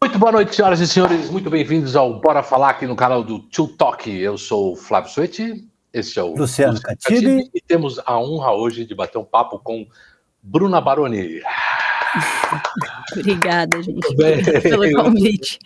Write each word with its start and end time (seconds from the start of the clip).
Muito 0.00 0.16
boa 0.16 0.30
noite, 0.30 0.54
senhoras 0.54 0.78
e 0.78 0.86
senhores. 0.86 1.28
Muito 1.28 1.50
bem-vindos 1.50 1.96
ao 1.96 2.20
Bora 2.20 2.40
Falar 2.40 2.70
aqui 2.70 2.86
no 2.86 2.94
canal 2.94 3.24
do 3.24 3.40
Tio 3.40 3.66
Talk. 3.66 4.08
Eu 4.08 4.38
sou 4.38 4.72
o 4.72 4.76
Flávio 4.76 5.10
Suete, 5.10 5.68
esse 5.92 6.20
é 6.20 6.22
o 6.22 6.36
Luciano 6.36 6.80
Catibe. 6.80 7.50
E 7.52 7.60
temos 7.60 7.98
a 8.06 8.16
honra 8.16 8.52
hoje 8.52 8.84
de 8.84 8.94
bater 8.94 9.18
um 9.18 9.24
papo 9.24 9.58
com 9.58 9.84
Bruna 10.40 10.80
Baroni. 10.80 11.42
Obrigada, 13.12 13.82
gente, 13.82 14.14
pelo 14.62 14.90
convite. 15.02 15.58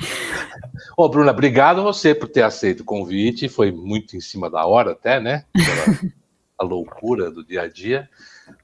Ô, 0.96 1.08
Bruna, 1.10 1.30
obrigado 1.30 1.80
a 1.80 1.84
você 1.84 2.14
por 2.14 2.28
ter 2.28 2.42
aceito 2.42 2.80
o 2.80 2.84
convite. 2.84 3.50
Foi 3.50 3.70
muito 3.70 4.16
em 4.16 4.20
cima 4.20 4.48
da 4.48 4.64
hora, 4.66 4.92
até, 4.92 5.20
né? 5.20 5.44
Pela 5.52 6.12
a 6.58 6.64
loucura 6.64 7.30
do 7.30 7.44
dia 7.44 7.62
a 7.62 7.68
dia. 7.68 8.08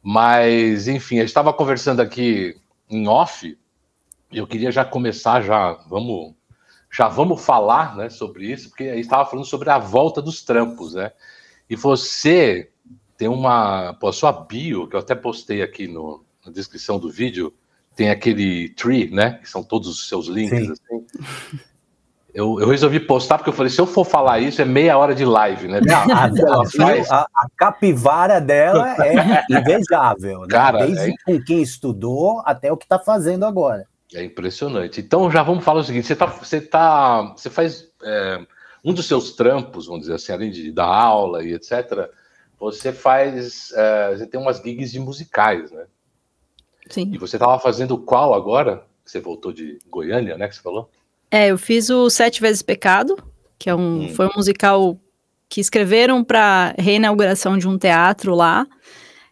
Mas, 0.02 0.88
enfim, 0.88 1.16
a 1.16 1.20
gente 1.20 1.28
estava 1.28 1.52
conversando 1.52 2.00
aqui 2.00 2.56
em 2.88 3.06
off 3.06 3.56
eu 4.32 4.46
queria 4.46 4.70
já 4.70 4.84
começar, 4.84 5.42
já 5.42 5.72
vamos, 5.88 6.34
já 6.90 7.08
vamos 7.08 7.44
falar 7.44 7.96
né, 7.96 8.10
sobre 8.10 8.50
isso, 8.50 8.68
porque 8.68 8.84
aí 8.84 9.00
estava 9.00 9.28
falando 9.28 9.46
sobre 9.46 9.70
a 9.70 9.78
volta 9.78 10.20
dos 10.20 10.42
trampos, 10.42 10.94
né? 10.94 11.12
E 11.68 11.76
você 11.76 12.70
tem 13.16 13.28
uma. 13.28 13.94
Pô, 13.94 14.08
a 14.08 14.12
sua 14.12 14.32
bio, 14.32 14.88
que 14.88 14.96
eu 14.96 15.00
até 15.00 15.14
postei 15.14 15.62
aqui 15.62 15.86
no, 15.86 16.24
na 16.44 16.52
descrição 16.52 16.98
do 16.98 17.10
vídeo, 17.10 17.52
tem 17.94 18.10
aquele 18.10 18.70
tree, 18.70 19.10
né? 19.10 19.32
Que 19.42 19.48
são 19.48 19.62
todos 19.62 19.88
os 19.88 20.08
seus 20.08 20.28
links, 20.28 20.70
assim. 20.70 21.06
Eu, 22.32 22.60
eu, 22.60 22.68
resolvi 22.68 23.00
postar 23.00 23.38
porque 23.38 23.50
eu 23.50 23.54
falei, 23.54 23.70
se 23.70 23.80
eu 23.80 23.86
for 23.86 24.04
falar 24.04 24.38
isso, 24.38 24.62
é 24.62 24.64
meia 24.64 24.96
hora 24.96 25.14
de 25.14 25.24
live, 25.24 25.66
né? 25.66 25.80
A, 25.90 26.24
a, 26.24 27.20
a, 27.20 27.26
a 27.34 27.48
capivara 27.56 28.40
dela 28.40 28.94
é 29.04 29.42
invejável, 29.50 30.42
né? 30.42 30.46
Cara, 30.48 30.86
Desde 30.86 31.10
é... 31.10 31.14
com 31.24 31.42
quem 31.42 31.60
estudou 31.60 32.40
até 32.44 32.70
o 32.70 32.76
que 32.76 32.84
está 32.84 32.98
fazendo 32.98 33.44
agora. 33.44 33.86
É 34.14 34.24
impressionante. 34.24 35.00
Então 35.00 35.30
já 35.30 35.42
vamos 35.42 35.64
falar 35.64 35.80
o 35.80 35.84
seguinte: 35.84 36.06
você 36.06 36.16
tá, 36.16 36.26
você 36.26 36.60
tá, 36.60 37.22
você 37.36 37.50
faz 37.50 37.88
é, 38.02 38.40
um 38.84 38.92
dos 38.92 39.06
seus 39.06 39.32
trampos, 39.32 39.86
vamos 39.86 40.02
dizer 40.02 40.14
assim, 40.14 40.32
além 40.32 40.50
de 40.50 40.72
dar 40.72 40.86
aula 40.86 41.44
e 41.44 41.52
etc. 41.52 42.08
Você 42.58 42.92
faz, 42.92 43.72
é, 43.72 44.16
você 44.16 44.26
tem 44.26 44.40
umas 44.40 44.58
gigs 44.58 44.90
de 44.90 44.98
musicais, 44.98 45.70
né? 45.70 45.84
Sim. 46.88 47.10
E 47.12 47.18
você 47.18 47.36
estava 47.36 47.58
fazendo 47.58 47.98
qual 47.98 48.34
agora? 48.34 48.84
Você 49.04 49.20
voltou 49.20 49.52
de 49.52 49.78
Goiânia, 49.88 50.36
né? 50.36 50.48
Que 50.48 50.56
você 50.56 50.62
falou? 50.62 50.90
É, 51.30 51.48
eu 51.48 51.58
fiz 51.58 51.90
o 51.90 52.08
Sete 52.08 52.40
Vezes 52.40 52.62
Pecado, 52.62 53.16
que 53.58 53.68
é 53.68 53.74
um, 53.74 54.04
hum. 54.04 54.14
foi 54.14 54.26
um 54.26 54.32
musical 54.36 54.98
que 55.48 55.60
escreveram 55.60 56.24
para 56.24 56.74
reinauguração 56.78 57.56
de 57.56 57.68
um 57.68 57.78
teatro 57.78 58.34
lá 58.34 58.66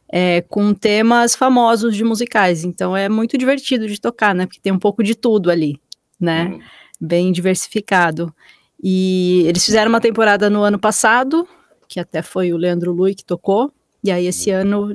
é, 0.08 0.40
com 0.42 0.72
temas 0.72 1.34
famosos 1.34 1.96
de 1.96 2.04
musicais. 2.04 2.64
Então 2.64 2.96
é 2.96 3.08
muito 3.08 3.36
divertido 3.36 3.86
de 3.88 4.00
tocar, 4.00 4.34
né? 4.34 4.46
Porque 4.46 4.60
tem 4.60 4.72
um 4.72 4.78
pouco 4.78 5.02
de 5.02 5.14
tudo 5.14 5.50
ali, 5.50 5.80
né? 6.20 6.46
Uhum. 6.46 6.60
Bem 7.00 7.32
diversificado. 7.32 8.34
E 8.82 9.42
eles 9.46 9.64
fizeram 9.64 9.88
uma 9.88 10.00
temporada 10.00 10.48
no 10.48 10.62
ano 10.62 10.78
passado, 10.78 11.46
que 11.88 11.98
até 11.98 12.22
foi 12.22 12.52
o 12.52 12.56
Leandro 12.56 12.92
Lui 12.92 13.14
que 13.14 13.24
tocou. 13.24 13.72
E 14.04 14.10
aí 14.10 14.26
esse 14.26 14.50
uhum. 14.50 14.60
ano 14.60 14.94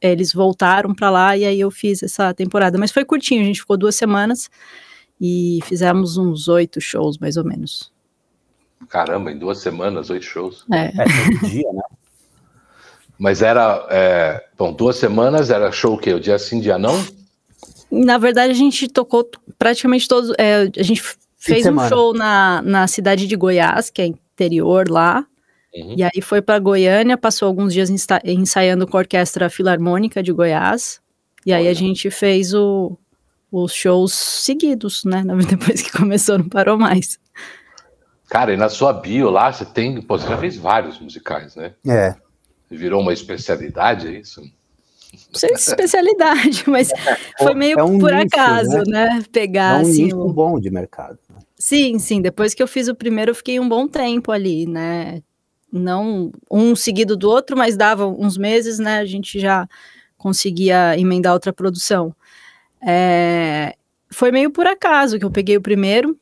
eles 0.00 0.32
voltaram 0.32 0.94
para 0.94 1.10
lá 1.10 1.36
e 1.36 1.44
aí 1.44 1.60
eu 1.60 1.70
fiz 1.70 2.02
essa 2.02 2.34
temporada. 2.34 2.78
Mas 2.78 2.90
foi 2.90 3.04
curtinho, 3.04 3.42
a 3.42 3.44
gente 3.44 3.60
ficou 3.60 3.76
duas 3.76 3.94
semanas 3.94 4.50
e 5.20 5.60
fizemos 5.64 6.16
uns 6.16 6.48
oito 6.48 6.80
shows 6.80 7.18
mais 7.18 7.36
ou 7.36 7.44
menos. 7.44 7.92
Caramba, 8.88 9.32
em 9.32 9.38
duas 9.38 9.58
semanas, 9.58 10.08
oito 10.10 10.24
shows. 10.24 10.64
É, 10.72 10.86
é 10.86 10.92
todo 10.92 11.50
dia, 11.50 11.72
né? 11.72 11.82
Mas 13.18 13.42
era, 13.42 13.84
é, 13.90 14.44
bom, 14.56 14.72
duas 14.72 14.96
semanas, 14.96 15.50
era 15.50 15.72
show 15.72 15.94
o 15.94 15.98
quê? 15.98 16.14
O 16.14 16.20
dia 16.20 16.38
sim, 16.38 16.60
dia 16.60 16.78
não? 16.78 17.04
Na 17.90 18.16
verdade, 18.16 18.52
a 18.52 18.54
gente 18.54 18.86
tocou 18.86 19.28
praticamente 19.58 20.06
todos. 20.06 20.32
É, 20.38 20.70
a 20.76 20.82
gente 20.82 21.02
fez 21.36 21.66
um 21.66 21.88
show 21.88 22.14
na, 22.14 22.62
na 22.62 22.86
cidade 22.86 23.26
de 23.26 23.34
Goiás, 23.34 23.90
que 23.90 24.02
é 24.02 24.06
interior 24.06 24.88
lá. 24.88 25.26
Uhum. 25.74 25.94
E 25.96 26.02
aí 26.02 26.22
foi 26.22 26.40
para 26.40 26.58
Goiânia, 26.58 27.16
passou 27.16 27.46
alguns 27.46 27.72
dias 27.72 27.90
ensaiando 28.24 28.86
com 28.86 28.96
a 28.96 29.00
Orquestra 29.00 29.50
Filarmônica 29.50 30.22
de 30.22 30.32
Goiás. 30.32 31.00
E 31.44 31.52
aí 31.52 31.62
Olha. 31.62 31.70
a 31.70 31.74
gente 31.74 32.10
fez 32.10 32.54
o, 32.54 32.96
os 33.50 33.72
shows 33.72 34.12
seguidos, 34.12 35.04
né? 35.04 35.24
Depois 35.48 35.82
que 35.82 35.90
começou, 35.90 36.38
não 36.38 36.48
parou 36.48 36.78
mais. 36.78 37.18
Cara, 38.28 38.52
e 38.52 38.56
na 38.56 38.68
sua 38.68 38.92
bio 38.92 39.30
lá, 39.30 39.52
você 39.52 39.64
tem. 39.64 40.00
Pô, 40.02 40.18
você 40.18 40.28
já 40.28 40.36
fez 40.36 40.56
vários 40.56 41.00
musicais, 41.00 41.56
né? 41.56 41.72
É. 41.86 42.14
Virou 42.70 43.00
uma 43.00 43.12
especialidade, 43.12 44.08
é 44.08 44.20
isso? 44.20 44.42
Não 45.12 45.38
sei 45.38 45.56
se 45.56 45.70
especialidade, 45.70 46.64
mas 46.68 46.90
é, 46.90 47.16
foi 47.38 47.54
meio 47.54 47.78
é 47.78 47.82
um 47.82 47.98
por 47.98 48.12
nicho, 48.12 48.26
acaso, 48.26 48.78
né? 48.86 49.08
né? 49.08 49.24
Pegar 49.32 49.76
é 49.76 49.78
um 49.78 49.80
assim. 49.88 50.04
Nicho 50.04 50.20
o... 50.20 50.32
bom 50.32 50.60
de 50.60 50.70
mercado. 50.70 51.18
Né? 51.30 51.36
Sim, 51.56 51.98
sim. 51.98 52.20
Depois 52.20 52.54
que 52.54 52.62
eu 52.62 52.68
fiz 52.68 52.88
o 52.88 52.94
primeiro, 52.94 53.30
eu 53.30 53.34
fiquei 53.34 53.58
um 53.58 53.68
bom 53.68 53.88
tempo 53.88 54.30
ali, 54.30 54.66
né? 54.66 55.22
Não 55.72 56.30
um 56.50 56.76
seguido 56.76 57.16
do 57.16 57.28
outro, 57.28 57.56
mas 57.56 57.76
dava 57.76 58.06
uns 58.06 58.36
meses, 58.36 58.78
né? 58.78 58.98
A 58.98 59.04
gente 59.04 59.38
já 59.40 59.66
conseguia 60.16 60.98
emendar 60.98 61.32
outra 61.32 61.52
produção. 61.52 62.14
É... 62.86 63.74
Foi 64.10 64.30
meio 64.30 64.50
por 64.50 64.66
acaso 64.66 65.18
que 65.18 65.24
eu 65.24 65.30
peguei 65.30 65.56
o 65.56 65.62
primeiro. 65.62 66.18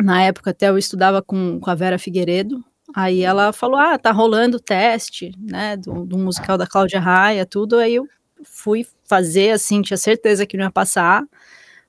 Na 0.00 0.22
época, 0.22 0.50
até 0.50 0.68
eu 0.68 0.76
estudava 0.76 1.22
com, 1.22 1.58
com 1.58 1.70
a 1.70 1.74
Vera 1.74 1.98
Figueiredo, 1.98 2.62
Aí 2.94 3.22
ela 3.22 3.52
falou: 3.52 3.76
Ah, 3.78 3.98
tá 3.98 4.12
rolando 4.12 4.56
o 4.56 4.60
teste, 4.60 5.32
né, 5.38 5.76
do, 5.76 6.04
do 6.04 6.18
musical 6.18 6.56
da 6.56 6.66
Cláudia 6.66 7.00
Raia, 7.00 7.44
tudo. 7.44 7.76
Aí 7.76 7.94
eu 7.96 8.08
fui 8.44 8.86
fazer, 9.04 9.50
assim, 9.50 9.82
tinha 9.82 9.96
certeza 9.96 10.46
que 10.46 10.56
não 10.56 10.64
ia 10.64 10.70
passar, 10.70 11.24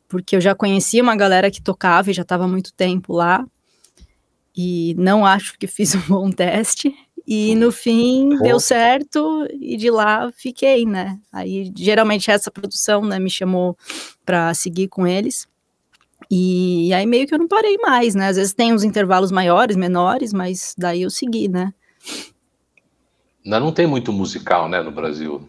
porque 0.08 0.36
eu 0.36 0.42
já 0.42 0.56
conhecia 0.56 1.04
uma 1.04 1.16
galera 1.16 1.52
que 1.52 1.62
tocava 1.62 2.10
e 2.10 2.14
já 2.14 2.22
estava 2.24 2.46
há 2.46 2.48
muito 2.48 2.74
tempo 2.74 3.14
lá. 3.14 3.46
E 4.56 4.96
não 4.98 5.26
acho 5.26 5.58
que 5.58 5.68
fiz 5.68 5.94
um 5.96 6.02
bom 6.08 6.32
teste. 6.32 6.94
E 7.30 7.56
no 7.56 7.74
fim 7.74 8.30
deu 8.42 8.58
certo 8.58 9.46
e 9.60 9.76
de 9.76 9.92
lá 9.92 10.32
fiquei, 10.32 10.86
né? 10.86 11.20
Aí 11.30 11.72
geralmente 11.76 12.32
essa 12.32 12.50
produção, 12.50 13.04
né, 13.04 13.20
me 13.20 13.30
chamou 13.30 13.78
para 14.26 14.54
seguir 14.54 14.88
com 14.88 15.06
eles. 15.06 15.46
E, 16.30 16.94
aí 16.94 17.06
meio 17.06 17.26
que 17.26 17.34
eu 17.34 17.40
não 17.40 17.48
parei 17.48 17.78
mais, 17.78 18.14
né? 18.14 18.28
Às 18.28 18.36
vezes 18.36 18.54
tem 18.54 18.74
uns 18.74 18.84
intervalos 18.84 19.32
maiores, 19.32 19.76
menores, 19.76 20.34
mas 20.34 20.76
daí 20.78 21.04
eu 21.04 21.10
segui, 21.10 21.48
né? 21.48 21.74
Ainda 23.46 23.60
não 23.60 23.72
tem 23.72 23.88
muito 23.88 24.12
musical, 24.12 24.68
né, 24.68 24.82
no 24.82 24.92
Brasil. 24.92 25.48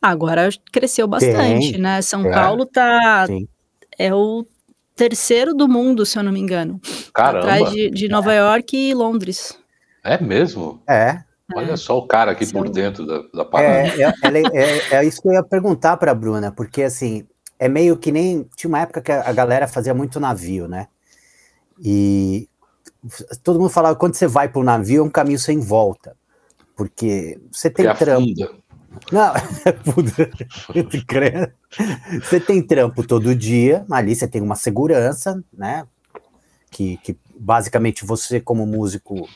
Agora 0.00 0.48
cresceu 0.72 1.06
bastante, 1.06 1.72
tem. 1.72 1.80
né? 1.80 2.00
São 2.02 2.26
é. 2.26 2.32
Paulo 2.32 2.64
tá 2.64 3.26
Sim. 3.26 3.48
é 3.98 4.14
o 4.14 4.46
terceiro 4.94 5.54
do 5.54 5.68
mundo, 5.68 6.06
se 6.06 6.18
eu 6.18 6.22
não 6.22 6.32
me 6.32 6.40
engano. 6.40 6.80
Caramba. 7.12 7.38
Atrás 7.40 7.70
de, 7.72 7.90
de 7.90 8.08
Nova 8.08 8.32
é. 8.32 8.38
York 8.38 8.76
e 8.76 8.94
Londres. 8.94 9.58
É 10.04 10.20
mesmo? 10.20 10.80
É. 10.88 11.22
Olha 11.54 11.76
só 11.76 11.98
o 11.98 12.06
cara 12.06 12.32
aqui 12.32 12.46
Sim. 12.46 12.52
por 12.52 12.68
dentro 12.68 13.06
da, 13.06 13.22
da 13.34 13.44
parada. 13.44 13.88
É, 13.88 14.02
é, 14.02 14.12
é, 14.54 14.94
é, 14.96 15.04
isso 15.04 15.20
que 15.20 15.28
eu 15.28 15.32
ia 15.32 15.42
perguntar 15.42 15.96
para 15.96 16.12
a 16.12 16.14
Bruna, 16.14 16.50
porque 16.50 16.82
assim, 16.82 17.26
é 17.62 17.68
meio 17.68 17.96
que 17.96 18.10
nem. 18.10 18.42
Tinha 18.56 18.68
uma 18.68 18.80
época 18.80 19.00
que 19.00 19.12
a 19.12 19.32
galera 19.32 19.68
fazia 19.68 19.94
muito 19.94 20.18
navio, 20.18 20.66
né? 20.66 20.88
E 21.78 22.48
todo 23.44 23.60
mundo 23.60 23.70
falava 23.70 23.94
quando 23.94 24.14
você 24.14 24.26
vai 24.26 24.48
para 24.48 24.60
o 24.60 24.64
navio 24.64 25.00
é 25.00 25.04
um 25.04 25.10
caminho 25.10 25.38
sem 25.38 25.60
volta. 25.60 26.16
Porque 26.74 27.40
você 27.52 27.70
tem 27.70 27.86
porque 27.86 28.04
trampo. 28.04 28.62
Não, 29.12 29.32
você 32.20 32.40
tem 32.40 32.60
trampo 32.60 33.06
todo 33.06 33.32
dia, 33.32 33.86
ali 33.90 34.16
você 34.16 34.26
tem 34.26 34.42
uma 34.42 34.56
segurança, 34.56 35.40
né? 35.52 35.86
Que, 36.68 36.96
que 36.96 37.16
basicamente 37.38 38.04
você, 38.04 38.40
como 38.40 38.66
músico, 38.66 39.28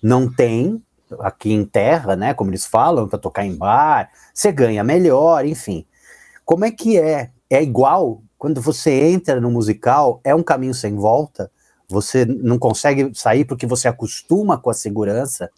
não 0.00 0.32
tem 0.32 0.80
aqui 1.18 1.52
em 1.52 1.64
terra, 1.64 2.14
né? 2.14 2.32
Como 2.32 2.50
eles 2.50 2.64
falam, 2.64 3.08
para 3.08 3.18
tocar 3.18 3.44
em 3.44 3.56
bar, 3.56 4.08
você 4.32 4.52
ganha 4.52 4.84
melhor, 4.84 5.44
enfim. 5.44 5.84
Como 6.44 6.64
é 6.64 6.70
que 6.70 6.96
é 6.96 7.32
é 7.54 7.62
igual 7.62 8.22
quando 8.38 8.60
você 8.60 8.90
entra 8.90 9.40
no 9.40 9.50
musical, 9.50 10.20
é 10.24 10.34
um 10.34 10.42
caminho 10.42 10.74
sem 10.74 10.96
volta, 10.96 11.50
você 11.88 12.24
não 12.24 12.58
consegue 12.58 13.12
sair 13.14 13.44
porque 13.44 13.66
você 13.66 13.86
acostuma 13.86 14.58
com 14.58 14.70
a 14.70 14.74
segurança, 14.74 15.50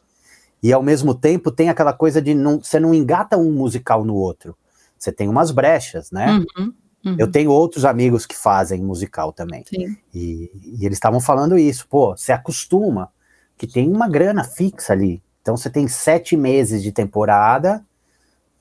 e 0.62 0.72
ao 0.72 0.82
mesmo 0.82 1.14
tempo 1.14 1.50
tem 1.50 1.68
aquela 1.68 1.92
coisa 1.92 2.20
de 2.20 2.34
não, 2.34 2.58
você 2.58 2.80
não 2.80 2.94
engata 2.94 3.36
um 3.36 3.52
musical 3.52 4.04
no 4.04 4.14
outro. 4.14 4.56
Você 4.98 5.12
tem 5.12 5.28
umas 5.28 5.50
brechas, 5.50 6.10
né? 6.10 6.32
Uhum, 6.32 6.72
uhum. 7.04 7.16
Eu 7.18 7.30
tenho 7.30 7.50
outros 7.50 7.84
amigos 7.84 8.24
que 8.24 8.34
fazem 8.34 8.82
musical 8.82 9.30
também. 9.30 9.62
E, 10.14 10.50
e, 10.54 10.86
eles 10.86 10.96
estavam 10.96 11.20
falando 11.20 11.58
isso, 11.58 11.86
pô, 11.86 12.16
você 12.16 12.32
acostuma, 12.32 13.10
que 13.56 13.66
tem 13.66 13.90
uma 13.90 14.08
grana 14.08 14.42
fixa 14.42 14.94
ali. 14.94 15.22
Então 15.42 15.56
você 15.56 15.68
tem 15.68 15.86
sete 15.86 16.36
meses 16.36 16.82
de 16.82 16.92
temporada, 16.92 17.84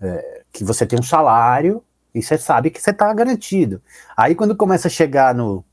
é, 0.02 0.44
que 0.52 0.64
você 0.66 0.86
tem 0.86 1.00
um 1.00 1.04
salário, 1.04 1.82
e 2.14 2.22
você 2.22 2.38
sabe 2.38 2.70
que 2.70 2.82
você 2.82 2.92
está 2.92 3.12
garantido. 3.14 3.82
Aí 4.16 4.36
quando 4.36 4.56
começa 4.56 4.88
a 4.88 4.92
chegar 4.92 5.34
no 5.34 5.64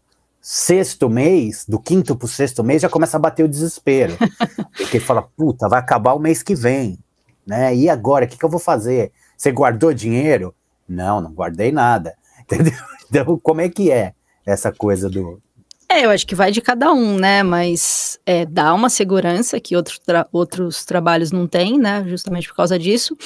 sexto 0.41 1.11
mês, 1.11 1.65
do 1.69 1.79
quinto 1.79 2.17
para 2.17 2.25
o 2.25 2.29
sexto 2.29 2.65
mês, 2.65 2.83
já 2.83 2.89
começa 2.89 3.17
a 3.17 3.21
bater 3.21 3.45
o 3.45 3.49
desespero. 3.49 4.17
porque 4.77 4.99
fala, 4.99 5.23
puta, 5.23 5.69
vai 5.69 5.79
acabar 5.79 6.15
o 6.15 6.19
mês 6.19 6.43
que 6.43 6.55
vem. 6.55 6.99
Né? 7.47 7.75
E 7.75 7.89
agora, 7.89 8.25
o 8.25 8.29
que, 8.29 8.39
que 8.39 8.45
eu 8.45 8.49
vou 8.49 8.61
fazer? 8.61 9.13
Você 9.37 9.53
guardou 9.53 9.93
dinheiro? 9.93 10.55
Não, 10.89 11.21
não 11.21 11.33
guardei 11.33 11.71
nada. 11.71 12.15
Entendeu? 12.41 12.73
Então, 13.09 13.39
como 13.43 13.61
é 13.61 13.69
que 13.69 13.91
é 13.91 14.15
essa 14.47 14.73
coisa 14.73 15.09
do. 15.09 15.41
É, 15.89 16.05
eu 16.05 16.11
acho 16.11 16.27
que 16.27 16.37
vai 16.37 16.53
de 16.53 16.61
cada 16.61 16.93
um, 16.93 17.19
né? 17.19 17.43
Mas 17.43 18.19
é, 18.25 18.47
dá 18.47 18.73
uma 18.73 18.89
segurança 18.89 19.59
que 19.61 19.75
outro 19.75 20.01
tra 20.01 20.27
outros 20.33 20.85
trabalhos 20.85 21.33
não 21.33 21.47
têm, 21.47 21.79
né? 21.79 22.05
Justamente 22.07 22.49
por 22.49 22.57
causa 22.57 22.79
disso. 22.79 23.17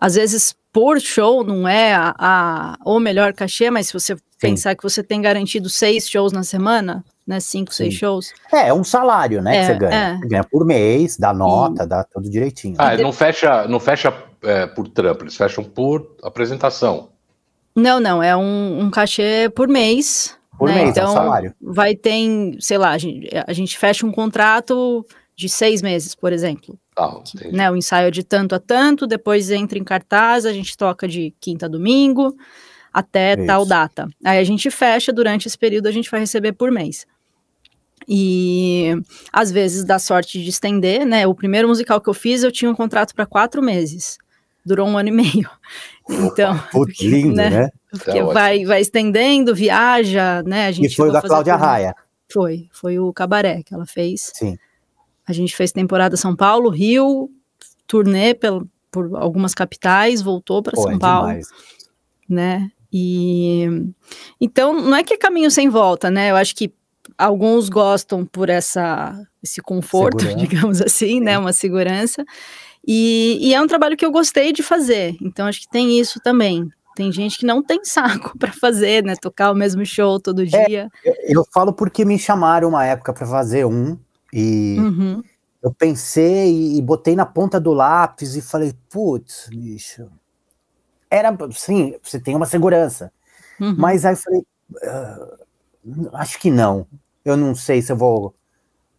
Às 0.00 0.14
vezes, 0.14 0.54
por 0.72 1.00
show, 1.00 1.42
não 1.42 1.66
é 1.66 1.94
a, 1.94 2.14
a 2.18 2.78
o 2.84 3.00
melhor 3.00 3.32
cachê, 3.32 3.70
mas 3.70 3.88
se 3.88 3.92
você 3.92 4.14
Sim. 4.14 4.22
pensar 4.40 4.74
que 4.74 4.82
você 4.82 5.02
tem 5.02 5.20
garantido 5.20 5.68
seis 5.68 6.08
shows 6.08 6.32
na 6.32 6.42
semana, 6.42 7.04
né? 7.26 7.40
Cinco, 7.40 7.72
Sim. 7.72 7.84
seis 7.84 7.94
shows. 7.94 8.32
É, 8.52 8.68
é 8.68 8.74
um 8.74 8.84
salário, 8.84 9.42
né? 9.42 9.56
É, 9.56 9.60
que 9.60 9.66
você 9.66 9.78
ganha. 9.78 9.94
É. 9.94 10.16
Você 10.16 10.28
ganha 10.28 10.44
por 10.44 10.64
mês, 10.64 11.16
dá 11.16 11.32
nota, 11.32 11.84
e... 11.84 11.86
dá 11.86 12.04
tudo 12.04 12.30
direitinho. 12.30 12.76
Ah, 12.78 12.96
não 12.96 13.12
fecha, 13.12 13.66
não 13.66 13.80
fecha 13.80 14.12
é, 14.42 14.66
por 14.66 14.88
trampo, 14.88 15.24
eles 15.24 15.36
fecham 15.36 15.64
por 15.64 16.16
apresentação. 16.22 17.10
Não, 17.74 18.00
não, 18.00 18.22
é 18.22 18.36
um, 18.36 18.80
um 18.80 18.90
cachê 18.90 19.50
por 19.54 19.68
mês. 19.68 20.36
Por 20.58 20.68
né? 20.68 20.76
mês, 20.76 20.90
então, 20.90 21.04
é 21.04 21.06
um 21.06 21.10
então, 21.12 21.22
salário. 21.22 21.54
vai 21.60 21.94
ter, 21.94 22.56
sei 22.58 22.78
lá, 22.78 22.90
a 22.90 22.98
gente, 22.98 23.28
a 23.46 23.52
gente 23.52 23.78
fecha 23.78 24.04
um 24.04 24.10
contrato 24.10 25.06
de 25.36 25.48
seis 25.48 25.80
meses, 25.80 26.16
por 26.16 26.32
exemplo. 26.32 26.76
Ah, 26.98 27.22
né, 27.52 27.70
o 27.70 27.76
ensaio 27.76 28.08
é 28.08 28.10
de 28.10 28.24
tanto 28.24 28.54
a 28.54 28.58
tanto, 28.58 29.06
depois 29.06 29.50
entra 29.50 29.78
em 29.78 29.84
cartaz, 29.84 30.44
a 30.44 30.52
gente 30.52 30.76
toca 30.76 31.06
de 31.06 31.32
quinta 31.40 31.66
a 31.66 31.68
domingo 31.68 32.36
até 32.92 33.34
Isso. 33.34 33.46
tal 33.46 33.64
data. 33.64 34.08
Aí 34.24 34.38
a 34.38 34.44
gente 34.44 34.70
fecha, 34.70 35.12
durante 35.12 35.46
esse 35.46 35.56
período 35.56 35.86
a 35.86 35.92
gente 35.92 36.10
vai 36.10 36.20
receber 36.20 36.52
por 36.52 36.72
mês. 36.72 37.06
E 38.08 38.94
às 39.32 39.50
vezes 39.52 39.84
dá 39.84 39.98
sorte 39.98 40.42
de 40.42 40.48
estender, 40.48 41.06
né? 41.06 41.26
O 41.26 41.34
primeiro 41.34 41.68
musical 41.68 42.00
que 42.00 42.08
eu 42.08 42.14
fiz, 42.14 42.42
eu 42.42 42.50
tinha 42.50 42.70
um 42.70 42.74
contrato 42.74 43.14
para 43.14 43.26
quatro 43.26 43.62
meses. 43.62 44.18
Durou 44.64 44.88
um 44.88 44.98
ano 44.98 45.10
e 45.10 45.12
meio. 45.12 45.48
Então. 46.08 46.58
Putz, 46.72 47.00
lindo, 47.00 47.34
né? 47.34 47.50
né? 47.50 47.70
Porque 47.90 48.18
é 48.18 48.24
vai, 48.24 48.64
vai 48.64 48.80
estendendo, 48.80 49.54
viaja, 49.54 50.42
né? 50.42 50.66
A 50.66 50.72
gente 50.72 50.92
e 50.92 50.94
foi 50.94 51.10
o 51.10 51.12
da 51.12 51.22
Cláudia 51.22 51.54
Raia. 51.54 51.94
Foi, 52.32 52.68
foi 52.70 52.98
o 52.98 53.12
cabaré 53.12 53.62
que 53.62 53.74
ela 53.74 53.86
fez. 53.86 54.32
Sim. 54.34 54.58
A 55.28 55.32
gente 55.32 55.54
fez 55.54 55.70
temporada 55.70 56.16
São 56.16 56.34
Paulo, 56.34 56.70
Rio, 56.70 57.30
turnê 57.86 58.34
pel, 58.34 58.66
por 58.90 59.14
algumas 59.16 59.54
capitais, 59.54 60.22
voltou 60.22 60.62
para 60.62 60.80
São 60.80 60.92
é 60.92 60.98
Paulo. 60.98 61.28
Demais. 61.28 61.48
Né? 62.28 62.70
E 62.92 63.66
então 64.40 64.72
não 64.72 64.96
é 64.96 65.04
que 65.04 65.12
é 65.12 65.18
caminho 65.18 65.50
sem 65.50 65.68
volta, 65.68 66.10
né? 66.10 66.30
Eu 66.30 66.36
acho 66.36 66.56
que 66.56 66.72
alguns 67.16 67.68
gostam 67.68 68.24
por 68.24 68.48
essa 68.48 69.14
esse 69.42 69.60
conforto, 69.60 70.22
segurança. 70.22 70.40
digamos 70.48 70.80
assim, 70.80 71.20
né? 71.20 71.38
Uma 71.38 71.52
segurança. 71.52 72.24
E, 72.86 73.38
e, 73.42 73.54
é 73.54 73.60
um 73.60 73.66
trabalho 73.66 73.96
que 73.96 74.06
eu 74.06 74.10
gostei 74.10 74.52
de 74.52 74.62
fazer. 74.62 75.14
Então 75.20 75.46
acho 75.46 75.60
que 75.60 75.68
tem 75.68 76.00
isso 76.00 76.18
também. 76.20 76.66
Tem 76.96 77.12
gente 77.12 77.38
que 77.38 77.46
não 77.46 77.62
tem 77.62 77.84
saco 77.84 78.36
para 78.38 78.52
fazer, 78.52 79.04
né? 79.04 79.14
Tocar 79.14 79.52
o 79.52 79.54
mesmo 79.54 79.84
show 79.84 80.18
todo 80.18 80.42
é, 80.42 80.44
dia. 80.46 80.88
É, 81.04 81.32
eu, 81.32 81.44
falo 81.52 81.72
porque 81.72 82.04
me 82.04 82.18
chamaram 82.18 82.70
uma 82.70 82.84
época 82.84 83.12
para 83.12 83.26
fazer 83.26 83.66
um 83.66 83.98
e 84.32 84.76
uhum. 84.78 85.22
eu 85.62 85.72
pensei 85.72 86.52
e, 86.52 86.78
e 86.78 86.82
botei 86.82 87.16
na 87.16 87.26
ponta 87.26 87.60
do 87.60 87.72
lápis 87.72 88.36
e 88.36 88.42
falei, 88.42 88.74
putz, 88.90 89.48
bicho. 89.48 90.10
Era, 91.10 91.36
sim, 91.52 91.94
você 92.02 92.20
tem 92.20 92.36
uma 92.36 92.46
segurança. 92.46 93.12
Uhum. 93.60 93.74
Mas 93.76 94.04
aí 94.04 94.14
eu 94.14 94.16
falei, 94.16 94.40
uh, 94.74 96.10
acho 96.14 96.38
que 96.38 96.50
não. 96.50 96.86
Eu 97.24 97.36
não 97.36 97.54
sei 97.54 97.80
se 97.80 97.90
eu 97.90 97.96
vou 97.96 98.34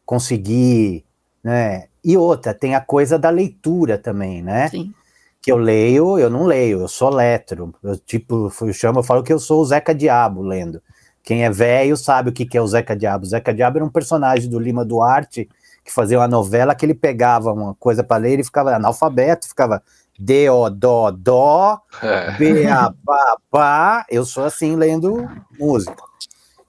conseguir, 0.05 1.05
né? 1.43 1.87
E 2.03 2.17
outra, 2.17 2.53
tem 2.53 2.75
a 2.75 2.81
coisa 2.81 3.19
da 3.19 3.29
leitura 3.29 3.97
também, 3.97 4.41
né? 4.41 4.69
Sim 4.69 4.93
que 5.41 5.51
eu 5.51 5.57
leio, 5.57 6.19
eu 6.19 6.29
não 6.29 6.45
leio, 6.45 6.81
eu 6.81 6.87
sou 6.87 7.09
letro. 7.09 7.73
Eu, 7.83 7.97
tipo, 7.97 8.51
eu 8.61 8.73
chamo, 8.73 8.99
eu 8.99 9.03
falo 9.03 9.23
que 9.23 9.31
eu 9.31 9.39
sou 9.39 9.61
o 9.61 9.65
Zeca 9.65 9.95
Diabo 9.95 10.41
lendo. 10.41 10.81
Quem 11.23 11.43
é 11.43 11.49
velho 11.49 11.95
sabe 11.95 12.29
o 12.29 12.33
que, 12.33 12.45
que 12.45 12.57
é 12.57 12.61
o 12.61 12.67
Zeca 12.67 12.95
Diabo. 12.95 13.25
O 13.25 13.29
Zeca 13.29 13.53
Diabo 13.53 13.77
era 13.77 13.85
um 13.85 13.89
personagem 13.89 14.49
do 14.49 14.59
Lima 14.59 14.83
Duarte 14.83 15.49
que 15.83 15.91
fazia 15.91 16.19
uma 16.19 16.27
novela 16.27 16.75
que 16.75 16.85
ele 16.85 16.93
pegava 16.93 17.51
uma 17.51 17.73
coisa 17.75 18.03
para 18.03 18.17
ler 18.17 18.39
e 18.39 18.43
ficava 18.43 18.75
analfabeto, 18.75 19.47
ficava 19.47 19.81
D, 20.19 20.49
O, 20.49 20.69
Dó, 20.69 21.11
Dó, 21.11 21.79
é. 22.03 22.31
B, 22.37 22.67
A, 22.67 22.93
Pá, 23.05 23.37
Pá. 23.49 24.05
Eu 24.09 24.25
sou 24.25 24.43
assim 24.43 24.75
lendo 24.75 25.27
música. 25.57 26.03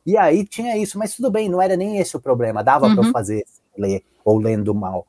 E 0.06 0.16
aí 0.16 0.44
tinha 0.44 0.76
isso, 0.76 0.98
mas 0.98 1.14
tudo 1.14 1.30
bem, 1.30 1.48
não 1.48 1.60
era 1.60 1.76
nem 1.76 1.98
esse 1.98 2.16
o 2.16 2.20
problema, 2.20 2.64
dava 2.64 2.86
uhum. 2.86 2.94
para 2.94 3.06
eu 3.06 3.12
fazer 3.12 3.44
ler 3.76 4.02
ou 4.24 4.38
lendo 4.38 4.74
mal. 4.74 5.06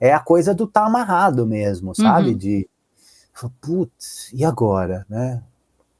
É 0.00 0.12
a 0.12 0.20
coisa 0.20 0.54
do 0.54 0.66
tá 0.66 0.84
amarrado 0.84 1.46
mesmo, 1.46 1.94
sabe? 1.94 2.30
Uhum. 2.30 2.36
De 2.36 2.68
putz, 3.60 4.30
e 4.32 4.44
agora, 4.44 5.06
né? 5.08 5.42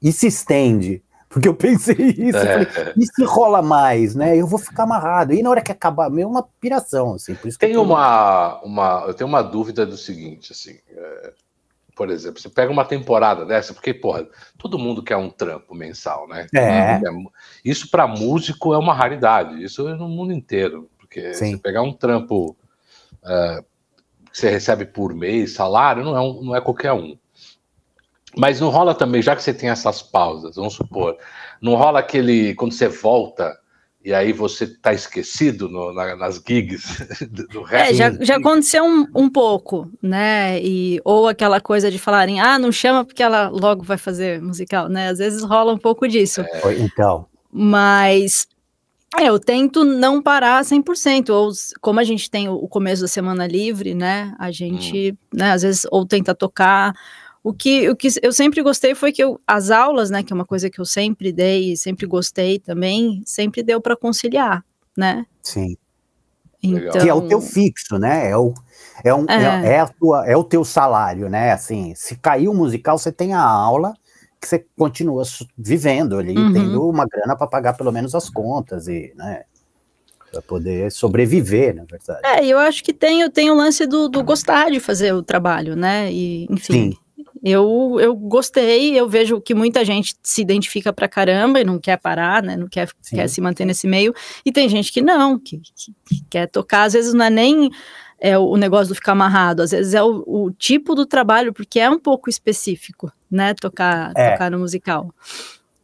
E 0.00 0.12
se 0.12 0.26
estende, 0.26 1.02
porque 1.34 1.48
eu 1.48 1.54
pensei 1.54 1.96
isso, 2.16 2.38
é. 2.38 2.64
falei, 2.64 2.92
e 2.96 3.04
se 3.04 3.24
rola 3.24 3.60
mais, 3.60 4.14
né? 4.14 4.40
Eu 4.40 4.46
vou 4.46 4.56
ficar 4.56 4.84
amarrado. 4.84 5.34
E 5.34 5.42
na 5.42 5.50
hora 5.50 5.60
que 5.60 5.72
acabar, 5.72 6.08
meio 6.08 6.28
uma 6.28 6.44
piração, 6.60 7.14
assim. 7.14 7.34
Por 7.34 7.48
isso 7.48 7.58
Tem 7.58 7.76
uma, 7.76 8.62
uma, 8.62 9.02
eu 9.08 9.14
tenho 9.14 9.26
uma 9.26 9.42
dúvida 9.42 9.84
do 9.84 9.96
seguinte, 9.96 10.52
assim, 10.52 10.78
é, 10.88 11.32
por 11.96 12.08
exemplo, 12.08 12.40
você 12.40 12.48
pega 12.48 12.70
uma 12.70 12.84
temporada 12.84 13.44
dessa, 13.44 13.74
porque, 13.74 13.92
porra, 13.92 14.28
todo 14.56 14.78
mundo 14.78 15.02
quer 15.02 15.16
um 15.16 15.28
trampo 15.28 15.74
mensal, 15.74 16.28
né? 16.28 16.46
É. 16.54 17.00
Isso 17.64 17.90
para 17.90 18.06
músico 18.06 18.72
é 18.72 18.78
uma 18.78 18.94
raridade, 18.94 19.60
isso 19.60 19.88
é 19.88 19.94
no 19.96 20.08
mundo 20.08 20.32
inteiro, 20.32 20.88
porque 20.96 21.34
Sim. 21.34 21.50
você 21.50 21.58
pegar 21.58 21.82
um 21.82 21.92
trampo 21.92 22.56
uh, 23.24 23.64
que 24.30 24.38
você 24.38 24.50
recebe 24.50 24.84
por 24.84 25.12
mês, 25.12 25.54
salário, 25.54 26.04
não 26.04 26.16
é, 26.16 26.20
um, 26.20 26.44
não 26.44 26.54
é 26.54 26.60
qualquer 26.60 26.92
um. 26.92 27.18
Mas 28.36 28.60
não 28.60 28.68
rola 28.68 28.94
também, 28.94 29.22
já 29.22 29.34
que 29.34 29.42
você 29.42 29.54
tem 29.54 29.68
essas 29.68 30.02
pausas, 30.02 30.56
vamos 30.56 30.74
supor, 30.74 31.16
não 31.60 31.74
rola 31.74 32.00
aquele 32.00 32.54
quando 32.54 32.72
você 32.72 32.88
volta 32.88 33.56
e 34.04 34.12
aí 34.12 34.34
você 34.34 34.66
tá 34.66 34.92
esquecido 34.92 35.66
no, 35.66 35.92
na, 35.94 36.14
nas 36.14 36.42
gigs 36.46 36.84
do 37.50 37.62
resto. 37.62 37.92
É, 37.92 37.94
já, 37.94 38.10
já 38.20 38.36
aconteceu 38.36 38.84
um, 38.84 39.06
um 39.14 39.30
pouco, 39.30 39.90
né? 40.02 40.60
E, 40.60 41.00
ou 41.04 41.26
aquela 41.26 41.58
coisa 41.58 41.90
de 41.90 41.98
falarem, 41.98 42.38
ah, 42.38 42.58
não 42.58 42.70
chama 42.70 43.02
porque 43.02 43.22
ela 43.22 43.48
logo 43.48 43.82
vai 43.82 43.96
fazer 43.96 44.42
musical, 44.42 44.90
né? 44.90 45.08
Às 45.08 45.18
vezes 45.18 45.42
rola 45.42 45.72
um 45.72 45.78
pouco 45.78 46.06
disso. 46.06 46.42
É. 46.42 46.74
Então. 46.74 47.26
Mas 47.50 48.46
é, 49.18 49.28
eu 49.28 49.38
tento 49.38 49.84
não 49.84 50.20
parar 50.20 50.62
100%, 50.62 51.30
ou 51.30 51.50
como 51.80 52.00
a 52.00 52.04
gente 52.04 52.28
tem 52.30 52.48
o 52.48 52.68
começo 52.68 53.02
da 53.02 53.08
semana 53.08 53.46
livre, 53.46 53.94
né? 53.94 54.34
A 54.38 54.50
gente, 54.50 55.12
hum. 55.12 55.16
né, 55.32 55.52
às 55.52 55.62
vezes, 55.62 55.86
ou 55.90 56.04
tenta 56.04 56.34
tocar, 56.34 56.92
o 57.44 57.52
que, 57.52 57.90
o 57.90 57.94
que 57.94 58.08
eu 58.22 58.32
sempre 58.32 58.62
gostei 58.62 58.94
foi 58.94 59.12
que 59.12 59.22
eu, 59.22 59.38
as 59.46 59.70
aulas, 59.70 60.08
né, 60.08 60.22
que 60.22 60.32
é 60.32 60.34
uma 60.34 60.46
coisa 60.46 60.70
que 60.70 60.80
eu 60.80 60.86
sempre 60.86 61.30
dei, 61.30 61.76
sempre 61.76 62.06
gostei 62.06 62.58
também, 62.58 63.22
sempre 63.26 63.62
deu 63.62 63.82
para 63.82 63.94
conciliar, 63.94 64.64
né? 64.96 65.26
Sim. 65.42 65.76
Então... 66.62 67.02
Que 67.02 67.06
é 67.06 67.12
o 67.12 67.28
teu 67.28 67.42
fixo, 67.42 67.98
né? 67.98 68.30
É 68.30 68.36
o, 68.36 68.54
é, 69.04 69.14
um, 69.14 69.26
é. 69.28 69.34
é, 69.34 69.72
é, 69.74 69.80
a 69.80 69.86
tua, 69.86 70.26
é 70.26 70.34
o 70.34 70.42
teu 70.42 70.64
salário, 70.64 71.28
né? 71.28 71.52
Assim, 71.52 71.94
se 71.94 72.16
cair 72.16 72.48
o 72.48 72.54
musical, 72.54 72.96
você 72.96 73.12
tem 73.12 73.34
a 73.34 73.42
aula 73.42 73.92
que 74.40 74.48
você 74.48 74.64
continua 74.74 75.22
vivendo 75.58 76.16
ali, 76.16 76.34
uhum. 76.34 76.50
tendo 76.50 76.88
uma 76.88 77.06
grana 77.06 77.36
para 77.36 77.46
pagar 77.46 77.74
pelo 77.74 77.92
menos 77.92 78.14
as 78.14 78.30
contas 78.30 78.88
e, 78.88 79.12
né? 79.16 79.42
Para 80.32 80.40
poder 80.40 80.90
sobreviver, 80.90 81.74
na 81.74 81.84
verdade. 81.84 82.20
É, 82.24 82.46
eu 82.46 82.58
acho 82.58 82.82
que 82.82 82.94
tem, 82.94 83.30
tem 83.30 83.50
o 83.50 83.54
lance 83.54 83.86
do, 83.86 84.08
do 84.08 84.24
gostar 84.24 84.70
de 84.70 84.80
fazer 84.80 85.12
o 85.12 85.22
trabalho, 85.22 85.76
né? 85.76 86.10
E, 86.10 86.46
enfim. 86.50 86.90
Sim 86.90 87.03
eu, 87.44 87.98
eu 88.00 88.16
gostei, 88.16 88.98
eu 88.98 89.06
vejo 89.06 89.38
que 89.38 89.54
muita 89.54 89.84
gente 89.84 90.14
se 90.22 90.40
identifica 90.40 90.94
pra 90.94 91.06
caramba 91.06 91.60
e 91.60 91.64
não 91.64 91.78
quer 91.78 91.98
parar, 91.98 92.42
né? 92.42 92.56
Não 92.56 92.66
quer, 92.66 92.88
quer 93.10 93.28
se 93.28 93.38
manter 93.38 93.66
nesse 93.66 93.86
meio. 93.86 94.14
E 94.46 94.50
tem 94.50 94.66
gente 94.66 94.90
que 94.90 95.02
não, 95.02 95.38
que, 95.38 95.58
que, 95.58 95.92
que 96.08 96.24
quer 96.30 96.46
tocar, 96.46 96.84
às 96.84 96.94
vezes 96.94 97.12
não 97.12 97.26
é 97.26 97.30
nem 97.30 97.70
é 98.18 98.38
o 98.38 98.56
negócio 98.56 98.88
do 98.88 98.94
ficar 98.94 99.12
amarrado, 99.12 99.60
às 99.60 99.72
vezes 99.72 99.92
é 99.92 100.02
o, 100.02 100.24
o, 100.26 100.50
tipo 100.52 100.94
do 100.94 101.04
trabalho, 101.04 101.52
porque 101.52 101.78
é 101.78 101.90
um 101.90 101.98
pouco 101.98 102.30
específico, 102.30 103.12
né? 103.30 103.52
Tocar, 103.52 104.12
é. 104.16 104.32
tocar 104.32 104.50
no 104.50 104.58
musical. 104.60 105.12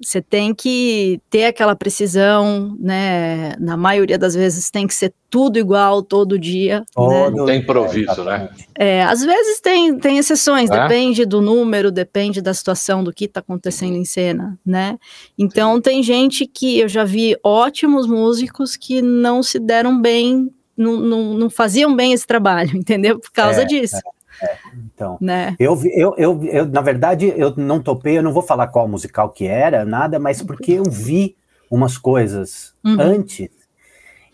Você 0.02 0.22
tem 0.22 0.54
que 0.54 1.20
ter 1.28 1.44
aquela 1.44 1.76
precisão, 1.76 2.76
né? 2.80 3.54
Na 3.58 3.76
maioria 3.76 4.16
das 4.18 4.34
vezes 4.34 4.70
tem 4.70 4.86
que 4.86 4.94
ser 4.94 5.12
tudo 5.28 5.58
igual 5.58 6.02
todo 6.02 6.38
dia. 6.38 6.84
Todo 6.94 7.44
né? 7.44 7.52
Tem 7.52 7.60
improviso, 7.60 8.24
né? 8.24 8.48
É, 8.74 9.02
às 9.02 9.22
vezes 9.22 9.60
tem, 9.60 9.98
tem 9.98 10.18
exceções, 10.18 10.70
é? 10.70 10.82
depende 10.82 11.26
do 11.26 11.42
número, 11.42 11.90
depende 11.90 12.40
da 12.40 12.54
situação, 12.54 13.04
do 13.04 13.12
que 13.12 13.26
está 13.26 13.40
acontecendo 13.40 13.94
em 13.94 14.04
cena, 14.04 14.58
né? 14.64 14.98
Então 15.38 15.76
Sim. 15.76 15.82
tem 15.82 16.02
gente 16.02 16.46
que 16.46 16.80
eu 16.80 16.88
já 16.88 17.04
vi 17.04 17.36
ótimos 17.44 18.06
músicos 18.06 18.76
que 18.76 19.02
não 19.02 19.42
se 19.42 19.58
deram 19.58 20.00
bem, 20.00 20.50
não, 20.76 20.96
não, 20.96 21.34
não 21.34 21.50
faziam 21.50 21.94
bem 21.94 22.12
esse 22.12 22.26
trabalho, 22.26 22.74
entendeu? 22.76 23.18
Por 23.18 23.30
causa 23.30 23.62
é, 23.62 23.64
disso. 23.66 23.96
É. 23.96 24.19
É, 24.42 24.56
então, 24.74 25.18
né? 25.20 25.54
eu, 25.58 25.78
eu, 25.84 26.14
eu, 26.16 26.44
eu, 26.44 26.66
na 26.66 26.80
verdade, 26.80 27.32
eu 27.36 27.54
não 27.56 27.82
topei, 27.82 28.16
eu 28.16 28.22
não 28.22 28.32
vou 28.32 28.42
falar 28.42 28.68
qual 28.68 28.88
musical 28.88 29.30
que 29.30 29.46
era, 29.46 29.84
nada, 29.84 30.18
mas 30.18 30.42
porque 30.42 30.72
eu 30.72 30.84
vi 30.84 31.36
umas 31.70 31.98
coisas 31.98 32.74
uhum. 32.84 32.96
antes 32.98 33.50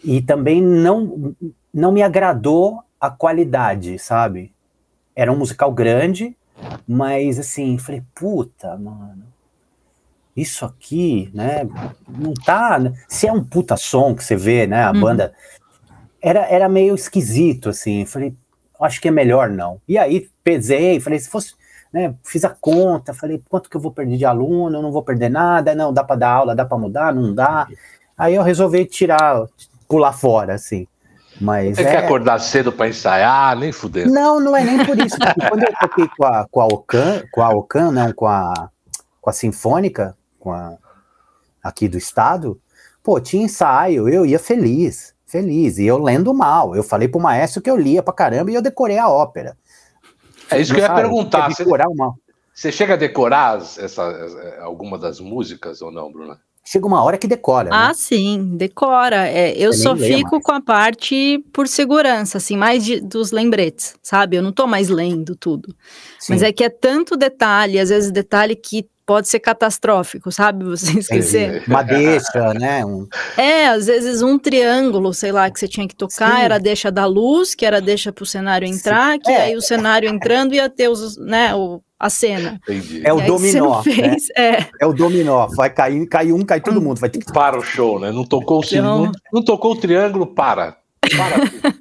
e 0.04 0.20
também 0.22 0.62
não, 0.62 1.34
não 1.72 1.92
me 1.92 2.02
agradou 2.02 2.82
a 3.00 3.10
qualidade, 3.10 3.98
sabe? 3.98 4.52
Era 5.14 5.32
um 5.32 5.36
musical 5.36 5.72
grande, 5.72 6.36
mas 6.86 7.38
assim, 7.38 7.76
falei, 7.78 8.02
puta, 8.14 8.76
mano. 8.76 9.24
isso 10.36 10.64
aqui, 10.66 11.30
né, 11.32 11.66
não 12.06 12.34
tá, 12.34 12.78
se 13.08 13.26
é 13.26 13.32
um 13.32 13.42
puta 13.42 13.76
som 13.76 14.14
que 14.14 14.22
você 14.22 14.36
vê, 14.36 14.66
né, 14.66 14.84
a 14.84 14.92
Uhum. 14.92 15.00
banda, 15.00 15.34
era, 16.20 16.40
era 16.46 16.68
meio 16.68 16.94
esquisito, 16.94 17.70
assim, 17.70 18.04
falei, 18.04 18.34
acho 18.80 19.00
que 19.00 19.08
é 19.08 19.10
melhor 19.10 19.50
não. 19.50 19.80
E 19.88 19.98
aí 19.98 20.28
pesei, 20.42 21.00
falei, 21.00 21.18
se 21.18 21.28
fosse, 21.28 21.54
né, 21.92 22.14
fiz 22.24 22.44
a 22.44 22.50
conta, 22.50 23.14
falei, 23.14 23.42
quanto 23.48 23.70
que 23.70 23.76
eu 23.76 23.80
vou 23.80 23.92
perder 23.92 24.16
de 24.16 24.24
aluno, 24.24 24.78
eu 24.78 24.82
não 24.82 24.92
vou 24.92 25.02
perder 25.02 25.28
nada, 25.28 25.74
não, 25.74 25.92
dá 25.92 26.04
para 26.04 26.16
dar 26.16 26.30
aula, 26.30 26.54
dá 26.54 26.64
para 26.64 26.78
mudar, 26.78 27.14
não 27.14 27.34
dá. 27.34 27.66
Aí 28.16 28.34
eu 28.34 28.42
resolvi 28.42 28.84
tirar, 28.84 29.46
pular 29.88 30.12
fora, 30.12 30.54
assim. 30.54 30.86
Mas 31.40 31.76
Você 31.76 31.82
é... 31.82 31.90
quer 31.90 32.04
acordar 32.04 32.38
cedo 32.38 32.72
para 32.72 32.88
ensaiar? 32.88 33.56
Nem 33.56 33.72
fudendo. 33.72 34.12
Não, 34.12 34.40
não 34.40 34.56
é 34.56 34.64
nem 34.64 34.84
por 34.84 34.98
isso. 34.98 35.16
porque 35.18 35.48
quando 35.48 35.62
eu 35.64 35.74
toquei 35.78 36.08
com 36.16 36.24
a, 36.24 36.46
com 36.50 36.60
a 36.60 36.66
Ocan, 36.66 37.22
com 37.30 37.42
a 37.42 37.50
Ocan, 37.50 37.90
não, 37.90 38.12
com 38.12 38.26
a, 38.26 38.70
com 39.20 39.30
a 39.30 39.32
Sinfônica, 39.32 40.16
com 40.38 40.52
a, 40.52 40.76
aqui 41.62 41.88
do 41.88 41.98
estado, 41.98 42.58
pô, 43.02 43.20
tinha 43.20 43.44
ensaio, 43.44 44.08
eu 44.08 44.24
ia 44.24 44.38
feliz, 44.38 45.14
feliz, 45.40 45.78
e 45.78 45.84
eu 45.86 45.98
lendo 45.98 46.32
mal. 46.32 46.74
Eu 46.74 46.82
falei 46.82 47.08
pro 47.08 47.20
maestro 47.20 47.60
que 47.60 47.70
eu 47.70 47.76
lia 47.76 48.02
pra 48.02 48.12
caramba 48.14 48.50
e 48.50 48.54
eu 48.54 48.62
decorei 48.62 48.98
a 48.98 49.08
ópera. 49.08 49.56
É 50.50 50.60
isso 50.60 50.72
que 50.72 50.78
eu 50.80 50.82
ia 50.82 50.88
Sabe? 50.88 51.00
perguntar. 51.02 51.50
Você, 51.50 51.64
Decorar 51.64 51.88
uma... 51.88 52.14
você 52.54 52.72
chega 52.72 52.94
a 52.94 52.96
decorar 52.96 53.58
essa, 53.58 53.80
essa- 53.82 54.58
alguma 54.62 54.96
das 54.98 55.20
músicas 55.20 55.82
ou 55.82 55.90
não, 55.90 56.10
Bruna? 56.10 56.38
Chega 56.68 56.84
uma 56.86 57.02
hora 57.04 57.16
que 57.16 57.28
decora. 57.28 57.70
Ah, 57.72 57.88
né? 57.88 57.94
sim, 57.94 58.56
decora. 58.56 59.28
É, 59.28 59.52
eu 59.56 59.72
Você 59.72 59.82
só 59.84 59.96
fico 59.96 60.32
mais. 60.32 60.42
com 60.44 60.52
a 60.52 60.60
parte 60.60 61.38
por 61.52 61.68
segurança, 61.68 62.38
assim, 62.38 62.56
mais 62.56 62.84
de- 62.84 63.00
dos 63.00 63.30
lembretes, 63.30 63.94
sabe? 64.02 64.36
Eu 64.36 64.42
não 64.42 64.50
tô 64.52 64.66
mais 64.66 64.88
lendo 64.88 65.36
tudo. 65.36 65.72
Mas 66.28 66.40
Sim. 66.40 66.46
é 66.46 66.52
que 66.52 66.64
é 66.64 66.68
tanto 66.68 67.16
detalhe, 67.16 67.78
às 67.78 67.90
vezes 67.90 68.10
detalhe 68.10 68.56
que 68.56 68.84
pode 69.06 69.28
ser 69.28 69.38
catastrófico, 69.40 70.32
sabe? 70.32 70.64
Você 70.68 70.98
esquecer. 70.98 71.62
Uma 71.68 71.82
deixa, 71.82 72.52
né? 72.54 72.84
Um... 72.84 73.06
É, 73.36 73.68
às 73.68 73.86
vezes 73.86 74.20
um 74.20 74.38
triângulo, 74.38 75.14
sei 75.14 75.30
lá, 75.32 75.48
que 75.50 75.58
você 75.58 75.68
tinha 75.68 75.86
que 75.86 75.94
tocar, 75.94 76.36
Sim. 76.38 76.42
era 76.42 76.58
deixa 76.58 76.90
da 76.90 77.06
luz, 77.06 77.54
que 77.54 77.64
era 77.64 77.80
deixa 77.80 78.12
pro 78.12 78.26
cenário 78.26 78.66
entrar, 78.66 79.18
que 79.18 79.30
É. 79.30 79.42
aí 79.44 79.56
o 79.56 79.62
cenário 79.62 80.08
entrando 80.08 80.54
ia 80.54 80.68
ter 80.68 80.88
os, 80.88 81.16
né, 81.16 81.54
o, 81.54 81.80
a 81.98 82.10
cena. 82.10 82.60
Entendi. 82.68 83.02
É 83.06 83.12
o 83.12 83.20
dominó, 83.24 83.76
né? 83.86 83.94
fez, 83.94 84.24
é. 84.36 84.66
É 84.80 84.86
o 84.86 84.92
dominó. 84.92 85.46
Vai 85.56 85.70
cair, 85.70 86.06
cai 86.08 86.32
um, 86.32 86.42
cai 86.42 86.60
todo 86.60 86.82
mundo. 86.82 86.98
Vai 86.98 87.08
ter 87.08 87.20
que. 87.20 87.32
Para 87.32 87.56
o 87.56 87.62
show, 87.62 88.00
né? 88.00 88.10
Não 88.10 88.24
tocou 88.24 88.60
o 88.60 88.64
Então- 88.64 89.04
não, 89.06 89.12
não 89.32 89.42
tocou 89.44 89.72
o 89.72 89.76
triângulo, 89.76 90.26
para. 90.26 90.76
Para. 91.16 91.76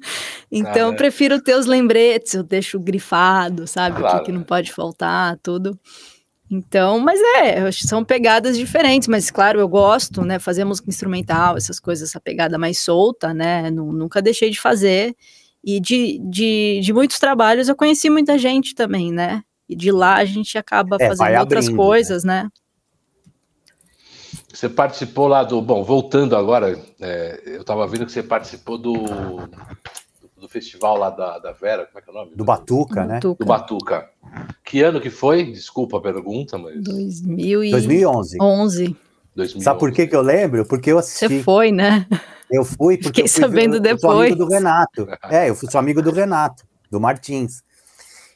Então, 0.50 0.76
eu 0.76 0.90
né? 0.92 0.96
prefiro 0.96 1.42
ter 1.42 1.56
os 1.56 1.66
lembretes, 1.66 2.34
eu 2.34 2.44
deixo 2.44 2.78
grifado, 2.78 3.66
sabe? 3.66 3.96
O 3.96 3.98
Claro, 4.00 4.18
que, 4.20 4.26
que 4.26 4.32
não 4.32 4.38
né? 4.40 4.46
pode 4.46 4.72
faltar, 4.72 5.36
tudo. 5.42 5.76
Então, 6.50 7.00
mas 7.00 7.20
é, 7.20 7.60
eu 7.60 7.66
acho 7.66 7.80
que 7.80 7.88
são 7.88 8.04
pegadas 8.04 8.56
diferentes, 8.56 9.08
mas 9.08 9.30
claro, 9.30 9.58
eu 9.58 9.68
gosto, 9.68 10.22
né? 10.22 10.38
Fazer 10.38 10.64
música 10.64 10.88
instrumental, 10.88 11.56
essas 11.56 11.80
coisas, 11.80 12.08
essa 12.08 12.20
pegada 12.20 12.56
mais 12.56 12.78
solta, 12.78 13.34
né? 13.34 13.68
nu- 13.70 13.92
nunca 13.92 14.22
deixei 14.22 14.50
de 14.50 14.60
fazer. 14.60 15.16
E 15.64 15.80
de, 15.80 16.18
de, 16.30 16.80
de 16.80 16.92
muitos 16.92 17.18
trabalhos 17.18 17.68
eu 17.68 17.74
conheci 17.74 18.08
muita 18.08 18.38
gente 18.38 18.74
também, 18.74 19.12
né? 19.12 19.42
E 19.68 19.74
de 19.74 19.90
lá 19.90 20.14
a 20.14 20.24
gente 20.24 20.56
acaba 20.56 20.96
É, 21.00 21.08
fazendo 21.08 21.40
outras 21.40 21.64
abrindo, 21.64 21.76
coisas, 21.76 22.22
né? 22.22 22.48
Você 24.52 24.68
participou 24.68 25.26
lá 25.26 25.42
do. 25.42 25.60
Bom, 25.60 25.82
voltando 25.82 26.36
agora, 26.36 26.78
é, 27.00 27.42
eu 27.44 27.60
estava 27.62 27.86
vendo 27.88 28.06
que 28.06 28.12
você 28.12 28.22
participou 28.22 28.78
do, 28.78 28.94
do 30.36 30.48
festival 30.48 30.96
lá 30.96 31.10
da, 31.10 31.38
da 31.38 31.52
Vera, 31.52 31.86
como 31.86 31.98
é 31.98 32.02
que 32.02 32.08
é 32.08 32.12
o 32.12 32.16
nome? 32.16 32.34
Do 32.34 32.44
Batuca, 32.44 33.04
né? 33.04 33.20
Tuca, 33.20 33.44
Do 33.44 33.46
Batuca. 33.48 34.10
Que 34.66 34.82
ano 34.82 35.00
que 35.00 35.10
foi? 35.10 35.44
Desculpa 35.44 35.98
a 35.98 36.00
pergunta, 36.00 36.58
mas. 36.58 36.82
2011. 36.82 37.70
2011. 37.70 38.36
2011. 39.36 39.64
Sabe 39.64 39.78
por 39.78 39.92
que, 39.92 40.08
que 40.08 40.16
eu 40.16 40.20
lembro? 40.22 40.66
Porque 40.66 40.90
eu 40.90 40.96
Você 40.96 41.26
assisti. 41.26 41.44
foi, 41.44 41.70
né? 41.70 42.04
Eu 42.50 42.64
fui 42.64 42.96
porque 42.96 43.22
Fiquei 43.22 43.24
eu 43.24 43.28
fui 43.28 43.40
sabendo 43.42 43.80
ver, 43.80 43.92
eu 43.92 43.98
sou 43.98 44.10
amigo 44.10 44.34
depois. 44.34 44.36
do 44.48 44.52
Renato. 44.52 45.08
É, 45.30 45.48
eu 45.48 45.54
fui 45.54 45.70
sou 45.70 45.78
amigo 45.78 46.02
do 46.02 46.10
Renato, 46.10 46.64
do 46.90 47.00
Martins. 47.00 47.62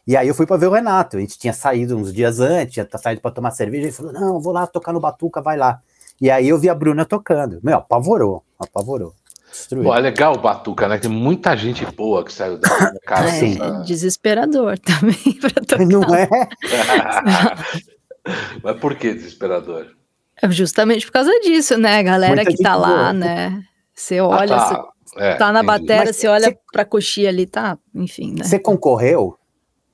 E 0.07 0.17
aí 0.17 0.29
eu 0.29 0.35
fui 0.35 0.47
para 0.47 0.57
ver 0.57 0.69
o 0.69 0.73
Renato. 0.73 1.17
A 1.17 1.21
gente 1.21 1.37
tinha 1.37 1.53
saído 1.53 1.97
uns 1.97 2.13
dias 2.13 2.39
antes, 2.39 2.75
tinha 2.75 2.89
saído 2.99 3.21
para 3.21 3.31
tomar 3.33 3.51
cerveja. 3.51 3.85
Ele 3.85 3.93
falou: 3.93 4.13
"Não, 4.13 4.41
vou 4.41 4.53
lá 4.53 4.69
tocar 4.69 4.93
no 4.93 5.01
Batuca, 5.01 5.43
vai 5.43 5.57
lá". 5.57 5.81
E 6.21 6.31
aí 6.31 6.49
eu 6.49 6.59
vi 6.59 6.69
a 6.69 6.75
Bruna 6.75 7.05
tocando. 7.05 7.59
Meu, 7.63 7.79
apavorou, 7.79 8.45
apavorou. 8.59 9.15
Destruiu. 9.51 9.85
Pô, 9.85 9.95
é 9.95 10.01
legal 10.01 10.35
o 10.35 10.39
Batuca, 10.41 10.89
né? 10.89 10.99
Tem 10.99 11.11
muita 11.11 11.57
gente 11.57 11.85
boa 11.87 12.25
que 12.25 12.33
saiu 12.33 12.59
da 12.59 12.69
cara. 13.07 13.29
É, 13.29 13.33
sim. 13.33 13.59
desesperador 13.85 14.79
também 14.79 15.17
para 15.41 15.51
tocar. 15.65 15.87
Não 15.87 16.15
é? 16.15 16.29
Mas 18.63 18.79
por 18.81 18.95
que 18.97 19.15
desesperador? 19.15 19.87
É 20.43 20.51
Justamente 20.51 21.07
por 21.07 21.13
causa 21.13 21.31
disso, 21.41 21.77
né? 21.77 21.99
A 21.99 22.03
galera 22.03 22.37
Muita 22.37 22.51
que 22.51 22.63
tá 22.63 22.75
lá, 22.77 22.89
boa. 22.89 23.13
né? 23.13 23.63
Você 23.95 24.21
olha, 24.21 24.57
Ah, 24.57 24.69
você 24.69 24.75
tá. 24.75 24.91
É, 25.25 25.35
tá 25.35 25.53
na 25.53 25.63
bateria, 25.63 26.05
Mas 26.05 26.17
você 26.17 26.29
olha 26.29 26.49
você- 26.51 26.59
pra 26.73 26.85
coxinha 26.85 27.29
ali, 27.29 27.47
tá? 27.47 27.77
Enfim, 27.95 28.35
né? 28.39 28.45
Você 28.45 28.59
concorreu? 28.59 29.37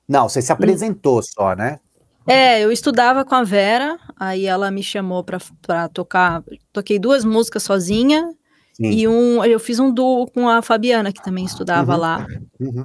Não, 0.07 0.29
você 0.29 0.41
se 0.41 0.51
apresentou 0.51 1.21
só, 1.23 1.55
né? 1.55 1.79
É, 2.25 2.61
eu 2.61 2.71
estudava 2.71 3.25
com 3.25 3.35
a 3.35 3.43
Vera, 3.43 3.97
aí 4.19 4.45
ela 4.45 4.69
me 4.69 4.83
chamou 4.83 5.23
pra, 5.23 5.39
pra 5.61 5.87
tocar. 5.89 6.43
Toquei 6.71 6.99
duas 6.99 7.25
músicas 7.25 7.63
sozinha 7.63 8.29
Sim. 8.77 8.91
e 8.91 9.07
um. 9.07 9.43
Eu 9.43 9.59
fiz 9.59 9.79
um 9.79 9.91
duo 9.91 10.29
com 10.31 10.47
a 10.47 10.61
Fabiana, 10.61 11.11
que 11.11 11.21
também 11.21 11.43
estudava 11.45 11.93
Uhum. 11.93 11.99
lá. 11.99 12.27
Uhum. 12.59 12.83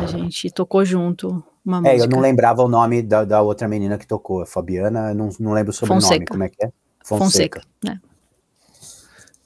A 0.00 0.06
gente 0.06 0.50
tocou 0.50 0.84
junto 0.84 1.42
uma 1.64 1.78
É, 1.78 1.92
música. 1.94 2.04
eu 2.04 2.08
não 2.08 2.20
lembrava 2.20 2.62
o 2.62 2.68
nome 2.68 3.02
da, 3.02 3.24
da 3.24 3.40
outra 3.42 3.66
menina 3.66 3.98
que 3.98 4.06
tocou, 4.06 4.42
a 4.42 4.46
Fabiana, 4.46 5.10
eu 5.10 5.14
não, 5.14 5.28
não 5.40 5.52
lembro 5.52 5.70
o 5.70 5.72
sobrenome, 5.74 6.02
Fonseca. 6.02 6.26
como 6.30 6.44
é 6.44 6.48
que 6.48 6.64
é? 6.64 6.70
Fonseca, 7.04 7.62
né? 7.82 8.00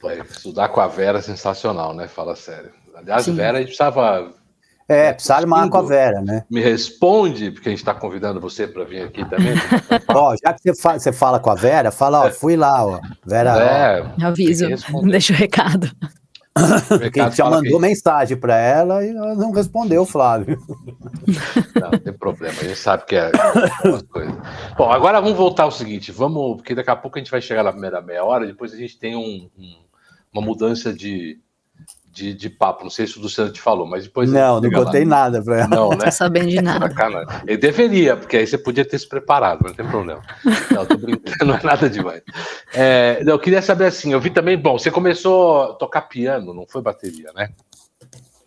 Pô, 0.00 0.10
estudar 0.10 0.68
com 0.70 0.80
a 0.80 0.86
Vera 0.88 1.18
é 1.18 1.22
sensacional, 1.22 1.94
né? 1.94 2.08
Fala 2.08 2.34
sério. 2.34 2.70
Aliás, 2.94 3.24
Sim. 3.24 3.34
Vera, 3.34 3.58
a 3.58 3.60
gente 3.60 3.68
precisava. 3.68 4.32
É, 4.92 5.12
precisa 5.12 5.36
armar 5.36 5.68
com 5.68 5.78
a. 5.78 5.82
Vera, 5.82 6.20
né? 6.20 6.44
Me 6.50 6.60
responde, 6.60 7.50
porque 7.52 7.68
a 7.68 7.70
gente 7.70 7.78
está 7.78 7.94
convidando 7.94 8.40
você 8.40 8.66
para 8.66 8.82
vir 8.84 9.02
aqui 9.02 9.24
também. 9.28 9.54
Ó, 10.12 10.34
já 10.44 10.52
que 10.52 10.60
você, 10.62 10.74
fa- 10.74 10.98
você 10.98 11.12
fala 11.12 11.38
com 11.38 11.48
a 11.50 11.54
Vera, 11.54 11.90
fala, 11.92 12.26
ó, 12.26 12.30
fui 12.30 12.56
lá, 12.56 12.84
ó. 12.84 13.00
Vera, 13.24 13.54
ó, 13.54 13.60
é, 13.60 14.24
Aviso, 14.26 14.64
que 14.64 14.70
responder. 14.72 15.10
deixa 15.12 15.32
o 15.32 15.36
recado. 15.36 15.90
o 16.56 16.98
que 16.98 17.04
recado 17.04 17.34
já 17.36 17.44
fala 17.44 17.56
mandou 17.62 17.78
que- 17.80 17.86
mensagem 17.86 18.36
pra 18.36 18.56
ela 18.56 19.04
e 19.04 19.10
ela 19.10 19.34
não 19.36 19.52
respondeu, 19.52 20.04
Flávio. 20.04 20.58
Não, 21.80 21.90
não 21.92 21.98
tem 21.98 22.12
problema, 22.12 22.54
a 22.60 22.64
gente 22.64 22.76
sabe 22.78 23.04
que 23.06 23.14
é 23.14 23.30
uma 23.84 24.02
coisa. 24.02 24.36
Bom, 24.76 24.90
agora 24.90 25.20
vamos 25.20 25.36
voltar 25.36 25.62
ao 25.64 25.70
seguinte, 25.70 26.10
vamos, 26.10 26.56
porque 26.56 26.74
daqui 26.74 26.90
a 26.90 26.96
pouco 26.96 27.16
a 27.16 27.20
gente 27.20 27.30
vai 27.30 27.40
chegar 27.40 27.62
na 27.62 27.70
primeira 27.72 28.00
meia 28.02 28.24
hora, 28.24 28.44
depois 28.46 28.72
a 28.72 28.76
gente 28.76 28.98
tem 28.98 29.14
um- 29.14 29.48
um- 29.56 29.76
uma 30.32 30.42
mudança 30.42 30.92
de, 30.92 31.38
de, 32.20 32.34
de 32.34 32.50
papo. 32.50 32.84
Não 32.84 32.90
sei 32.90 33.06
se 33.06 33.18
o 33.18 33.22
Luciano 33.22 33.50
te 33.50 33.60
falou, 33.60 33.86
mas 33.86 34.04
depois. 34.04 34.30
Não, 34.30 34.56
não 34.56 34.62
chega 34.62 34.78
lá. 34.78 34.84
contei 34.84 35.04
nada 35.04 35.42
pra 35.42 35.60
ela. 35.60 35.68
Não, 35.68 35.90
Não 35.90 35.96
né? 35.96 36.04
tô 36.04 36.10
sabendo 36.10 36.48
de 36.50 36.60
nada. 36.60 36.88
Sacanagem. 36.88 37.42
Ele 37.46 37.56
deveria, 37.56 38.16
porque 38.16 38.36
aí 38.36 38.46
você 38.46 38.58
podia 38.58 38.84
ter 38.84 38.98
se 38.98 39.08
preparado, 39.08 39.60
mas 39.62 39.72
não 39.72 39.76
tem 39.76 39.86
problema. 39.90 40.22
Não, 40.70 40.86
tô 40.86 40.98
brincando, 40.98 41.36
não 41.46 41.54
é 41.54 41.62
nada 41.62 41.88
demais. 41.88 42.22
É, 42.74 43.24
não, 43.24 43.32
eu 43.32 43.38
queria 43.38 43.62
saber 43.62 43.86
assim, 43.86 44.12
eu 44.12 44.20
vi 44.20 44.30
também, 44.30 44.56
bom, 44.58 44.78
você 44.78 44.90
começou 44.90 45.62
a 45.62 45.74
tocar 45.74 46.02
piano, 46.02 46.52
não 46.52 46.66
foi 46.68 46.82
bateria, 46.82 47.30
né? 47.34 47.50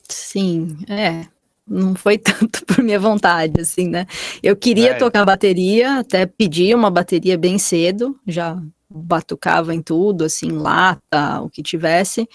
Sim, 0.08 0.78
é. 0.88 1.26
Não 1.68 1.96
foi 1.96 2.18
tanto 2.20 2.66
por 2.66 2.84
minha 2.84 3.00
vontade, 3.00 3.60
assim, 3.62 3.88
né? 3.88 4.06
Eu 4.42 4.56
queria 4.56 4.92
É. 4.92 4.94
tocar 4.96 5.26
bateria, 5.26 6.00
até 6.00 6.26
pedi 6.26 6.74
uma 6.76 6.90
bateria 6.92 7.38
bem 7.38 7.58
cedo, 7.58 8.16
já 8.28 8.58
batucava 8.96 9.74
em 9.74 9.82
tudo, 9.82 10.24
assim, 10.26 10.52
lata, 10.52 11.42
o 11.42 11.50
que 11.50 11.64
tivesse. 11.64 12.28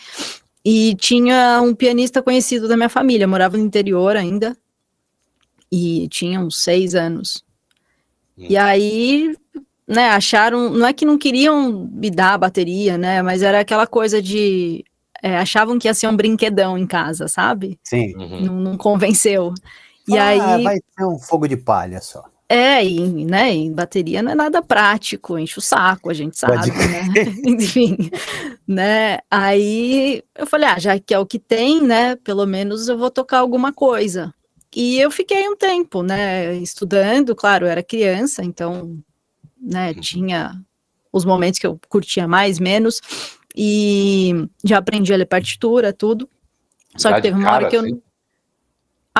E 0.70 0.94
tinha 0.96 1.62
um 1.62 1.74
pianista 1.74 2.22
conhecido 2.22 2.68
da 2.68 2.76
minha 2.76 2.90
família, 2.90 3.26
morava 3.26 3.56
no 3.56 3.64
interior 3.64 4.14
ainda, 4.14 4.54
e 5.72 6.06
tinha 6.08 6.38
uns 6.38 6.62
seis 6.62 6.94
anos. 6.94 7.42
Hum. 8.36 8.48
E 8.50 8.54
aí, 8.54 9.34
né, 9.86 10.10
acharam, 10.10 10.68
não 10.68 10.86
é 10.86 10.92
que 10.92 11.06
não 11.06 11.16
queriam 11.16 11.88
me 11.90 12.10
dar 12.10 12.34
a 12.34 12.38
bateria, 12.38 12.98
né, 12.98 13.22
mas 13.22 13.40
era 13.40 13.60
aquela 13.60 13.86
coisa 13.86 14.20
de, 14.20 14.84
é, 15.22 15.38
achavam 15.38 15.78
que 15.78 15.88
ia 15.88 15.94
ser 15.94 16.06
um 16.06 16.14
brinquedão 16.14 16.76
em 16.76 16.86
casa, 16.86 17.28
sabe? 17.28 17.80
Sim. 17.82 18.14
Uhum. 18.18 18.40
Não, 18.42 18.54
não 18.60 18.76
convenceu. 18.76 19.54
E 20.06 20.18
ah, 20.18 20.26
aí, 20.26 20.64
vai 20.64 20.76
ser 20.76 21.06
um 21.06 21.18
fogo 21.18 21.48
de 21.48 21.56
palha 21.56 22.02
só. 22.02 22.22
É, 22.48 22.82
e, 22.82 23.24
né, 23.26 23.52
em 23.52 23.70
bateria 23.72 24.22
não 24.22 24.32
é 24.32 24.34
nada 24.34 24.62
prático, 24.62 25.38
enche 25.38 25.58
o 25.58 25.62
saco, 25.62 26.08
a 26.08 26.14
gente 26.14 26.38
sabe, 26.38 26.70
né? 26.70 27.02
Enfim, 27.44 28.10
né? 28.66 29.18
Aí 29.30 30.22
eu 30.34 30.46
falei, 30.46 30.68
ah, 30.68 30.78
já 30.78 30.98
que 30.98 31.12
é 31.12 31.18
o 31.18 31.26
que 31.26 31.38
tem, 31.38 31.82
né? 31.82 32.16
Pelo 32.16 32.46
menos 32.46 32.88
eu 32.88 32.96
vou 32.96 33.10
tocar 33.10 33.40
alguma 33.40 33.70
coisa. 33.70 34.32
E 34.74 34.98
eu 34.98 35.10
fiquei 35.10 35.46
um 35.48 35.56
tempo, 35.56 36.02
né, 36.02 36.54
estudando, 36.56 37.34
claro, 37.34 37.66
eu 37.66 37.70
era 37.70 37.82
criança, 37.82 38.44
então, 38.44 38.98
né, 39.60 39.92
tinha 39.94 40.58
os 41.12 41.24
momentos 41.24 41.58
que 41.58 41.66
eu 41.66 41.78
curtia 41.88 42.28
mais, 42.28 42.58
menos, 42.58 43.00
e 43.56 44.32
já 44.64 44.78
aprendi 44.78 45.12
a 45.12 45.16
ler 45.16 45.26
partitura, 45.26 45.92
tudo. 45.92 46.28
Só 46.96 47.12
que 47.12 47.22
teve 47.22 47.38
uma 47.38 47.50
hora 47.52 47.68
que 47.68 47.76
eu 47.76 47.80
assim? 47.80 48.00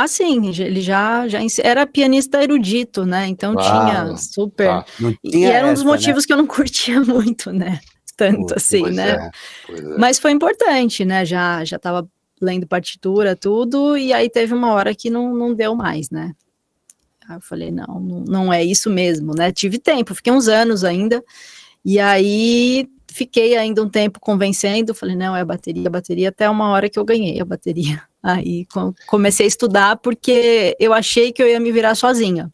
Ah, 0.01 0.07
sim, 0.07 0.49
ele 0.61 0.81
já, 0.81 1.27
já 1.27 1.41
era 1.61 1.85
pianista 1.85 2.41
erudito, 2.41 3.05
né? 3.05 3.27
Então 3.27 3.55
ah, 3.59 3.63
tinha 3.63 4.17
super. 4.17 4.67
Tá. 4.69 4.85
Tinha 4.97 5.17
e 5.25 5.45
era 5.45 5.67
um 5.67 5.73
dos 5.73 5.81
essa, 5.81 5.91
né? 5.91 5.97
motivos 5.97 6.23
né? 6.23 6.27
que 6.27 6.33
eu 6.33 6.37
não 6.37 6.47
curtia 6.47 7.01
muito, 7.03 7.51
né? 7.51 7.81
Tanto 8.17 8.55
assim, 8.55 8.83
né? 8.91 9.33
É, 9.69 9.73
é. 9.73 9.83
Mas 9.99 10.21
foi 10.21 10.31
importante, 10.31 11.05
né? 11.05 11.25
Já 11.25 11.65
já 11.65 11.79
estava 11.79 12.09
lendo 12.41 12.65
partitura, 12.65 13.35
tudo, 13.35 13.97
e 13.97 14.13
aí 14.13 14.31
teve 14.31 14.55
uma 14.55 14.73
hora 14.73 14.95
que 14.95 15.11
não, 15.11 15.35
não 15.35 15.53
deu 15.53 15.75
mais, 15.75 16.11
né? 16.11 16.33
Aí 17.29 17.37
eu 17.37 17.41
falei, 17.41 17.73
não, 17.73 17.99
não, 17.99 18.21
não 18.21 18.53
é 18.53 18.63
isso 18.63 18.89
mesmo, 18.89 19.35
né? 19.35 19.51
Tive 19.51 19.81
tempo, 19.81 20.15
fiquei 20.15 20.33
uns 20.33 20.47
anos 20.47 20.85
ainda, 20.85 21.25
e 21.85 21.99
aí 21.99 22.89
fiquei 23.11 23.57
ainda 23.57 23.83
um 23.83 23.89
tempo 23.89 24.21
convencendo, 24.21 24.95
falei, 24.95 25.17
não, 25.17 25.35
é 25.35 25.41
a 25.41 25.45
bateria, 25.45 25.89
a 25.89 25.91
bateria, 25.91 26.29
até 26.29 26.49
uma 26.49 26.71
hora 26.71 26.89
que 26.89 27.01
eu 27.01 27.05
ganhei 27.05 27.41
a 27.41 27.45
bateria. 27.45 28.08
Aí 28.23 28.67
comecei 29.07 29.47
a 29.47 29.49
estudar 29.49 29.97
porque 29.97 30.77
eu 30.79 30.93
achei 30.93 31.33
que 31.33 31.43
eu 31.43 31.49
ia 31.49 31.61
me 31.61 31.71
virar 31.71 31.95
sozinha. 31.95 32.51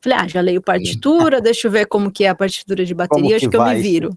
Falei, 0.00 0.18
ah, 0.18 0.28
já 0.28 0.40
leio 0.40 0.62
partitura, 0.62 1.40
deixa 1.40 1.66
eu 1.66 1.72
ver 1.72 1.86
como 1.86 2.10
que 2.10 2.24
é 2.24 2.28
a 2.28 2.34
partitura 2.34 2.84
de 2.84 2.94
bateria, 2.94 3.36
acho 3.36 3.50
que 3.50 3.56
eu 3.56 3.64
me 3.64 3.80
viro. 3.80 4.16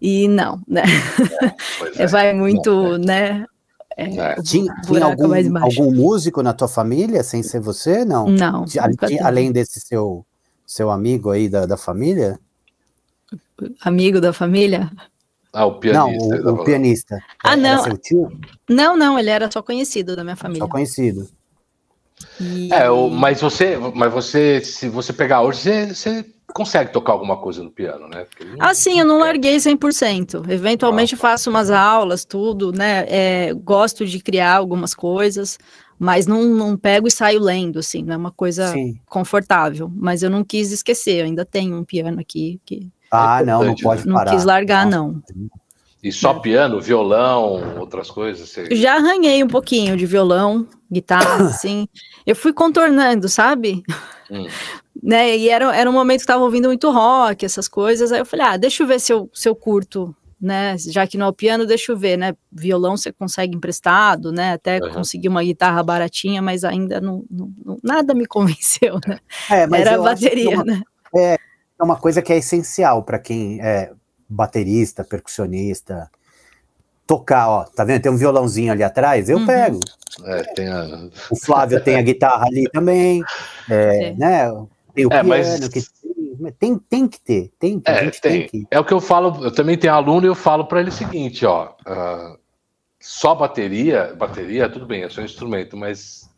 E 0.00 0.26
não, 0.26 0.60
né? 0.66 0.82
É, 1.98 2.04
é. 2.04 2.06
Vai 2.06 2.32
muito, 2.32 2.96
né? 2.98 3.44
É, 3.96 4.04
é. 4.04 4.34
Tinha, 4.42 4.72
tinha 4.86 5.04
algum, 5.04 5.58
algum, 5.58 5.94
músico 5.94 6.42
na 6.42 6.54
tua 6.54 6.68
família, 6.68 7.22
sem 7.22 7.42
ser 7.42 7.60
você? 7.60 8.04
Não. 8.04 8.26
Não. 8.28 8.64
além 9.22 9.52
desse 9.52 9.80
seu, 9.80 10.24
seu 10.66 10.90
amigo 10.90 11.30
aí 11.30 11.48
da, 11.48 11.66
da 11.66 11.76
família? 11.76 12.38
Amigo 13.82 14.20
da 14.20 14.32
família? 14.32 14.90
Ah, 15.52 15.66
o 15.66 15.78
pianista. 15.78 16.38
Não, 16.38 16.54
o, 16.54 16.60
o 16.60 16.64
pianista. 16.64 17.18
Ah, 17.42 17.56
não. 17.56 17.84
Não, 18.68 18.96
não, 18.96 19.18
ele 19.18 19.30
era 19.30 19.50
só 19.50 19.62
conhecido 19.62 20.14
da 20.14 20.22
minha 20.22 20.36
família. 20.36 20.62
Só 20.62 20.68
conhecido. 20.68 21.28
E... 22.40 22.72
É, 22.72 22.90
o, 22.90 23.08
mas 23.08 23.40
você, 23.40 23.76
mas 23.94 24.12
você, 24.12 24.60
se 24.60 24.88
você 24.88 25.12
pegar 25.12 25.42
hoje, 25.42 25.60
você, 25.60 25.86
você 25.94 26.26
consegue 26.52 26.92
tocar 26.92 27.12
alguma 27.12 27.36
coisa 27.36 27.62
no 27.62 27.70
piano, 27.70 28.08
né? 28.08 28.26
ah, 28.58 28.74
sim, 28.74 29.00
eu 29.00 29.06
não 29.06 29.18
larguei 29.18 29.56
100%. 29.56 30.48
Eventualmente 30.50 31.14
ah, 31.14 31.18
faço 31.18 31.50
umas 31.50 31.70
aulas, 31.70 32.24
tudo, 32.24 32.72
né? 32.72 33.06
É, 33.08 33.54
gosto 33.54 34.06
de 34.06 34.20
criar 34.20 34.56
algumas 34.56 34.94
coisas, 34.94 35.58
mas 35.98 36.26
não, 36.26 36.44
não 36.44 36.76
pego 36.76 37.08
e 37.08 37.10
saio 37.10 37.40
lendo, 37.40 37.78
assim, 37.78 38.02
não 38.02 38.14
é 38.14 38.16
uma 38.16 38.32
coisa 38.32 38.72
sim. 38.72 38.98
confortável. 39.06 39.90
Mas 39.94 40.22
eu 40.22 40.30
não 40.30 40.44
quis 40.44 40.70
esquecer, 40.70 41.20
eu 41.20 41.24
ainda 41.24 41.44
tenho 41.44 41.76
um 41.76 41.84
piano 41.84 42.20
aqui 42.20 42.60
que 42.64 42.90
ah, 43.10 43.40
é 43.40 43.44
não, 43.44 43.64
não 43.64 43.74
pode 43.74 44.04
parar. 44.04 44.30
Não 44.30 44.36
quis 44.36 44.44
largar, 44.44 44.86
não. 44.86 45.22
E 46.02 46.10
só 46.10 46.34
piano, 46.34 46.80
violão, 46.80 47.78
outras 47.78 48.10
coisas? 48.10 48.48
Você... 48.48 48.74
Já 48.74 48.96
arranhei 48.96 49.42
um 49.44 49.48
pouquinho 49.48 49.96
de 49.96 50.06
violão, 50.06 50.66
guitarra, 50.90 51.44
assim. 51.50 51.86
Eu 52.26 52.34
fui 52.34 52.52
contornando, 52.52 53.28
sabe? 53.28 53.82
Hum. 54.30 54.46
né? 55.02 55.36
E 55.36 55.48
era, 55.48 55.74
era 55.76 55.90
um 55.90 55.92
momento 55.92 56.18
que 56.18 56.22
estava 56.22 56.42
ouvindo 56.42 56.68
muito 56.68 56.90
rock, 56.90 57.44
essas 57.44 57.68
coisas. 57.68 58.12
Aí 58.12 58.20
eu 58.20 58.26
falei, 58.26 58.46
ah, 58.46 58.56
deixa 58.56 58.82
eu 58.82 58.86
ver 58.86 59.00
se 59.00 59.12
eu, 59.12 59.28
se 59.34 59.48
eu 59.48 59.54
curto, 59.54 60.14
né? 60.40 60.76
Já 60.78 61.06
que 61.06 61.18
não 61.18 61.26
é 61.26 61.28
o 61.28 61.34
piano, 61.34 61.66
deixa 61.66 61.92
eu 61.92 61.96
ver, 61.96 62.16
né? 62.16 62.34
Violão 62.50 62.96
você 62.96 63.12
consegue 63.12 63.54
emprestado, 63.54 64.32
né? 64.32 64.54
Até 64.54 64.78
uhum. 64.78 64.92
conseguir 64.92 65.28
uma 65.28 65.42
guitarra 65.42 65.82
baratinha, 65.82 66.40
mas 66.40 66.64
ainda 66.64 66.98
não, 66.98 67.24
não, 67.30 67.52
não 67.62 67.78
nada 67.82 68.14
me 68.14 68.24
convenceu, 68.26 68.98
né? 69.06 69.18
É, 69.50 69.68
era 69.78 69.96
a 69.96 69.98
bateria, 69.98 70.56
uma, 70.56 70.64
né? 70.64 70.82
É, 71.14 71.38
é 71.80 71.84
uma 71.84 71.96
coisa 71.96 72.20
que 72.20 72.32
é 72.32 72.38
essencial 72.38 73.02
para 73.02 73.18
quem 73.18 73.60
é 73.60 73.92
baterista, 74.28 75.02
percussionista. 75.02 76.10
Tocar, 77.06 77.48
ó, 77.48 77.64
tá 77.64 77.84
vendo? 77.84 78.02
Tem 78.02 78.12
um 78.12 78.16
violãozinho 78.16 78.70
ali 78.70 78.84
atrás, 78.84 79.28
eu 79.28 79.38
uhum. 79.38 79.46
pego. 79.46 79.80
É, 80.24 80.68
a... 80.68 81.08
O 81.30 81.36
Flávio 81.36 81.82
tem 81.82 81.96
a 81.96 82.02
guitarra 82.02 82.46
ali 82.46 82.68
também, 82.70 83.22
é, 83.68 84.04
é. 84.04 84.14
né? 84.14 84.66
Tem 84.94 85.06
o 85.06 85.12
é, 85.12 85.22
piano 85.22 85.28
mas... 85.28 85.68
que 85.68 85.80
tem, 86.58 86.78
tem 86.78 87.08
que 87.08 87.20
ter, 87.20 87.50
tem, 87.58 87.82
é, 87.84 88.10
tem. 88.10 88.20
tem 88.20 88.48
que... 88.48 88.66
É 88.70 88.78
o 88.78 88.84
que 88.84 88.94
eu 88.94 89.00
falo, 89.00 89.44
eu 89.44 89.52
também 89.52 89.76
tenho 89.76 89.92
aluno 89.92 90.26
e 90.26 90.28
eu 90.28 90.34
falo 90.34 90.64
para 90.66 90.80
ele 90.80 90.88
o 90.90 90.92
seguinte, 90.92 91.44
ó, 91.44 91.72
uh, 91.86 92.38
só 92.98 93.34
bateria, 93.34 94.14
bateria, 94.16 94.68
tudo 94.68 94.86
bem, 94.86 95.02
é 95.02 95.08
só 95.08 95.20
um 95.20 95.24
instrumento, 95.24 95.76
mas 95.76 96.30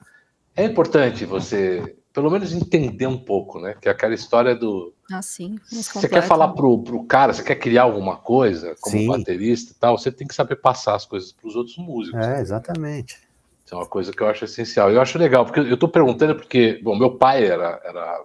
é 0.56 0.64
importante 0.64 1.24
você 1.24 1.96
pelo 2.12 2.30
menos 2.30 2.52
entender 2.52 3.06
um 3.06 3.18
pouco, 3.18 3.58
né? 3.58 3.74
Que 3.80 3.88
é 3.88 3.92
aquela 3.92 4.14
história 4.14 4.54
do. 4.54 4.92
Ah, 5.10 5.22
sim. 5.22 5.58
Você 5.70 6.08
quer 6.08 6.22
falar 6.22 6.48
pro, 6.48 6.82
pro 6.82 7.02
cara, 7.04 7.32
você 7.32 7.42
quer 7.42 7.56
criar 7.56 7.82
alguma 7.82 8.16
coisa, 8.16 8.74
como 8.80 8.96
sim. 8.96 9.06
baterista 9.06 9.72
e 9.72 9.74
tal, 9.74 9.96
você 9.96 10.12
tem 10.12 10.26
que 10.26 10.34
saber 10.34 10.56
passar 10.56 10.94
as 10.94 11.06
coisas 11.06 11.32
para 11.32 11.48
os 11.48 11.56
outros 11.56 11.76
músicos. 11.78 12.20
É, 12.20 12.40
exatamente. 12.40 13.18
Isso 13.64 13.74
é 13.74 13.78
uma 13.78 13.86
coisa 13.86 14.12
que 14.12 14.22
eu 14.22 14.26
acho 14.26 14.44
essencial. 14.44 14.90
Eu 14.90 15.00
acho 15.00 15.18
legal, 15.18 15.44
porque 15.46 15.60
eu 15.60 15.74
estou 15.74 15.88
perguntando 15.88 16.34
porque, 16.34 16.78
bom, 16.82 16.96
meu 16.96 17.16
pai 17.16 17.46
era, 17.46 17.80
era 17.84 18.24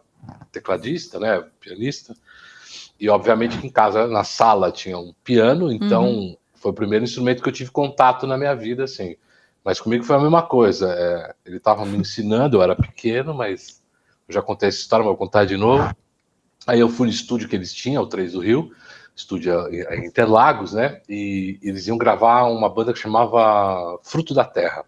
tecladista, 0.52 1.20
né? 1.20 1.44
Pianista. 1.60 2.14
E 3.00 3.10
obviamente 3.10 3.58
que 3.58 3.68
em 3.68 3.72
casa, 3.72 4.08
na 4.08 4.24
sala, 4.24 4.72
tinha 4.72 4.98
um 4.98 5.14
piano, 5.24 5.72
então 5.72 6.06
uhum. 6.06 6.38
foi 6.56 6.72
o 6.72 6.74
primeiro 6.74 7.06
instrumento 7.06 7.42
que 7.42 7.48
eu 7.48 7.54
tive 7.54 7.72
contato 7.72 8.28
na 8.28 8.38
minha 8.38 8.56
vida, 8.56 8.84
assim. 8.84 9.16
Mas 9.68 9.82
comigo 9.82 10.06
foi 10.06 10.16
a 10.16 10.20
mesma 10.20 10.42
coisa. 10.42 10.94
É, 10.94 11.36
ele 11.46 11.58
estava 11.58 11.86
me 11.86 11.98
ensinando, 11.98 12.56
eu 12.56 12.64
era 12.64 12.74
pequeno, 12.74 13.34
mas 13.34 13.84
eu 14.26 14.34
já 14.34 14.42
contei 14.42 14.70
essa 14.70 14.78
história, 14.78 15.04
mas 15.04 15.10
vou 15.10 15.18
contar 15.18 15.44
de 15.44 15.58
novo. 15.58 15.94
Aí 16.66 16.80
eu 16.80 16.88
fui 16.88 17.06
no 17.06 17.12
estúdio 17.12 17.50
que 17.50 17.56
eles 17.58 17.74
tinham, 17.74 18.02
o 18.02 18.08
3 18.08 18.32
do 18.32 18.40
Rio, 18.40 18.72
estúdio 19.14 19.68
em 19.68 20.06
Interlagos, 20.06 20.72
né? 20.72 21.02
E 21.10 21.60
eles 21.62 21.86
iam 21.86 21.98
gravar 21.98 22.44
uma 22.44 22.70
banda 22.70 22.94
que 22.94 23.00
chamava 23.00 24.00
Fruto 24.04 24.34
da 24.34 24.46
Terra. 24.46 24.86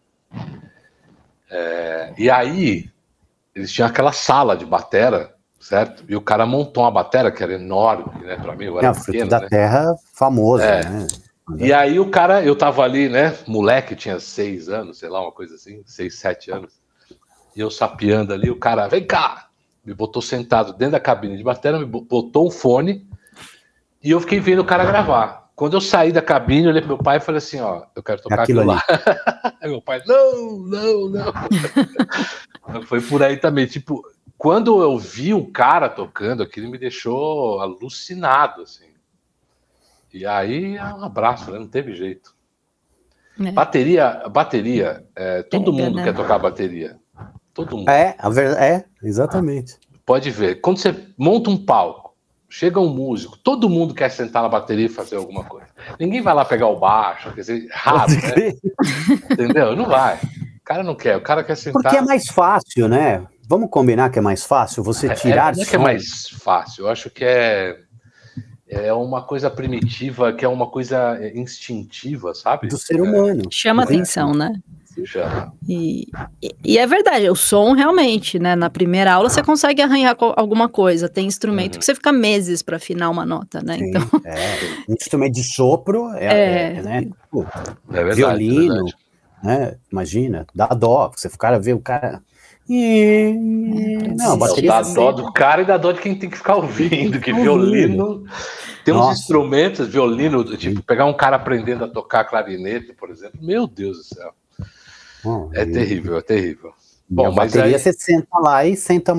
É, 1.52 2.14
e 2.18 2.30
aí 2.30 2.90
eles 3.54 3.74
tinham 3.74 3.90
aquela 3.90 4.14
sala 4.14 4.56
de 4.56 4.66
batera, 4.66 5.36
certo? 5.60 6.06
E 6.08 6.16
o 6.16 6.22
cara 6.22 6.46
montou 6.46 6.86
uma 6.86 6.92
batera 6.92 7.34
que 7.34 7.44
era 7.44 7.56
enorme, 7.56 8.24
né? 8.24 8.38
Para 8.38 8.56
mim, 8.56 8.64
eu 8.64 8.80
era 8.80 8.88
é, 8.88 8.94
pequeno, 8.94 9.18
Fruto 9.18 9.30
da 9.30 9.40
né? 9.42 9.48
Terra 9.50 9.96
famosa, 10.14 10.64
é. 10.64 10.86
né? 10.86 11.08
E 11.58 11.74
aí 11.74 12.00
o 12.00 12.10
cara, 12.10 12.44
eu 12.44 12.56
tava 12.56 12.84
ali, 12.84 13.10
né? 13.10 13.38
Moleque, 13.48 13.96
tinha 13.96 14.20
seis 14.20 14.70
anos, 14.70 15.00
sei 15.00 15.10
lá, 15.10 15.22
uma 15.22 15.32
coisa 15.32 15.56
assim, 15.56 15.82
seis, 15.86 16.20
sete 16.20 16.52
anos. 16.52 16.80
E 17.56 17.60
eu 17.60 17.72
sapeando 17.72 18.34
ali, 18.34 18.50
o 18.50 18.56
cara, 18.56 18.88
vem 18.88 19.06
cá! 19.06 19.48
Me 19.84 19.94
botou 19.94 20.22
sentado 20.22 20.74
dentro 20.74 20.94
da 20.94 21.00
cabine 21.00 21.38
de 21.38 21.44
bateria, 21.44 21.80
me 21.80 21.86
botou 21.86 22.48
um 22.48 22.52
fone 22.52 23.08
e 24.04 24.12
eu 24.12 24.20
fiquei 24.20 24.40
vendo 24.40 24.60
o 24.60 24.66
cara 24.66 24.86
gravar. 24.86 25.50
Quando 25.56 25.76
eu 25.76 25.82
saí 25.82 26.12
da 26.12 26.22
cabine, 26.22 26.64
eu 26.64 26.70
olhei 26.70 26.82
pro 26.82 26.96
meu 26.96 26.98
pai 26.98 27.18
e 27.18 27.20
falei 27.20 27.40
assim, 27.40 27.60
ó, 27.60 27.84
eu 27.94 28.02
quero 28.02 28.22
tocar 28.22 28.44
aquilo, 28.44 28.62
aquilo 28.62 28.74
lá. 28.74 28.84
aí 29.60 29.70
meu 29.70 29.82
pai, 29.82 30.02
não, 30.06 30.60
não, 30.60 31.10
não. 31.10 32.84
Foi 32.88 33.02
por 33.02 33.24
aí 33.24 33.36
também, 33.36 33.66
tipo, 33.66 34.02
quando 34.38 34.82
eu 34.82 34.98
vi 34.98 35.34
o 35.34 35.52
cara 35.52 35.90
tocando, 35.90 36.44
aquilo 36.44 36.70
me 36.70 36.78
deixou 36.78 37.60
alucinado, 37.60 38.62
assim. 38.62 38.89
E 40.14 40.26
aí 40.26 40.78
é 40.78 40.84
um 40.84 41.04
abraço, 41.04 41.52
né? 41.52 41.60
Não 41.60 41.68
teve 41.68 41.94
jeito. 41.94 42.36
É. 43.40 43.52
Bateria, 43.52 44.24
bateria, 44.30 45.06
é, 45.16 45.44
todo 45.44 45.72
Pega, 45.72 45.84
mundo 45.84 45.96
né? 45.98 46.04
quer 46.04 46.14
tocar 46.14 46.40
bateria. 46.40 46.98
Todo 47.54 47.78
mundo. 47.78 47.90
É, 47.90 48.16
a 48.18 48.30
verdade, 48.30 48.64
é, 48.64 48.86
exatamente. 49.04 49.78
Pode 50.06 50.30
ver. 50.32 50.60
Quando 50.62 50.78
você 50.78 50.96
monta 51.18 51.50
um 51.50 51.58
palco, 51.58 52.16
chega 52.50 52.80
um 52.80 52.90
músico, 52.90 53.38
todo 53.38 53.70
mundo 53.70 53.94
quer 53.94 54.10
sentar 54.10 54.44
na 54.44 54.50
bateria 54.50 54.88
e 54.88 54.90
fazer 54.90 55.16
alguma 55.16 55.44
coisa. 55.44 55.68
Ninguém 56.00 56.22
vai 56.22 56.34
lá 56.34 56.44
pegar 56.44 56.68
o 56.68 56.80
baixo, 56.80 57.32
quer 57.34 57.42
dizer, 57.42 57.68
raro, 57.72 58.12
né? 58.12 58.54
Entendeu? 59.32 59.76
Não 59.76 59.86
vai. 59.86 60.16
O 60.16 60.64
cara 60.66 60.84
não 60.84 60.96
quer, 60.96 61.16
o 61.16 61.22
cara 61.22 61.44
quer 61.44 61.56
sentar. 61.56 61.82
Porque 61.82 61.98
é 61.98 62.02
mais 62.02 62.28
fácil, 62.28 62.88
né? 62.88 63.26
Vamos 63.48 63.70
combinar 63.70 64.10
que 64.10 64.20
é 64.20 64.22
mais 64.22 64.44
fácil 64.44 64.84
você 64.84 65.08
é, 65.08 65.14
tirar. 65.14 65.54
É, 65.54 65.58
não 65.58 65.64
é 65.64 65.66
que 65.66 65.76
é 65.76 65.80
mais 65.80 66.30
fácil, 66.30 66.86
eu 66.86 66.90
acho 66.90 67.10
que 67.10 67.24
é 67.24 67.80
é 68.70 68.94
uma 68.94 69.24
coisa 69.24 69.50
primitiva, 69.50 70.32
que 70.32 70.46
é 70.46 70.48
uma 70.48 70.68
coisa 70.68 71.20
instintiva, 71.34 72.36
sabe? 72.36 72.68
Do 72.68 72.78
ser 72.78 73.02
humano. 73.02 73.42
É. 73.48 73.50
Chama 73.52 73.84
atenção, 73.84 74.32
né? 74.32 74.54
E, 75.68 76.08
e, 76.64 76.78
é 76.78 76.86
verdade, 76.86 77.30
o 77.30 77.36
som 77.36 77.74
realmente, 77.74 78.38
né? 78.38 78.56
Na 78.56 78.70
primeira 78.70 79.14
aula 79.14 79.30
você 79.30 79.42
consegue 79.42 79.82
arranhar 79.82 80.16
alguma 80.36 80.68
coisa. 80.68 81.08
Tem 81.08 81.26
instrumento 81.26 81.76
uhum. 81.76 81.80
que 81.80 81.86
você 81.86 81.96
fica 81.96 82.12
meses 82.12 82.62
para 82.62 82.78
afinar 82.78 83.10
uma 83.10 83.26
nota, 83.26 83.62
né? 83.62 83.78
Sim, 83.78 83.90
então... 83.90 84.02
É, 84.26 84.90
um 84.90 84.94
instrumento 84.94 85.34
de 85.34 85.44
sopro 85.44 86.12
é, 86.16 86.26
é. 86.26 86.78
é 86.78 86.82
né? 86.82 87.08
Pô, 87.32 87.46
é 87.92 88.04
verdade, 88.04 88.16
violino, 88.16 88.74
verdade. 88.74 88.96
né? 89.44 89.76
Imagina, 89.92 90.46
dá 90.54 90.68
dó. 90.68 91.12
Você 91.16 91.30
ficar 91.30 91.58
ver 91.60 91.74
o 91.74 91.80
cara. 91.80 92.22
Não, 92.70 94.38
bateria 94.38 94.70
dá 94.70 94.82
dó 94.82 95.12
do 95.12 95.34
cara 95.34 95.64
e 95.64 95.66
dá 95.66 95.76
dó 95.76 95.92
de 95.92 96.00
quem 96.00 96.14
tem 96.16 96.30
que 96.30 96.38
ficar 96.38 96.56
ouvindo, 96.58 97.20
que 97.20 97.34
violino. 97.34 98.24
Tem 98.86 98.94
uns 98.94 99.00
Nossa. 99.00 99.20
instrumentos, 99.20 99.88
violino, 99.88 100.44
tipo, 100.56 100.84
pegar 100.84 101.06
um 101.06 101.14
cara 101.14 101.36
aprendendo 101.36 101.84
a 101.84 101.88
tocar 101.88 102.24
clarinete, 102.26 102.94
por 102.94 103.10
exemplo. 103.10 103.40
Meu 103.42 103.66
Deus 103.66 103.98
do 103.98 104.04
céu. 104.04 104.34
Hum, 105.26 105.50
é 105.54 105.66
terrível, 105.66 106.18
é 106.18 106.22
terrível. 106.22 106.72
Bom, 107.10 107.32
mas 107.32 107.52
bateria 107.52 107.76
aí... 107.76 107.82
você 107.82 107.92
senta 107.92 108.38
lá 108.40 108.66
e 108.66 108.76
senta. 108.76 109.14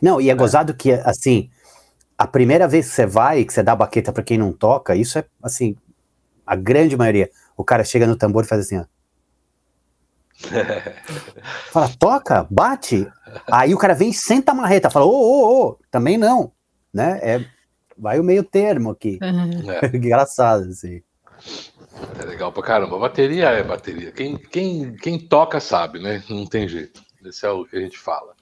Não, 0.00 0.20
e 0.20 0.28
é, 0.28 0.32
é 0.32 0.34
gozado 0.34 0.72
que, 0.72 0.92
assim, 0.92 1.50
a 2.16 2.26
primeira 2.26 2.68
vez 2.68 2.88
que 2.88 2.94
você 2.94 3.04
vai, 3.04 3.44
que 3.44 3.52
você 3.52 3.64
dá 3.64 3.74
baqueta 3.74 4.12
para 4.12 4.22
quem 4.22 4.38
não 4.38 4.52
toca, 4.52 4.94
isso 4.94 5.18
é, 5.18 5.24
assim, 5.42 5.76
a 6.46 6.54
grande 6.54 6.96
maioria. 6.96 7.28
O 7.56 7.64
cara 7.64 7.82
chega 7.82 8.06
no 8.06 8.16
tambor 8.16 8.44
e 8.44 8.46
faz 8.46 8.60
assim, 8.62 8.78
ó. 8.78 8.84
Fala, 11.70 11.90
toca, 11.98 12.46
bate. 12.50 13.06
Aí 13.50 13.74
o 13.74 13.78
cara 13.78 13.94
vem 13.94 14.10
e 14.10 14.14
senta 14.14 14.52
a 14.52 14.54
marreta, 14.54 14.90
fala, 14.90 15.06
ô, 15.06 15.10
ô, 15.10 15.68
ô, 15.68 15.78
também 15.90 16.18
não, 16.18 16.52
né? 16.92 17.18
É, 17.22 17.44
vai 17.96 18.18
o 18.18 18.24
meio 18.24 18.42
termo 18.42 18.90
aqui. 18.90 19.18
Uhum. 19.22 19.70
É, 19.70 19.86
Engraçado, 19.96 20.64
assim. 20.64 21.02
é 22.20 22.24
legal 22.24 22.52
pra 22.52 22.62
caramba. 22.62 22.98
Bateria 22.98 23.48
é 23.50 23.62
bateria. 23.62 24.12
Quem, 24.12 24.36
quem, 24.36 24.94
quem 24.96 25.18
toca 25.18 25.60
sabe, 25.60 25.98
né? 25.98 26.22
Não 26.28 26.46
tem 26.46 26.68
jeito. 26.68 27.02
Esse 27.24 27.46
é 27.46 27.50
o 27.50 27.64
que 27.64 27.76
a 27.76 27.80
gente 27.80 27.98
fala. 27.98 28.34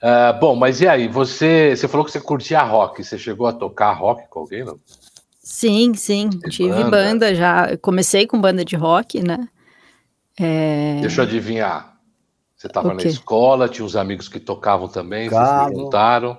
Ah, 0.00 0.32
bom, 0.32 0.54
mas 0.54 0.80
e 0.80 0.86
aí? 0.86 1.08
Você, 1.08 1.74
você 1.76 1.88
falou 1.88 2.06
que 2.06 2.12
você 2.12 2.20
curtia 2.20 2.62
rock. 2.62 3.02
Você 3.02 3.18
chegou 3.18 3.46
a 3.46 3.52
tocar 3.52 3.92
rock 3.92 4.28
com 4.28 4.40
alguém, 4.40 4.64
não? 4.64 4.78
Sim, 5.40 5.94
sim, 5.94 6.28
tive 6.50 6.68
banda. 6.68 6.90
banda. 6.90 7.34
já. 7.34 7.70
Eu 7.70 7.78
comecei 7.78 8.26
com 8.26 8.40
banda 8.40 8.64
de 8.64 8.76
rock, 8.76 9.22
né? 9.22 9.48
É, 10.40 10.98
Deixa 11.00 11.20
eu 11.20 11.24
adivinhar. 11.26 11.96
Você 12.56 12.66
estava 12.66 12.92
na 12.92 13.02
escola, 13.02 13.68
tinha 13.68 13.84
uns 13.84 13.94
amigos 13.96 14.28
que 14.28 14.40
tocavam 14.40 14.88
também, 14.88 15.28
vocês 15.28 15.76
juntaram. 15.76 16.38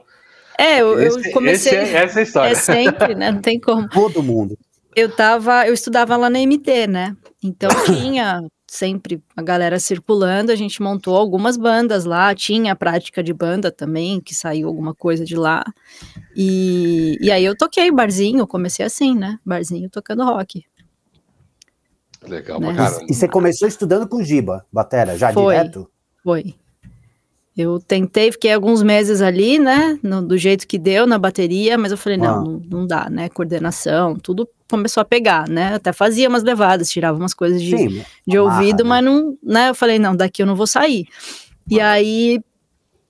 é, 0.57 0.81
eu, 0.81 0.99
eu 0.99 1.17
Esse- 1.19 1.31
comecei. 1.31 1.77
esse 1.79 1.95
é- 1.95 2.03
essa 2.03 2.19
é 2.19 2.21
a 2.21 2.23
história. 2.23 2.51
É 2.51 2.55
sempre, 2.55 3.15
né? 3.15 3.31
Não 3.31 3.41
tem 3.41 3.59
como. 3.59 3.87
Todo 3.89 4.21
mundo. 4.21 4.57
Eu 4.95 5.09
tava, 5.15 5.65
eu 5.67 5.73
estudava 5.73 6.17
lá 6.17 6.29
na 6.29 6.39
MT, 6.39 6.87
né? 6.87 7.15
Então 7.41 7.69
tinha 7.85 8.41
sempre 8.67 9.21
a 9.35 9.41
galera 9.41 9.79
circulando, 9.79 10.51
a 10.51 10.55
gente 10.55 10.81
montou 10.81 11.15
algumas 11.15 11.55
bandas 11.57 12.03
lá, 12.05 12.35
tinha 12.35 12.73
a 12.73 12.75
prática 12.75 13.23
de 13.23 13.33
banda 13.33 13.71
também, 13.71 14.19
que 14.19 14.35
saiu 14.35 14.67
alguma 14.67 14.93
coisa 14.93 15.23
de 15.23 15.35
lá. 15.35 15.63
E, 16.35 17.17
e 17.21 17.31
aí 17.31 17.43
eu 17.45 17.55
toquei 17.57 17.91
barzinho, 17.91 18.45
comecei 18.45 18.85
assim, 18.85 19.15
né? 19.15 19.39
Barzinho 19.45 19.89
tocando 19.89 20.23
rock. 20.23 20.63
Legal 22.27 22.59
Né? 22.59 22.73
caramba. 22.75 23.05
E 23.09 23.13
você 23.13 23.27
começou 23.27 23.67
estudando 23.67 24.07
com 24.07 24.21
Giba, 24.23 24.65
Batera, 24.71 25.17
já 25.17 25.31
Foi. 25.33 25.55
direto? 25.57 25.89
Foi. 26.23 26.53
Eu 27.57 27.77
tentei, 27.79 28.31
fiquei 28.31 28.53
alguns 28.53 28.81
meses 28.81 29.21
ali, 29.21 29.59
né? 29.59 29.99
no- 30.01 30.21
do 30.21 30.37
jeito 30.37 30.65
que 30.67 30.77
deu 30.77 31.05
na 31.05 31.17
bateria, 31.17 31.77
mas 31.77 31.91
eu 31.91 31.97
falei, 31.97 32.17
não, 32.17 32.25
Ah. 32.25 32.41
não, 32.41 32.61
não 32.69 32.87
dá, 32.87 33.09
né? 33.09 33.27
Coordenação, 33.29 34.15
tudo 34.15 34.47
começou 34.69 35.01
a 35.01 35.05
pegar, 35.05 35.47
né? 35.49 35.73
Até 35.75 35.91
fazia 35.91 36.29
umas 36.29 36.43
levadas, 36.43 36.89
tirava 36.89 37.17
umas 37.17 37.33
coisas 37.33 37.61
de, 37.61 37.75
Sim. 37.77 38.03
de 38.25 38.37
ouvido, 38.39 38.83
né? 38.83 38.89
mas 38.89 39.03
não, 39.03 39.37
né? 39.43 39.69
Eu 39.69 39.75
falei, 39.75 39.97
não, 39.99 40.15
daqui 40.15 40.41
eu 40.41 40.45
não 40.45 40.55
vou 40.55 40.67
sair. 40.67 41.05
E 41.69 41.79
aí 41.81 42.39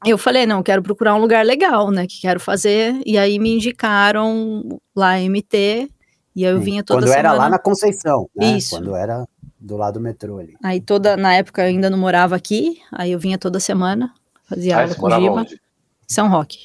eu 0.05 0.17
falei, 0.17 0.45
não, 0.45 0.63
quero 0.63 0.81
procurar 0.81 1.13
um 1.15 1.19
lugar 1.19 1.45
legal, 1.45 1.91
né? 1.91 2.07
Que 2.07 2.21
quero 2.21 2.39
fazer. 2.39 2.95
E 3.05 3.17
aí 3.17 3.37
me 3.37 3.53
indicaram 3.53 4.79
lá 4.95 5.09
a 5.11 5.21
MT, 5.21 5.89
e 6.35 6.45
aí 6.45 6.51
eu 6.51 6.59
Sim. 6.59 6.63
vinha 6.65 6.83
toda 6.83 6.99
Quando 7.01 7.09
semana. 7.09 7.29
era 7.29 7.37
lá 7.37 7.49
na 7.49 7.59
Conceição, 7.59 8.29
né? 8.35 8.57
Isso. 8.57 8.75
Quando 8.75 8.95
era 8.95 9.27
do 9.59 9.75
lado 9.75 9.95
do 9.95 9.99
metrô 9.99 10.37
ali. 10.39 10.55
Aí 10.63 10.79
toda, 10.79 11.17
na 11.17 11.33
época 11.33 11.61
eu 11.63 11.67
ainda 11.67 11.89
não 11.89 11.97
morava 11.97 12.35
aqui, 12.35 12.79
aí 12.91 13.11
eu 13.11 13.19
vinha 13.19 13.37
toda 13.37 13.59
semana, 13.59 14.13
fazia 14.49 14.77
Ah, 14.77 14.81
aula 14.83 14.95
com 14.95 15.01
morava 15.01 15.21
Giba, 15.21 15.33
onde? 15.35 15.61
São 16.07 16.29
Roque. 16.29 16.59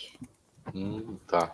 Hum, 0.75 1.17
tá. 1.27 1.53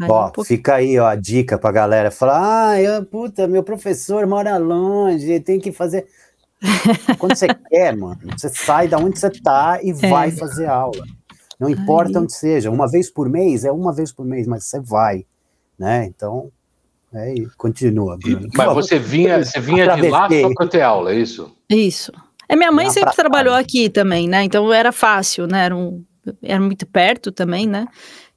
Aí, 0.00 0.08
Ó, 0.10 0.32
um 0.38 0.44
fica 0.44 0.74
aí, 0.76 0.98
ó, 0.98 1.06
a 1.06 1.14
dica 1.14 1.58
pra 1.58 1.70
galera. 1.70 2.10
Falar, 2.10 2.70
ah, 2.70 2.80
eu, 2.80 3.04
puta, 3.04 3.46
meu 3.46 3.62
professor 3.62 4.26
mora 4.26 4.56
longe, 4.56 5.38
tem 5.40 5.60
que 5.60 5.70
fazer. 5.72 6.06
Quando 7.18 7.34
você 7.36 7.48
quer, 7.48 7.96
mano, 7.96 8.18
você 8.36 8.48
sai 8.48 8.88
da 8.88 8.98
onde 8.98 9.18
você 9.18 9.30
tá 9.30 9.80
e 9.82 9.92
vai 9.92 10.30
fazer 10.30 10.66
aula. 10.66 11.04
Não 11.58 11.68
importa 11.68 12.12
É. 12.12 12.16
Aí. 12.16 12.22
onde 12.22 12.32
seja, 12.32 12.70
uma 12.70 12.88
vez 12.88 13.10
por 13.10 13.28
mês, 13.28 13.64
é 13.64 13.72
uma 13.72 13.92
vez 13.92 14.12
por 14.12 14.24
mês, 14.24 14.46
mas 14.46 14.64
você 14.64 14.80
vai, 14.80 15.26
né? 15.78 16.04
Então, 16.06 16.50
é, 17.14 17.34
e 17.34 17.46
continua, 17.56 18.16
Bruno. 18.16 18.48
por 18.48 18.56
Mas 18.56 18.66
favor. 18.66 18.82
você 18.82 18.98
vinha, 18.98 19.44
você 19.44 19.60
vinha 19.60 19.94
de 19.94 20.08
lá 20.08 20.28
só 20.30 20.54
pra 20.54 20.66
ter 20.66 20.80
aula, 20.80 21.12
é 21.12 21.18
isso? 21.18 21.54
Isso. 21.68 22.12
É, 22.48 22.56
minha 22.56 22.72
mãe 22.72 22.90
sempre 22.90 23.14
trabalhou 23.14 23.54
aqui 23.54 23.88
também, 23.88 24.28
né? 24.28 24.44
Então 24.44 24.72
era 24.72 24.92
fácil, 24.92 25.46
né? 25.46 25.64
Era, 25.64 25.76
um, 25.76 26.02
era 26.42 26.60
muito 26.60 26.86
perto 26.86 27.30
também, 27.30 27.66
né? 27.66 27.86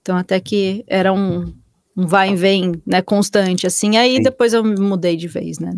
Então 0.02 0.18
até 0.18 0.40
que 0.40 0.84
era 0.88 1.12
um, 1.12 1.54
um 1.96 2.06
vai 2.06 2.32
e 2.32 2.36
vem, 2.36 2.74
né? 2.86 3.02
Constante, 3.02 3.66
assim. 3.66 3.98
Aí 3.98 4.18
Sim. 4.18 4.22
depois 4.24 4.54
eu 4.54 4.64
me 4.64 4.80
mudei 4.80 5.16
de 5.16 5.28
vez, 5.28 5.60
né? 5.60 5.72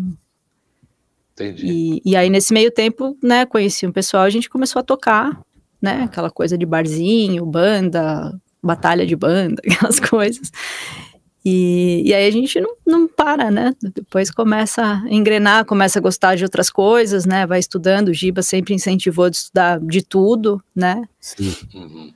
Entendi. 1.34 1.66
E, 1.66 2.02
e 2.04 2.16
aí 2.16 2.28
nesse 2.28 2.52
meio 2.52 2.70
tempo, 2.70 3.16
né? 3.22 3.46
Conheci 3.46 3.86
um 3.86 3.92
pessoal, 3.92 4.24
a 4.24 4.30
gente 4.30 4.50
começou 4.50 4.80
a 4.80 4.84
tocar, 4.84 5.40
né? 5.80 6.02
Aquela 6.02 6.30
coisa 6.30 6.58
de 6.58 6.66
barzinho, 6.66 7.46
banda, 7.46 8.32
batalha 8.62 9.06
de 9.06 9.14
banda, 9.14 9.62
aquelas 9.66 10.00
coisas. 10.00 10.50
E, 11.50 12.02
e 12.04 12.12
aí 12.12 12.26
a 12.26 12.30
gente 12.30 12.60
não, 12.60 12.74
não 12.86 13.08
para, 13.08 13.50
né? 13.50 13.74
Depois 13.94 14.30
começa 14.30 14.82
a 14.82 15.02
engrenar, 15.08 15.64
começa 15.64 15.98
a 15.98 16.02
gostar 16.02 16.34
de 16.34 16.44
outras 16.44 16.68
coisas, 16.68 17.24
né? 17.24 17.46
Vai 17.46 17.58
estudando. 17.58 18.08
O 18.08 18.12
Giba 18.14 18.42
sempre 18.42 18.74
incentivou 18.74 19.30
de 19.30 19.36
estudar 19.38 19.80
de 19.80 20.02
tudo, 20.02 20.62
né? 20.76 21.08
Sim, 21.18 21.56
Uhum. 21.74 22.12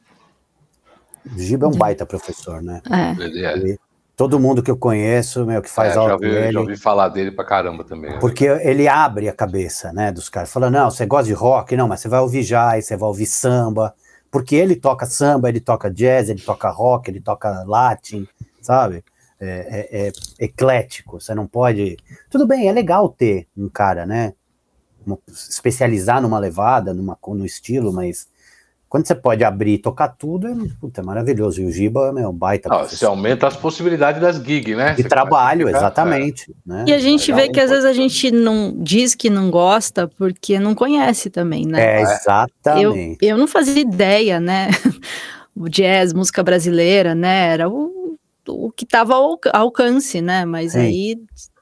o 1.35 1.39
Giba 1.39 1.65
é 1.65 1.69
um 1.71 1.73
baita 1.73 2.05
professor, 2.05 2.61
né? 2.63 2.83
É, 2.91 3.23
Ele 3.25 3.43
é. 3.47 3.53
Ele- 3.57 3.79
todo 4.15 4.39
mundo 4.39 4.63
que 4.63 4.71
eu 4.71 4.77
conheço, 4.77 5.47
meu, 5.47 5.63
que 5.63 5.71
faz 5.71 5.93
É, 5.93 5.95
já, 5.95 6.01
aula 6.01 6.19
com 6.19 6.27
ouvi, 6.27 6.37
ele, 6.37 6.53
já 6.53 6.61
ouvi 6.61 6.77
falar 6.77 7.09
dele 7.09 7.31
pra 7.31 7.45
caramba 7.45 7.83
também. 7.83 8.19
Porque 8.21 8.45
ele 8.45 8.87
abre 8.87 9.31
a 9.31 9.33
cabeça, 9.33 9.95
né, 9.95 10.13
dos 10.13 10.29
caras. 10.29 10.53
Fala, 10.53 10.69
não, 10.69 10.91
você 10.91 11.07
gosta 11.07 11.25
de 11.27 11.33
rock? 11.33 11.75
Não, 11.75 11.89
mas 11.89 12.01
você 12.01 12.09
vai 12.09 12.21
ouvir 12.21 12.43
jazz, 12.45 12.85
você 12.85 12.99
vai 12.99 13.09
ouvir 13.09 13.25
samba. 13.27 13.95
Porque 14.31 14.55
ele 14.57 14.77
toca 14.77 15.07
samba, 15.07 15.49
ele 15.49 15.61
toca 15.61 15.91
jazz, 15.91 16.29
ele 16.29 16.41
toca 16.43 16.69
rock, 16.69 17.11
ele 17.11 17.21
toca 17.21 17.65
latin, 17.67 18.27
sabe? 18.61 19.03
É, 19.45 19.89
é- 19.91 20.07
é 20.09 20.13
eclético, 20.45 21.21
você 21.21 21.35
não 21.35 21.47
pode... 21.47 21.97
Tudo 22.31 22.47
bem, 22.47 22.69
é 22.69 22.73
legal 22.73 23.09
ter 23.09 23.47
um 23.57 23.69
cara, 23.69 24.07
né? 24.07 24.35
um- 25.07 25.19
especializar 25.27 26.23
numa 26.23 26.39
levada, 26.39 26.95
numa, 26.95 27.19
no 27.29 27.45
estilo, 27.45 27.93
mas 27.93 28.29
quando 28.89 29.07
você 29.07 29.15
pode 29.15 29.43
abrir 29.43 29.73
e 29.73 29.79
tocar 29.79 30.07
tudo, 30.09 30.47
é, 30.47 30.55
puta, 30.81 31.01
é 31.01 31.05
maravilhoso. 31.05 31.61
E 31.61 31.65
o 31.65 31.73
Giba 31.73 32.15
é 32.17 32.29
um 32.29 32.33
baita 32.33 32.69
Não, 32.69 32.85
você 32.87 33.05
aumenta 33.05 33.47
as 33.49 33.57
possibilidades 33.57 34.21
das 34.21 34.37
gigs, 34.37 34.77
né? 34.77 34.95
de 34.95 35.03
Você 35.03 35.09
trabalho, 35.09 35.67
ficar- 35.67 35.79
exatamente. 35.79 36.55
né? 36.65 36.85
E 36.87 36.93
a 36.93 36.99
gente 36.99 37.33
vê 37.33 37.49
que 37.49 37.59
às 37.59 37.71
vezes 37.71 37.85
a 37.85 37.93
gente 37.93 38.31
não 38.31 38.75
diz 38.79 39.15
que 39.15 39.29
não 39.31 39.51
gosta 39.51 40.07
porque 40.07 40.61
não 40.61 40.75
conhece 40.75 41.31
também, 41.31 41.67
né? 41.67 41.83
É, 41.83 41.97
Eu, 41.97 42.03
exatamente. 42.03 43.19
eu 43.23 43.37
não 43.39 43.49
fazia 43.49 43.81
ideia, 43.83 44.39
né? 44.39 44.69
O 45.55 45.69
jazz, 45.69 46.15
música 46.15 46.43
brasileira, 46.43 47.15
né? 47.15 47.49
Era 47.53 47.69
o, 47.69 48.02
o 48.49 48.71
que 48.71 48.85
estava 48.85 49.15
ao 49.15 49.23
alca- 49.25 49.51
alcance, 49.55 50.21
né? 50.21 50.45
Mas 50.45 50.73
Sim. 50.73 50.79
aí 50.79 51.17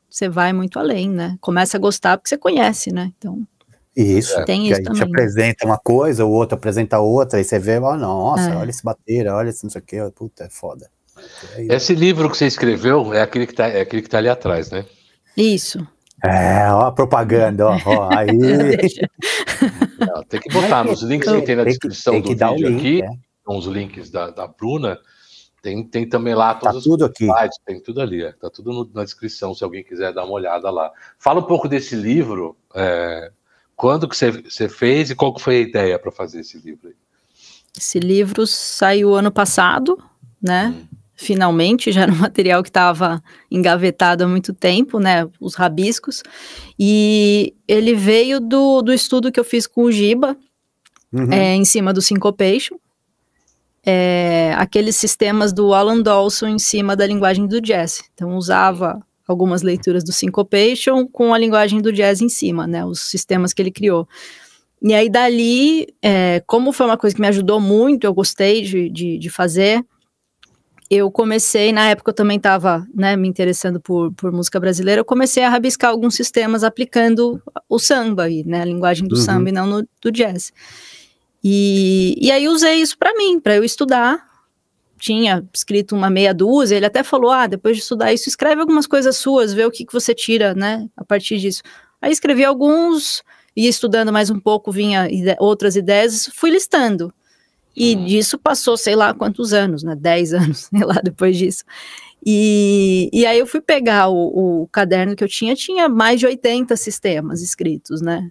você 0.09 0.29
vai 0.29 0.53
muito 0.53 0.79
além, 0.79 1.09
né? 1.11 1.37
Começa 1.41 1.77
a 1.77 1.81
gostar 1.81 2.17
porque 2.19 2.29
você 2.29 2.39
conhece, 2.39 2.93
né? 2.93 3.13
Então, 3.19 3.47
Isso, 3.97 4.43
Tem 4.45 4.63
que 4.63 4.67
isso 4.69 4.75
a 4.81 4.85
gente 4.85 4.87
também, 4.99 5.03
apresenta 5.15 5.67
uma 5.67 5.77
coisa, 5.79 6.25
o 6.25 6.31
outro 6.31 6.57
apresenta 6.57 7.01
outra, 7.01 7.41
e 7.41 7.45
você 7.45 7.59
vê, 7.59 7.79
ó, 7.79 7.97
nossa, 7.97 8.51
É. 8.51 8.57
olha 8.57 8.71
esse 8.71 8.83
bateira, 8.85 9.35
olha 9.35 9.49
esse 9.51 9.65
não 9.65 9.71
sei 9.71 9.81
o 9.81 9.85
que, 9.85 10.11
puta, 10.13 10.45
é 10.45 10.49
foda. 10.49 10.89
Aí- 11.57 11.67
Esse 11.71 11.95
livro 11.95 12.31
que 12.31 12.37
você 12.37 12.47
escreveu 12.47 13.13
é 13.13 13.21
aquele 13.21 13.47
que 13.47 13.53
tá, 13.55 13.67
é 13.69 13.81
aquele 13.81 14.01
que 14.01 14.09
tá 14.09 14.19
ali 14.19 14.29
atrás, 14.29 14.71
né? 14.71 14.87
isso. 15.37 15.87
É, 16.25 16.71
ó 16.73 16.83
a 16.87 16.93
propaganda, 16.93 17.67
ó, 17.67 17.79
ó, 17.85 18.09
aí. 18.17 18.29
Não, 19.99 20.23
tem 20.25 20.41
que 20.41 20.53
botar 20.53 20.85
nos 20.85 21.03
links 21.03 21.31
que 21.31 21.43
tem 21.43 21.57
na 21.57 21.65
tem 21.65 21.73
que, 21.73 21.79
descrição 21.89 22.13
tem 22.15 22.23
que 22.23 22.35
do 22.35 22.49
vídeo 22.55 22.69
link, 22.69 22.79
aqui, 22.79 23.03
é. 23.03 23.09
com 23.45 23.57
os 23.59 23.67
links 23.67 24.11
da, 24.11 24.31
da 24.31 24.47
Bruna. 24.47 24.99
Tem, 25.63 25.85
tem 25.85 26.09
também 26.09 26.35
lá 26.35 26.55
tá 26.55 26.71
todos 26.71 26.85
tudo 26.85 27.05
os 27.05 27.11
aqui. 27.11 27.25
slides, 27.25 27.59
tem 27.67 27.81
tudo 27.81 28.01
ali, 28.01 28.23
é. 28.25 28.33
tá 28.33 28.49
tudo 28.49 28.73
no- 28.73 28.91
na 28.95 29.05
descrição, 29.05 29.55
se 29.55 29.63
alguém 29.63 29.85
quiser 29.85 30.13
dar 30.13 30.25
uma 30.25 30.33
olhada 30.33 30.71
lá. 30.71 30.91
Fala 31.19 31.41
um 31.41 31.47
pouco 31.47 31.69
desse 31.69 31.95
livro, 31.95 32.57
é, 32.75 33.31
quando 33.77 34.09
que 34.09 34.17
você, 34.17 34.69
fez 34.69 35.11
e 35.11 35.15
qual 35.15 35.35
que 35.35 35.43
foi 35.43 35.57
a 35.57 35.61
ideia 35.61 35.99
para 35.99 36.11
fazer 36.11 36.41
esse 36.41 36.59
livro 36.59 36.89
aí? 36.89 36.95
Esse 37.77 37.99
livro 38.01 38.47
saiu 38.47 39.15
ano 39.15 39.31
passado, 39.31 40.03
né? 40.41 40.75
Hum. 40.77 40.87
Finalmente, 41.15 41.93
já 41.93 42.03
era 42.05 42.13
um 42.13 42.17
material 42.17 42.63
que 42.63 42.71
estava 42.71 43.23
engavetado 43.51 44.25
há 44.25 44.27
muito 44.27 44.55
tempo, 44.55 44.99
né? 44.99 45.29
Os 45.39 45.55
rabiscos. 45.55 46.23
E 46.79 47.55
ele 47.69 47.95
veio 47.95 48.41
do, 48.41 48.81
do 48.81 48.91
estudo 48.93 49.31
que 49.31 49.39
eu 49.39 49.45
fiz 49.45 49.67
com 49.67 49.83
o 49.85 49.93
Giba, 49.93 50.37
Uhum. 51.13 51.31
é, 51.33 51.55
em 51.57 51.65
cima 51.65 51.93
do 51.93 52.01
Syncopation. 52.01 52.77
É, 53.85 54.55
aqueles 54.59 54.97
sistemas 54.97 55.53
do 55.53 55.73
Alan 55.73 56.03
Dawson 56.03 56.49
em 56.49 56.59
cima 56.59 56.95
da 56.95 57.07
linguagem 57.07 57.47
do 57.47 57.61
jazz. 57.61 58.03
Então, 58.15 58.37
usava 58.37 59.01
algumas 59.27 59.63
leituras 59.63 60.05
do 60.05 60.13
Syncopation 60.13 61.07
com 61.07 61.33
a 61.33 61.39
linguagem 61.39 61.81
do 61.81 61.93
jazz 61.93 62.21
em 62.21 62.29
cima, 62.29 62.67
né? 62.67 62.85
Os 62.85 63.01
sistemas 63.01 63.53
que 63.53 63.63
ele 63.63 63.71
criou. 63.71 64.07
E 64.83 64.93
aí, 64.95 65.09
dali, 65.09 65.87
é, 66.03 66.43
como 66.47 66.73
foi 66.73 66.87
uma 66.87 66.97
coisa 66.97 67.15
que 67.15 67.21
me 67.21 67.29
ajudou 67.29 67.61
muito, 67.61 68.05
eu 68.05 68.15
gostei 68.15 68.63
de, 68.63 68.89
de, 68.91 69.19
de 69.19 69.31
fazer, 69.31 69.85
eu 70.91 71.09
comecei, 71.11 71.71
na 71.73 71.89
época 71.91 72.11
eu 72.11 72.15
também 72.15 72.37
estava 72.37 72.85
né, 72.93 73.15
me 73.15 73.29
interessando 73.29 73.79
por, 73.81 74.13
por 74.15 74.33
música 74.33 74.59
brasileira, 74.59 75.01
eu 75.01 75.05
comecei 75.05 75.45
a 75.45 75.49
rabiscar 75.49 75.91
alguns 75.91 76.17
sistemas 76.17 76.65
aplicando 76.65 77.41
o 77.69 77.79
samba, 77.79 78.25
aí, 78.25 78.43
né, 78.45 78.63
a 78.63 78.65
linguagem 78.65 79.07
do 79.07 79.15
Uhum. 79.15 79.21
samba 79.23 79.49
e 79.51 79.53
não 79.53 79.67
no, 79.67 79.89
do 80.03 80.11
jazz. 80.11 80.53
E, 81.43 82.15
e 82.21 82.31
aí 82.31 82.49
usei 82.49 82.77
isso 82.77 82.97
para 82.99 83.15
mim, 83.15 83.41
para 83.41 83.57
eu 83.57 83.65
estudar. 83.65 84.29
Tinha 84.99 85.43
escrito 85.53 85.97
uma 85.97 86.11
meia 86.11 86.35
dúzia, 86.35 86.77
ele 86.77 86.87
até 86.87 87.03
falou: 87.03 87.31
ah, 87.31 87.47
depois 87.47 87.77
de 87.77 87.83
estudar 87.83 88.13
isso, 88.13 88.29
escreve 88.29 88.61
algumas 88.61 88.87
coisas 88.87 89.17
suas, 89.17 89.55
vê 89.55 89.65
o 89.65 89.71
que, 89.71 89.87
que 89.87 89.93
você 89.93 90.15
tira, 90.15 90.55
né, 90.55 90.87
a 90.97 91.05
partir 91.05 91.39
disso. 91.39 91.63
Aí 92.03 92.13
escrevi 92.13 92.45
alguns, 92.45 93.23
ia 93.57 93.69
estudando 93.69 94.13
mais 94.13 94.29
um 94.31 94.39
pouco, 94.39 94.71
vinha 94.71 95.09
ide 95.11 95.37
outras 95.39 95.77
ideias, 95.77 96.31
fui 96.35 96.51
listando. 96.51 97.13
E 97.75 97.97
hum. 97.97 98.05
disso 98.05 98.39
passou, 98.39 98.77
sei 98.77 98.95
lá 98.95 99.15
quantos 99.15 99.53
anos, 99.53 99.83
né? 99.83 99.95
10 99.97 100.35
anos, 100.35 100.69
sei 100.71 100.85
lá, 100.85 101.01
depois 101.03 101.37
disso. 101.37 101.65
E, 102.25 103.09
e 103.13 103.25
aí 103.25 103.39
eu 103.39 103.47
fui 103.47 103.61
pegar 103.63 104.09
o, 104.09 104.63
o, 104.63 104.69
caderno 104.69 105.17
que 105.17 105.25
eu 105.25 105.29
tinha, 105.29 105.55
tinha 105.55 105.89
mais 105.89 106.21
de 106.21 106.27
80 106.27 106.77
sistemas 106.77 107.41
escritos, 107.41 108.03
né? 108.03 108.31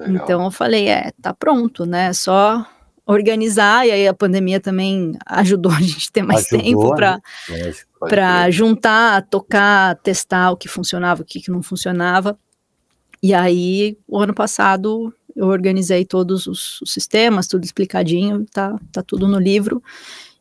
Legal. 0.00 0.24
Então 0.24 0.44
eu 0.44 0.50
falei, 0.50 0.88
é, 0.88 1.12
tá 1.20 1.34
pronto, 1.34 1.84
né? 1.84 2.12
Só 2.12 2.66
organizar, 3.06 3.86
e 3.86 3.90
aí 3.90 4.08
a 4.08 4.14
pandemia 4.14 4.60
também 4.60 5.12
ajudou 5.26 5.72
a 5.72 5.80
gente 5.80 6.10
ter 6.10 6.22
mais 6.22 6.46
ajudou, 6.46 6.64
tempo 6.64 6.94
para 6.94 7.20
né? 7.48 7.72
para 7.98 8.50
juntar, 8.50 9.26
tocar, 9.26 9.96
testar 9.96 10.52
o 10.52 10.56
que 10.56 10.68
funcionava, 10.68 11.22
o 11.22 11.24
que, 11.24 11.40
que 11.40 11.50
não 11.50 11.62
funcionava. 11.62 12.38
E 13.22 13.34
aí, 13.34 13.98
o 14.08 14.18
ano 14.18 14.32
passado, 14.32 15.12
eu 15.36 15.46
organizei 15.48 16.06
todos 16.06 16.46
os, 16.46 16.80
os, 16.80 16.90
sistemas, 16.90 17.46
tudo 17.46 17.64
explicadinho, 17.64 18.46
tá, 18.50 18.78
tá 18.90 19.02
tudo 19.02 19.28
no 19.28 19.38
livro. 19.38 19.82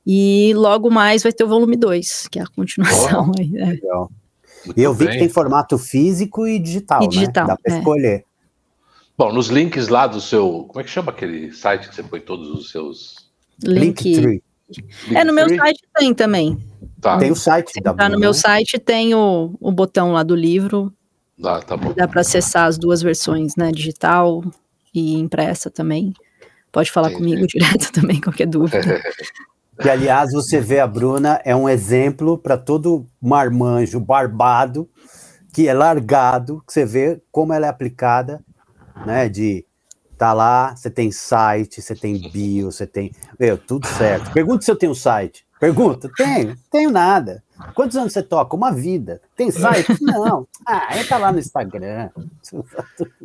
E 0.07 0.53
logo 0.55 0.89
mais 0.89 1.23
vai 1.23 1.33
ter 1.33 1.43
o 1.43 1.47
volume 1.49 1.75
2, 1.75 2.29
que 2.31 2.39
é 2.39 2.43
a 2.43 2.47
continuação. 2.47 3.31
Oh, 3.35 3.39
aí, 3.39 3.49
né? 3.49 3.65
Legal. 3.71 4.09
E 4.75 4.81
eu 4.81 4.93
vi 4.93 5.05
bem. 5.05 5.13
que 5.13 5.19
tem 5.19 5.29
formato 5.29 5.77
físico 5.77 6.47
e 6.47 6.57
digital, 6.59 7.01
e 7.01 7.05
né? 7.05 7.09
digital 7.09 7.47
né? 7.47 7.53
Dá 7.53 7.57
para 7.61 7.73
é. 7.73 7.77
escolher. 7.77 8.25
Bom, 9.19 9.33
nos 9.33 9.47
links 9.47 9.89
lá 9.89 10.07
do 10.07 10.21
seu. 10.21 10.63
Como 10.69 10.79
é 10.79 10.83
que 10.85 10.89
chama 10.89 11.11
aquele 11.11 11.51
site 11.51 11.89
que 11.89 11.95
você 11.95 12.01
põe 12.01 12.21
todos 12.21 12.49
os 12.51 12.71
seus. 12.71 13.29
Link. 13.61 14.15
Link 14.15 14.41
é, 15.13 15.25
no 15.25 15.33
meu 15.33 15.49
site 15.49 15.81
tem 15.93 16.13
também. 16.13 16.57
Tá. 17.01 17.17
Tem 17.17 17.29
o 17.29 17.35
site. 17.35 17.81
Tá, 17.81 17.93
tá 17.93 18.07
no 18.07 18.17
meu 18.17 18.33
site 18.33 18.79
tem 18.79 19.13
o, 19.13 19.57
o 19.59 19.73
botão 19.73 20.13
lá 20.13 20.23
do 20.23 20.33
livro. 20.33 20.93
Dá, 21.37 21.59
tá 21.59 21.75
bom. 21.75 21.91
Dá 21.93 22.07
para 22.07 22.21
acessar 22.21 22.67
as 22.67 22.77
duas 22.77 23.01
versões, 23.01 23.57
né? 23.57 23.73
Digital 23.73 24.41
e 24.93 25.15
impressa 25.15 25.69
também. 25.69 26.13
Pode 26.71 26.89
falar 26.89 27.11
Entendi. 27.11 27.31
comigo 27.31 27.47
direto 27.51 27.91
também, 27.91 28.21
qualquer 28.21 28.47
dúvida. 28.47 29.01
Que, 29.81 29.89
aliás, 29.89 30.31
você 30.31 30.61
vê 30.61 30.79
a 30.79 30.87
Bruna, 30.87 31.41
é 31.43 31.53
um 31.53 31.67
exemplo 31.67 32.37
para 32.37 32.57
todo 32.57 33.05
marmanjo 33.21 33.99
barbado, 33.99 34.89
que 35.53 35.67
é 35.67 35.73
largado, 35.73 36.63
que 36.65 36.71
você 36.71 36.85
vê 36.85 37.21
como 37.29 37.51
ela 37.51 37.65
é 37.65 37.69
aplicada, 37.69 38.41
né? 39.05 39.29
De 39.29 39.65
tá 40.17 40.33
lá, 40.33 40.75
você 40.75 40.89
tem 40.89 41.11
site, 41.11 41.81
você 41.81 41.95
tem 41.95 42.17
bio, 42.29 42.71
você 42.71 42.85
tem. 42.85 43.11
Meu, 43.39 43.57
tudo 43.57 43.87
certo. 43.87 44.31
Pergunta 44.31 44.63
se 44.63 44.71
eu 44.71 44.75
tenho 44.75 44.93
site. 44.93 45.45
Pergunta, 45.59 46.09
tenho, 46.15 46.55
tenho 46.71 46.89
nada. 46.89 47.43
Quantos 47.75 47.97
anos 47.97 48.13
você 48.13 48.23
toca? 48.23 48.55
Uma 48.55 48.71
vida. 48.71 49.21
Tem 49.35 49.51
site? 49.51 49.93
Não. 50.01 50.47
Ah, 50.65 50.97
entra 50.97 51.17
lá 51.17 51.31
no 51.31 51.39
Instagram. 51.39 52.09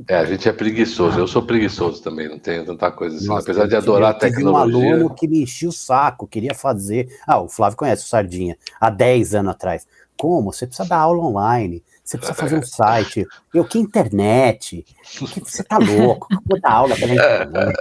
É, 0.07 0.17
a 0.17 0.25
gente 0.27 0.47
é 0.47 0.53
preguiçoso. 0.53 1.19
Eu 1.19 1.27
sou 1.27 1.41
preguiçoso 1.47 2.03
também, 2.03 2.29
não 2.29 2.39
tenho 2.39 2.67
tanta 2.67 2.91
coisa 2.91 3.17
assim. 3.17 3.27
Nossa, 3.27 3.45
Apesar 3.45 3.67
de 3.67 3.75
adorar 3.75 4.11
a 4.11 4.15
tecnologia. 4.15 4.79
um 4.79 4.93
aluno 4.93 5.15
que 5.15 5.27
me 5.27 5.43
enchia 5.43 5.69
o 5.69 5.73
saco, 5.73 6.27
queria 6.27 6.53
fazer. 6.53 7.09
Ah, 7.27 7.41
o 7.41 7.49
Flávio 7.49 7.79
conhece 7.79 8.05
o 8.05 8.09
Sardinha, 8.09 8.59
há 8.79 8.91
10 8.91 9.35
anos 9.35 9.53
atrás. 9.53 9.87
Como? 10.19 10.53
Você 10.53 10.67
precisa 10.67 10.87
dar 10.87 10.99
aula 10.99 11.23
online. 11.23 11.83
Você 12.05 12.19
precisa 12.19 12.39
fazer 12.39 12.59
um 12.59 12.63
site. 12.63 13.27
Eu, 13.53 13.65
que 13.65 13.79
internet? 13.79 14.85
Que, 15.03 15.41
você 15.41 15.65
tá 15.65 15.79
louco? 15.79 16.29
Vou 16.45 16.61
dar 16.61 16.73
aula 16.73 16.95
pela 16.95 17.15
internet. 17.15 17.79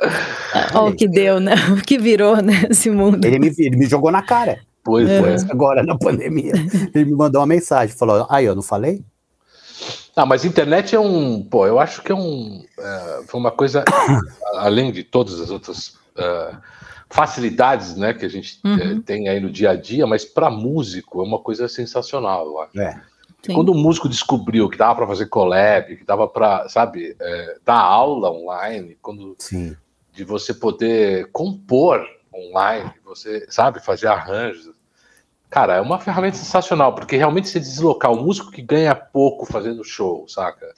Olha 0.73 0.85
o 0.93 0.95
que 0.95 1.07
deu, 1.09 1.41
né? 1.41 1.55
O 1.77 1.81
que 1.83 1.97
virou, 1.97 2.41
né? 2.41 2.67
Esse 2.69 2.89
mundo. 2.89 3.25
Ele 3.25 3.37
me, 3.37 3.53
ele 3.57 3.75
me 3.75 3.85
jogou 3.85 4.11
na 4.11 4.21
cara. 4.21 4.61
Pois 4.81 5.09
é. 5.09 5.35
Agora, 5.49 5.83
na 5.83 5.97
pandemia. 5.97 6.53
Ele 6.95 7.05
me 7.05 7.15
mandou 7.15 7.41
uma 7.41 7.47
mensagem, 7.47 7.95
falou, 7.95 8.25
aí, 8.29 8.45
eu 8.45 8.55
não 8.55 8.61
falei? 8.61 9.03
Ah, 10.15 10.25
mas 10.25 10.45
internet 10.45 10.95
é 10.95 10.99
um, 10.99 11.43
pô, 11.43 11.65
eu 11.65 11.79
acho 11.79 12.01
que 12.01 12.11
é 12.11 12.15
um, 12.15 12.63
é, 12.77 13.23
foi 13.27 13.39
uma 13.39 13.51
coisa, 13.51 13.83
além 14.55 14.91
de 14.91 15.03
todas 15.03 15.39
as 15.39 15.49
outras 15.49 15.97
uh, 16.15 16.55
facilidades, 17.09 17.95
né, 17.95 18.13
que 18.13 18.23
a 18.23 18.29
gente 18.29 18.59
uhum. 18.63 18.77
é, 18.77 19.01
tem 19.03 19.27
aí 19.27 19.39
no 19.39 19.49
dia 19.49 19.71
a 19.71 19.75
dia, 19.75 20.05
mas 20.05 20.23
para 20.23 20.51
músico 20.51 21.21
é 21.21 21.23
uma 21.23 21.39
coisa 21.39 21.67
sensacional, 21.67 22.45
eu 22.45 22.61
acho. 22.61 22.79
É. 22.79 23.01
Quando 23.51 23.69
o 23.69 23.75
músico 23.75 24.07
descobriu 24.07 24.69
que 24.69 24.77
dava 24.77 24.95
para 24.95 25.07
fazer 25.07 25.25
collab, 25.25 25.97
que 25.97 26.05
dava 26.05 26.27
para, 26.27 26.69
sabe, 26.69 27.15
é, 27.19 27.57
dar 27.65 27.79
aula 27.79 28.31
online, 28.31 28.97
quando 29.01 29.35
Sim. 29.37 29.75
de 30.13 30.23
você 30.23 30.53
poder 30.53 31.29
compor 31.31 32.07
online, 32.33 32.91
você 33.03 33.45
sabe 33.49 33.81
fazer 33.81 34.07
arranjos, 34.07 34.71
cara, 35.49 35.75
é 35.75 35.81
uma 35.81 35.99
ferramenta 35.99 36.37
sensacional 36.37 36.95
porque 36.95 37.17
realmente 37.17 37.49
se 37.49 37.59
deslocar 37.59 38.11
o 38.13 38.23
músico 38.23 38.49
que 38.49 38.61
ganha 38.61 38.95
pouco 38.95 39.45
fazendo 39.45 39.83
show, 39.83 40.25
saca? 40.27 40.73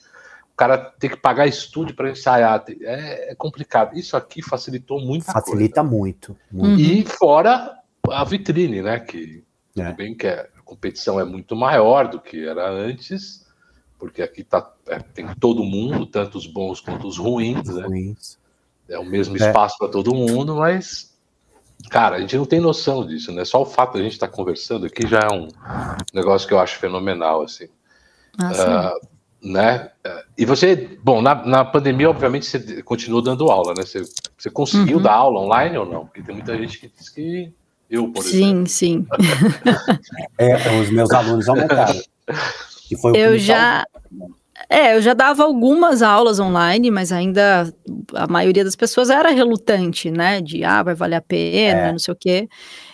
O 0.52 0.56
cara 0.56 0.78
tem 0.78 1.10
que 1.10 1.18
pagar 1.18 1.46
estúdio 1.46 1.96
para 1.96 2.10
ensaiar, 2.10 2.64
é, 2.82 3.32
é, 3.32 3.36
complicado. 3.36 3.98
Isso 3.98 4.16
aqui 4.16 4.42
facilitou 4.42 5.02
muito. 5.02 5.26
Facilita 5.26 5.82
coisa. 5.82 5.96
muito, 5.96 6.38
muito. 6.50 6.80
E 6.82 7.04
fora 7.04 7.78
a 8.10 8.24
vitrine, 8.24 8.82
né? 8.82 9.00
Que 9.02 9.44
é. 9.78 9.92
bem 9.92 10.16
que 10.16 10.26
é 10.26 10.48
competição 10.66 11.20
é 11.20 11.24
muito 11.24 11.56
maior 11.56 12.10
do 12.10 12.20
que 12.20 12.46
era 12.46 12.70
antes, 12.70 13.46
porque 13.98 14.22
aqui 14.22 14.44
tá, 14.44 14.74
é, 14.88 15.00
tem 15.00 15.28
todo 15.36 15.64
mundo, 15.64 16.06
tanto 16.06 16.38
os 16.38 16.48
bons 16.48 16.82
quanto 16.82 17.08
os 17.08 17.18
ruins, 17.18 17.70
né? 17.70 17.86
Ruins. 17.86 18.38
É 18.90 19.00
o 19.00 19.06
mesmo 19.06 19.36
é. 19.38 19.48
espaço 19.48 19.78
para 19.78 19.88
todo 19.88 20.14
mundo, 20.14 20.56
mas, 20.56 21.16
cara, 21.90 22.18
a 22.18 22.20
gente 22.20 22.36
não 22.36 22.46
tem 22.46 22.60
noção 22.60 23.06
disso, 23.06 23.32
né? 23.32 23.46
Só 23.46 23.62
o 23.62 23.66
fato 23.66 23.94
de 23.94 24.00
a 24.00 24.04
gente 24.04 24.14
estar 24.14 24.28
tá 24.28 24.34
conversando 24.34 24.86
aqui 24.86 25.08
já 25.08 25.20
é 25.20 25.34
um 25.34 25.48
negócio 26.14 26.48
que 26.48 26.54
eu 26.54 26.60
acho 26.60 26.78
fenomenal, 26.78 27.44
assim. 27.44 27.68
Ah, 28.38 28.94
uh, 28.94 29.08
né? 29.48 29.92
E 30.38 30.46
você, 30.46 30.98
bom, 31.02 31.22
na, 31.22 31.36
na 31.46 31.64
pandemia, 31.64 32.10
obviamente, 32.10 32.46
você 32.46 32.82
continuou 32.84 33.22
dando 33.22 33.50
aula, 33.50 33.74
né? 33.76 33.84
Você, 33.84 34.04
você 34.38 34.50
conseguiu 34.50 34.98
uhum. 34.98 35.04
dar 35.04 35.14
aula 35.14 35.40
online 35.40 35.78
ou 35.78 35.86
não? 35.86 36.06
Porque 36.06 36.22
tem 36.22 36.36
muita 36.36 36.58
gente 36.58 36.80
que 36.80 36.88
diz 36.88 37.10
que 37.10 37.54
eu, 37.90 38.12
por 38.12 38.24
sim, 38.24 38.64
exemplo. 38.64 38.68
Sim, 38.68 39.06
sim. 39.06 39.08
é, 40.38 40.82
os 40.82 40.90
meus 40.90 41.12
alunos 41.12 41.48
aumentaram. 41.48 42.02
Que 42.88 42.98
foi 42.98 43.18
eu 43.18 43.38
já. 43.38 43.86
É, 44.70 44.96
eu 44.96 45.02
já 45.02 45.14
dava 45.14 45.44
algumas 45.44 46.02
aulas 46.02 46.40
online, 46.40 46.90
mas 46.90 47.12
ainda 47.12 47.72
a 48.14 48.26
maioria 48.28 48.64
das 48.64 48.76
pessoas 48.76 49.10
era 49.10 49.30
relutante, 49.30 50.10
né? 50.10 50.42
De 50.42 50.64
ah, 50.64 50.82
vai 50.82 50.96
valer 50.96 51.18
a 51.18 51.22
pena, 51.22 51.80
é. 51.82 51.92
não 51.92 52.00
sei 52.00 52.14
o 52.14 52.18
quê. 52.18 52.50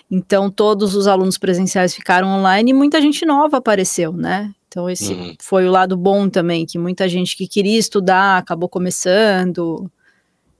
Então, 0.10 0.50
todos 0.50 0.96
os 0.96 1.08
alunos 1.08 1.38
presenciais 1.38 1.96
ficaram 1.96 2.28
online 2.28 2.72
e 2.72 2.74
muita 2.74 3.00
gente 3.02 3.26
nova 3.26 3.58
apareceu, 3.58 4.12
né? 4.12 4.52
Então, 4.68 4.90
esse 4.90 5.14
uhum. 5.14 5.36
foi 5.40 5.66
o 5.66 5.72
lado 5.72 5.96
bom 5.96 6.28
também, 6.30 6.66
que 6.66 6.78
muita 6.78 7.08
gente 7.08 7.38
que 7.38 7.48
queria 7.48 7.80
estudar 7.80 8.38
acabou 8.38 8.68
começando 8.68 9.90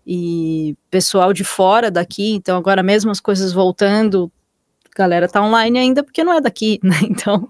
e 0.06 0.76
pessoal 0.90 1.34
de 1.34 1.44
fora 1.44 1.92
daqui, 1.92 2.34
então 2.34 2.58
agora 2.58 2.82
mesmo 2.82 3.12
as 3.12 3.20
coisas 3.20 3.54
voltando, 3.54 4.32
a 4.94 4.98
galera 4.98 5.28
tá 5.28 5.42
online 5.42 5.80
ainda 5.80 6.04
porque 6.04 6.24
não 6.24 6.34
é 6.34 6.42
daqui, 6.42 6.80
né? 6.84 6.98
Então 7.04 7.48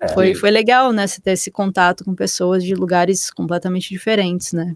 é, 0.00 0.08
foi, 0.08 0.34
foi 0.34 0.50
legal, 0.50 0.92
né? 0.92 1.06
Você 1.06 1.20
ter 1.20 1.32
esse 1.32 1.50
contato 1.50 2.04
com 2.04 2.14
pessoas 2.14 2.64
de 2.64 2.74
lugares 2.74 3.30
completamente 3.30 3.88
diferentes, 3.88 4.52
né? 4.52 4.74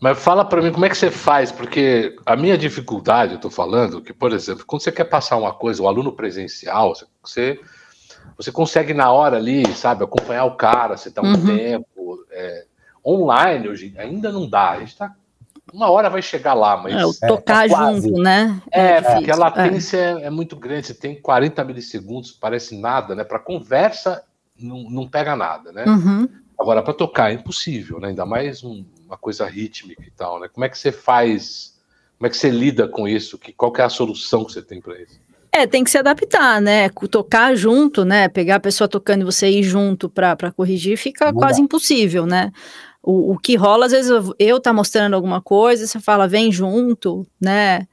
Mas 0.00 0.18
fala 0.18 0.44
para 0.44 0.62
mim 0.62 0.72
como 0.72 0.86
é 0.86 0.88
que 0.88 0.96
você 0.96 1.10
faz, 1.10 1.52
porque 1.52 2.16
a 2.24 2.34
minha 2.34 2.56
dificuldade, 2.56 3.34
eu 3.34 3.40
tô 3.40 3.50
falando, 3.50 4.00
que, 4.00 4.14
por 4.14 4.32
exemplo, 4.32 4.64
quando 4.64 4.82
você 4.82 4.90
quer 4.90 5.04
passar 5.04 5.36
uma 5.36 5.52
coisa, 5.52 5.82
o 5.82 5.84
um 5.84 5.88
aluno 5.88 6.12
presencial, 6.12 6.94
você, 7.22 7.60
você 8.34 8.50
consegue 8.50 8.94
na 8.94 9.12
hora 9.12 9.36
ali, 9.36 9.62
sabe, 9.74 10.02
acompanhar 10.02 10.46
o 10.46 10.56
cara, 10.56 10.96
você 10.96 11.10
tá 11.10 11.20
um 11.20 11.34
uhum. 11.34 11.56
tempo. 11.56 12.24
É, 12.30 12.64
online 13.04 13.68
hoje 13.68 13.94
ainda 13.98 14.32
não 14.32 14.48
dá. 14.48 14.70
A 14.70 14.80
gente 14.80 14.96
tá 14.96 15.14
uma 15.72 15.90
hora 15.90 16.10
vai 16.10 16.22
chegar 16.22 16.54
lá, 16.54 16.76
mas. 16.76 16.94
É, 16.94 17.04
o 17.04 17.14
tocar 17.14 17.68
é, 17.68 17.72
é 17.72 17.76
junto, 17.76 18.22
né? 18.22 18.62
É, 18.70 18.86
é 18.86 19.00
porque 19.02 19.30
a 19.30 19.36
latência 19.36 19.96
é. 19.96 20.24
é. 20.24 20.30
muito 20.30 20.56
grande. 20.56 20.88
Você 20.88 20.94
tem 20.94 21.20
40 21.20 21.64
milissegundos, 21.64 22.32
parece 22.32 22.78
nada, 22.78 23.14
né? 23.14 23.24
Para 23.24 23.38
conversa, 23.38 24.22
não, 24.58 24.88
não 24.90 25.08
pega 25.08 25.36
nada, 25.36 25.72
né? 25.72 25.84
Uhum. 25.86 26.28
Agora, 26.58 26.82
para 26.82 26.92
tocar 26.92 27.30
é 27.30 27.34
impossível, 27.34 27.98
né? 27.98 28.08
Ainda 28.08 28.26
mais 28.26 28.62
um, 28.62 28.84
uma 29.06 29.16
coisa 29.16 29.46
rítmica 29.46 30.02
e 30.06 30.10
tal, 30.10 30.40
né? 30.40 30.48
Como 30.48 30.64
é 30.64 30.68
que 30.68 30.78
você 30.78 30.92
faz? 30.92 31.78
Como 32.18 32.26
é 32.26 32.30
que 32.30 32.36
você 32.36 32.50
lida 32.50 32.86
com 32.86 33.08
isso? 33.08 33.38
Que, 33.38 33.52
qual 33.52 33.72
que 33.72 33.80
é 33.80 33.84
a 33.84 33.88
solução 33.88 34.44
que 34.44 34.52
você 34.52 34.60
tem 34.60 34.80
para 34.80 35.00
isso? 35.00 35.18
É, 35.52 35.66
tem 35.66 35.82
que 35.82 35.90
se 35.90 35.98
adaptar, 35.98 36.60
né? 36.60 36.88
Tocar 37.10 37.56
junto, 37.56 38.04
né? 38.04 38.28
Pegar 38.28 38.56
a 38.56 38.60
pessoa 38.60 38.86
tocando 38.86 39.22
e 39.22 39.24
você 39.24 39.48
ir 39.48 39.62
junto 39.62 40.08
para 40.08 40.52
corrigir 40.52 40.96
fica 40.96 41.32
quase 41.32 41.60
impossível, 41.60 42.24
né? 42.24 42.52
O, 43.02 43.32
o 43.32 43.38
que 43.38 43.56
rola, 43.56 43.86
às 43.86 43.92
vezes, 43.92 44.10
eu, 44.10 44.34
eu 44.38 44.60
tá 44.60 44.72
mostrando 44.72 45.14
alguma 45.14 45.40
coisa, 45.40 45.86
você 45.86 45.98
fala, 45.98 46.28
vem 46.28 46.52
junto, 46.52 47.26
né? 47.40 47.86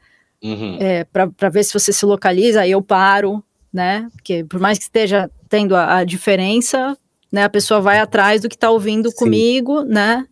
Uhum. 0.43 0.77
É, 0.79 1.03
para 1.03 1.49
ver 1.49 1.63
se 1.63 1.73
você 1.73 1.91
se 1.91 2.05
localiza, 2.05 2.61
aí 2.61 2.71
eu 2.71 2.81
paro, 2.81 3.43
né? 3.73 4.07
Porque 4.13 4.43
por 4.43 4.59
mais 4.59 4.77
que 4.77 4.83
esteja 4.83 5.29
tendo 5.49 5.75
a, 5.75 5.97
a 5.97 6.03
diferença, 6.03 6.97
né? 7.31 7.43
A 7.43 7.49
pessoa 7.49 7.79
vai 7.79 7.99
atrás 7.99 8.41
do 8.41 8.49
que 8.49 8.55
está 8.55 8.69
ouvindo 8.69 9.09
Sim. 9.09 9.15
comigo, 9.15 9.83
né? 9.83 10.25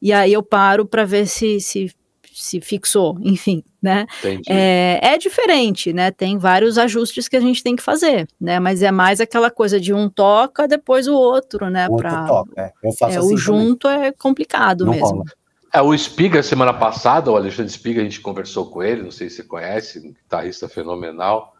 E 0.00 0.12
aí 0.12 0.32
eu 0.32 0.42
paro 0.42 0.86
para 0.86 1.04
ver 1.04 1.26
se, 1.26 1.60
se 1.60 1.92
se 2.40 2.60
fixou, 2.60 3.18
enfim, 3.20 3.62
né? 3.82 4.06
É, 4.48 4.98
é, 5.14 5.18
diferente, 5.18 5.92
né? 5.92 6.10
Tem 6.10 6.38
vários 6.38 6.78
ajustes 6.78 7.28
que 7.28 7.36
a 7.36 7.40
gente 7.40 7.62
tem 7.62 7.76
que 7.76 7.82
fazer, 7.82 8.26
né? 8.40 8.58
Mas 8.58 8.82
é 8.82 8.90
mais 8.90 9.20
aquela 9.20 9.50
coisa 9.50 9.78
de 9.78 9.92
um 9.92 10.08
toca, 10.08 10.66
depois 10.66 11.06
o 11.06 11.14
outro, 11.14 11.68
né? 11.68 11.86
O 11.86 11.92
outro 11.92 12.08
pra, 12.08 12.24
toca, 12.24 12.52
é. 12.56 12.72
Eu 12.82 12.92
faço 12.92 13.16
é, 13.16 13.18
assim 13.18 13.34
O 13.34 13.36
junto 13.36 13.88
também. 13.88 14.06
é 14.06 14.12
complicado 14.12 14.86
Não 14.86 14.92
mesmo. 14.92 15.08
Rola. 15.08 15.24
É, 15.72 15.80
o 15.80 15.96
Spiga, 15.96 16.42
semana 16.42 16.72
passada, 16.72 17.30
o 17.30 17.36
Alexandre 17.36 17.70
Spiga, 17.70 18.00
a 18.00 18.04
gente 18.04 18.20
conversou 18.20 18.66
com 18.66 18.82
ele, 18.82 19.02
não 19.02 19.10
sei 19.10 19.28
se 19.28 19.36
você 19.36 19.44
conhece, 19.44 19.98
um 20.00 20.12
guitarrista 20.12 20.68
fenomenal. 20.68 21.54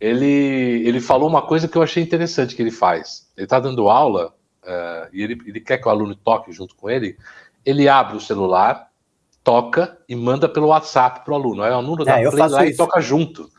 Ele, 0.00 0.82
ele 0.84 1.00
falou 1.00 1.28
uma 1.28 1.42
coisa 1.42 1.68
que 1.68 1.76
eu 1.76 1.82
achei 1.82 2.02
interessante 2.02 2.56
que 2.56 2.62
ele 2.62 2.72
faz. 2.72 3.30
Ele 3.36 3.44
está 3.44 3.60
dando 3.60 3.88
aula 3.88 4.34
uh, 4.64 5.08
e 5.12 5.22
ele, 5.22 5.38
ele 5.46 5.60
quer 5.60 5.78
que 5.78 5.86
o 5.86 5.90
aluno 5.90 6.16
toque 6.16 6.50
junto 6.52 6.74
com 6.74 6.90
ele. 6.90 7.16
Ele 7.64 7.88
abre 7.88 8.16
o 8.16 8.20
celular, 8.20 8.90
toca 9.44 9.98
e 10.08 10.14
manda 10.14 10.48
pelo 10.48 10.68
WhatsApp 10.68 11.24
para 11.24 11.32
o 11.32 11.36
aluno. 11.36 11.62
Aí 11.62 11.70
o 11.70 11.74
aluno 11.74 12.04
dá 12.04 12.20
É, 12.20 12.26
eu 12.26 12.30
play 12.30 12.42
faço 12.42 12.54
lá 12.54 12.64
e 12.66 12.68
isso. 12.70 12.76
toca 12.78 13.00
junto. 13.00 13.50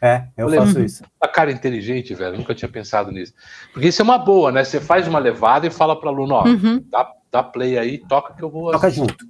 É, 0.00 0.26
eu 0.36 0.44
Falei, 0.46 0.60
faço 0.60 0.78
"Uhum." 0.78 0.84
isso. 0.84 1.04
A 1.20 1.26
cara 1.28 1.50
inteligente, 1.50 2.14
velho. 2.14 2.34
eu 2.34 2.38
Nunca 2.38 2.54
tinha 2.54 2.68
pensado 2.68 3.10
nisso. 3.10 3.32
Porque 3.72 3.88
isso 3.88 4.02
é 4.02 4.04
uma 4.04 4.18
boa, 4.18 4.52
né? 4.52 4.62
Você 4.62 4.80
faz 4.80 5.08
uma 5.08 5.18
levada 5.18 5.66
e 5.66 5.70
fala 5.70 5.98
para 5.98 6.10
o 6.10 6.12
aluno, 6.14 6.34
ó, 6.34 6.44
Uhum, 6.46 6.82
dá, 6.90 7.10
dá 7.32 7.42
play 7.42 7.78
aí, 7.78 7.98
toca 7.98 8.34
que 8.34 8.42
eu 8.42 8.50
vou. 8.50 8.70
Toca 8.72 8.86
assistir. 8.88 9.00
junto. 9.08 9.26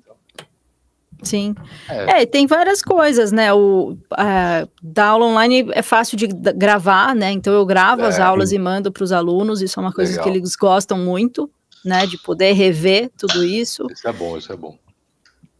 sim. 1.23 1.55
É. 1.89 2.19
É, 2.19 2.23
e 2.23 2.27
tem 2.27 2.47
várias 2.47 2.83
coisas, 2.83 3.33
né? 3.33 3.53
O 3.53 3.97
a, 4.13 4.67
dar 4.83 5.09
aula 5.09 5.27
online 5.27 5.67
é 5.73 5.83
fácil 5.83 6.17
de 6.17 6.27
gravar, 6.27 7.15
né? 7.15 7.31
Então 7.33 7.53
eu 7.55 7.65
gravo 7.65 8.03
as 8.03 8.19
É. 8.19 8.23
aulas 8.23 8.53
e 8.53 8.59
mando 8.59 8.93
para 8.93 9.03
os 9.05 9.13
alunos. 9.13 9.63
Isso 9.63 9.79
é 9.79 9.83
uma 9.83 9.93
coisa 9.93 10.11
Legal. 10.13 10.25
que 10.25 10.31
eles 10.39 10.55
gostam 10.57 10.99
muito, 10.99 11.51
né? 11.85 12.07
De 12.07 12.19
poder 12.19 12.53
rever 12.53 13.11
tudo 13.17 13.45
isso. 13.45 13.87
Isso 13.91 14.07
é 14.07 14.13
bom, 14.13 14.37
isso 14.37 14.53
é 14.53 14.57
bom. 14.57 14.77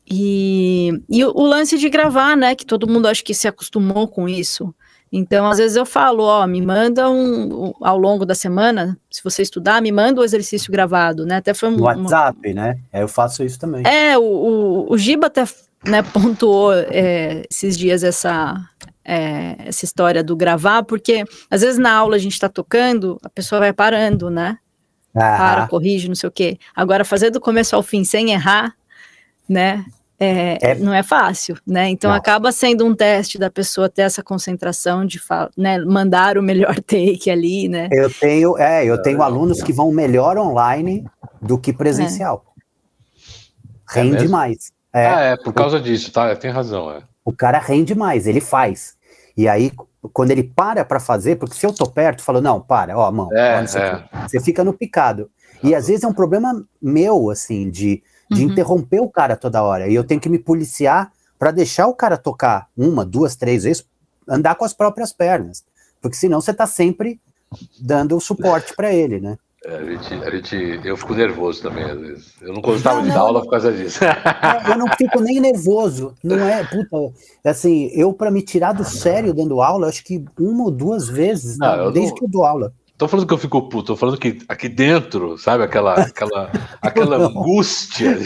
E, 0.09 1.03
e 1.09 1.25
o, 1.25 1.33
o 1.35 1.47
lance 1.47 1.77
de 1.79 1.89
gravar, 1.89 2.37
né? 2.37 2.55
Que 2.55 2.65
todo 2.65 2.89
mundo 2.89 3.07
acho 3.09 3.25
que 3.25 3.35
se 3.35 3.49
acostumou 3.49 4.07
com 4.07 4.29
isso. 4.29 4.75
Então, 5.13 5.47
às 5.47 5.59
vezes 5.59 5.77
eu 5.77 5.87
falo, 5.87 6.25
ó, 6.25 6.47
me 6.47 6.61
manda 6.61 7.09
um, 7.09 7.73
ao 7.81 7.97
longo 7.97 8.27
da 8.27 8.35
semana, 8.35 8.99
se 9.11 9.23
você 9.23 9.43
estudar, 9.43 9.81
me 9.81 9.93
manda 9.93 10.21
o 10.21 10.25
exercício 10.25 10.71
gravado, 10.71 11.25
né? 11.25 11.37
Até 11.37 11.55
foi 11.55 11.69
um, 11.69 11.73
No 11.73 11.83
uma- 11.85 11.95
WhatsApp, 11.97 12.53
né? 12.53 12.79
É, 12.93 13.03
eu 13.03 13.09
faço 13.09 13.43
isso 13.45 13.59
também. 13.59 13.83
É, 13.87 14.19
o, 14.19 14.23
o, 14.23 14.93
o 14.93 14.99
Giba 14.99 15.29
até 15.29 15.45
né, 15.85 16.03
pontuou 16.13 16.73
é, 16.75 17.45
esses 17.51 17.79
dias 17.79 18.03
essa, 18.03 18.57
é, 19.05 19.57
essa 19.61 19.85
história 19.85 20.23
do 20.25 20.35
gravar, 20.37 20.83
porque 20.83 21.25
às 21.49 21.61
vezes 21.63 21.79
na 21.79 21.93
aula 21.93 22.17
a 22.17 22.19
gente 22.19 22.33
está 22.33 22.49
tocando, 22.49 23.19
a 23.23 23.29
pessoa 23.29 23.61
vai 23.61 23.73
parando, 23.73 24.29
né? 24.29 24.59
Para, 25.13 25.61
Aham. 25.61 25.69
corrige, 25.69 26.09
não 26.09 26.15
sei 26.17 26.29
o 26.29 26.33
quê. 26.33 26.59
Agora, 26.75 27.05
fazer 27.05 27.31
do 27.31 27.41
começo 27.41 27.75
ao 27.75 27.83
fim 27.83 28.05
sem 28.05 28.33
errar, 28.33 28.75
né? 29.49 29.85
É, 30.19 30.59
É. 30.61 30.75
Não 30.77 30.93
é 30.93 31.03
fácil, 31.03 31.57
né? 31.67 31.89
Então 31.91 32.11
Não. 32.11 32.17
acaba 32.17 32.51
sendo 32.51 32.87
um 32.87 32.95
teste 32.95 33.39
da 33.39 33.51
pessoa 33.51 33.89
ter 33.89 34.03
essa 34.03 34.23
concentração 34.23 35.05
de 35.05 35.21
né, 35.57 35.79
mandar 35.81 36.39
o 36.39 36.43
melhor 36.43 36.75
take 36.81 37.31
ali, 37.31 37.69
né? 37.69 37.89
Eu 37.93 38.11
tenho, 38.11 38.57
é, 38.59 38.85
eu 38.85 39.01
tenho 39.01 39.23
alunos 39.23 39.63
que 39.63 39.73
vão 39.73 39.93
melhor 39.93 40.39
online 40.39 41.05
do 41.41 41.59
que 41.59 41.73
presencial. 41.73 42.45
É 43.95 44.01
Rende 44.01 44.13
mesmo? 44.13 44.31
mais. 44.31 44.73
É, 44.93 45.07
Ah, 45.07 45.21
é, 45.21 45.37
por 45.37 45.53
causa 45.53 45.79
disso, 45.79 46.11
tá? 46.11 46.35
Tem 46.35 46.51
razão, 46.51 46.91
é. 46.91 47.03
o 47.25 47.33
cara 47.33 47.59
rende 47.59 47.95
mais, 47.95 48.27
ele 48.27 48.41
faz. 48.41 48.97
E 49.37 49.47
aí, 49.47 49.71
quando 50.13 50.31
ele 50.31 50.43
para 50.43 50.85
para 50.85 50.99
fazer, 50.99 51.37
porque 51.37 51.55
se 51.55 51.67
eu 51.67 51.75
tô 51.75 51.87
perto, 51.87 52.23
falo, 52.23 52.41
não, 52.41 52.61
para, 52.61 52.97
ó, 52.97 53.13
mão, 53.13 53.29
É, 53.33 53.61
o 53.61 53.79
é. 53.79 54.09
você 54.27 54.41
fica 54.41 54.65
no 54.65 54.73
picado. 54.73 55.31
E 55.63 55.75
às 55.75 55.89
vezes 55.89 56.05
é 56.05 56.09
um 56.09 56.13
problema 56.15 56.65
meu, 56.81 57.31
assim, 57.31 57.71
de, 57.71 58.03
de 58.31 58.45
Uhum. 58.45 58.51
interromper 58.53 59.01
o 59.01 59.09
cara 59.09 59.37
toda 59.37 59.63
hora. 59.63 59.89
E 59.89 59.95
eu 59.95 60.05
tenho 60.05 60.21
que 60.21 60.29
me 60.29 60.39
policiar 60.39 61.11
para 61.39 61.51
deixar 61.51 61.87
o 61.87 61.95
cara 61.95 62.17
tocar 62.17 62.69
uma, 62.77 63.05
duas, 63.05 63.37
três 63.37 63.65
vezes, 63.65 63.85
andar 64.29 64.55
com 64.57 64.65
as 64.65 64.73
próprias 64.73 65.13
pernas. 65.13 65.65
Porque 66.01 66.17
senão 66.17 66.41
você 66.41 66.53
tá 66.53 66.67
sempre 66.67 67.21
dando 67.81 68.17
o 68.17 68.21
suporte 68.21 68.75
para 68.75 68.93
ele, 68.93 69.21
né? 69.21 69.37
É, 69.65 69.77
a, 69.77 69.85
gente, 69.85 70.15
a 70.15 70.31
gente, 70.31 70.81
eu 70.87 70.97
fico 70.97 71.15
nervoso 71.15 71.63
também, 71.63 71.85
às 71.85 71.99
vezes. 71.99 72.35
Eu 72.41 72.53
não 72.53 72.61
gostava 72.61 72.99
Não, 72.99 73.05
de 73.09 73.13
dar 73.15 73.21
aula 73.21 73.41
por 73.43 73.51
causa 73.51 73.73
disso. 73.73 74.05
É, 74.05 74.73
eu 74.73 74.79
não 74.79 74.87
fico 74.97 75.21
nem 75.21 75.41
nervoso, 75.41 76.15
não 76.23 76.47
é, 76.47 76.63
puta, 76.65 76.97
assim, 77.45 77.91
eu 77.93 78.13
para 78.13 78.31
me 78.31 78.43
tirar 78.43 78.73
do 78.73 78.85
sério 78.85 79.35
dando 79.35 79.61
aula, 79.61 79.89
acho 79.89 80.05
que 80.05 80.25
uma 80.39 80.65
ou 80.65 80.71
duas 80.71 81.09
vezes, 81.09 81.59
Não, 81.59 81.87
né, 81.87 81.91
desde 81.93 82.11
não- 82.11 82.17
que 82.19 82.25
eu 82.25 82.29
dou 82.29 82.45
aula. 82.45 82.73
Tô 82.99 83.07
falando 83.07 83.27
que 83.27 83.35
eu 83.35 83.39
fico 83.39 83.69
puto, 83.69 83.89
tô 83.89 83.97
falando 83.97 84.17
que 84.17 84.39
aqui 84.49 84.71
dentro, 84.71 85.37
sabe, 85.37 85.63
aquela, 85.63 86.01
aquela, 86.01 86.51
aquela 86.81 87.19
Não. 87.19 87.27
angústia. 87.27 88.19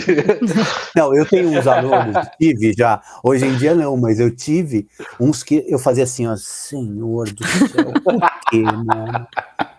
Não, 0.95 1.13
eu 1.13 1.27
tenho 1.27 1.49
uns 1.51 1.67
alunos, 1.67 2.17
tive 2.39 2.73
já, 2.77 3.03
hoje 3.25 3.47
em 3.47 3.57
dia 3.57 3.75
não, 3.75 3.97
mas 3.97 4.21
eu 4.21 4.31
tive 4.35 4.87
uns 5.19 5.43
que 5.43 5.65
eu 5.67 5.79
fazia 5.79 6.05
assim, 6.05 6.27
ó, 6.27 6.37
senhor 6.37 7.29
do 7.33 7.45
céu, 7.47 7.93
por 8.05 8.21
quê, 8.49 8.63
né? 8.63 9.27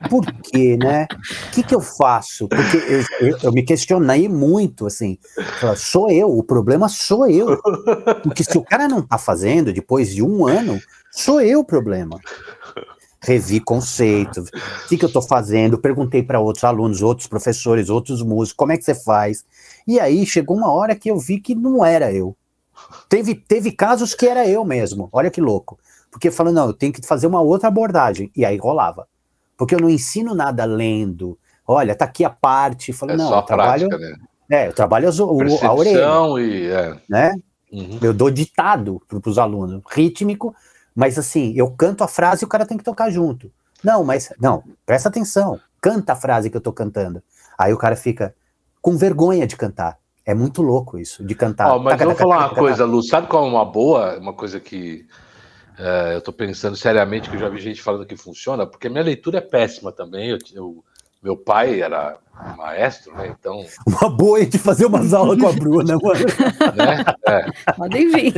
Por 0.09 0.25
quê, 0.43 0.77
né? 0.77 1.07
O 1.47 1.51
que 1.51 1.63
que 1.63 1.75
eu 1.75 1.81
faço? 1.81 2.47
Porque 2.49 2.77
eu, 2.77 3.27
eu, 3.27 3.37
eu 3.43 3.51
me 3.51 3.63
questionei 3.63 4.27
muito, 4.27 4.85
assim, 4.85 5.17
sou 5.77 6.09
eu, 6.09 6.27
o 6.29 6.43
problema 6.43 6.89
sou 6.89 7.27
eu. 7.27 7.61
Porque 8.23 8.43
se 8.43 8.57
o 8.57 8.63
cara 8.63 8.87
não 8.87 9.01
tá 9.01 9.17
fazendo, 9.17 9.71
depois 9.71 10.13
de 10.13 10.21
um 10.21 10.45
ano, 10.45 10.81
sou 11.11 11.39
eu 11.39 11.59
o 11.59 11.65
problema. 11.65 12.19
Revi 13.23 13.59
conceito, 13.59 14.41
o 14.41 14.87
que, 14.89 14.97
que 14.97 15.05
eu 15.05 15.11
tô 15.11 15.21
fazendo, 15.21 15.77
perguntei 15.77 16.23
para 16.23 16.39
outros 16.39 16.63
alunos, 16.63 17.03
outros 17.03 17.27
professores, 17.27 17.87
outros 17.87 18.23
músicos, 18.23 18.53
como 18.57 18.71
é 18.71 18.77
que 18.77 18.83
você 18.83 18.95
faz? 18.95 19.45
E 19.87 19.99
aí 19.99 20.25
chegou 20.25 20.57
uma 20.57 20.71
hora 20.71 20.95
que 20.95 21.09
eu 21.11 21.19
vi 21.19 21.39
que 21.39 21.53
não 21.53 21.85
era 21.85 22.11
eu. 22.11 22.35
Teve, 23.07 23.35
teve 23.35 23.71
casos 23.71 24.15
que 24.15 24.25
era 24.25 24.47
eu 24.47 24.65
mesmo, 24.65 25.07
olha 25.13 25.29
que 25.29 25.39
louco. 25.39 25.77
Porque 26.09 26.31
falei, 26.31 26.51
não, 26.51 26.65
eu 26.67 26.73
tenho 26.73 26.91
que 26.91 27.05
fazer 27.05 27.27
uma 27.27 27.41
outra 27.41 27.67
abordagem. 27.67 28.29
E 28.35 28.43
aí 28.43 28.57
rolava. 28.57 29.07
Porque 29.55 29.75
eu 29.75 29.79
não 29.79 29.89
ensino 29.89 30.33
nada 30.35 30.65
lendo. 30.65 31.37
Olha, 31.65 31.95
tá 31.95 32.05
aqui 32.05 32.25
a 32.25 32.29
parte. 32.29 32.91
Falei, 32.91 33.15
É 33.15 33.17
não, 33.17 33.33
eu 33.33 33.41
trabalho. 33.43 33.87
prática, 33.87 34.09
né? 34.09 34.17
É, 34.49 34.67
eu 34.67 34.73
trabalho 34.73 35.07
as- 35.07 35.19
o- 35.19 35.41
a 35.61 35.73
orelha, 35.73 36.07
e. 36.39 36.65
É. 36.67 36.97
né? 37.07 37.33
Uhum. 37.71 37.99
Eu 38.01 38.13
dou 38.13 38.29
ditado 38.29 39.01
para 39.07 39.29
os 39.29 39.37
alunos, 39.37 39.81
rítmico, 39.89 40.53
mas 40.95 41.17
assim, 41.17 41.53
eu 41.55 41.69
canto 41.71 42.03
a 42.03 42.07
frase 42.07 42.43
e 42.43 42.45
o 42.45 42.49
cara 42.49 42.65
tem 42.65 42.77
que 42.77 42.83
tocar 42.83 43.09
junto. 43.09 43.51
Não, 43.83 44.03
mas 44.03 44.31
não, 44.39 44.63
presta 44.85 45.09
atenção, 45.09 45.59
canta 45.81 46.13
a 46.13 46.15
frase 46.15 46.49
que 46.49 46.57
eu 46.57 46.61
tô 46.61 46.71
cantando. 46.71 47.21
Aí 47.57 47.73
o 47.73 47.77
cara 47.77 47.95
fica 47.95 48.35
com 48.81 48.95
vergonha 48.97 49.47
de 49.47 49.55
cantar. 49.55 49.97
É 50.25 50.33
muito 50.35 50.61
louco 50.61 50.99
isso, 50.99 51.23
de 51.23 51.33
cantar. 51.33 51.71
Ó, 51.71 51.79
mas 51.79 51.93
Taca, 51.93 52.03
eu 52.03 52.07
vou 52.07 52.15
taca, 52.15 52.29
falar 52.29 52.37
taca, 52.43 52.53
uma 52.53 52.59
coisa, 52.59 52.85
Lu. 52.85 53.01
Sabe 53.01 53.27
qual 53.27 53.45
é 53.45 53.49
uma 53.49 53.65
boa, 53.65 54.17
uma 54.19 54.33
coisa 54.33 54.59
que 54.59 55.05
é, 55.77 56.15
eu 56.15 56.21
tô 56.21 56.31
pensando 56.31 56.75
seriamente, 56.75 57.29
que 57.29 57.35
eu 57.35 57.39
já 57.39 57.49
vi 57.49 57.59
gente 57.59 57.81
falando 57.81 58.05
que 58.05 58.15
funciona, 58.15 58.67
porque 58.67 58.87
minha 58.89 59.03
leitura 59.03 59.39
é 59.39 59.41
péssima 59.41 59.91
também. 59.91 60.29
Eu, 60.29 60.37
eu- 60.53 60.83
meu 61.21 61.37
pai 61.37 61.81
era 61.81 62.17
maestro, 62.57 63.13
né? 63.15 63.35
Então, 63.39 63.63
Uma 63.87 64.09
boa 64.09 64.41
é 64.41 64.45
de 64.45 64.57
fazer 64.57 64.85
umas 64.85 65.13
aulas 65.13 65.39
com 65.39 65.47
a 65.47 65.51
Bruna, 65.51 65.97
mano, 66.01 66.25
né? 66.75 67.05
É. 67.27 67.73
Podem 67.73 68.09
vir. 68.09 68.33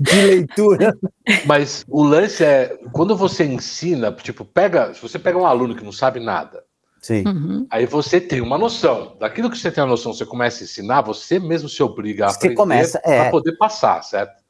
de 0.00 0.22
leitura. 0.22 0.96
Mas 1.44 1.84
o 1.88 2.02
lance 2.02 2.44
é 2.44 2.78
quando 2.92 3.16
você 3.16 3.44
ensina, 3.44 4.10
tipo, 4.12 4.44
pega, 4.44 4.94
se 4.94 5.02
você 5.02 5.18
pega 5.18 5.38
um 5.38 5.46
aluno 5.46 5.74
que 5.74 5.84
não 5.84 5.92
sabe 5.92 6.20
nada, 6.20 6.64
Sim. 7.00 7.24
Uhum. 7.26 7.66
aí 7.70 7.86
você 7.86 8.20
tem 8.20 8.40
uma 8.40 8.58
noção. 8.58 9.16
Daquilo 9.20 9.50
que 9.50 9.58
você 9.58 9.70
tem 9.70 9.84
a 9.84 9.86
noção, 9.86 10.12
você 10.12 10.26
começa 10.26 10.62
a 10.62 10.64
ensinar, 10.64 11.02
você 11.02 11.38
mesmo 11.38 11.68
se 11.68 11.82
obriga 11.82 12.26
a 12.26 12.28
Você 12.30 12.36
aprender 12.38 12.54
começa, 12.54 13.00
é. 13.04 13.22
para 13.22 13.30
poder 13.30 13.56
passar, 13.56 14.02
certo? 14.02 14.42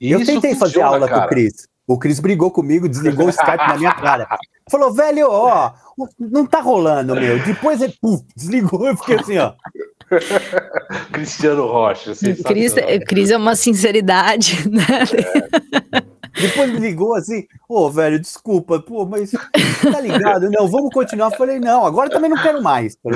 E 0.00 0.10
eu 0.10 0.20
isso 0.20 0.32
tentei 0.32 0.54
fazer 0.54 0.74
funciona, 0.74 0.88
aula 0.88 1.08
com 1.08 1.14
cara. 1.14 1.26
o 1.26 1.28
Cris. 1.28 1.68
O 1.86 1.98
Cris 1.98 2.20
brigou 2.20 2.50
comigo, 2.50 2.88
desligou 2.88 3.26
o 3.26 3.30
Skype 3.30 3.68
na 3.68 3.76
minha 3.76 3.94
cara. 3.94 4.28
Falou, 4.70 4.92
velho, 4.92 5.28
ó, 5.28 5.72
não 6.18 6.46
tá 6.46 6.60
rolando, 6.60 7.14
meu. 7.14 7.42
Depois 7.44 7.80
ele 7.80 7.94
puf, 8.00 8.24
desligou, 8.36 8.86
eu 8.86 8.96
fiquei 8.96 9.16
assim, 9.16 9.38
ó. 9.38 9.52
Cristiano 11.12 11.66
Rocha. 11.66 12.14
Cris, 12.44 12.72
sensacional. 12.72 13.06
Cris 13.06 13.30
é 13.30 13.36
uma 13.36 13.56
sinceridade, 13.56 14.68
né? 14.68 14.82
Depois 16.40 16.72
me 16.72 16.78
ligou 16.78 17.14
assim, 17.14 17.46
ô, 17.68 17.90
velho, 17.90 18.18
desculpa, 18.18 18.80
pô, 18.80 19.04
mas 19.04 19.30
tá 19.30 20.00
ligado? 20.00 20.50
Não, 20.50 20.66
vamos 20.66 20.92
continuar. 20.92 21.26
Eu 21.26 21.36
falei, 21.36 21.60
não, 21.60 21.84
agora 21.84 22.08
também 22.10 22.30
não 22.30 22.42
quero 22.42 22.62
mais. 22.62 22.96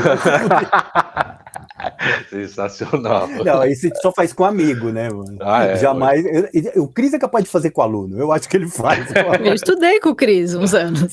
Sensacional. 2.30 3.28
Não, 3.28 3.60
aí 3.60 3.74
você 3.74 3.90
só 4.00 4.12
faz 4.12 4.32
com 4.32 4.44
amigo, 4.44 4.90
né, 4.90 5.08
mano? 5.10 5.36
Ah, 5.40 5.64
é, 5.64 5.76
Jamais. 5.76 6.24
eu- 6.24 6.48
eu- 6.74 6.82
o 6.84 6.88
Cris 6.88 7.12
é 7.12 7.18
capaz 7.18 7.44
de 7.44 7.50
fazer 7.50 7.70
com 7.70 7.82
aluno. 7.82 8.18
Eu 8.18 8.32
acho 8.32 8.48
que 8.48 8.56
ele 8.56 8.68
faz. 8.68 9.06
Eu 9.44 9.54
estudei 9.54 10.00
com 10.00 10.10
o 10.10 10.14
Cris 10.14 10.54
uns 10.54 10.74
anos. 10.74 11.12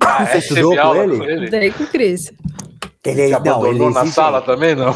Ah, 0.00 0.26
Você 0.26 0.34
é, 0.34 0.38
estudou 0.38 0.76
com 0.76 0.94
ele? 0.94 1.16
com 1.18 1.24
ele? 1.24 1.44
Estudei 1.44 1.70
com 1.72 1.84
o 1.84 1.86
Cris. 1.88 2.32
Ele, 3.04 3.20
Ele 3.20 3.20
não, 3.20 3.26
ele 3.26 3.34
abandonou 3.36 3.90
na 3.90 4.00
exige- 4.02 4.14
sala 4.14 4.42
também, 4.42 4.74
não? 4.74 4.92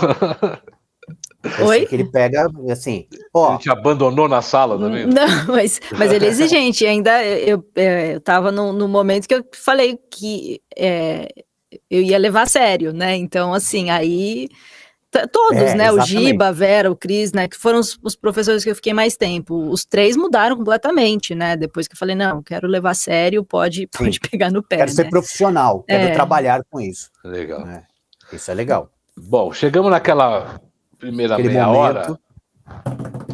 eu 1.58 1.66
Oi? 1.66 1.86
Que 1.86 1.94
ele 1.94 2.04
pega, 2.10 2.48
assim, 2.70 3.06
ó, 3.32 3.50
Ele 3.52 3.58
te 3.58 3.70
abandonou 3.70 4.28
na 4.28 4.42
sala 4.42 4.78
também? 4.78 5.06
Não, 5.06 5.46
mas, 5.48 5.80
mas 5.96 6.12
ele 6.12 6.26
é 6.26 6.28
exigente. 6.28 6.84
E 6.84 6.86
ainda 6.86 7.24
eu, 7.24 7.64
é, 7.76 8.14
eu 8.16 8.20
tava 8.20 8.50
no, 8.52 8.72
no 8.72 8.86
momento 8.88 9.26
que 9.26 9.34
eu 9.34 9.44
falei 9.54 9.98
que 10.10 10.60
é, 10.76 11.28
eu 11.90 12.02
ia 12.02 12.18
levar 12.18 12.42
a 12.42 12.46
sério, 12.46 12.92
né? 12.92 13.16
Então, 13.16 13.54
assim, 13.54 13.90
aí. 13.90 14.48
Todos, 15.32 15.58
É, 15.58 15.74
né? 15.74 15.90
O 15.90 15.96
exatamente. 15.96 16.06
Giba, 16.28 16.46
a 16.48 16.52
Vera, 16.52 16.90
o 16.90 16.96
Cris, 16.96 17.32
né? 17.32 17.48
Que 17.48 17.56
foram 17.56 17.80
os, 17.80 17.98
os 18.02 18.14
professores 18.14 18.62
que 18.62 18.70
eu 18.70 18.74
fiquei 18.76 18.92
mais 18.92 19.16
tempo. 19.16 19.68
Os 19.70 19.84
três 19.84 20.16
mudaram 20.16 20.56
completamente, 20.56 21.34
né? 21.34 21.56
Depois 21.56 21.88
que 21.88 21.94
eu 21.94 21.98
falei, 21.98 22.14
não, 22.14 22.42
quero 22.42 22.68
levar 22.68 22.90
a 22.90 22.94
sério, 22.94 23.44
pode, 23.44 23.86
pode 23.88 24.20
pegar 24.20 24.50
no 24.50 24.62
pé. 24.62 24.76
quero 24.76 24.92
ser 24.92 25.04
né? 25.04 25.10
profissional, 25.10 25.82
quero 25.82 26.04
É. 26.04 26.12
trabalhar 26.12 26.62
com 26.70 26.80
isso. 26.80 27.10
Legal. 27.24 27.64
né? 27.66 27.82
Isso 28.32 28.50
é 28.50 28.54
legal. 28.54 28.88
Bom, 29.16 29.52
chegamos 29.52 29.90
naquela 29.90 30.60
primeira 30.98 31.34
Aquele 31.34 31.48
meia 31.48 31.66
momento. 31.66 31.80
hora 31.80 32.18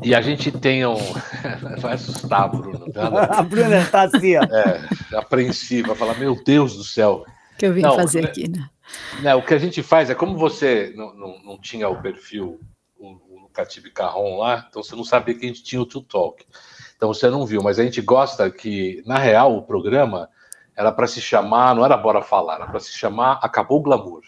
E 0.02 0.14
a 0.14 0.20
gente 0.22 0.50
tem 0.50 0.86
um. 0.86 0.96
Vai 1.80 1.94
assustar, 1.94 2.48
Bruno. 2.48 2.86
a 3.30 3.42
Bruna 3.42 3.84
tá 3.90 4.02
assim, 4.02 4.36
ó. 4.36 4.42
É, 4.44 4.80
apreensiva, 5.16 5.94
fala, 5.94 6.14
meu 6.14 6.42
Deus 6.42 6.74
do 6.76 6.84
céu. 6.84 7.24
Que 7.58 7.66
eu 7.66 7.74
vim 7.74 7.82
não, 7.82 7.94
fazer 7.96 8.22
né, 8.22 8.28
aqui, 8.28 8.48
né? 8.48 8.68
Né? 9.20 9.34
O 9.34 9.42
que 9.42 9.54
a 9.54 9.58
gente 9.58 9.82
faz 9.82 10.10
é 10.10 10.14
como 10.14 10.36
você 10.36 10.92
não, 10.96 11.14
não, 11.14 11.42
não 11.42 11.60
tinha 11.60 11.88
o 11.88 12.00
perfil, 12.00 12.60
o, 12.98 13.44
o 13.44 13.48
Catibe 13.52 13.90
Carron 13.90 14.38
lá, 14.38 14.66
então 14.68 14.82
você 14.82 14.94
não 14.94 15.04
sabia 15.04 15.34
que 15.34 15.44
a 15.44 15.48
gente 15.48 15.62
tinha 15.62 15.80
o 15.80 15.86
Two 15.86 16.02
Talk. 16.02 16.44
Então 16.96 17.12
você 17.12 17.28
não 17.28 17.44
viu, 17.44 17.62
mas 17.62 17.78
a 17.78 17.84
gente 17.84 18.00
gosta 18.00 18.50
que, 18.50 19.02
na 19.06 19.18
real, 19.18 19.56
o 19.56 19.62
programa 19.62 20.28
era 20.74 20.92
para 20.92 21.06
se 21.06 21.20
chamar, 21.20 21.74
não 21.74 21.84
era 21.84 21.96
Bora 21.96 22.22
Falar, 22.22 22.56
era 22.56 22.66
para 22.66 22.80
se 22.80 22.92
chamar 22.92 23.38
Acabou 23.42 23.78
o 23.78 23.82
Glamour. 23.82 24.22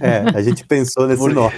É, 0.00 0.36
a 0.36 0.40
gente 0.40 0.64
pensou 0.64 1.06
nesse 1.06 1.20
Porque... 1.20 1.34
nome. 1.34 1.54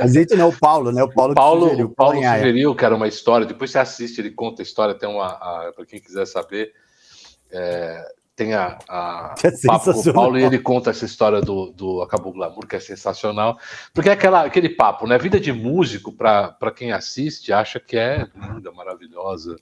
A 0.00 0.06
gente 0.06 0.36
não, 0.36 0.48
o 0.50 0.56
Paulo, 0.56 0.92
né? 0.92 1.02
O 1.02 1.12
Paulo, 1.12 1.32
o 1.32 1.34
Paulo, 1.34 1.62
sugeriu, 1.62 1.86
o 1.86 1.90
Paulo 1.90 2.22
sugeriu 2.22 2.74
que 2.74 2.84
era 2.84 2.94
uma 2.94 3.08
história. 3.08 3.46
Depois 3.46 3.70
você 3.70 3.78
assiste, 3.78 4.20
ele 4.20 4.30
conta 4.30 4.62
a 4.62 4.64
história. 4.64 4.94
Tem 4.94 5.08
uma, 5.08 5.34
para 5.74 5.84
quem 5.84 6.00
quiser 6.00 6.26
saber, 6.26 6.72
é, 7.50 8.04
tem 8.36 8.54
a, 8.54 8.78
a 8.88 9.34
é 9.42 9.66
papo 9.66 10.12
Paulo 10.12 10.38
e 10.38 10.44
ele 10.44 10.58
conta 10.58 10.90
essa 10.90 11.04
história 11.04 11.40
do, 11.40 11.70
do 11.70 12.02
Acabou 12.02 12.32
Glamour, 12.32 12.66
que 12.66 12.76
é 12.76 12.80
sensacional. 12.80 13.58
Porque 13.92 14.08
é 14.08 14.12
aquela, 14.12 14.44
aquele 14.44 14.68
papo, 14.68 15.06
né? 15.06 15.16
Vida 15.18 15.38
de 15.38 15.52
músico, 15.52 16.12
para 16.12 16.70
quem 16.74 16.92
assiste, 16.92 17.52
acha 17.52 17.78
que 17.78 17.96
é 17.96 18.26
linda, 18.34 18.72
maravilhosa. 18.72 19.56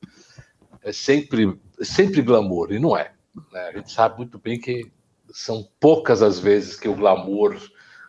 É 0.83 0.93
sempre, 0.93 1.59
sempre 1.81 2.23
glamour, 2.23 2.73
e 2.73 2.79
não 2.79 2.97
é. 2.97 3.13
Né? 3.53 3.61
A 3.69 3.73
gente 3.77 3.93
sabe 3.93 4.17
muito 4.17 4.39
bem 4.39 4.59
que 4.59 4.91
são 5.33 5.69
poucas 5.79 6.23
as 6.23 6.39
vezes 6.39 6.79
que 6.79 6.89
o 6.89 6.95
glamour. 6.95 7.57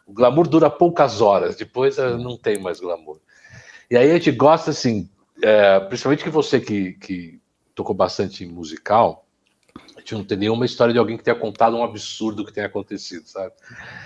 O 0.05 0.13
glamour 0.13 0.47
dura 0.47 0.69
poucas 0.69 1.21
horas, 1.21 1.55
depois 1.55 1.97
eh, 1.97 2.17
não 2.17 2.37
tem 2.37 2.59
mais 2.59 2.79
glamour. 2.79 3.19
E 3.89 3.95
aí 3.95 4.11
a 4.11 4.15
gente 4.15 4.31
gosta, 4.31 4.71
assim, 4.71 5.09
é, 5.41 5.79
principalmente 5.79 6.23
que 6.23 6.29
você 6.29 6.59
que, 6.59 6.93
que 6.93 7.39
tocou 7.73 7.95
bastante 7.95 8.43
em 8.43 8.47
musical, 8.47 9.22
gente 10.03 10.13
não 10.15 10.23
tem 10.23 10.37
nenhuma 10.37 10.65
história 10.65 10.93
de 10.93 10.99
alguém 10.99 11.17
que 11.17 11.23
tenha 11.23 11.35
contado 11.35 11.75
um 11.75 11.83
absurdo 11.83 12.45
que 12.45 12.53
tenha 12.53 12.67
acontecido, 12.67 13.25
sabe? 13.25 13.53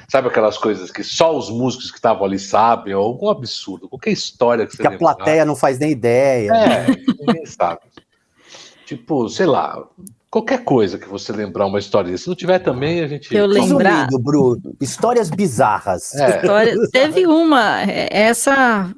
Sabe 0.08 0.28
aquelas 0.28 0.58
coisas 0.58 0.92
que 0.92 1.04
só 1.04 1.36
os 1.36 1.50
músicos 1.50 1.90
que 1.90 1.98
estavam 1.98 2.24
ali 2.24 2.40
sabem, 2.40 2.94
ou 2.94 3.04
algum 3.04 3.30
absurdo, 3.30 3.90
qualquer 3.90 4.12
história 4.12 4.66
que 4.66 4.76
você 4.76 4.84
Que 4.84 4.88
a 4.88 4.98
plateia 4.98 5.44
não 5.44 5.56
faz 5.56 5.80
nem 5.80 5.92
ideia. 5.92 6.52
É, 6.54 6.86
ninguém 7.20 7.46
sabe. 7.46 7.82
Tipo, 8.86 9.28
sei 9.28 9.48
lá, 9.48 9.84
qualquer 10.30 10.64
coisa 10.64 10.98
que 10.98 11.10
você 11.10 11.34
lembrar 11.34 11.66
uma 11.66 11.80
história. 11.80 12.16
Se 12.18 12.28
não 12.28 12.36
tiver 12.36 12.60
também, 12.60 13.02
a 13.02 13.08
gente. 13.08 13.34
Eu 13.36 13.46
lembrar. 13.46 13.92
Resumindo, 13.92 14.20
Bruno, 14.20 14.76
histórias 14.80 15.30
bizarras. 15.30 16.14
É. 16.16 16.38
História... 16.38 16.76
Teve 16.92 17.26
uma, 17.26 17.82
é, 17.84 18.08
essa. 18.12 18.90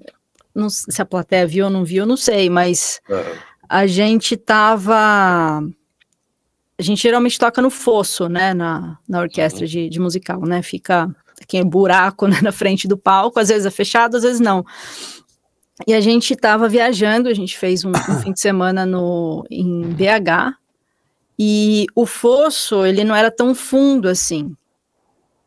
Não, 0.54 0.70
se 0.70 1.02
a 1.02 1.06
plateia 1.06 1.48
viu 1.48 1.66
ou 1.66 1.72
não 1.72 1.86
viu, 1.86 2.04
eu 2.04 2.08
não 2.08 2.18
sei, 2.18 2.50
mas 2.50 3.00
é. 3.10 3.36
a 3.68 3.88
gente 3.88 4.36
tava. 4.36 5.64
A 6.80 6.82
gente 6.82 7.04
geralmente 7.04 7.38
toca 7.38 7.62
no 7.62 7.70
fosso, 7.70 8.30
né, 8.30 8.54
na, 8.54 8.98
na 9.08 9.20
orquestra 9.20 9.62
uhum. 9.62 9.68
de, 9.68 9.90
de, 9.90 10.00
musical, 10.00 10.40
né, 10.42 10.62
fica 10.62 11.14
aquele 11.42 11.66
buraco 11.66 12.26
né, 12.28 12.40
na 12.42 12.52
frente 12.52 12.88
do 12.88 12.98
palco, 12.98 13.40
às 13.40 13.50
vezes 13.50 13.66
é 13.66 13.72
fechado, 13.72 14.16
às 14.16 14.24
vezes 14.24 14.40
não. 14.40 14.66
E 15.86 15.94
a 15.94 16.02
gente 16.02 16.34
estava 16.34 16.68
viajando, 16.68 17.30
a 17.30 17.34
gente 17.34 17.58
fez 17.58 17.84
um, 17.84 17.92
um 17.92 18.22
fim 18.22 18.32
de 18.32 18.40
semana 18.40 18.86
no, 18.86 19.46
em 19.50 19.82
BH, 19.94 20.58
e 21.38 21.88
o 21.96 22.06
fosso, 22.06 22.86
ele 22.86 23.06
não 23.06 23.16
era 23.16 23.32
tão 23.32 23.56
fundo 23.56 24.10
assim. 24.10 24.54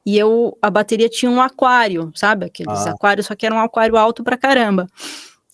E 0.04 0.18
eu, 0.18 0.56
a 0.60 0.70
bateria 0.70 1.08
tinha 1.08 1.30
um 1.30 1.40
aquário, 1.40 2.10
sabe? 2.14 2.46
Aqueles 2.46 2.86
ah. 2.86 2.90
aquários, 2.90 3.26
só 3.26 3.34
que 3.34 3.44
era 3.44 3.54
um 3.54 3.60
aquário 3.60 3.96
alto 3.96 4.24
pra 4.24 4.38
caramba. 4.38 4.86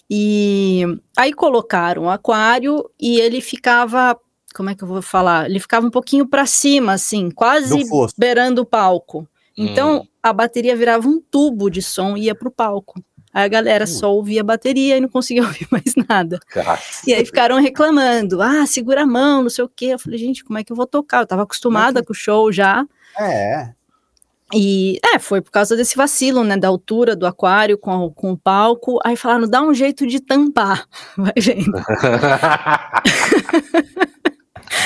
E 0.09 0.85
aí 1.16 1.33
colocaram 1.33 2.05
o 2.05 2.11
aquário 2.11 2.89
e 2.99 3.20
ele 3.20 3.41
ficava, 3.41 4.16
como 4.55 4.70
é 4.70 4.74
que 4.74 4.82
eu 4.82 4.88
vou 4.88 5.03
falar? 5.03 5.49
Ele 5.49 5.61
ficava 5.61 5.86
um 5.86 5.90
pouquinho 5.90 6.26
para 6.26 6.46
cima, 6.46 6.92
assim, 6.92 7.30
quase 7.30 7.84
beirando 8.16 8.62
o 8.62 8.66
palco. 8.66 9.28
Então 9.57 9.99
hum. 9.99 10.07
a 10.22 10.32
bateria 10.32 10.76
virava 10.76 11.09
um 11.09 11.20
tubo 11.20 11.68
de 11.68 11.82
som 11.82 12.16
e 12.16 12.24
ia 12.24 12.34
pro 12.34 12.51
palco. 12.51 13.03
Aí 13.32 13.44
a 13.44 13.49
galera 13.49 13.86
só 13.86 14.14
ouvia 14.14 14.40
a 14.40 14.44
bateria 14.44 14.96
e 14.96 15.01
não 15.01 15.09
conseguia 15.09 15.42
ouvir 15.44 15.66
mais 15.70 15.94
nada. 16.09 16.38
E 17.07 17.12
aí 17.12 17.24
ficaram 17.24 17.61
reclamando: 17.61 18.40
ah, 18.40 18.66
segura 18.66 19.03
a 19.03 19.07
mão, 19.07 19.42
não 19.42 19.51
sei 19.51 19.64
o 19.64 19.68
quê. 19.68 19.86
Eu 19.86 19.99
falei, 19.99 20.18
gente, 20.18 20.44
como 20.44 20.59
é 20.59 20.64
que 20.64 20.72
eu 20.72 20.76
vou 20.76 20.86
tocar? 20.86 21.22
Eu 21.22 21.26
tava 21.26 21.42
acostumada 21.42 22.01
é 22.01 22.03
que... 22.03 22.07
com 22.07 22.12
o 22.12 22.16
show 22.16 22.53
já. 22.53 22.86
É. 23.18 23.72
E 24.55 24.99
é, 25.05 25.18
foi 25.18 25.42
por 25.42 25.51
causa 25.51 25.76
desse 25.76 25.94
vacilo, 25.94 26.42
né? 26.42 26.57
Da 26.57 26.68
altura 26.68 27.14
do 27.14 27.26
aquário 27.26 27.76
com, 27.76 28.11
com 28.11 28.32
o 28.32 28.38
palco. 28.38 28.99
Aí 29.05 29.14
falaram, 29.14 29.46
dá 29.46 29.61
um 29.61 29.74
jeito 29.74 30.07
de 30.07 30.20
tampar. 30.20 30.86
Vai 31.16 31.34
vendo. 31.36 31.72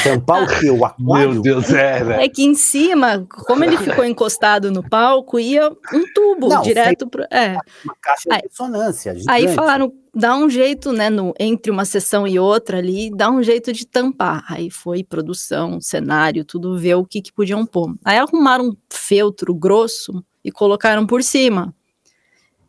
Tampar 0.03 0.43
o? 0.43 0.79
O 0.79 0.85
aquário? 0.85 1.33
Meu 1.33 1.43
Deus, 1.43 1.71
é, 1.71 2.05
né? 2.05 2.25
É 2.25 2.29
que 2.29 2.43
em 2.43 2.55
cima, 2.55 3.27
como 3.29 3.65
ele 3.65 3.77
ficou 3.79 4.05
encostado 4.05 4.71
no 4.71 4.89
palco, 4.89 5.39
ia 5.39 5.71
um 5.71 6.13
tubo 6.15 6.49
Não, 6.49 6.63
direto 6.63 7.07
pro. 7.09 7.25
É. 7.31 7.57
Uma 7.85 7.97
caixa 8.01 8.29
de 8.29 8.43
ressonância. 8.43 9.15
Gigante. 9.15 9.31
Aí 9.31 9.49
falaram, 9.55 9.93
dá 10.15 10.37
um 10.37 10.49
jeito, 10.49 10.93
né, 10.93 11.11
no, 11.11 11.35
entre 11.39 11.71
uma 11.71 11.85
sessão 11.85 12.27
e 12.27 12.39
outra 12.39 12.79
ali, 12.79 13.11
dá 13.15 13.31
um 13.31 13.43
jeito 13.43 13.73
de 13.73 13.87
tampar. 13.87 14.45
Aí 14.49 14.71
foi 14.71 15.03
produção, 15.03 15.81
cenário, 15.81 16.45
tudo 16.45 16.79
ver 16.79 16.95
o 16.95 17.05
que, 17.05 17.23
que 17.23 17.33
podiam 17.33 17.65
pôr. 17.67 17.95
Aí 18.05 18.19
arrumaram 18.19 18.69
um 18.69 18.77
feltro 18.91 19.55
grosso 19.55 20.25
e 20.45 20.51
colocaram 20.51 21.07
por 21.07 21.23
cima 21.23 21.75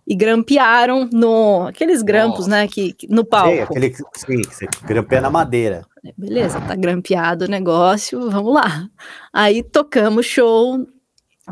e 0.06 0.16
grampearam 0.16 1.10
no 1.12 1.68
aqueles 1.68 2.02
grampos, 2.02 2.48
Nossa. 2.48 2.50
né, 2.50 2.68
que, 2.68 2.94
que, 2.94 3.08
no 3.08 3.24
palco. 3.24 3.56
Sim, 3.56 3.62
aquele 3.62 3.94
sim, 3.94 4.42
você 4.44 4.68
grampeia 4.84 5.22
na 5.22 5.30
madeira. 5.30 5.86
Beleza, 6.18 6.60
tá 6.60 6.76
grampeado 6.76 7.46
o 7.46 7.48
negócio, 7.48 8.30
vamos 8.30 8.54
lá. 8.54 8.90
Aí 9.32 9.64
tocamos 9.64 10.26
show, 10.26 10.86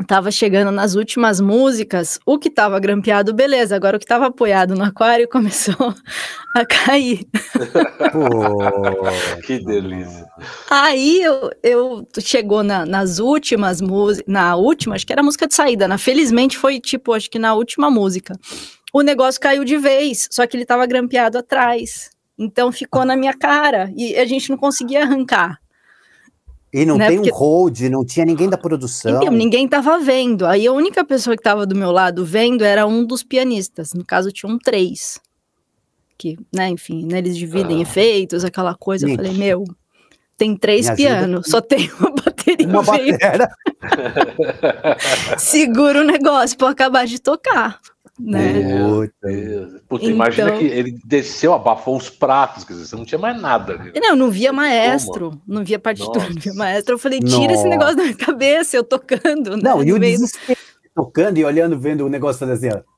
tava 0.06 0.30
chegando 0.30 0.70
nas 0.70 0.94
últimas 0.94 1.38
músicas, 1.40 2.18
o 2.24 2.38
que 2.38 2.48
tava 2.48 2.80
grampeado, 2.80 3.34
beleza, 3.34 3.76
agora 3.76 3.96
o 3.96 4.00
que 4.00 4.06
tava 4.06 4.26
apoiado 4.26 4.74
no 4.74 4.84
aquário 4.84 5.28
começou 5.30 5.94
a 6.54 6.64
cair. 6.64 7.26
Pô, 8.10 9.40
que 9.42 9.58
delícia. 9.62 10.26
Aí 10.70 11.22
eu, 11.22 11.50
eu 11.62 12.08
chegou 12.20 12.62
na, 12.62 12.86
nas 12.86 13.18
últimas 13.18 13.82
músicas, 13.82 14.32
na 14.32 14.56
última, 14.56 14.94
acho 14.94 15.06
que 15.06 15.12
era 15.12 15.20
a 15.20 15.24
música 15.24 15.46
de 15.46 15.54
saída, 15.54 15.86
na 15.86 15.98
felizmente 15.98 16.56
foi 16.56 16.80
tipo, 16.80 17.12
acho 17.12 17.30
que 17.30 17.38
na 17.38 17.54
última 17.54 17.90
música. 17.90 18.34
O 18.94 19.02
negócio 19.02 19.40
caiu 19.40 19.64
de 19.64 19.76
vez, 19.76 20.28
só 20.30 20.46
que 20.46 20.56
ele 20.56 20.66
tava 20.66 20.86
grampeado 20.86 21.38
atrás. 21.38 22.10
Então 22.38 22.72
ficou 22.72 23.04
na 23.04 23.16
minha 23.16 23.32
cara 23.32 23.92
e 23.96 24.16
a 24.16 24.24
gente 24.24 24.50
não 24.50 24.56
conseguia 24.56 25.02
arrancar. 25.02 25.61
E 26.72 26.86
não 26.86 26.96
né? 26.96 27.08
tem 27.08 27.16
Porque... 27.16 27.30
um 27.30 27.34
hold, 27.34 27.80
não 27.90 28.04
tinha 28.04 28.24
ninguém 28.24 28.48
da 28.48 28.56
produção. 28.56 29.22
Então, 29.22 29.32
ninguém 29.32 29.66
estava 29.66 29.98
vendo. 29.98 30.46
Aí 30.46 30.66
a 30.66 30.72
única 30.72 31.04
pessoa 31.04 31.36
que 31.36 31.40
estava 31.40 31.66
do 31.66 31.74
meu 31.74 31.90
lado 31.90 32.24
vendo 32.24 32.64
era 32.64 32.86
um 32.86 33.04
dos 33.04 33.22
pianistas. 33.22 33.92
No 33.92 34.04
caso, 34.04 34.32
tinham 34.32 34.58
três. 34.58 35.20
Que, 36.16 36.38
né, 36.54 36.70
enfim, 36.70 37.04
né, 37.04 37.18
eles 37.18 37.36
dividem 37.36 37.78
ah. 37.78 37.82
efeitos, 37.82 38.44
aquela 38.44 38.74
coisa. 38.74 39.06
Eu 39.06 39.16
falei, 39.16 39.32
meu, 39.32 39.64
tem 40.36 40.56
três 40.56 40.88
pianos, 40.90 41.46
só 41.48 41.60
tem 41.60 41.90
uma 42.00 42.10
bateria. 42.10 42.66
Uma 42.66 42.82
bateria. 42.82 43.48
Segura 45.36 46.00
o 46.00 46.04
negócio 46.04 46.56
para 46.56 46.70
acabar 46.70 47.06
de 47.06 47.20
tocar. 47.20 47.80
Né? 48.20 48.52
Meu 48.52 49.10
Deus. 49.22 49.80
Puta, 49.88 50.04
então... 50.04 50.10
imagina 50.10 50.52
que 50.52 50.64
ele 50.64 50.98
desceu, 51.04 51.54
abafou 51.54 51.96
os 51.96 52.10
pratos, 52.10 52.62
quer 52.62 52.74
dizer, 52.74 52.86
você 52.86 52.96
não 52.96 53.04
tinha 53.04 53.18
mais 53.18 53.40
nada 53.40 53.72
ali. 53.72 53.92
Não, 53.96 54.14
não 54.14 54.30
via 54.30 54.52
maestro, 54.52 55.30
Toma. 55.30 55.42
não 55.46 55.64
via 55.64 55.78
partitura, 55.78 56.28
não 56.28 56.40
via 56.40 56.54
maestro. 56.54 56.94
Eu 56.94 56.98
falei, 56.98 57.20
tira 57.20 57.36
Nossa. 57.36 57.52
esse 57.54 57.68
negócio 57.68 57.96
da 57.96 58.02
minha 58.02 58.16
cabeça, 58.16 58.76
eu 58.76 58.84
tocando. 58.84 59.56
Né, 59.56 59.62
não, 59.62 59.78
né? 59.78 59.86
e 59.86 59.92
o 59.92 59.98
meio... 59.98 60.18
desespero, 60.18 60.60
tocando 60.94 61.38
e 61.38 61.44
olhando, 61.44 61.78
vendo 61.78 62.04
o 62.04 62.08
negócio 62.08 62.38
fazer 62.46 62.52
assim, 62.52 62.78
ó. 62.78 62.92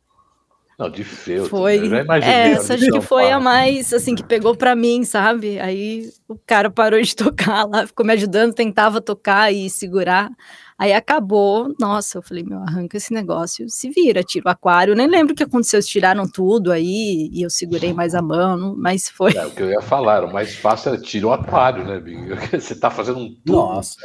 Não, 0.78 0.90
de 0.90 1.04
feio. 1.04 1.46
Foi. 1.46 1.88
Né? 1.88 2.04
Essa 2.50 2.74
acho 2.74 2.90
que 2.90 3.00
foi 3.00 3.30
a 3.30 3.38
mais, 3.38 3.92
assim, 3.92 4.14
que 4.14 4.24
pegou 4.24 4.56
para 4.56 4.74
mim, 4.74 5.04
sabe? 5.04 5.60
Aí 5.60 6.10
o 6.28 6.36
cara 6.44 6.68
parou 6.68 7.00
de 7.00 7.14
tocar 7.16 7.64
lá, 7.64 7.86
ficou 7.86 8.04
me 8.04 8.12
ajudando, 8.12 8.52
tentava 8.52 9.00
tocar 9.00 9.52
e 9.52 9.70
segurar. 9.70 10.30
Aí 10.76 10.92
acabou, 10.92 11.72
nossa, 11.78 12.18
eu 12.18 12.22
falei, 12.22 12.42
meu, 12.42 12.58
arranca 12.58 12.96
esse 12.96 13.12
negócio, 13.12 13.68
se 13.68 13.90
vira, 13.90 14.24
tira 14.24 14.48
o 14.48 14.50
aquário. 14.50 14.92
Eu 14.92 14.96
nem 14.96 15.06
lembro 15.06 15.32
o 15.32 15.36
que 15.36 15.44
aconteceu, 15.44 15.78
eles 15.78 15.86
tiraram 15.86 16.28
tudo 16.28 16.72
aí 16.72 17.30
e 17.32 17.42
eu 17.42 17.50
segurei 17.50 17.92
mais 17.92 18.12
a 18.14 18.20
mão, 18.20 18.74
mas 18.76 19.08
foi. 19.08 19.36
É 19.36 19.46
o 19.46 19.50
que 19.50 19.62
eu 19.62 19.70
ia 19.70 19.80
falar, 19.80 20.24
o 20.24 20.32
mais 20.32 20.56
fácil 20.56 20.94
era 20.94 21.00
tirar 21.00 21.28
o 21.28 21.32
aquário, 21.32 21.84
né, 21.84 22.00
Binho? 22.00 22.36
Você 22.50 22.74
tá 22.74 22.90
fazendo 22.90 23.20
um 23.20 23.34
tubo 23.44 23.52
nossa. 23.52 23.96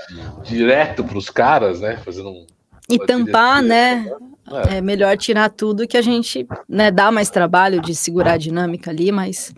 direto 0.44 1.04
pros 1.04 1.30
caras, 1.30 1.82
né? 1.82 1.98
Fazendo 1.98 2.30
um. 2.30 2.46
E 2.88 3.00
tampar, 3.00 3.62
né? 3.64 4.08
É. 4.68 4.78
é. 4.78 4.82
melhor 4.82 5.16
tirar 5.18 5.50
tudo 5.50 5.88
que 5.88 5.98
a 5.98 6.02
gente, 6.02 6.48
né, 6.68 6.90
dá 6.90 7.12
mais 7.12 7.30
trabalho 7.30 7.82
de 7.82 7.94
segurar 7.94 8.34
a 8.34 8.38
dinâmica 8.38 8.90
ali, 8.90 9.12
mas 9.12 9.54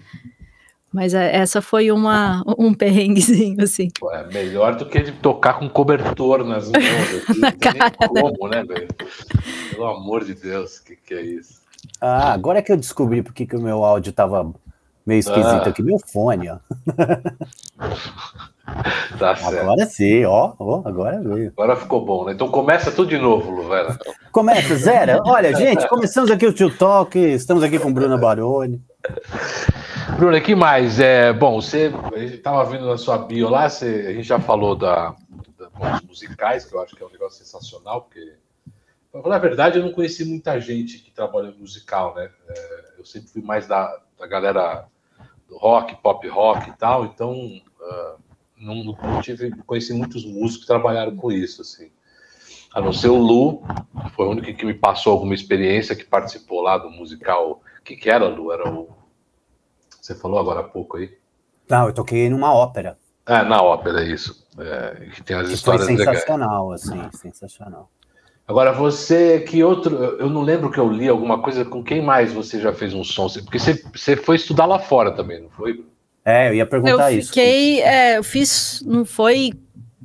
mas 0.91 1.13
é, 1.13 1.35
essa 1.35 1.61
foi 1.61 1.91
uma, 1.91 2.43
um 2.57 2.73
perrenguezinho, 2.73 3.63
assim. 3.63 3.89
É 4.11 4.23
melhor 4.33 4.75
do 4.75 4.85
que 4.85 4.97
ele 4.97 5.11
tocar 5.11 5.59
com 5.59 5.69
cobertor 5.69 6.43
nas 6.43 6.69
mãos. 6.69 6.83
Na 7.39 7.51
cara, 7.51 7.91
como, 7.91 8.47
né, 8.49 8.63
velho? 8.63 8.87
Pelo 9.71 9.85
amor 9.85 10.23
de 10.23 10.33
Deus, 10.33 10.77
o 10.77 10.83
que, 10.83 10.95
que 10.95 11.13
é 11.13 11.21
isso? 11.21 11.61
Ah, 11.99 12.33
agora 12.33 12.59
é 12.59 12.61
que 12.61 12.71
eu 12.71 12.77
descobri 12.77 13.23
porque 13.23 13.45
que 13.45 13.55
o 13.55 13.61
meu 13.61 13.83
áudio 13.83 14.11
tava 14.13 14.53
meio 15.05 15.19
esquisito 15.19 15.63
Ah. 15.65 15.69
aqui. 15.69 15.81
Meu 15.81 15.97
fone, 15.99 16.49
ó. 16.49 16.57
Tá 19.19 19.35
certo. 19.35 19.59
Agora 19.59 19.85
sim, 19.85 20.23
ó, 20.23 20.53
ó, 20.57 20.81
agora 20.85 21.21
veio. 21.21 21.51
Agora 21.57 21.75
ficou 21.75 22.05
bom, 22.05 22.25
né? 22.25 22.31
Então 22.31 22.47
começa 22.47 22.89
tudo 22.91 23.09
de 23.09 23.17
novo, 23.17 23.51
Luvera. 23.51 23.97
Começa, 24.31 24.75
zero. 24.75 25.21
Olha, 25.25 25.53
gente, 25.53 25.85
começamos 25.89 26.31
aqui 26.31 26.45
o 26.45 26.53
Tio 26.53 26.69
Talk, 26.75 27.17
estamos 27.19 27.63
aqui 27.63 27.77
com 27.77 27.91
Bruna 27.91 28.17
Baroni. 28.17 28.81
Bruno, 30.21 30.39
que 30.39 30.53
mais? 30.53 30.99
É, 30.99 31.33
bom, 31.33 31.59
você 31.59 31.91
estava 32.31 32.63
vendo 32.65 32.85
na 32.85 32.95
sua 32.95 33.17
bio 33.17 33.49
lá, 33.49 33.67
você- 33.67 34.05
a 34.07 34.13
gente 34.13 34.27
já 34.27 34.39
falou 34.39 34.75
da, 34.75 35.15
da- 35.57 35.97
dos 35.97 36.01
musicais, 36.09 36.63
que 36.63 36.75
eu 36.75 36.79
acho 36.79 36.95
que 36.95 37.01
é 37.01 37.05
um 37.07 37.09
negócio 37.09 37.43
sensacional, 37.43 38.03
porque, 38.03 38.33
pra 39.11 39.19
falar 39.23 39.37
a 39.37 39.39
verdade, 39.39 39.79
eu 39.79 39.83
não 39.83 39.91
conheci 39.91 40.23
muita 40.23 40.59
gente 40.61 40.99
que 40.99 41.09
trabalha 41.09 41.47
em 41.47 41.57
musical, 41.59 42.13
né? 42.13 42.29
É, 42.49 42.85
eu 42.99 43.03
sempre 43.03 43.29
fui 43.29 43.41
mais 43.41 43.65
da, 43.65 43.99
da 44.19 44.27
galera 44.27 44.85
do 45.49 45.57
rock, 45.57 45.95
pop 46.03 46.27
rock 46.27 46.69
e 46.69 46.73
tal, 46.73 47.03
então 47.05 47.59
ah, 47.81 48.15
não, 48.55 48.75
não 48.83 49.21
tive, 49.23 49.49
conheci 49.65 49.91
muitos 49.91 50.23
músicos 50.23 50.57
que 50.59 50.67
trabalharam 50.67 51.15
com 51.15 51.31
isso, 51.31 51.63
assim. 51.63 51.89
A 52.75 52.79
não 52.79 52.93
ser 52.93 53.07
o 53.09 53.17
Lu, 53.17 53.63
foi 54.15 54.27
o 54.27 54.29
único 54.29 54.53
que 54.53 54.65
me 54.67 54.75
passou 54.75 55.13
alguma 55.13 55.33
experiência, 55.33 55.95
que 55.95 56.05
participou 56.05 56.61
lá 56.61 56.77
do 56.77 56.91
musical. 56.91 57.63
O 57.79 57.83
que, 57.83 57.95
que 57.95 58.07
era, 58.07 58.27
Lu? 58.27 58.51
Era 58.51 58.69
o. 58.71 59.00
Você 60.11 60.15
falou 60.15 60.39
agora 60.39 60.59
há 60.59 60.63
pouco 60.63 60.97
aí? 60.97 61.09
Não, 61.69 61.87
eu 61.87 61.93
toquei 61.93 62.29
numa 62.29 62.53
ópera. 62.53 62.97
Ah, 63.25 63.43
na 63.43 63.61
ópera, 63.61 64.03
isso. 64.03 64.45
É, 64.59 65.07
que 65.15 65.23
tem 65.23 65.37
as 65.37 65.43
que 65.43 65.47
Foi 65.47 65.53
histórias 65.55 65.87
legais. 65.87 66.19
sensacional, 66.19 66.71
assim, 66.73 67.09
sensacional. 67.13 67.89
Agora, 68.45 68.73
você, 68.73 69.39
que 69.39 69.63
outro. 69.63 69.95
Eu 69.95 70.29
não 70.29 70.41
lembro 70.41 70.69
que 70.69 70.79
eu 70.79 70.91
li 70.91 71.07
alguma 71.07 71.41
coisa. 71.41 71.63
Com 71.63 71.81
quem 71.81 72.01
mais 72.01 72.33
você 72.33 72.59
já 72.59 72.73
fez 72.73 72.93
um 72.93 73.03
som? 73.05 73.27
Porque 73.29 73.57
você, 73.57 73.81
você 73.93 74.17
foi 74.17 74.35
estudar 74.35 74.65
lá 74.65 74.79
fora 74.79 75.11
também, 75.11 75.41
não 75.41 75.49
foi? 75.49 75.85
É, 76.25 76.49
eu 76.49 76.55
ia 76.55 76.63
Eu 76.63 76.67
perguntar 76.67 77.11
isso. 77.11 77.29
fiquei, 77.29 77.81
é, 77.81 78.17
eu 78.17 78.23
fiz, 78.23 78.83
não 78.85 79.05
foi 79.05 79.53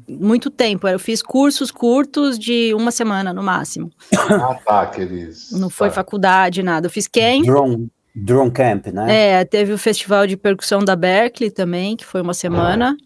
muito 0.09 0.51
tempo, 0.51 0.87
eu 0.87 0.99
fiz 0.99 1.21
cursos 1.21 1.71
curtos 1.73 2.39
de 2.39 2.73
uma 2.75 2.93
semana 2.93 3.35
no 3.35 3.43
máximo. 3.43 3.91
Ah, 4.15 4.55
tá, 4.65 4.81
aqueles. 4.83 5.51
Não 5.51 5.69
foi 5.69 5.89
tá. 5.89 5.95
faculdade, 5.95 6.63
nada. 6.63 6.87
Eu 6.87 6.91
fiz 6.91 7.09
quem? 7.09 7.43
Drone, 7.43 7.91
drone 8.17 8.51
Camp, 8.51 8.87
né? 8.89 9.41
É, 9.41 9.45
teve 9.45 9.73
o 9.73 9.79
festival 9.79 10.27
de 10.27 10.37
percussão 10.37 10.81
da 10.85 10.97
Berkeley 10.97 11.51
também, 11.51 11.97
que 11.97 12.05
foi 12.05 12.23
uma 12.23 12.35
semana. 12.35 12.97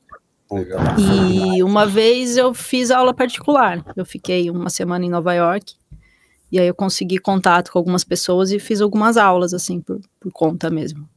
Legal. 0.51 0.81
E 0.99 1.63
uma 1.63 1.87
vez 1.87 2.37
eu 2.37 2.55
fiz 2.55 2.91
aula 2.91 3.13
particular. 3.15 3.85
Eu 3.97 4.05
fiquei 4.05 4.51
uma 4.51 4.71
semana 4.71 5.05
em 5.05 5.11
Nova 5.11 5.33
York. 5.35 5.75
E 6.51 6.59
aí 6.59 6.67
eu 6.67 6.75
consegui 6.75 7.19
contato 7.19 7.71
com 7.71 7.79
algumas 7.79 8.03
pessoas 8.03 8.51
e 8.51 8.59
fiz 8.59 8.81
algumas 8.81 9.17
aulas, 9.17 9.55
assim, 9.55 9.81
por, 9.81 10.01
por 10.19 10.33
conta 10.33 10.69
mesmo. 10.69 11.09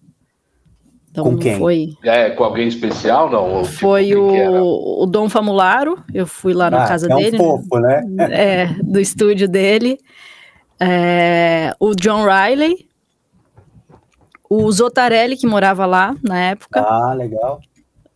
Então 1.10 1.24
Com 1.26 1.38
quem? 1.38 1.58
foi. 1.58 1.90
É, 2.04 2.30
com 2.32 2.44
alguém 2.44 2.68
especial, 2.68 3.30
não? 3.32 3.50
Ou, 3.58 3.62
tipo, 3.64 3.74
Foi 3.76 4.10
era? 4.12 4.52
o, 4.64 5.04
o 5.04 5.06
Dom 5.08 5.30
Famularo, 5.30 6.04
eu 6.14 6.26
fui 6.28 6.54
lá 6.54 6.70
na 6.72 6.84
Ah, 6.84 6.88
casa 6.88 7.12
é 7.12 7.16
dele. 7.16 7.36
um 7.38 7.40
fofo, 7.40 7.80
né? 7.80 8.04
é, 8.32 8.66
do 8.84 9.00
estúdio 9.00 9.48
dele. 9.48 9.98
É, 10.80 11.72
o 11.80 11.96
John 11.96 12.26
Riley, 12.26 12.88
o 14.50 14.72
Zotarelli, 14.72 15.38
que 15.38 15.48
morava 15.48 15.86
lá 15.86 16.16
na 16.24 16.38
época, 16.40 16.82
Ah, 16.82 17.14
legal. 17.14 17.60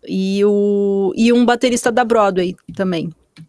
e, 0.07 0.43
o, 0.45 1.11
e 1.15 1.31
um 1.33 1.45
baterista 1.45 1.91
da 1.91 2.03
Broadway 2.03 2.55
também. 2.75 3.09
eu 3.39 3.43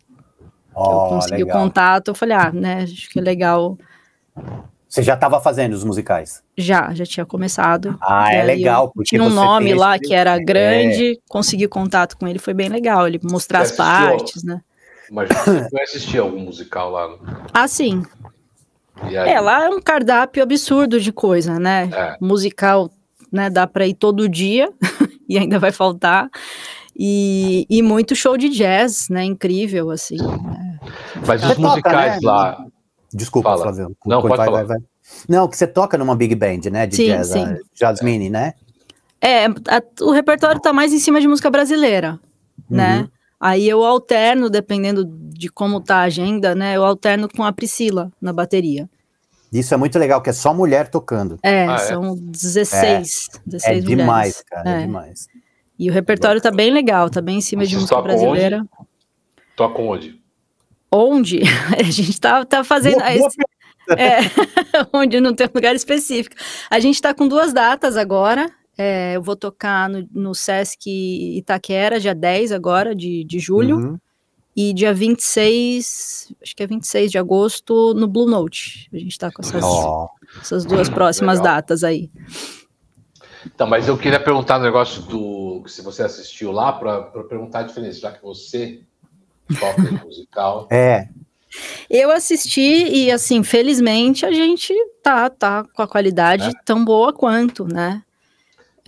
Ó, 0.74 1.08
consegui 1.08 1.42
o 1.42 1.46
legal. 1.46 1.60
contato, 1.62 2.08
eu 2.08 2.14
falei, 2.14 2.36
ah, 2.36 2.50
né, 2.52 2.82
acho 2.82 3.10
que 3.10 3.18
é 3.18 3.22
legal. 3.22 3.76
Você 4.88 5.02
já 5.02 5.14
estava 5.14 5.38
fazendo 5.40 5.74
os 5.74 5.84
musicais? 5.84 6.42
Já, 6.56 6.94
já 6.94 7.04
tinha 7.04 7.26
começado. 7.26 7.98
Ah, 8.00 8.32
é 8.32 8.42
legal, 8.42 8.84
eu 8.86 8.92
porque 8.94 9.10
Tinha 9.10 9.22
um 9.22 9.28
você 9.30 9.34
nome 9.36 9.74
lá 9.74 9.96
esse- 9.96 10.06
que 10.06 10.14
era 10.14 10.36
É. 10.36 10.40
grande, 10.40 11.20
consegui 11.28 11.68
contato 11.68 12.16
com 12.16 12.26
ele, 12.26 12.38
foi 12.38 12.54
bem 12.54 12.68
legal, 12.70 13.06
ele 13.06 13.20
mostrar 13.22 13.60
as 13.60 13.72
assistiu? 13.72 13.84
partes, 13.84 14.42
né? 14.44 14.60
Mas 15.10 15.28
você 15.30 15.68
foi 15.70 15.82
assistir 15.82 16.18
algum 16.18 16.40
musical 16.40 16.90
lá? 16.90 17.08
Não? 17.08 17.18
Ah, 17.52 17.66
sim. 17.68 18.02
É, 19.12 19.40
lá 19.40 19.64
é 19.64 19.68
um 19.68 19.80
cardápio 19.80 20.42
absurdo 20.42 21.00
de 21.00 21.12
coisa, 21.12 21.58
né? 21.58 21.88
É. 21.92 22.16
Musical, 22.20 22.90
né? 23.32 23.48
Dá 23.50 23.66
para 23.66 23.86
ir 23.86 23.94
todo 23.94 24.28
dia 24.28 24.70
e 25.28 25.38
ainda 25.38 25.58
vai 25.58 25.72
faltar. 25.72 26.28
E, 27.00 27.64
e 27.70 27.80
muito 27.82 28.16
show 28.16 28.36
de 28.36 28.48
jazz, 28.48 29.08
né? 29.08 29.24
Incrível, 29.24 29.90
assim. 29.90 30.16
né? 30.16 30.78
Mas 31.26 31.40
Você 31.40 31.46
os 31.48 31.54
toca, 31.56 31.68
musicais 31.68 32.14
né? 32.14 32.28
lá. 32.28 32.64
Desculpa, 33.12 33.50
Fala. 33.50 33.62
Flávio. 33.62 33.96
Não, 34.04 34.20
pode 34.20 34.36
vai, 34.36 34.46
falar. 34.46 34.58
vai, 34.64 34.66
vai. 34.66 34.78
Não, 35.28 35.48
que 35.48 35.56
você 35.56 35.66
toca 35.66 35.96
numa 35.96 36.14
big 36.16 36.34
band, 36.34 36.68
né? 36.70 36.86
De 36.86 36.96
Sim, 36.96 37.06
jazz, 37.06 37.28
sim. 37.28 37.46
Jasmine, 37.74 38.28
né? 38.28 38.52
É, 39.20 39.46
a- 39.46 39.82
o 40.02 40.10
repertório 40.10 40.60
tá 40.60 40.72
mais 40.72 40.92
em 40.92 40.98
cima 40.98 41.20
de 41.20 41.26
música 41.26 41.50
brasileira, 41.50 42.18
né? 42.68 43.00
Uhum. 43.00 43.08
Aí 43.40 43.68
eu 43.68 43.84
alterno, 43.84 44.50
dependendo 44.50 45.04
de 45.38 45.48
como 45.48 45.80
tá 45.80 45.98
a 45.98 46.02
agenda, 46.02 46.52
né? 46.54 46.76
Eu 46.76 46.84
alterno 46.84 47.28
com 47.28 47.44
a 47.44 47.52
Priscila 47.52 48.10
na 48.20 48.32
bateria. 48.32 48.90
Isso 49.52 49.72
é 49.72 49.76
muito 49.76 49.96
legal, 49.98 50.20
que 50.20 50.28
é 50.28 50.32
só 50.32 50.52
mulher 50.52 50.88
tocando. 50.88 51.38
É, 51.42 51.64
Ah, 51.66 51.74
é? 51.74 51.78
são 51.78 52.16
16, 52.16 53.28
16 53.46 53.64
É 53.64 53.68
mulheres. 53.80 53.84
demais, 53.84 54.42
cara, 54.42 54.68
é 54.70 54.74
É. 54.78 54.80
demais. 54.86 55.26
E 55.78 55.88
o 55.88 55.92
repertório 55.92 56.40
tá 56.40 56.50
bem 56.50 56.70
legal, 56.72 57.08
tá 57.08 57.20
bem 57.22 57.38
em 57.38 57.40
cima 57.40 57.62
de 57.62 57.70
Vocês 57.76 57.82
música 57.82 57.98
onde? 57.98 58.08
brasileira. 58.08 58.66
Toca 59.56 59.80
onde? 59.80 60.20
Onde? 60.90 61.40
A 61.78 61.82
gente 61.84 62.20
tá, 62.20 62.44
tá 62.44 62.64
fazendo. 62.64 62.98
Boa- 62.98 63.16
boa 63.18 63.30
é, 63.96 64.18
onde 64.92 65.20
não 65.20 65.32
tem 65.34 65.46
um 65.46 65.50
lugar 65.54 65.74
específico. 65.74 66.34
A 66.68 66.78
gente 66.80 67.00
tá 67.00 67.14
com 67.14 67.26
duas 67.28 67.52
datas 67.52 67.96
agora. 67.96 68.50
É, 68.76 69.16
eu 69.16 69.22
vou 69.22 69.34
tocar 69.34 69.88
no, 69.88 70.06
no 70.12 70.34
Sesc 70.34 70.88
Itaquera, 71.38 71.98
dia 71.98 72.14
10 72.14 72.52
agora, 72.52 72.94
de, 72.94 73.24
de 73.24 73.38
julho. 73.38 73.76
Uhum. 73.76 73.98
E 74.60 74.72
dia 74.72 74.92
26, 74.92 76.32
acho 76.42 76.56
que 76.56 76.64
é 76.64 76.66
26 76.66 77.12
de 77.12 77.16
agosto, 77.16 77.94
no 77.94 78.08
Blue 78.08 78.28
Note. 78.28 78.88
A 78.92 78.98
gente 78.98 79.16
tá 79.16 79.30
com 79.30 79.40
essas, 79.40 79.62
Ó, 79.62 80.08
essas 80.42 80.64
duas 80.64 80.88
próximas 80.88 81.38
Legal. 81.38 81.54
datas 81.54 81.84
aí. 81.84 82.10
Então, 83.46 83.68
mas 83.68 83.86
eu 83.86 83.96
queria 83.96 84.18
perguntar 84.18 84.58
um 84.58 84.62
negócio 84.64 85.02
do. 85.02 85.62
Se 85.68 85.80
você 85.80 86.02
assistiu 86.02 86.50
lá, 86.50 86.72
para 86.72 87.02
perguntar 87.28 87.60
a 87.60 87.62
diferença, 87.62 88.00
já 88.00 88.10
que 88.10 88.20
você 88.20 88.80
toca 89.60 89.80
musical. 90.04 90.66
é, 90.72 91.06
Eu 91.88 92.10
assisti 92.10 92.60
e, 92.60 93.12
assim, 93.12 93.44
felizmente 93.44 94.26
a 94.26 94.32
gente 94.32 94.74
tá, 95.04 95.30
tá 95.30 95.64
com 95.72 95.82
a 95.82 95.86
qualidade 95.86 96.48
É. 96.48 96.52
tão 96.64 96.84
boa 96.84 97.12
quanto, 97.12 97.64
né? 97.64 98.02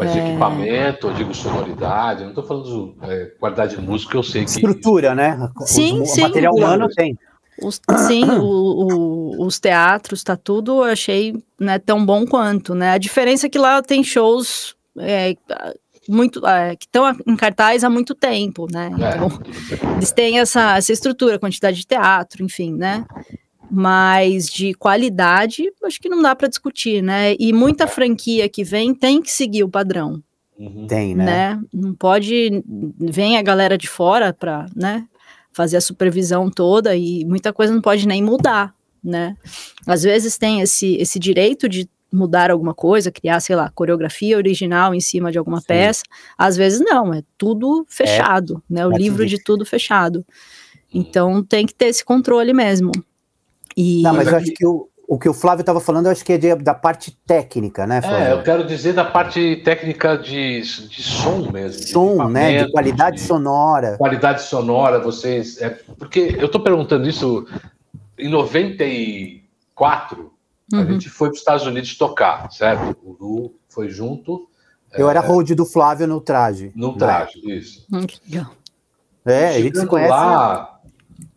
Mas 0.01 0.13
de 0.13 0.19
É. 0.19 0.29
equipamento, 0.29 1.09
eu 1.09 1.13
digo 1.15 1.35
sonoridade, 1.35 2.21
eu 2.21 2.25
não 2.25 2.31
estou 2.31 2.43
falando 2.45 2.95
de 3.05 3.07
é, 3.13 3.27
qualidade 3.39 3.77
de 3.77 3.83
música, 3.83 4.17
eu 4.17 4.23
sei 4.23 4.45
que. 4.45 4.51
estrutura, 4.51 5.15
né? 5.15 5.51
Sim, 5.67 6.01
Os- 6.01 6.11
sim. 6.13 6.21
O 6.23 6.25
material 6.29 6.55
humano 6.55 6.89
tem. 6.89 7.17
Os, 7.63 7.79
sim, 8.07 8.25
o- 8.25 8.43
o- 8.43 9.45
os 9.47 9.61
teatros, 9.61 10.23
tá 10.25 10.35
tudo, 10.37 10.79
eu 10.79 10.85
achei 10.85 11.35
né, 11.59 11.79
tão 11.79 12.05
bom 12.07 12.25
quanto, 12.27 12.75
né? 12.75 12.93
A 12.93 12.99
diferença 12.99 13.47
é 13.47 13.51
que 13.51 13.59
lá 13.59 13.83
tem 13.83 14.03
shows 14.03 14.75
é, 14.99 15.37
muito 16.09 16.45
é, 16.47 16.75
que 16.77 16.87
estão 16.87 17.15
em 17.27 17.37
cartaz 17.37 17.85
há 17.85 17.91
muito 17.91 18.15
tempo, 18.15 18.67
né? 18.73 18.91
É, 18.99 19.15
Então, 19.17 19.29
eles 19.97 20.11
têm 20.13 20.39
essa, 20.39 20.79
essa 20.79 20.93
estrutura, 20.93 21.39
quantidade 21.39 21.77
de 21.77 21.87
teatro, 21.87 22.43
enfim, 22.43 22.73
né? 22.75 23.05
Mas 23.71 24.47
de 24.47 24.75
qualidade, 24.75 25.71
acho 25.85 26.01
que 26.01 26.09
não 26.09 26.21
dá 26.21 26.35
para 26.35 26.49
discutir, 26.49 27.03
né? 27.03 27.35
E 27.39 27.53
muita 27.53 27.87
franquia 27.87 28.49
que 28.49 28.65
vem 28.65 28.95
tem 28.95 29.23
que 29.23 29.31
seguir 29.31 29.63
o 29.63 29.69
padrão, 29.69 30.23
Uhum. 30.61 30.87
Tem, 30.87 31.15
né? 31.15 31.25
né? 31.25 31.63
Não 31.73 31.95
pode 31.95 32.63
vem 32.99 33.39
a 33.39 33.43
galera 33.43 33.79
de 33.79 33.89
fora 33.89 34.31
para, 34.31 34.67
né, 34.77 35.07
fazer 35.53 35.79
a 35.79 35.81
supervisão 35.81 36.51
toda 36.51 36.95
e 36.95 37.25
muita 37.25 37.51
coisa 37.51 37.73
não 37.73 37.81
pode 37.81 38.07
nem 38.07 38.23
mudar, 38.23 38.75
né? 39.03 39.35
Às 39.87 40.03
vezes 40.03 40.37
tem 40.37 40.61
esse 40.61 40.97
esse 40.97 41.19
direito 41.19 41.67
de 41.67 41.89
mudar 42.13 42.51
alguma 42.51 42.75
coisa, 42.75 43.11
criar, 43.11 43.41
sei 43.41 43.57
lá, 43.57 43.71
coreografia 43.71 44.37
original 44.37 44.95
em 44.95 45.01
cima 45.01 45.33
de 45.33 45.39
alguma 45.39 45.61
Sim. 45.61 45.67
peça. 45.69 46.03
Às 46.37 46.57
vezes 46.57 46.81
não, 46.81 47.15
é 47.15 47.23
tudo 47.39 47.87
fechado, 47.89 48.63
né? 48.69 48.85
O 48.85 48.91
Netflix. 48.91 49.11
livro 49.11 49.27
de 49.27 49.43
tudo 49.43 49.65
fechado. 49.65 50.27
Então 50.93 51.43
tem 51.43 51.65
que 51.65 51.75
ter 51.75 51.87
esse 51.87 52.05
controle 52.05 52.53
mesmo. 52.53 52.91
E 53.83 54.03
Não, 54.03 54.15
mas 54.15 54.29
eu 54.29 54.35
aqui- 54.37 54.45
acho 54.45 54.53
que 54.55 54.67
o, 54.67 54.89
o 55.09 55.19
que 55.19 55.29
o 55.29 55.35
Flávio 55.35 55.63
estava 55.63 55.81
falando, 55.81 56.07
eu 56.07 56.13
acho 56.13 56.25
que 56.25 56.33
é 56.35 56.39
de- 56.39 56.55
da 56.57 56.75
parte 56.75 57.17
técnica, 57.27 57.87
né, 57.87 57.99
É, 57.99 58.03
Flávio? 58.03 58.27
eu 58.29 58.43
quero 58.43 58.67
dizer 58.67 58.93
da 58.93 59.05
parte 59.05 59.57
técnica 59.65 60.17
de, 60.19 60.61
de 60.61 61.03
som 61.03 61.51
mesmo. 61.51 61.81
de 61.81 61.89
Som, 61.91 62.29
né? 62.29 62.65
De 62.65 62.71
qualidade 62.73 63.17
de 63.17 63.23
sonora. 63.23 63.97
Qualidade 63.97 64.43
sonora, 64.43 65.01
vocês. 65.01 65.61
É, 65.63 65.71
porque 65.99 66.37
eu 66.39 66.47
estou 66.47 66.61
perguntando 66.61 67.09
isso 67.09 67.47
em 68.19 68.29
94, 68.29 70.33
a 70.73 70.77
Uhum. 70.77 70.87
gente 70.93 71.09
foi 71.09 71.29
para 71.29 71.35
os 71.35 71.39
Estados 71.41 71.67
Unidos 71.67 71.97
tocar, 71.97 72.51
certo? 72.53 72.97
O 73.03 73.17
Lu 73.19 73.55
foi 73.69 73.89
junto 73.89 74.49
Eu 74.93 75.09
era 75.09 75.21
hold 75.21 75.51
do 75.55 75.65
Flávio 75.65 76.07
no 76.07 76.21
traje. 76.21 76.73
no 76.75 76.97
traje, 76.97 77.41
isso. 77.47 77.87
Hum, 77.93 78.05
legal. 78.29 78.51
É, 79.25 79.49
a 79.49 79.53
gente 79.61 79.79
se 79.79 79.87
conhece. 79.87 80.11
lá, 80.11 80.81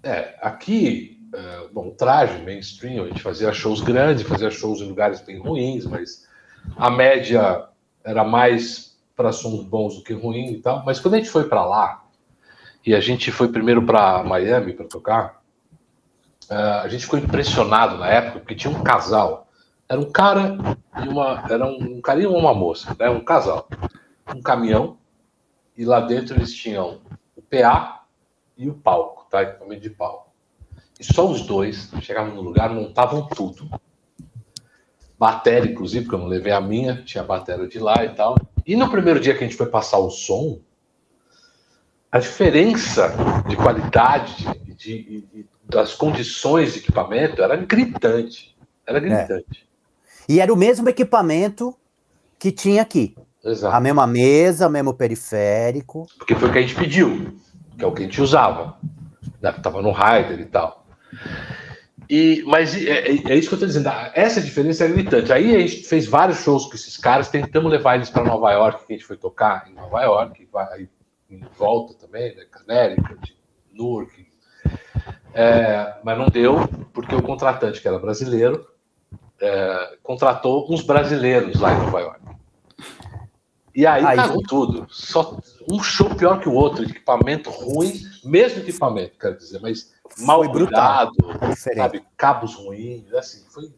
é, 0.02 0.36
aqui 0.42 1.20
é, 1.34 1.68
bom, 1.72 1.90
traje, 1.92 2.42
mainstream, 2.44 3.04
a 3.04 3.08
gente 3.08 3.22
fazia 3.22 3.52
shows 3.52 3.82
grandes, 3.82 4.24
fazia 4.24 4.52
shows 4.52 4.82
em 4.82 4.88
lugares 4.88 5.22
bem 5.22 5.40
ruins, 5.40 5.86
mas 5.86 6.28
a 6.78 6.90
média 6.90 7.68
era 8.04 8.24
mais 8.24 8.98
para 9.16 9.32
sons 9.32 9.64
bons 9.64 9.98
do 9.98 10.04
que 10.04 10.14
ruim 10.14 10.54
e 10.54 10.62
tal. 10.62 10.84
Mas 10.86 11.00
quando 11.00 11.16
a 11.16 11.18
gente 11.18 11.30
foi 11.30 11.48
para 11.48 11.66
lá, 11.66 12.04
e 12.86 12.94
a 12.94 13.00
gente 13.00 13.32
foi 13.32 13.48
primeiro 13.48 13.86
para 13.86 14.24
Miami 14.24 14.74
para 14.74 14.86
tocar, 14.86 15.42
uh, 16.50 16.82
a 16.84 16.88
gente 16.88 17.06
ficou 17.06 17.18
impressionado 17.18 17.98
na 17.98 18.08
época, 18.08 18.40
porque 18.40 18.56
tinha 18.56 18.76
um 18.76 18.84
casal. 18.84 19.48
Era 19.88 20.00
um 20.00 20.12
cara 20.12 20.58
e 21.04 21.08
uma. 21.08 21.44
Era 21.50 21.66
um, 21.66 22.02
um 22.06 22.20
e 22.20 22.26
uma 22.28 22.54
moça, 22.54 22.96
né? 23.00 23.10
Um 23.10 23.24
casal. 23.24 23.68
Um 24.34 24.42
caminhão, 24.42 24.98
e 25.76 25.86
lá 25.86 26.00
dentro 26.00 26.36
eles 26.36 26.54
tinham 26.54 27.02
o 27.36 27.42
PA 27.42 28.04
e 28.58 28.70
o 28.70 28.74
palco, 28.74 29.28
tá? 29.30 29.42
Equipamento 29.44 29.82
de 29.82 29.90
palco. 29.90 30.23
E 31.00 31.04
só 31.04 31.28
os 31.28 31.42
dois 31.42 31.90
chegavam 32.02 32.34
no 32.36 32.42
lugar, 32.42 32.70
montavam 32.70 33.28
tudo. 33.28 33.70
Bateria, 35.18 35.72
inclusive, 35.72 36.06
porque 36.06 36.16
eu 36.16 36.20
não 36.20 36.28
levei 36.28 36.52
a 36.52 36.62
minha, 36.62 37.02
tinha 37.04 37.24
a 37.24 37.28
bateria 37.28 37.68
de 37.68 37.80
lá 37.80 38.04
e 38.04 38.10
tal. 38.10 38.36
E 38.66 38.76
no 38.76 38.90
primeiro 38.90 39.20
dia 39.20 39.34
que 39.34 39.44
a 39.44 39.48
gente 39.48 39.58
foi 39.58 39.68
passar 39.68 39.98
o 39.98 40.10
som, 40.10 40.60
a 42.12 42.20
diferença 42.20 43.14
de 43.48 43.56
qualidade 43.56 44.46
de, 44.66 44.76
de, 44.76 45.22
de, 45.22 45.46
das 45.64 45.96
condições 45.96 46.74
de 46.74 46.80
equipamento 46.80 47.42
era 47.42 47.56
gritante. 47.56 48.56
Era 48.86 49.00
é. 49.00 49.02
gritante. 49.02 49.68
É. 50.30 50.32
E 50.34 50.40
era 50.40 50.54
o 50.54 50.58
mesmo 50.58 50.88
equipamento 50.88 51.76
que 52.38 52.52
tinha 52.52 52.82
aqui. 52.82 53.16
Exato. 53.44 53.76
A 53.76 53.80
mesma 53.80 54.08
mesa, 54.08 54.68
o 54.68 54.70
mesmo 54.70 54.94
periférico. 54.94 56.08
Porque 56.18 56.36
foi 56.36 56.50
o 56.50 56.52
que 56.52 56.60
a 56.60 56.62
gente 56.62 56.76
pediu, 56.76 57.36
que 57.78 57.84
é 57.84 57.88
o 57.88 57.92
que 57.92 58.04
a 58.04 58.06
gente 58.06 58.22
usava. 58.22 58.78
Né? 59.42 59.52
Tava 59.52 59.82
no 59.82 59.92
Rider 59.92 60.40
e 60.40 60.46
tal. 60.46 60.83
E, 62.10 62.44
mas 62.46 62.76
é, 62.76 63.08
é, 63.08 63.12
isso 63.12 63.48
que 63.48 63.54
eu 63.54 63.58
estou 63.58 63.68
dizendo. 63.68 63.90
Essa 64.14 64.42
diferença 64.42 64.86
é 64.86 64.90
gritante. 64.90 65.32
Aí 65.32 65.56
a 65.56 65.60
gente 65.60 65.84
fez 65.84 66.06
vários 66.06 66.40
shows 66.40 66.66
com 66.66 66.76
esses 66.76 66.98
caras, 66.98 67.30
tentamos 67.30 67.72
levar 67.72 67.96
eles 67.96 68.10
para 68.10 68.24
Nova 68.24 68.52
York, 68.52 68.86
que 68.86 68.94
a 68.94 68.96
gente 68.98 69.06
foi 69.06 69.18
tocar 69.18 69.70
em 69.70 69.74
Nova 69.74 70.02
York, 70.02 70.48
aí 70.72 70.90
em 71.30 71.42
volta 71.58 71.94
também, 71.96 72.36
né? 72.36 72.46
Connecticut, 72.46 73.38
Newark. 73.72 74.28
É, 75.34 75.96
mas 76.04 76.18
não 76.18 76.28
deu, 76.28 76.68
porque 76.94 77.16
o 77.16 77.24
contratante, 77.24 77.82
que 77.82 77.88
era 77.88 77.98
brasileiro, 77.98 78.68
é, 79.42 79.98
contratou 80.04 80.72
uns 80.72 80.82
brasileiros 80.82 81.60
lá 81.60 81.74
em 81.74 81.80
Nova 81.80 82.00
York. 82.00 82.22
E 83.76 83.88
aí, 83.88 84.06
aí 84.06 84.18
cagou 84.18 84.44
tudo. 84.44 84.86
Só 84.90 85.40
um 85.70 85.82
show 85.82 86.14
pior 86.14 86.40
que 86.40 86.48
o 86.48 86.54
outro, 86.54 86.84
equipamento 86.84 87.50
ruim, 87.50 87.94
mesmo 88.24 88.60
equipamento, 88.60 89.18
quero 89.18 89.36
dizer, 89.36 89.60
mas 89.60 89.93
mal 90.20 90.44
foi 90.44 90.52
cuidado, 90.52 91.12
sabe, 91.56 92.04
cabos 92.18 92.56
ruins, 92.56 93.14
assim, 93.14 93.44
foi 93.50 93.72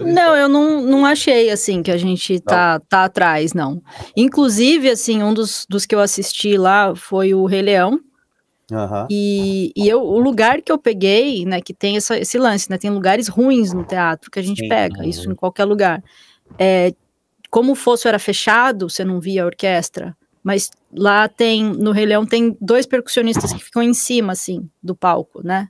não, 0.00 0.36
eu 0.36 0.48
não, 0.48 0.82
não 0.82 1.06
achei 1.06 1.50
assim 1.50 1.82
que 1.82 1.90
a 1.90 1.96
gente 1.96 2.40
tá, 2.40 2.80
tá 2.80 3.04
atrás, 3.04 3.52
não. 3.52 3.80
Inclusive, 4.16 4.90
assim, 4.90 5.22
um 5.22 5.32
dos, 5.32 5.64
dos 5.68 5.86
que 5.86 5.94
eu 5.94 6.00
assisti 6.00 6.56
lá 6.56 6.94
foi 6.94 7.34
o 7.34 7.44
Rei 7.46 7.62
Leão. 7.62 8.00
Uhum. 8.70 9.06
E, 9.10 9.72
e 9.76 9.88
eu, 9.88 10.02
o 10.02 10.18
lugar 10.18 10.60
que 10.62 10.72
eu 10.72 10.78
peguei, 10.78 11.44
né, 11.44 11.60
que 11.60 11.72
tem 11.72 11.96
essa, 11.96 12.18
esse 12.18 12.38
lance, 12.38 12.68
né, 12.70 12.78
tem 12.78 12.90
lugares 12.90 13.28
ruins 13.28 13.72
no 13.72 13.84
teatro 13.84 14.30
que 14.30 14.38
a 14.38 14.42
gente 14.42 14.62
Sim, 14.62 14.68
pega, 14.68 15.00
uhum. 15.00 15.08
isso 15.08 15.30
em 15.30 15.34
qualquer 15.34 15.64
lugar. 15.64 16.02
É, 16.58 16.92
como 17.50 17.72
o 17.72 17.76
fosso 17.76 18.08
era 18.08 18.18
fechado, 18.18 18.88
você 18.88 19.04
não 19.04 19.20
via 19.20 19.44
a 19.44 19.46
orquestra, 19.46 20.16
mas 20.44 20.70
lá 20.92 21.26
tem, 21.26 21.64
no 21.64 21.90
Rei 21.90 22.04
Leão, 22.04 22.26
tem 22.26 22.54
dois 22.60 22.84
percussionistas 22.84 23.50
que 23.50 23.64
ficam 23.64 23.82
em 23.82 23.94
cima, 23.94 24.34
assim, 24.34 24.68
do 24.82 24.94
palco, 24.94 25.42
né? 25.42 25.68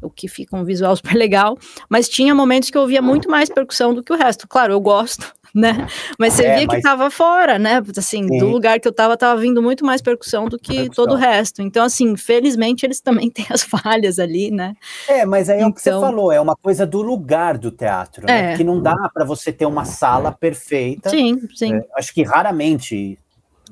O 0.00 0.10
que 0.10 0.26
fica 0.26 0.56
um 0.56 0.64
visual 0.64 0.96
super 0.96 1.14
legal, 1.14 1.58
mas 1.88 2.08
tinha 2.08 2.34
momentos 2.34 2.70
que 2.70 2.78
eu 2.78 2.82
ouvia 2.82 3.02
muito 3.02 3.30
mais 3.30 3.50
percussão 3.50 3.92
do 3.92 4.02
que 4.02 4.12
o 4.12 4.16
resto. 4.16 4.48
Claro, 4.48 4.72
eu 4.72 4.80
gosto, 4.80 5.34
né? 5.54 5.86
Mas 6.18 6.32
você 6.32 6.46
é, 6.46 6.56
via 6.56 6.66
mas... 6.66 6.76
que 6.76 6.82
tava 6.82 7.10
fora, 7.10 7.58
né? 7.58 7.82
Assim, 7.94 8.26
Sim. 8.26 8.38
do 8.38 8.46
lugar 8.46 8.80
que 8.80 8.88
eu 8.88 8.92
tava, 8.92 9.18
tava 9.18 9.38
vindo 9.38 9.62
muito 9.62 9.84
mais 9.84 10.00
percussão 10.00 10.48
do 10.48 10.58
que 10.58 10.76
percussão. 10.76 11.04
todo 11.04 11.14
o 11.14 11.18
resto. 11.18 11.60
Então, 11.60 11.84
assim, 11.84 12.16
felizmente 12.16 12.86
eles 12.86 13.02
também 13.02 13.28
têm 13.30 13.46
as 13.50 13.62
falhas 13.62 14.18
ali, 14.18 14.50
né? 14.50 14.74
É, 15.06 15.26
mas 15.26 15.50
aí 15.50 15.56
é 15.56 15.58
então... 15.58 15.68
o 15.68 15.74
que 15.74 15.82
você 15.82 15.90
então 15.90 16.00
falou, 16.00 16.32
é 16.32 16.40
uma 16.40 16.56
coisa 16.56 16.86
do 16.86 17.02
lugar 17.02 17.58
do 17.58 17.70
teatro, 17.70 18.24
né? 18.26 18.54
É. 18.54 18.56
Que 18.56 18.64
não 18.64 18.80
dá 18.80 18.96
para 19.12 19.26
você 19.26 19.52
ter 19.52 19.66
uma 19.66 19.84
sala 19.84 20.32
perfeita. 20.32 21.10
Sim, 21.10 21.38
sim. 21.54 21.74
É, 21.74 21.86
acho 21.96 22.14
que 22.14 22.22
raramente 22.22 23.18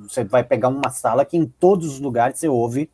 você 0.00 0.24
vai 0.24 0.42
pegar 0.42 0.68
uma 0.68 0.90
sala 0.90 1.24
que 1.24 1.36
em 1.36 1.46
todos 1.46 1.94
os 1.94 2.00
lugares 2.00 2.38
você 2.38 2.48
ouve 2.48 2.90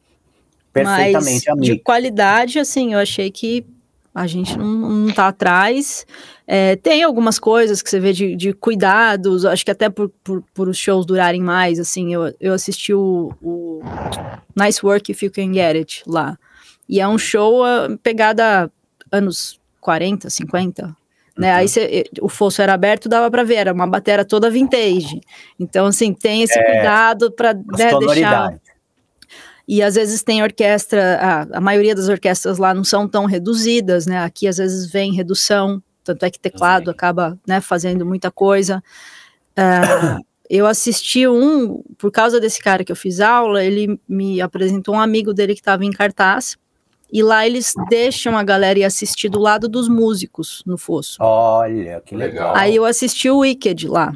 perfeitamente 0.72 1.46
Mas, 1.48 1.58
a 1.58 1.60
De 1.60 1.78
qualidade, 1.78 2.58
assim, 2.58 2.94
eu 2.94 2.98
achei 2.98 3.30
que 3.30 3.66
a 4.14 4.26
gente 4.26 4.58
não, 4.58 4.66
não 4.66 5.14
tá 5.14 5.28
atrás. 5.28 6.06
É, 6.46 6.76
tem 6.76 7.02
algumas 7.02 7.38
coisas 7.38 7.80
que 7.80 7.88
você 7.88 8.00
vê 8.00 8.12
de, 8.12 8.34
de 8.34 8.52
cuidados, 8.52 9.44
acho 9.44 9.64
que 9.64 9.70
até 9.70 9.88
por, 9.88 10.08
por, 10.22 10.42
por, 10.52 10.68
os 10.68 10.76
shows 10.76 11.06
durarem 11.06 11.40
mais, 11.40 11.78
assim, 11.78 12.12
eu, 12.12 12.34
eu 12.40 12.52
assisti 12.52 12.92
o, 12.92 13.32
o, 13.40 13.80
Nice 14.56 14.84
Work 14.84 15.12
If 15.12 15.22
You 15.22 15.30
Can 15.30 15.52
Get 15.54 15.76
It 15.76 16.02
lá. 16.06 16.36
E 16.88 17.00
é 17.00 17.06
um 17.06 17.18
show 17.18 17.62
pegada 18.02 18.70
anos 19.12 19.60
40, 19.80 20.28
50, 20.28 20.96
né? 21.36 21.52
Uhum. 21.52 21.58
Aí 21.58 21.68
cê, 21.68 22.04
o 22.20 22.28
fosso 22.28 22.60
era 22.62 22.74
aberto, 22.74 23.08
dava 23.08 23.30
para 23.30 23.42
ver, 23.44 23.56
era 23.56 23.72
uma 23.72 23.86
bateria 23.86 24.24
toda 24.24 24.50
vintage. 24.50 25.20
Então, 25.58 25.86
assim, 25.86 26.12
tem 26.12 26.42
esse 26.42 26.58
é, 26.58 26.62
cuidado 26.62 27.30
para 27.32 27.54
né, 27.54 27.98
deixar. 27.98 28.54
E 29.66 29.82
às 29.82 29.94
vezes 29.94 30.22
tem 30.22 30.42
orquestra, 30.42 31.16
a, 31.20 31.58
a 31.58 31.60
maioria 31.60 31.94
das 31.94 32.08
orquestras 32.08 32.58
lá 32.58 32.74
não 32.74 32.82
são 32.82 33.08
tão 33.08 33.24
reduzidas, 33.24 34.04
né? 34.04 34.18
Aqui 34.24 34.48
às 34.48 34.56
vezes 34.56 34.90
vem 34.90 35.14
redução, 35.14 35.80
tanto 36.02 36.24
é 36.24 36.30
que 36.30 36.40
teclado 36.40 36.86
Sim. 36.86 36.90
acaba 36.90 37.38
né, 37.46 37.60
fazendo 37.60 38.04
muita 38.04 38.32
coisa. 38.32 38.82
Uh, 39.56 40.20
eu 40.50 40.66
assisti 40.66 41.28
um, 41.28 41.84
por 41.96 42.10
causa 42.10 42.40
desse 42.40 42.60
cara 42.60 42.82
que 42.82 42.90
eu 42.90 42.96
fiz 42.96 43.20
aula, 43.20 43.62
ele 43.64 44.00
me 44.08 44.40
apresentou 44.40 44.96
um 44.96 45.00
amigo 45.00 45.32
dele 45.32 45.54
que 45.54 45.60
estava 45.60 45.84
em 45.84 45.92
cartaz, 45.92 46.56
e 47.12 47.22
lá 47.22 47.46
eles 47.46 47.74
deixam 47.88 48.36
a 48.36 48.42
galera 48.42 48.78
ir 48.78 48.84
assistir 48.84 49.28
do 49.28 49.38
lado 49.38 49.68
dos 49.68 49.88
músicos 49.88 50.62
no 50.66 50.78
fosso. 50.78 51.16
Olha, 51.20 52.00
que 52.00 52.14
legal. 52.14 52.54
Aí 52.56 52.76
eu 52.76 52.84
assisti 52.84 53.28
o 53.28 53.38
Wicked 53.38 53.88
lá. 53.88 54.12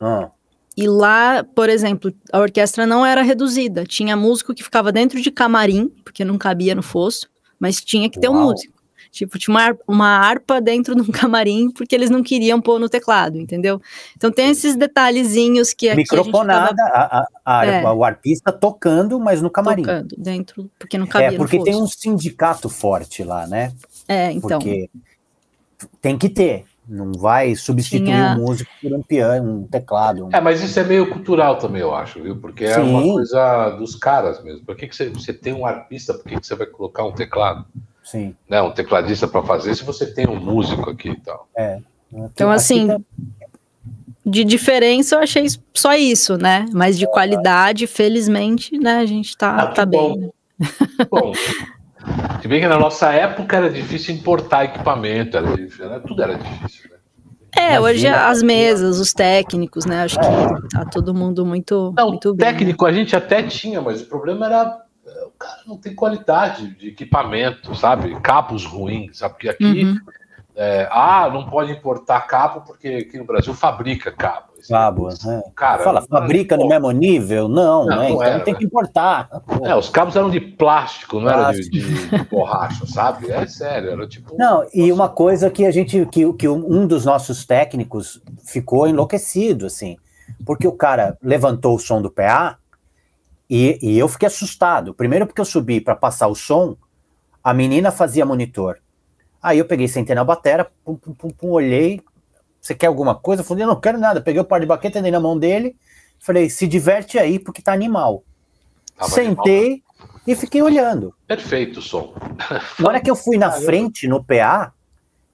Ah. 0.00 0.30
E 0.76 0.88
lá, 0.88 1.44
por 1.54 1.68
exemplo, 1.68 2.12
a 2.32 2.40
orquestra 2.40 2.86
não 2.86 3.06
era 3.06 3.22
reduzida. 3.22 3.84
Tinha 3.84 4.16
músico 4.16 4.54
que 4.54 4.64
ficava 4.64 4.90
dentro 4.90 5.20
de 5.20 5.30
camarim, 5.30 5.88
porque 6.04 6.24
não 6.24 6.36
cabia 6.36 6.74
no 6.74 6.82
fosso, 6.82 7.28
mas 7.60 7.80
tinha 7.80 8.10
que 8.10 8.18
ter 8.18 8.28
Uau. 8.28 8.38
um 8.38 8.42
músico. 8.44 8.73
Tipo, 9.14 9.38
tinha 9.38 9.56
uma, 9.56 9.78
uma 9.86 10.08
harpa 10.08 10.60
dentro 10.60 10.92
de 10.96 11.02
um 11.02 11.06
camarim, 11.12 11.70
porque 11.70 11.94
eles 11.94 12.10
não 12.10 12.20
queriam 12.20 12.60
pôr 12.60 12.80
no 12.80 12.88
teclado, 12.88 13.38
entendeu? 13.38 13.80
Então 14.16 14.32
tem 14.32 14.50
esses 14.50 14.74
detalhezinhos 14.74 15.72
que 15.72 15.88
aqui 15.88 15.98
Microfonada, 15.98 16.82
a, 16.82 17.08
tava... 17.08 17.28
a, 17.44 17.60
a, 17.60 17.66
é. 17.66 17.84
o 17.84 18.02
artista 18.02 18.50
tocando, 18.50 19.20
mas 19.20 19.40
no 19.40 19.48
camarim. 19.48 19.82
Tocando, 19.82 20.16
dentro, 20.18 20.68
porque 20.76 20.98
não 20.98 21.06
cabia 21.06 21.28
É, 21.28 21.36
porque 21.36 21.62
tem 21.62 21.76
um 21.76 21.86
sindicato 21.86 22.68
forte 22.68 23.22
lá, 23.22 23.46
né? 23.46 23.72
É, 24.08 24.32
então. 24.32 24.58
Porque 24.58 24.90
tem 26.02 26.18
que 26.18 26.28
ter. 26.28 26.64
Não 26.86 27.12
vai 27.12 27.54
substituir 27.54 28.04
Tinha... 28.04 28.36
um 28.36 28.42
músico 28.42 28.70
por 28.82 28.92
um 28.92 29.00
piano, 29.00 29.60
um 29.60 29.66
teclado. 29.66 30.26
Um... 30.26 30.30
É, 30.32 30.40
mas 30.40 30.60
isso 30.60 30.78
é 30.78 30.84
meio 30.84 31.08
cultural 31.08 31.56
também, 31.56 31.80
eu 31.80 31.94
acho, 31.94 32.20
viu? 32.20 32.36
Porque 32.36 32.64
é 32.64 32.74
Sim. 32.74 32.82
uma 32.82 33.14
coisa 33.14 33.70
dos 33.78 33.94
caras 33.94 34.42
mesmo. 34.42 34.66
Por 34.66 34.76
que, 34.76 34.88
que 34.88 34.94
você, 34.94 35.08
você 35.08 35.32
tem 35.32 35.54
um 35.54 35.64
arpista, 35.64 36.12
por 36.12 36.24
que, 36.24 36.40
que 36.40 36.46
você 36.46 36.54
vai 36.56 36.66
colocar 36.66 37.04
um 37.04 37.12
teclado? 37.12 37.64
Sim. 38.04 38.36
Né, 38.48 38.60
um 38.60 38.70
tecladista 38.70 39.26
para 39.26 39.42
fazer, 39.42 39.74
se 39.74 39.82
você 39.82 40.06
tem 40.06 40.28
um 40.28 40.38
músico 40.38 40.90
aqui 40.90 41.08
e 41.08 41.20
tal. 41.20 41.48
É. 41.56 41.80
Então, 42.12 42.50
assim, 42.50 42.86
tá... 42.86 43.00
de 44.24 44.44
diferença 44.44 45.16
eu 45.16 45.20
achei 45.20 45.46
só 45.72 45.94
isso, 45.94 46.36
né? 46.36 46.66
Mas 46.72 46.98
de 46.98 47.06
qualidade, 47.06 47.86
felizmente, 47.86 48.78
né, 48.78 48.98
a 48.98 49.06
gente 49.06 49.36
tá, 49.36 49.56
ah, 49.56 49.66
tá 49.68 49.86
bom. 49.86 50.16
bem. 50.16 50.32
Bom, 51.10 51.32
se 52.40 52.46
bem 52.46 52.60
que 52.60 52.68
na 52.68 52.78
nossa 52.78 53.10
época 53.10 53.56
era 53.56 53.70
difícil 53.70 54.14
importar 54.14 54.66
equipamento, 54.66 55.36
era, 55.36 55.48
era 55.80 56.00
tudo 56.00 56.22
era 56.22 56.36
difícil, 56.36 56.90
né? 56.90 56.96
É, 57.56 57.80
hoje 57.80 58.06
as 58.06 58.42
mesas, 58.42 58.98
os 58.98 59.12
técnicos, 59.12 59.86
né? 59.86 60.02
Acho 60.02 60.18
que 60.18 60.26
é. 60.26 60.68
tá 60.72 60.84
todo 60.84 61.14
mundo 61.14 61.46
muito, 61.46 61.94
não, 61.96 62.08
muito 62.08 62.34
bem. 62.34 62.48
Técnico 62.48 62.84
né? 62.84 62.90
a 62.90 62.92
gente 62.92 63.16
até 63.16 63.42
tinha, 63.44 63.80
mas 63.80 64.02
o 64.02 64.06
problema 64.06 64.46
era 64.46 64.83
o 65.26 65.30
cara 65.38 65.62
não 65.66 65.76
tem 65.76 65.94
qualidade 65.94 66.74
de 66.76 66.88
equipamento, 66.88 67.74
sabe? 67.74 68.18
Cabos 68.20 68.64
ruins, 68.64 69.18
sabe? 69.18 69.34
Porque 69.34 69.48
aqui, 69.48 69.84
uhum. 69.84 69.98
é, 70.56 70.88
ah, 70.90 71.28
não 71.32 71.48
pode 71.48 71.72
importar 71.72 72.26
cabo 72.26 72.62
porque 72.62 73.06
aqui 73.06 73.18
no 73.18 73.24
Brasil 73.24 73.54
fabrica 73.54 74.10
cabo. 74.10 74.54
Cabo, 74.68 75.10
né? 75.24 75.42
Cara, 75.54 75.82
Fala, 75.82 76.02
fabrica 76.02 76.56
no 76.56 76.66
mesmo 76.66 76.90
nível? 76.90 77.48
Não, 77.48 77.84
não, 77.84 77.86
né? 77.86 77.96
Não 77.96 78.04
então 78.04 78.22
era, 78.22 78.40
tem 78.40 78.54
que 78.54 78.64
importar. 78.64 79.28
É, 79.62 79.74
os 79.74 79.90
cabos 79.90 80.16
eram 80.16 80.30
de 80.30 80.40
plástico, 80.40 81.20
não 81.20 81.30
plástico. 81.30 81.76
era 81.76 81.84
de, 81.84 81.94
de, 81.94 82.18
de, 82.18 82.24
borracha, 82.30 82.86
sabe? 82.86 83.30
É 83.30 83.46
sério, 83.46 83.90
era 83.90 84.06
tipo. 84.08 84.34
Não, 84.38 84.66
e 84.72 84.90
uma 84.90 85.08
coisa 85.08 85.50
que 85.50 85.66
a 85.66 85.70
gente, 85.70 86.06
que, 86.06 86.32
que 86.32 86.48
um 86.48 86.86
dos 86.86 87.04
nossos 87.04 87.44
técnicos 87.44 88.22
ficou 88.42 88.88
enlouquecido, 88.88 89.66
assim, 89.66 89.98
porque 90.46 90.66
o 90.66 90.72
cara 90.72 91.18
levantou 91.22 91.74
o 91.74 91.78
som 91.78 92.00
do 92.00 92.10
PA 92.10 92.58
e, 93.56 93.78
e 93.80 93.96
eu 93.96 94.08
fiquei 94.08 94.26
assustado. 94.26 94.92
Primeiro 94.92 95.28
porque 95.28 95.40
eu 95.40 95.44
subi 95.44 95.80
para 95.80 95.94
passar 95.94 96.26
o 96.26 96.34
som, 96.34 96.76
a 97.42 97.54
menina 97.54 97.92
fazia 97.92 98.26
monitor. 98.26 98.80
Aí 99.40 99.60
eu 99.60 99.64
peguei, 99.64 99.86
sentei 99.86 100.12
na 100.12 100.24
batera, 100.24 100.68
pum, 100.84 100.96
pum, 100.96 101.14
pum, 101.14 101.30
pum, 101.30 101.50
olhei. 101.50 102.00
Você 102.60 102.74
quer 102.74 102.88
alguma 102.88 103.14
coisa? 103.14 103.42
Eu 103.42 103.46
falei, 103.46 103.62
eu 103.62 103.68
não 103.68 103.80
quero 103.80 103.96
nada. 103.96 104.20
Peguei 104.20 104.40
o 104.40 104.44
par 104.44 104.58
de 104.58 104.66
baqueta, 104.66 105.00
dei 105.00 105.12
na 105.12 105.20
mão 105.20 105.38
dele. 105.38 105.76
Falei, 106.18 106.50
se 106.50 106.66
diverte 106.66 107.16
aí, 107.16 107.38
porque 107.38 107.62
tá 107.62 107.72
animal. 107.72 108.24
Tava 108.96 109.12
Sentei 109.12 109.84
animal. 110.00 110.20
e 110.26 110.34
fiquei 110.34 110.60
olhando. 110.60 111.14
Perfeito 111.24 111.78
o 111.78 111.82
som. 111.82 112.12
Na 112.80 112.88
hora 112.88 113.00
que 113.00 113.10
eu 113.10 113.14
fui 113.14 113.38
na 113.38 113.50
Caramba. 113.50 113.66
frente, 113.66 114.08
no 114.08 114.24
PA, 114.24 114.72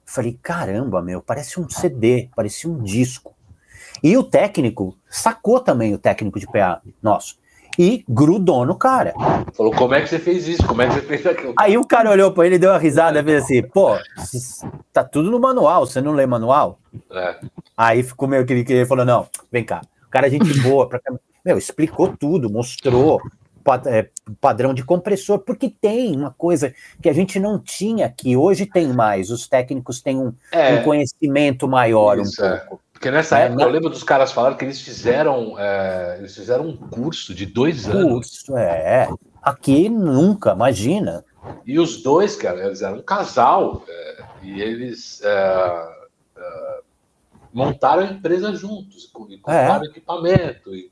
falei, 0.05 0.37
caramba, 0.43 1.01
meu, 1.01 1.23
parece 1.23 1.59
um 1.59 1.67
CD, 1.67 2.29
parecia 2.35 2.69
um 2.69 2.83
disco. 2.83 3.33
E 4.03 4.15
o 4.15 4.23
técnico 4.23 4.95
sacou 5.09 5.59
também 5.59 5.91
o 5.95 5.97
técnico 5.97 6.39
de 6.39 6.45
PA 6.45 6.81
nosso. 7.01 7.40
E 7.79 8.03
grudou 8.07 8.65
no 8.65 8.75
cara. 8.75 9.13
Falou, 9.53 9.71
como 9.73 9.93
é 9.95 10.01
que 10.01 10.07
você 10.07 10.19
fez 10.19 10.47
isso? 10.47 10.65
Como 10.65 10.81
é 10.81 10.87
que 10.87 10.95
você 10.95 11.01
fez 11.01 11.25
aquilo? 11.25 11.53
Aí 11.57 11.77
o 11.77 11.85
cara 11.85 12.11
olhou 12.11 12.31
pra 12.31 12.45
ele, 12.45 12.59
deu 12.59 12.69
uma 12.69 12.77
risada 12.77 13.19
e 13.19 13.23
fez 13.23 13.43
assim: 13.43 13.61
pô, 13.63 13.97
tá 14.91 15.03
tudo 15.03 15.31
no 15.31 15.39
manual, 15.39 15.85
você 15.85 16.01
não 16.01 16.11
lê 16.11 16.25
manual? 16.25 16.79
É. 17.11 17.35
Aí 17.75 18.03
ficou 18.03 18.27
meio 18.27 18.45
que 18.45 18.53
ele 18.53 18.85
falou: 18.85 19.05
não, 19.05 19.27
vem 19.51 19.63
cá, 19.63 19.81
o 20.07 20.09
cara 20.09 20.27
é 20.27 20.29
gente 20.29 20.53
boa, 20.59 20.87
pra... 20.87 20.99
caramba." 20.99 21.21
meu, 21.43 21.57
explicou 21.57 22.15
tudo, 22.15 22.51
mostrou 22.51 23.19
é, 23.85 24.09
padrão 24.39 24.73
de 24.73 24.83
compressor, 24.83 25.39
porque 25.39 25.69
tem 25.69 26.15
uma 26.15 26.31
coisa 26.31 26.73
que 27.01 27.09
a 27.09 27.13
gente 27.13 27.39
não 27.39 27.59
tinha 27.59 28.09
que 28.09 28.35
hoje 28.35 28.65
tem 28.65 28.87
mais. 28.87 29.29
Os 29.29 29.47
técnicos 29.47 30.01
têm 30.01 30.17
um, 30.17 30.33
É, 30.51 30.75
um 30.75 30.83
conhecimento 30.83 31.67
maior 31.67 32.19
Isso, 32.19 32.41
um 32.41 32.45
é. 32.45 32.67
Porque 33.01 33.09
nessa 33.09 33.39
É, 33.39 33.45
época 33.45 33.63
eu 33.63 33.69
lembro 33.69 33.89
dos 33.89 34.03
caras 34.03 34.31
falando 34.31 34.55
que 34.57 34.63
eles 34.63 34.79
fizeram, 34.79 35.57
é, 35.57 36.17
eles 36.19 36.35
fizeram 36.35 36.67
um 36.67 36.77
curso 36.77 37.33
de 37.33 37.47
dois 37.47 37.89
anos. 37.89 38.13
Curso, 38.13 38.55
é. 38.55 39.09
Aqui 39.41 39.89
nunca, 39.89 40.51
imagina. 40.51 41.25
E 41.65 41.79
os 41.79 42.03
dois, 42.03 42.35
cara, 42.35 42.63
eles 42.63 42.83
eram 42.83 42.99
um 42.99 43.01
casal. 43.01 43.83
é, 43.89 44.23
e 44.43 44.61
eles 44.61 45.19
é, 45.23 45.87
é, 46.37 46.79
montaram 47.51 48.03
a 48.03 48.05
empresa 48.05 48.53
juntos, 48.53 49.05
e 49.05 49.11
co- 49.11 49.27
e 49.31 49.37
compraram 49.37 49.85
equipamento. 49.85 50.75
E, 50.75 50.90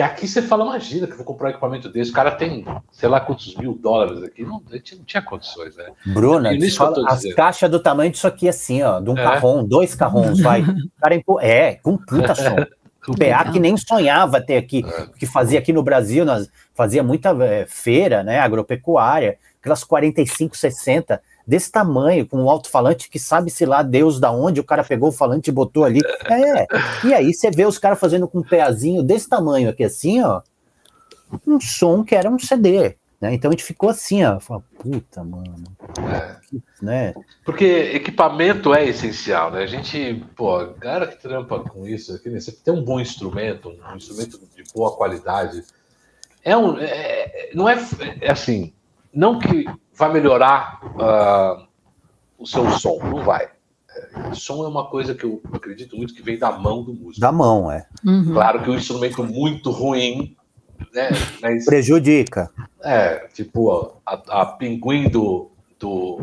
que 0.00 0.12
aqui 0.14 0.28
você 0.28 0.40
fala, 0.42 0.64
imagina 0.64 1.06
que 1.06 1.12
eu 1.12 1.16
vou 1.18 1.26
comprar 1.26 1.48
um 1.48 1.50
equipamento 1.50 1.88
desse. 1.88 2.10
O 2.10 2.14
cara 2.14 2.30
tem, 2.30 2.64
sei 2.90 3.08
lá 3.08 3.20
quantos 3.20 3.54
mil 3.56 3.74
dólares 3.74 4.22
aqui. 4.22 4.42
Não, 4.44 4.62
a 4.70 4.74
gente 4.76 4.96
não 4.96 5.04
tinha 5.04 5.22
condições, 5.22 5.76
né? 5.76 5.86
Bruna, 6.06 6.54
É 6.54 6.70
fala- 6.70 7.04
as 7.08 7.22
caixas 7.34 7.70
do 7.70 7.78
tamanho 7.80 8.10
disso 8.10 8.26
aqui, 8.26 8.48
assim, 8.48 8.82
ó, 8.82 9.00
de 9.00 9.10
um 9.10 9.18
É. 9.18 9.22
carrão, 9.22 9.64
dois 9.66 9.94
carrões, 9.94 10.40
vai. 10.40 10.62
O 10.96 11.00
cara 11.00 11.14
impo- 11.14 11.40
é, 11.40 11.74
com 11.76 11.96
puta 11.96 12.34
som. 12.34 12.56
O 13.08 13.16
PA 13.16 13.50
que 13.50 13.58
nem 13.58 13.74
sonhava 13.78 14.42
ter 14.42 14.58
aqui, 14.58 14.84
É. 14.86 15.06
que 15.18 15.24
fazia 15.26 15.58
aqui 15.58 15.72
no 15.72 15.82
Brasil, 15.82 16.22
nós 16.24 16.48
fazia 16.74 17.02
muita 17.02 17.30
é, 17.44 17.64
feira, 17.66 18.22
né, 18.22 18.38
agropecuária, 18.38 19.38
aquelas 19.58 19.82
45, 19.82 20.54
60, 20.56 21.20
desse 21.50 21.70
tamanho, 21.70 22.26
com 22.26 22.38
um 22.44 22.48
alto-falante 22.48 23.10
que 23.10 23.18
sabe-se 23.18 23.66
lá 23.66 23.82
Deus 23.82 24.20
da 24.20 24.30
onde, 24.30 24.60
o 24.60 24.64
cara 24.64 24.84
pegou 24.84 25.08
o 25.08 25.12
falante 25.12 25.50
e 25.50 25.52
botou 25.52 25.84
ali. 25.84 26.00
É, 26.30 26.66
e 27.04 27.12
aí 27.12 27.34
você 27.34 27.50
vê 27.50 27.66
os 27.66 27.76
caras 27.76 27.98
fazendo 27.98 28.28
com 28.28 28.38
um 28.38 28.42
peazinho 28.42 29.02
desse 29.02 29.28
tamanho 29.28 29.68
aqui, 29.68 29.82
assim, 29.82 30.22
ó, 30.22 30.42
um 31.46 31.60
som 31.60 32.04
que 32.04 32.14
era 32.14 32.30
um 32.30 32.38
CD, 32.38 32.96
né, 33.20 33.34
então 33.34 33.50
a 33.50 33.52
gente 33.52 33.64
ficou 33.64 33.90
assim, 33.90 34.24
ó, 34.24 34.38
fala, 34.38 34.62
puta, 34.78 35.24
mano, 35.24 35.64
É. 35.98 36.36
né, 36.80 37.14
Porque 37.44 37.64
equipamento 37.64 38.72
é 38.72 38.86
essencial, 38.86 39.50
né? 39.50 39.62
A 39.62 39.66
gente, 39.66 40.24
pô, 40.36 40.56
a 40.56 40.66
galera 40.66 41.06
que 41.08 41.20
trampa 41.20 41.58
com 41.60 41.86
isso, 41.86 42.14
aqui, 42.14 42.30
né? 42.30 42.38
você 42.40 42.52
tem 42.52 42.72
um 42.72 42.82
bom 42.84 43.00
instrumento, 43.00 43.68
um 43.70 43.96
instrumento 43.96 44.38
de 44.56 44.62
boa 44.72 44.96
qualidade, 44.96 45.64
é 46.44 46.56
um, 46.56 46.78
é- 46.78 46.84
é- 46.84 47.50
não 47.54 47.68
é, 47.68 47.76
é 48.20 48.30
assim, 48.30 48.72
não 49.12 49.38
que 49.38 49.66
vai 50.00 50.12
melhorar 50.12 50.80
ah, 50.98 51.62
o 52.38 52.46
seu 52.46 52.68
som, 52.70 52.98
não 53.04 53.22
vai. 53.22 53.48
É, 53.94 54.34
som 54.34 54.64
é 54.64 54.68
uma 54.68 54.86
coisa 54.86 55.14
que 55.14 55.24
eu 55.24 55.42
acredito 55.52 55.96
muito 55.96 56.14
que 56.14 56.22
vem 56.22 56.38
da 56.38 56.50
mão 56.50 56.82
do 56.82 56.94
músico. 56.94 57.20
da 57.20 57.30
mão, 57.30 57.70
é, 57.70 57.86
Uhum. 58.04 58.32
Claro 58.32 58.62
que 58.62 58.70
um 58.70 58.74
instrumento 58.74 59.22
muito 59.22 59.70
ruim, 59.70 60.34
né? 60.94 61.10
Mas 61.42 61.66
prejudica. 61.66 62.50
é, 62.82 63.28
tipo, 63.34 63.92
a, 64.06 64.40
a 64.40 64.46
pinguim 64.46 65.08
do, 65.10 65.50
do, 65.78 66.20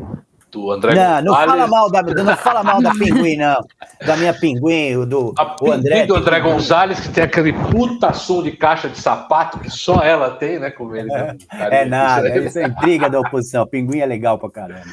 do 0.51 0.71
André 0.71 0.95
Não, 0.95 1.03
não 1.21 1.33
Gonçalves- 1.33 1.45
fala 1.51 1.67
mal 1.67 1.91
da, 1.91 2.01
não 2.03 2.37
fala 2.37 2.63
mal 2.63 2.81
da 2.81 2.91
pinguim, 2.91 3.35
não. 3.37 3.57
Da 4.05 4.15
minha 4.15 4.33
pinguim, 4.33 4.95
o 4.95 5.05
do 5.05 5.33
A 5.37 5.43
o 5.43 5.55
pinguim 5.57 5.71
André. 5.73 6.05
do 6.05 6.15
André 6.15 6.39
Gonzalez, 6.39 6.99
que 7.01 7.09
tem 7.09 7.23
aquele 7.23 7.51
puta 7.53 8.13
som 8.13 8.41
de 8.41 8.51
caixa 8.51 8.87
de 8.89 8.97
sapato 8.97 9.59
que 9.59 9.69
só 9.69 10.01
ela 10.01 10.31
tem, 10.31 10.57
né? 10.59 10.71
Como 10.71 10.95
ele 10.95 11.09
né? 11.09 11.35
É 11.51 11.85
nada, 11.85 12.29
isso 12.39 12.57
é 12.59 12.63
intriga 12.65 13.09
da 13.09 13.19
oposição. 13.19 13.67
Pinguim 13.67 13.99
é 13.99 14.05
legal 14.05 14.39
pra 14.39 14.49
caramba. 14.49 14.85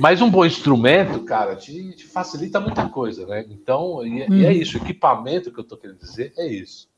Mas 0.00 0.20
um 0.20 0.30
bom 0.30 0.44
instrumento, 0.44 1.20
cara, 1.24 1.54
te, 1.54 1.94
te 1.94 2.06
facilita 2.06 2.58
muita 2.58 2.88
coisa, 2.88 3.26
né? 3.26 3.44
Então, 3.48 4.04
e, 4.04 4.20
e 4.28 4.44
é 4.44 4.48
Uhum. 4.48 4.50
isso, 4.52 4.76
equipamento 4.76 5.52
que 5.52 5.60
eu 5.60 5.64
tô 5.64 5.76
querendo 5.76 5.98
dizer 5.98 6.32
é 6.36 6.46
isso. 6.46 6.88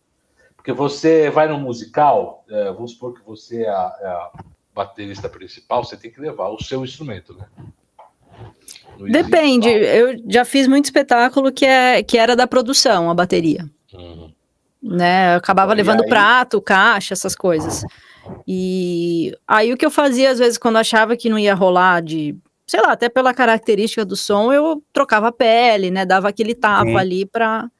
Porque 0.56 0.72
você 0.72 1.28
vai 1.30 1.46
no 1.48 1.58
musical, 1.58 2.44
é, 2.48 2.72
vamos 2.72 2.92
supor 2.92 3.12
que 3.14 3.20
você 3.26 3.64
é 3.64 3.68
a, 3.68 3.92
é 4.00 4.06
a 4.06 4.30
baterista 4.76 5.26
principal, 5.28 5.82
você 5.82 5.96
tem 5.96 6.10
que 6.10 6.20
levar 6.20 6.50
o 6.50 6.62
seu 6.62 6.84
instrumento, 6.84 7.32
né? 7.34 7.46
Não 8.98 9.08
Depende, 9.08 9.68
eu 9.68 10.22
já 10.28 10.44
fiz 10.44 10.68
muito 10.68 10.84
espetáculo 10.84 11.50
que, 11.50 11.64
é, 11.64 12.02
que 12.02 12.18
era 12.18 12.36
da 12.36 12.46
produção, 12.46 13.10
a 13.10 13.14
bateria. 13.14 13.68
Uhum. 13.92 14.30
né? 14.82 15.34
Eu 15.34 15.38
acabava 15.38 15.72
E 15.72 15.76
levando 15.76 16.02
aí? 16.02 16.08
prato, 16.08 16.60
caixa, 16.60 17.14
essas 17.14 17.34
coisas. 17.34 17.82
E 18.46 19.34
aí 19.48 19.72
o 19.72 19.76
que 19.76 19.86
eu 19.86 19.90
fazia, 19.90 20.30
às 20.30 20.38
vezes, 20.38 20.58
quando 20.58 20.76
achava 20.76 21.16
que 21.16 21.30
não 21.30 21.38
ia 21.38 21.54
rolar 21.54 22.02
de, 22.02 22.36
sei 22.66 22.80
lá, 22.82 22.92
até 22.92 23.08
pela 23.08 23.32
característica 23.32 24.04
do 24.04 24.16
som, 24.16 24.52
eu 24.52 24.82
trocava 24.92 25.28
a 25.28 25.32
pele, 25.32 25.90
né? 25.90 26.04
Dava 26.04 26.28
aquele 26.28 26.54
tapa 26.54 26.84
Sim. 26.90 26.96
ali 26.96 27.24
pra, 27.26 27.70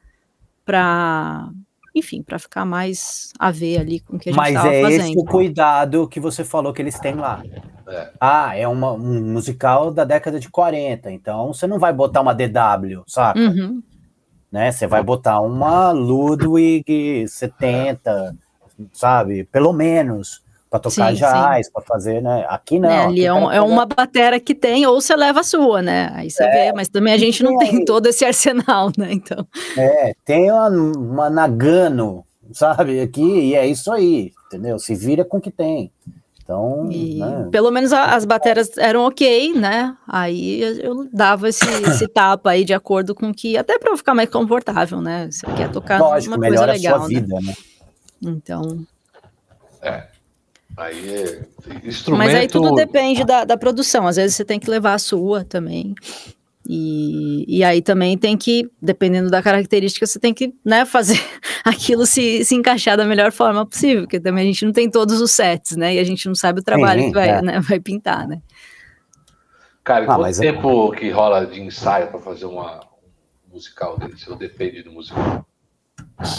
pra, 0.64 1.50
enfim, 1.96 2.22
pra 2.22 2.38
ficar 2.38 2.64
mais 2.64 3.32
a 3.38 3.50
ver 3.50 3.78
ali 3.80 4.00
com 4.00 4.16
o 4.16 4.18
que 4.18 4.28
a 4.28 4.32
gente 4.32 4.38
Mas 4.38 4.54
tava 4.54 4.68
é 4.74 4.82
esse 4.82 4.98
fazendo. 4.98 5.18
o 5.20 5.24
cuidado 5.24 6.06
que 6.08 6.20
você 6.20 6.44
falou 6.44 6.72
que 6.72 6.82
eles 6.82 6.98
têm 6.98 7.14
lá. 7.14 7.42
É. 7.88 8.10
Ah, 8.20 8.56
é 8.56 8.68
uma- 8.68 8.92
um 8.92 9.32
musical 9.32 9.90
da 9.90 10.04
década 10.04 10.38
de 10.38 10.48
40, 10.50 11.10
então 11.10 11.54
você 11.54 11.66
não 11.66 11.78
vai 11.78 11.92
botar 11.92 12.20
uma 12.20 12.34
DW, 12.34 13.02
saca? 13.06 13.38
Uhum. 13.40 13.82
Né? 14.52 14.70
Você 14.72 14.86
vai 14.86 15.02
botar 15.02 15.40
uma 15.40 15.90
Ludwig 15.92 17.26
70, 17.28 18.36
sabe? 18.92 19.44
Pelo 19.44 19.72
menos, 19.72 20.42
para 20.78 20.90
tocar 20.90 21.12
Sim, 21.12 21.18
jazz, 21.18 21.70
para 21.70 21.82
fazer, 21.82 22.22
né? 22.22 22.44
Aqui 22.48 22.78
não. 22.78 22.88
Né, 22.88 22.96
aqui 23.04 23.08
ali 23.10 23.24
é, 23.24 23.32
um- 23.32 23.50
é 23.50 23.60
uma 23.60 23.86
batera 23.86 24.38
que 24.38 24.54
tem, 24.54 24.86
ou 24.86 25.00
você 25.00 25.16
leva 25.16 25.40
a 25.40 25.44
sua, 25.44 25.82
né? 25.82 26.10
Aí 26.14 26.30
você 26.30 26.48
vê, 26.50 26.72
mas 26.72 26.88
também 26.88 27.12
a 27.14 27.18
gente 27.18 27.42
não 27.42 27.58
tem 27.58 27.76
aí? 27.78 27.84
todo 27.86 28.06
esse 28.06 28.24
arsenal, 28.24 28.90
né? 28.96 29.08
Então, 29.12 29.46
É, 29.76 30.12
tem 30.24 30.50
uma, 30.50 30.68
uma 30.68 31.30
Nagano, 31.30 32.24
sabe, 32.52 33.00
aqui, 33.00 33.22
e 33.22 33.54
é 33.54 33.66
isso 33.66 33.90
aí, 33.92 34.32
entendeu? 34.46 34.78
Se 34.78 34.94
vira 34.94 35.24
com 35.24 35.38
o 35.38 35.40
que 35.40 35.50
tem. 35.50 35.90
Então, 36.42 36.88
E 36.92 37.16
né? 37.18 37.48
pelo 37.50 37.72
menos 37.72 37.92
a- 37.92 38.14
as 38.14 38.24
bateras 38.24 38.76
eram 38.78 39.04
ok, 39.04 39.52
né? 39.54 39.96
Aí 40.06 40.60
eu 40.80 41.08
dava 41.12 41.48
esse, 41.48 41.64
esse 42.04 42.06
tapa 42.06 42.50
aí 42.50 42.64
de 42.64 42.72
acordo 42.72 43.14
com 43.16 43.34
que, 43.34 43.56
até 43.58 43.78
para 43.78 43.90
eu 43.90 43.96
ficar 43.96 44.14
mais 44.14 44.30
confortável, 44.30 45.00
né? 45.00 45.28
Você 45.30 45.44
quer 45.56 45.70
tocar 45.72 45.98
lógico, 46.00 46.36
uma 46.36 46.40
coisa 46.46 46.64
legal, 46.66 46.96
a 46.96 46.98
sua 47.00 47.08
né? 47.08 47.14
vida, 47.20 47.36
né? 47.42 47.52
Então, 48.22 48.78
Aí 50.76 51.14
é 51.14 51.46
instrumento. 51.84 52.18
mas 52.18 52.34
aí 52.34 52.48
tudo 52.48 52.74
depende 52.74 53.24
da, 53.24 53.44
da 53.44 53.56
produção. 53.56 54.06
Às 54.06 54.16
vezes 54.16 54.36
você 54.36 54.44
tem 54.44 54.60
que 54.60 54.68
levar 54.68 54.94
a 54.94 54.98
sua 54.98 55.44
também. 55.44 55.94
E, 56.68 57.44
e 57.48 57.62
aí 57.62 57.80
também 57.80 58.18
tem 58.18 58.36
que, 58.36 58.68
dependendo 58.82 59.30
da 59.30 59.40
característica, 59.40 60.04
você 60.04 60.18
tem 60.18 60.34
que 60.34 60.52
né, 60.64 60.84
fazer 60.84 61.20
aquilo 61.64 62.04
se, 62.04 62.44
se 62.44 62.54
encaixar 62.56 62.96
da 62.96 63.04
melhor 63.04 63.30
forma 63.30 63.64
possível, 63.64 64.02
porque 64.02 64.18
também 64.18 64.42
a 64.42 64.46
gente 64.46 64.64
não 64.64 64.72
tem 64.72 64.90
todos 64.90 65.20
os 65.20 65.30
sets, 65.30 65.76
né? 65.76 65.94
E 65.94 65.98
a 65.98 66.04
gente 66.04 66.26
não 66.26 66.34
sabe 66.34 66.60
o 66.60 66.64
trabalho 66.64 67.02
Sim, 67.02 67.08
que 67.08 67.14
vai, 67.14 67.28
é. 67.28 67.42
né, 67.42 67.60
vai 67.60 67.78
pintar, 67.78 68.26
né? 68.26 68.42
Cara, 69.84 70.04
e 70.04 70.08
Ah, 70.08 70.16
quanto 70.16 70.42
é- 70.42 70.52
tempo 70.52 70.90
que 70.90 71.08
rola 71.10 71.46
de 71.46 71.60
ensaio 71.60 72.08
para 72.08 72.18
fazer 72.18 72.46
uma 72.46 72.80
um 73.48 73.54
musical 73.54 73.96
desse? 73.98 74.28
Ou 74.28 74.36
depende 74.36 74.82
do 74.82 74.90
musical? 74.90 75.46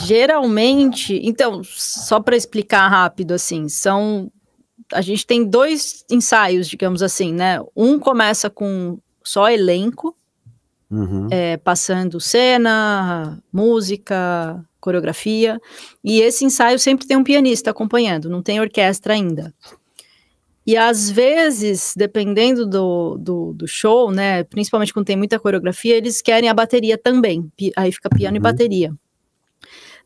Geralmente, 0.05 1.19
então, 1.23 1.61
só 1.63 2.19
para 2.19 2.35
explicar 2.35 2.87
rápido, 2.87 3.33
assim, 3.33 3.69
são. 3.69 4.31
A 4.93 5.01
gente 5.01 5.25
tem 5.25 5.43
dois 5.43 6.03
ensaios, 6.09 6.67
digamos 6.67 7.03
assim, 7.03 7.33
né? 7.33 7.59
Um 7.75 7.99
começa 7.99 8.49
com 8.49 8.97
só 9.23 9.49
elenco, 9.49 10.15
Uhum. 10.89 11.27
é, 11.29 11.57
passando 11.57 12.17
cena, 12.19 13.43
música, 13.51 14.63
coreografia, 14.79 15.59
e 16.01 16.21
esse 16.21 16.45
ensaio 16.45 16.79
sempre 16.79 17.05
tem 17.05 17.17
um 17.17 17.23
pianista 17.25 17.71
acompanhando, 17.71 18.29
não 18.29 18.41
tem 18.41 18.61
orquestra 18.61 19.13
ainda. 19.13 19.53
E 20.65 20.77
às 20.77 21.09
vezes, 21.09 21.93
dependendo 21.95 22.65
do, 22.65 23.17
do, 23.17 23.53
do 23.53 23.67
show, 23.67 24.11
né, 24.11 24.43
principalmente 24.45 24.93
quando 24.93 25.05
tem 25.07 25.17
muita 25.17 25.37
coreografia, 25.39 25.95
eles 25.95 26.21
querem 26.21 26.49
a 26.49 26.53
bateria 26.53 26.97
também, 26.97 27.51
aí 27.75 27.91
fica 27.91 28.09
piano 28.09 28.37
e 28.37 28.39
Uhum. 28.39 28.43
bateria. 28.43 28.93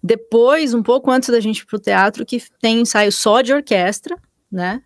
Depois, 0.04 0.74
um 0.74 0.82
pouco 0.82 1.12
antes 1.12 1.30
da 1.30 1.39
gente 1.39 1.60
ir 1.60 1.66
pro 1.66 1.80
teatro, 1.80 2.26
que 2.26 2.41
tem 2.60 2.82
ensaio 2.82 3.12
só 3.12 3.41
de 3.41 3.54
orquestra, 3.54 4.18
né, 4.52 4.82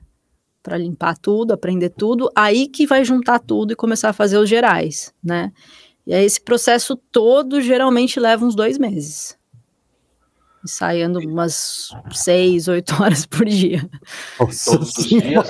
para 0.61 0.77
limpar 0.77 1.17
tudo, 1.17 1.53
aprender 1.53 1.89
tudo, 1.89 2.29
aí 2.35 2.67
que 2.67 2.87
vai 2.87 3.05
juntar 3.05 3.39
tudo 3.39 3.71
e 3.71 3.75
começar 3.75 4.09
a 4.09 4.13
fazer 4.13 4.37
os 4.37 4.49
gerais, 4.49 5.13
né? 5.23 5.53
E 6.07 6.13
aí 6.13 6.25
esse 6.25 6.41
processo 6.41 6.95
todo 7.11 7.61
geralmente 7.61 8.19
leva 8.19 8.43
uns 8.43 8.55
dois 8.55 8.77
meses. 8.77 9.37
Ensaiando 10.63 11.19
umas 11.19 11.91
seis, 12.11 12.67
oito 12.67 12.95
horas 13.01 13.25
por 13.25 13.45
dia. 13.45 13.87
Todos 14.37 14.67
os 14.97 15.03
dias? 15.05 15.49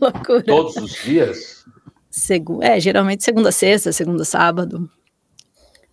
Loucura. 0.00 0.42
Todos 0.44 0.76
os 0.76 1.02
dias? 1.02 1.64
Segu 2.10 2.62
é, 2.62 2.78
geralmente 2.78 3.24
segunda, 3.24 3.50
sexta, 3.50 3.92
segunda, 3.92 4.24
sábado. 4.24 4.88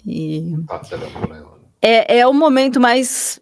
E... 0.05 0.53
Tá, 0.67 0.81
né? 0.97 1.43
É, 1.83 2.19
é 2.19 2.27
o 2.27 2.33
momento 2.33 2.79
mais 2.79 3.41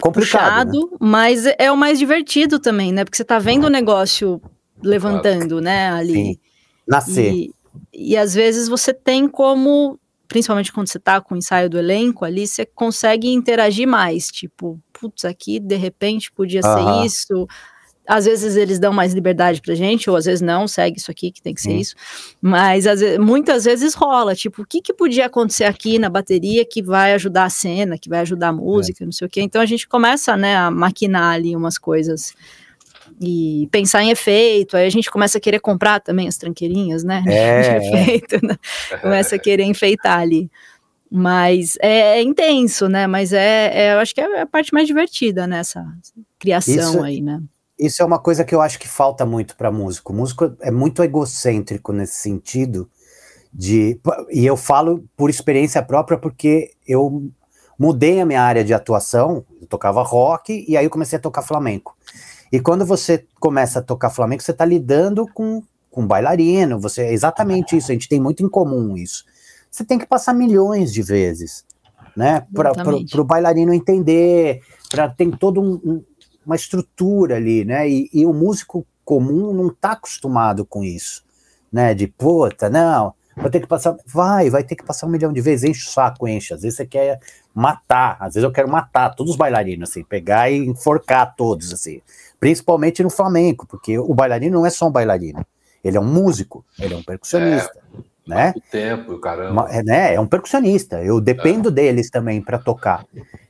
complicado, 0.00 0.70
puxado, 0.70 0.90
né? 0.92 0.96
mas 0.98 1.44
é 1.58 1.70
o 1.70 1.76
mais 1.76 1.98
divertido 1.98 2.58
também, 2.58 2.90
né? 2.90 3.04
Porque 3.04 3.18
você 3.18 3.24
tá 3.24 3.38
vendo 3.38 3.64
o 3.64 3.70
negócio 3.70 4.40
levantando, 4.82 5.60
né, 5.60 5.90
ali. 5.90 6.14
Sim. 6.14 6.38
Nascer. 6.88 7.32
E, 7.32 7.54
e 7.92 8.16
às 8.16 8.34
vezes 8.34 8.66
você 8.66 8.94
tem 8.94 9.28
como, 9.28 9.98
principalmente 10.26 10.72
quando 10.72 10.88
você 10.88 10.98
tá 10.98 11.20
com 11.20 11.34
o 11.34 11.38
ensaio 11.38 11.68
do 11.68 11.78
elenco 11.78 12.24
ali, 12.24 12.46
você 12.46 12.64
consegue 12.64 13.28
interagir 13.28 13.86
mais, 13.86 14.28
tipo, 14.28 14.80
putz, 14.92 15.26
aqui 15.26 15.60
de 15.60 15.76
repente 15.76 16.32
podia 16.32 16.62
ser 16.62 17.04
isso, 17.04 17.46
às 18.06 18.24
vezes 18.24 18.56
eles 18.56 18.78
dão 18.78 18.92
mais 18.92 19.12
liberdade 19.12 19.60
pra 19.60 19.74
gente, 19.74 20.08
ou 20.08 20.16
às 20.16 20.24
vezes 20.24 20.40
não, 20.40 20.68
segue 20.68 20.98
isso 20.98 21.10
aqui 21.10 21.30
que 21.30 21.42
tem 21.42 21.54
que 21.54 21.60
ser 21.60 21.72
isso. 21.72 21.94
Mas 22.40 22.84
vezes, 22.84 23.18
muitas 23.18 23.64
vezes 23.64 23.94
rola, 23.94 24.34
tipo, 24.34 24.62
o 24.62 24.66
que, 24.66 24.80
que 24.80 24.94
podia 24.94 25.26
acontecer 25.26 25.64
aqui 25.64 25.98
na 25.98 26.08
bateria 26.08 26.64
que 26.64 26.82
vai 26.82 27.14
ajudar 27.14 27.44
a 27.44 27.50
cena, 27.50 27.98
que 27.98 28.08
vai 28.08 28.20
ajudar 28.20 28.48
a 28.48 28.52
música, 28.52 29.02
é. 29.02 29.06
não 29.06 29.12
sei 29.12 29.26
o 29.26 29.30
quê. 29.30 29.40
Então 29.40 29.60
a 29.60 29.66
gente 29.66 29.88
começa, 29.88 30.36
né, 30.36 30.56
a 30.56 30.70
maquinar 30.70 31.34
ali 31.34 31.56
umas 31.56 31.78
coisas 31.78 32.32
e 33.20 33.68
pensar 33.70 34.02
em 34.02 34.10
efeito, 34.10 34.76
aí 34.76 34.86
a 34.86 34.90
gente 34.90 35.10
começa 35.10 35.38
a 35.38 35.40
querer 35.40 35.60
comprar 35.60 36.00
também 36.00 36.28
as 36.28 36.36
tranqueirinhas, 36.36 37.02
né? 37.02 37.24
É, 37.28 37.78
de 37.78 37.86
efeito, 37.86 38.46
né? 38.46 38.56
começa 39.00 39.36
a 39.36 39.38
querer 39.38 39.64
enfeitar 39.64 40.20
ali. 40.20 40.50
Mas 41.10 41.76
é, 41.80 42.18
é 42.18 42.22
intenso, 42.22 42.88
né? 42.88 43.06
Mas 43.06 43.32
é, 43.32 43.70
é, 43.72 43.94
eu 43.94 43.98
acho 43.98 44.14
que 44.14 44.20
é 44.20 44.40
a 44.40 44.46
parte 44.46 44.72
mais 44.72 44.86
divertida 44.86 45.46
nessa 45.46 45.84
criação 46.38 46.74
Isso, 46.74 47.02
aí, 47.02 47.20
né? 47.20 47.40
Isso 47.78 48.02
é 48.02 48.04
uma 48.04 48.18
coisa 48.18 48.44
que 48.44 48.54
eu 48.54 48.60
acho 48.60 48.78
que 48.78 48.88
falta 48.88 49.26
muito 49.26 49.56
para 49.56 49.70
músico. 49.70 50.12
O 50.12 50.16
músico 50.16 50.56
é 50.60 50.70
muito 50.70 51.02
egocêntrico 51.02 51.92
nesse 51.92 52.16
sentido 52.16 52.88
de 53.52 54.00
e 54.30 54.44
eu 54.44 54.56
falo 54.56 55.04
por 55.16 55.30
experiência 55.30 55.82
própria 55.82 56.18
porque 56.18 56.72
eu 56.86 57.30
mudei 57.78 58.20
a 58.20 58.26
minha 58.26 58.42
área 58.42 58.64
de 58.64 58.74
atuação, 58.74 59.44
eu 59.60 59.66
tocava 59.66 60.02
rock 60.02 60.64
e 60.68 60.76
aí 60.76 60.84
eu 60.84 60.90
comecei 60.90 61.18
a 61.18 61.22
tocar 61.22 61.42
flamenco. 61.42 61.96
E 62.50 62.60
quando 62.60 62.86
você 62.86 63.26
começa 63.38 63.80
a 63.80 63.82
tocar 63.82 64.10
flamenco, 64.10 64.42
você 64.42 64.52
está 64.52 64.64
lidando 64.64 65.26
com 65.32 65.62
com 65.96 66.06
bailarino, 66.06 66.78
você 66.78 67.04
é 67.04 67.12
exatamente 67.14 67.74
isso, 67.74 67.90
a 67.90 67.94
gente 67.94 68.06
tem 68.06 68.20
muito 68.20 68.44
em 68.44 68.50
comum 68.50 68.98
isso. 68.98 69.24
Você 69.70 69.82
tem 69.82 69.98
que 69.98 70.06
passar 70.06 70.34
milhões 70.34 70.92
de 70.92 71.02
vezes, 71.02 71.64
né, 72.14 72.46
para 72.54 72.72
o 73.18 73.24
bailarino 73.24 73.72
entender, 73.72 74.60
para 74.90 75.08
tem 75.08 75.30
todo 75.30 75.58
um, 75.58 75.80
um 75.82 76.04
uma 76.46 76.54
estrutura 76.56 77.36
ali, 77.36 77.64
né? 77.64 77.88
E, 77.88 78.08
e 78.12 78.24
o 78.24 78.32
músico 78.32 78.86
comum 79.04 79.52
não 79.52 79.68
está 79.68 79.92
acostumado 79.92 80.64
com 80.64 80.84
isso, 80.84 81.24
né? 81.70 81.92
De 81.92 82.06
puta, 82.06 82.70
não, 82.70 83.12
vai 83.36 83.50
ter 83.50 83.60
que 83.60 83.66
passar, 83.66 83.96
vai, 84.06 84.48
vai 84.48 84.62
ter 84.62 84.76
que 84.76 84.84
passar 84.84 85.06
um 85.06 85.10
milhão 85.10 85.32
de 85.32 85.40
vezes, 85.40 85.68
enche 85.68 85.86
o 85.86 85.90
saco, 85.90 86.28
enche. 86.28 86.54
Às 86.54 86.62
vezes 86.62 86.76
você 86.76 86.86
quer 86.86 87.20
matar, 87.52 88.16
às 88.20 88.34
vezes 88.34 88.44
eu 88.44 88.52
quero 88.52 88.68
matar 88.68 89.14
todos 89.14 89.32
os 89.32 89.38
bailarinos, 89.38 89.90
assim, 89.90 90.04
pegar 90.04 90.48
e 90.50 90.56
enforcar 90.58 91.34
todos, 91.36 91.72
assim. 91.72 92.00
Principalmente 92.38 93.02
no 93.02 93.10
flamenco, 93.10 93.66
porque 93.66 93.98
o 93.98 94.14
bailarino 94.14 94.58
não 94.58 94.66
é 94.66 94.70
só 94.70 94.86
um 94.86 94.92
bailarino, 94.92 95.44
ele 95.82 95.96
é 95.96 96.00
um 96.00 96.06
músico, 96.06 96.64
ele 96.78 96.94
é 96.94 96.96
um 96.96 97.02
percussionista. 97.02 97.78
É 97.92 98.16
né? 98.26 98.52
O 98.56 98.60
tempo, 98.60 99.18
caramba. 99.18 99.68
É, 99.70 99.82
né? 99.84 100.14
é 100.14 100.20
um 100.20 100.26
percussionista. 100.26 101.00
Eu 101.02 101.20
dependo 101.20 101.68
é. 101.68 101.72
deles 101.72 102.10
também 102.10 102.42
para 102.42 102.58
tocar. 102.58 103.06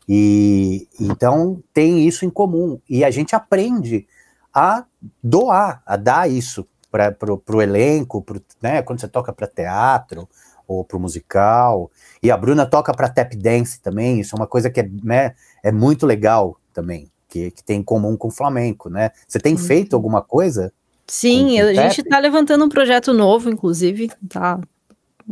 E 0.09 0.88
então 1.00 1.62
tem 1.72 2.07
isso 2.07 2.24
em 2.24 2.30
comum. 2.30 2.80
E 2.88 3.04
a 3.04 3.11
gente 3.11 3.34
aprende 3.34 4.07
a 4.54 4.84
doar, 5.22 5.82
a 5.84 5.96
dar 5.96 6.30
isso 6.30 6.66
para 6.90 7.14
o 7.48 7.62
elenco, 7.62 8.22
pro, 8.22 8.40
né? 8.62 8.82
quando 8.82 9.00
você 9.00 9.09
toca 9.09 9.32
para 9.32 9.46
teatro 9.46 10.28
ou 10.66 10.84
para 10.84 10.96
o 10.96 11.00
musical. 11.00 11.90
E 12.22 12.30
a 12.30 12.36
Bruna 12.36 12.64
toca 12.64 12.94
para 12.94 13.09
tap 13.09 13.34
dance 13.34 13.80
também. 13.80 14.20
Isso 14.20 14.34
é 14.34 14.38
uma 14.38 14.46
coisa 14.46 14.70
que 14.70 14.80
é, 14.80 14.90
né, 15.02 15.34
é 15.62 15.70
muito 15.70 16.07
legal 16.07 16.59
também, 16.72 17.11
que, 17.28 17.50
que 17.50 17.62
tem 17.62 17.80
em 17.80 17.82
comum 17.82 18.16
com 18.16 18.28
o 18.28 18.32
flamenco. 18.32 18.88
Né? 18.88 19.11
Você 19.26 19.38
tem 19.38 19.57
feito 19.57 19.94
alguma 19.94 20.22
coisa 20.22 20.72
Sim, 21.07 21.61
a 21.61 21.72
gente 21.72 22.00
está 22.00 22.18
levantando 22.18 22.64
um 22.64 22.68
projeto 22.68 23.12
novo, 23.12 23.48
inclusive, 23.48 24.11
tá 24.28 24.61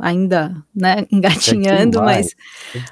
ainda, 0.01 0.55
né, 0.74 1.07
engatinhando, 1.12 2.01
mas, 2.01 2.34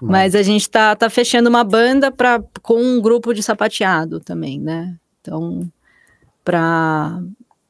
mas 0.01 0.35
a 0.35 0.43
gente 0.43 0.63
está 0.63 0.95
tá 0.95 1.11
fechando 1.11 1.49
uma 1.49 1.65
banda 1.65 2.11
para 2.11 2.43
com 2.63 2.81
um 2.81 3.01
grupo 3.01 3.33
de 3.33 3.43
sapateado 3.43 4.21
também, 4.21 4.61
né? 4.61 4.97
Então, 5.21 5.71
para 6.45 7.21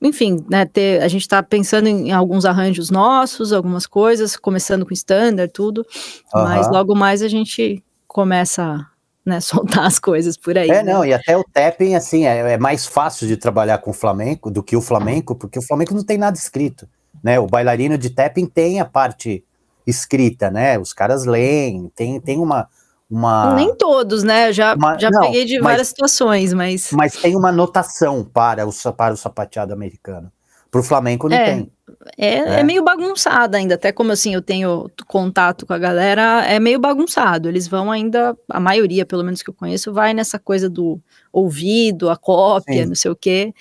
enfim, 0.01 0.45
né, 0.51 0.67
ter, 0.67 1.01
a 1.01 1.07
gente 1.07 1.23
está 1.23 1.41
pensando 1.43 1.87
em, 1.87 2.09
em, 2.09 2.13
alguns 2.13 2.45
arranjos 2.45 2.91
nossos, 2.91 3.53
algumas 3.53 3.87
coisas, 3.87 4.37
começando 4.37 4.85
com 4.85 4.93
standard, 4.93 5.53
tudo, 5.53 5.87
mas 6.35 6.69
logo 6.69 6.93
mais 6.95 7.23
a 7.23 7.29
gente 7.29 7.83
começa 8.09 8.85
né, 9.25 9.39
soltar 9.41 9.87
as 9.87 10.01
coisas 10.01 10.37
por 10.37 10.59
aí. 10.59 10.69
É, 10.69 10.83
né? 10.83 10.93
não, 10.93 11.05
e 11.05 11.15
até 11.15 11.37
o 11.37 11.45
tapping, 11.45 11.95
assim, 11.95 12.27
é, 12.27 12.55
é, 12.55 12.59
mais 12.59 12.85
fácil 12.85 13.29
de 13.29 13.37
trabalhar 13.37 13.79
com 13.79 13.93
o 13.93 13.95
flamenco 13.95 14.51
do 14.51 14.63
que 14.63 14.77
o 14.77 14.83
flamenco, 14.83 15.37
porque 15.37 15.59
o 15.59 15.63
flamenco 15.63 15.95
não 15.95 16.03
tem 16.03 16.19
nada 16.19 16.37
escrito, 16.37 16.89
né, 17.23 17.39
o 17.39 17.47
bailarino 17.47 17.97
de 17.97 18.11
tapping 18.11 18.47
tem 18.47 18.81
a 18.81 18.85
parte 18.85 19.45
escrita, 19.87 20.51
né, 20.51 20.79
os 20.79 20.93
caras 20.93 21.25
leem, 21.25 21.91
tem, 21.95 22.21
tem 22.21 22.39
uma... 22.39 22.69
uma 23.11 23.55
Nem 23.55 23.75
todos, 23.75 24.23
né, 24.23 24.53
já, 24.53 24.75
uma, 24.75 24.99
já 24.99 25.11
não, 25.11 25.23
peguei 25.23 25.45
de 25.45 25.61
várias 25.61 25.89
situações, 25.89 26.53
mas... 26.53 26.91
Mas 26.93 27.17
tem 27.17 27.37
uma 27.37 27.53
notação 27.53 28.25
para 28.25 28.67
o, 28.67 28.93
para 28.93 29.15
o 29.15 29.17
sapateado 29.17 29.73
americano. 29.73 30.31
Para 30.71 30.81
o 30.81 30.85
Flamengo 30.85 31.29
não 31.29 31.37
é, 31.37 31.45
tem. 31.45 31.73
É, 32.17 32.29
é, 32.29 32.61
é, 32.61 32.63
meio 32.63 32.83
bagunçado 32.83 33.59
ainda, 33.59 33.75
até 33.75 33.93
como 33.93 34.11
assim 34.11 34.33
eu 34.33 34.41
tenho 34.41 34.91
contato 35.07 35.67
com 35.67 35.75
a 35.75 35.79
galera, 35.79 36.47
é 36.47 36.59
meio 36.59 36.81
bagunçado. 36.81 37.47
Eles 37.47 37.69
vão 37.69 37.91
ainda, 37.91 38.35
a 38.49 38.59
maioria, 38.59 39.05
pelo 39.05 39.23
menos 39.23 39.43
que 39.43 39.51
eu 39.51 39.55
conheço, 39.55 39.93
vai 39.93 40.15
nessa 40.15 40.39
coisa 40.39 40.71
do 40.71 40.99
ouvido, 41.31 42.09
a 42.09 42.17
cópia, 42.17 42.85
Sim. 42.85 42.89
não 42.89 42.95
sei 42.95 43.11
o 43.11 43.17
quê. 43.17 43.53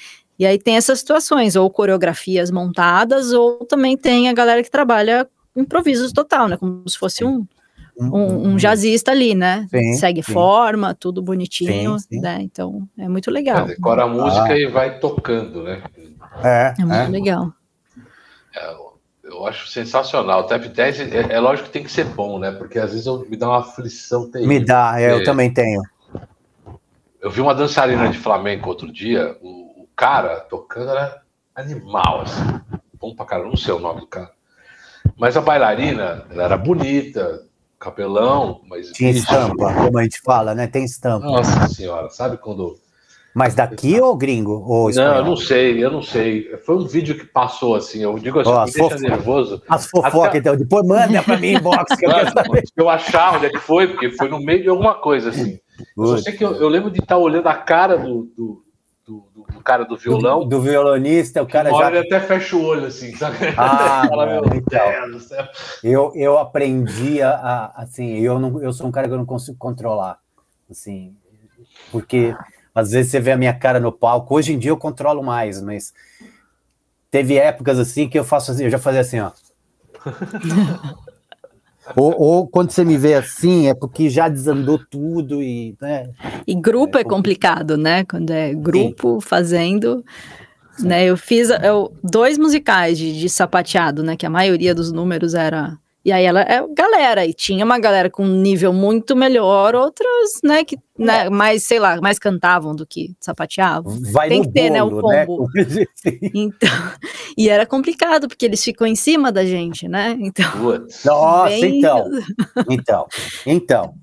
E 0.42 0.46
aí 0.48 0.58
tem 0.58 0.76
essas 0.76 0.98
situações, 0.98 1.56
ou 1.56 1.70
coreografias 1.70 2.50
montadas, 2.50 3.32
ou 3.32 3.64
também 3.64 3.96
tem 3.96 4.28
a 4.28 4.34
galera 4.34 4.64
que 4.64 4.72
trabalha 4.72 5.30
improvisos 5.56 6.12
total, 6.12 6.48
né? 6.48 6.58
Como 6.58 6.82
se 6.90 6.98
fosse 6.98 7.24
um, 7.24 7.46
um, 7.96 8.48
um 8.50 8.56
jazzista 8.56 9.12
ali, 9.12 9.36
né? 9.36 9.68
Sim, 9.70 9.94
Segue 9.94 10.24
sim. 10.24 10.34
forma, 10.34 10.96
tudo 10.96 11.22
bonitinho, 11.22 12.00
sim, 12.00 12.20
né? 12.20 12.40
Então 12.42 12.90
é 12.98 13.08
muito 13.08 13.30
legal. 13.30 13.68
decora 13.68 14.06
a 14.06 14.08
música 14.08 14.54
ah. 14.54 14.58
e 14.58 14.66
vai 14.66 14.98
tocando, 14.98 15.62
né? 15.62 15.84
É, 16.44 16.74
é 16.76 16.86
muito 16.86 16.96
é. 16.96 17.08
legal. 17.08 17.54
É, 18.56 18.76
eu 19.26 19.46
acho 19.46 19.68
sensacional. 19.68 20.40
O 20.40 20.44
tap 20.46 20.66
dance 20.70 21.04
é, 21.04 21.36
é, 21.36 21.40
lógico 21.40 21.68
que 21.68 21.74
tem 21.74 21.84
que 21.84 21.92
ser 21.92 22.06
bom, 22.06 22.40
né? 22.40 22.50
Porque 22.50 22.80
às 22.80 22.90
vezes 22.90 23.06
eu, 23.06 23.24
me 23.30 23.38
dá 23.38 23.48
uma 23.48 23.60
aflição 23.60 24.28
terrível. 24.28 24.56
Me 24.56 24.66
dá, 24.66 25.00
é, 25.00 25.12
eu 25.12 25.24
também 25.24 25.54
tenho. 25.54 25.84
Eu 27.22 27.30
vi 27.30 27.42
uma 27.42 27.54
dançarina 27.54 28.10
de 28.10 28.18
flamenco 28.18 28.68
outro 28.68 28.92
dia, 28.92 29.38
o 29.40 29.61
cara 30.02 30.40
tocando 30.40 30.90
era 30.90 31.22
animal, 31.54 32.22
assim. 32.22 32.42
Bom 33.00 33.14
pra 33.16 33.24
caramba, 33.24 33.50
não 33.50 33.56
sei 33.56 33.72
o 33.72 33.80
nome 33.80 34.02
do 34.02 34.08
cara. 34.08 34.32
Mas 35.16 35.38
a 35.38 35.42
bailarina, 35.42 36.26
ela 36.32 36.44
era 36.44 36.58
bonita, 36.58 37.46
capelão, 37.80 38.62
mas. 38.68 38.92
Tinha 38.92 39.12
estampa, 39.12 39.72
como 39.76 40.00
a 40.00 40.04
gente 40.04 40.20
fala, 40.22 40.56
né? 40.56 40.66
Tem 40.66 40.84
estampa. 40.84 41.28
Nossa 41.28 41.68
senhora, 41.68 42.10
sabe 42.10 42.38
quando 42.38 42.80
mas 43.34 43.56
daqui 43.56 43.98
ou 44.02 44.14
gringo? 44.18 44.62
Ou 44.68 44.92
não, 44.92 45.16
eu 45.16 45.24
não 45.24 45.38
sei, 45.38 45.82
eu 45.82 45.90
não 45.90 46.02
sei. 46.02 46.54
Foi 46.66 46.76
um 46.76 46.86
vídeo 46.86 47.18
que 47.18 47.26
passou 47.26 47.76
assim, 47.76 48.04
eu 48.04 48.20
digo 48.20 48.42
assim, 48.42 48.52
oh, 48.52 48.66
me 48.66 48.72
deixa 48.72 48.98
nervoso. 48.98 49.62
As 49.70 49.86
fofocas, 49.86 50.30
Até... 50.30 50.40
então, 50.40 50.58
depois 50.58 50.86
manda 50.86 51.24
pra 51.24 51.38
mim 51.38 51.54
inbox. 51.54 51.96
Que 51.96 52.06
eu, 52.06 52.12
eu 52.76 52.90
achar 52.90 53.36
onde 53.36 53.46
é 53.46 53.50
que 53.50 53.60
foi, 53.60 53.88
porque 53.88 54.10
foi 54.12 54.28
no 54.28 54.40
meio 54.42 54.64
de 54.64 54.70
alguma 54.70 54.96
coisa, 54.96 55.30
assim. 55.30 55.58
Eu 55.98 56.18
sei 56.18 56.34
que 56.34 56.44
eu, 56.44 56.56
eu, 56.56 56.68
lembro 56.68 56.92
de 56.92 57.00
estar 57.00 57.18
olhando 57.18 57.48
a 57.48 57.56
cara 57.56 57.98
do, 57.98 58.30
do, 58.36 58.64
do, 59.34 59.46
do 59.54 59.62
cara 59.62 59.84
do 59.84 59.98
violão. 59.98 60.40
Do, 60.40 60.46
do, 60.46 60.62
violonista, 60.62 61.42
o 61.42 61.48
cara 61.48 61.70
já. 61.70 61.90
Ele 61.90 62.00
até 62.00 62.20
fecha 62.20 62.56
o 62.56 62.64
olho, 62.64 62.86
assim, 62.86 63.16
sabe? 63.16 63.38
Ah, 63.58 64.06
Fala, 64.10 64.26
meu 64.26 64.44
então, 64.56 64.82
eu, 65.84 66.12
eu 66.16 66.38
aprendi 66.38 67.22
a, 67.22 67.72
assim, 67.76 68.20
eu, 68.20 68.40
não, 68.40 68.62
eu 68.62 68.72
sou 68.72 68.88
um 68.88 68.92
cara 68.92 69.08
que 69.08 69.14
eu 69.14 69.18
não 69.18 69.26
consigo 69.26 69.58
controlar, 69.58 70.20
assim, 70.70 71.16
porque 71.92 72.36
às 72.74 72.92
vezes 72.92 73.12
você 73.12 73.20
vê 73.20 73.32
a 73.34 73.38
minha 73.38 73.54
cara 73.54 73.80
no 73.80 73.92
palco. 73.92 74.36
Hoje 74.36 74.54
em 74.54 74.60
dia 74.60 74.72
eu 74.72 74.78
controlo 74.78 75.22
mais, 75.22 75.62
mas 75.62 75.94
teve 77.10 77.38
épocas 77.38 77.78
assim 77.78 78.08
que 78.08 78.18
eu 78.18 78.24
faço 78.24 78.52
assim, 78.52 78.64
eu 78.64 78.70
já 78.70 78.80
fazia 78.80 79.02
assim, 79.02 79.20
ó. 79.20 79.32
ou, 81.96 82.16
ou, 82.22 82.48
quando 82.48 82.72
você 82.72 82.86
me 82.86 82.98
vê 82.98 83.16
assim, 83.16 83.68
é 83.68 83.74
porque 83.74 84.10
já 84.10 84.30
desandou 84.30 84.80
tudo 84.90 85.42
e. 85.42 85.76
Né, 85.82 86.10
e 86.46 86.54
grupo 86.56 86.98
é, 86.98 87.02
é 87.02 87.04
complicado, 87.04 87.78
né? 87.78 88.04
Quando 88.06 88.30
é 88.32 88.54
grupo 88.54 89.20
Sim. 89.20 89.28
fazendo. 89.28 90.06
Né, 90.80 91.06
eu 91.06 91.18
fiz 91.18 91.50
eu, 91.50 91.92
dois 92.04 92.38
musicais 92.38 92.98
de, 92.98 93.20
de 93.20 93.30
sapateado, 93.30 94.04
né? 94.04 94.16
Que 94.16 94.26
a 94.26 94.30
maioria 94.30 94.74
dos 94.74 94.92
números 94.92 95.34
era 95.34 95.78
e 96.04 96.12
aí 96.12 96.26
ela 96.26 96.42
é 96.42 96.66
galera, 96.74 97.26
e 97.26 97.34
tinha 97.34 97.64
uma 97.64 97.78
galera 97.78 98.10
com 98.10 98.24
um 98.24 98.42
nível 98.42 98.74
muito 98.74 99.16
melhor, 99.16 99.76
outras, 99.76 100.40
né, 100.44 100.64
que 100.64 100.78
né, 100.98 101.30
mais, 101.30 101.64
sei 101.64 101.80
lá, 101.80 102.02
mais 102.02 102.18
cantavam 102.18 102.76
do 102.76 102.88
que 102.88 103.16
sapateavam. 103.20 104.00
Vai 104.12 104.30
Tem 104.30 104.42
que 104.42 104.52
ter, 104.52 104.72
né, 104.72 104.82
o 104.82 105.08
né, 105.08 105.26
combo. 105.26 105.48
Né? 105.54 105.66
Então, 106.34 106.70
e 107.38 107.50
era 107.50 107.68
complicado, 107.68 108.28
porque 108.28 108.46
eles 108.46 108.64
ficam 108.64 108.88
em 108.88 108.96
cima 108.96 109.32
da 109.32 109.46
gente, 109.46 109.88
né? 109.88 110.18
Então. 110.20 110.50
Nossa, 111.06 111.50
bem... 111.50 111.78
então. 111.78 112.10
Então, 112.70 113.08
então. 113.46 113.94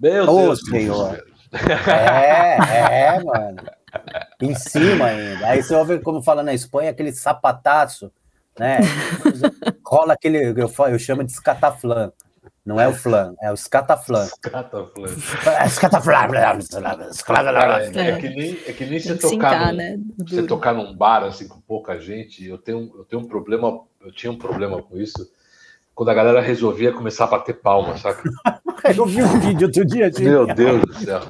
Meu 0.00 0.24
Ô, 0.28 0.42
Deus, 0.46 0.60
senhor. 0.60 1.24
É, 1.88 3.16
é, 3.16 3.24
mano. 3.24 3.62
Em 4.40 4.54
cima 4.54 5.06
ainda. 5.06 5.46
Aí 5.48 5.62
você 5.62 5.74
ouve 5.74 5.98
como 5.98 6.22
fala 6.22 6.42
na 6.42 6.54
Espanha, 6.54 6.90
aquele 6.90 7.12
sapataço 7.12 8.10
né? 8.58 8.78
Rola 9.84 10.14
aquele, 10.14 10.38
eu, 10.38 10.70
eu 10.88 10.98
chamo 10.98 11.24
de 11.24 11.32
escataflã. 11.32 12.12
Não 12.64 12.80
é 12.80 12.86
o 12.86 12.92
flan, 12.92 13.34
é 13.42 13.50
o 13.50 13.54
escataflã. 13.54 14.24
Escataflã. 14.24 15.06
Escataflã. 15.66 16.12
É, 17.94 18.10
é, 18.10 18.18
que 18.18 18.28
nem, 18.28 18.58
é 18.66 18.72
que 18.72 18.86
nem 18.86 19.00
você 19.00 19.16
tocar, 19.16 19.72
né? 19.72 19.98
você 20.18 20.42
tocar 20.42 20.74
num 20.74 20.94
bar 20.94 21.24
assim 21.24 21.48
com 21.48 21.60
pouca 21.60 21.98
gente. 21.98 22.46
Eu 22.46 22.58
tenho, 22.58 22.92
eu 22.96 23.04
tenho 23.04 23.22
um 23.22 23.26
problema, 23.26 23.80
eu 24.00 24.12
tinha 24.12 24.30
um 24.30 24.38
problema 24.38 24.80
com 24.82 24.96
isso 24.98 25.30
quando 25.94 26.08
a 26.08 26.14
galera 26.14 26.40
resolvia 26.40 26.92
começar 26.92 27.24
a 27.24 27.26
bater 27.26 27.60
palma, 27.60 27.98
saca? 27.98 28.22
eu 28.96 29.04
vi 29.04 29.22
um 29.22 29.38
vídeo 29.40 29.66
outro 29.66 29.84
dia, 29.84 30.06
gente. 30.06 30.22
Meu 30.22 30.46
Deus 30.46 30.80
do 30.80 30.94
céu. 30.94 31.20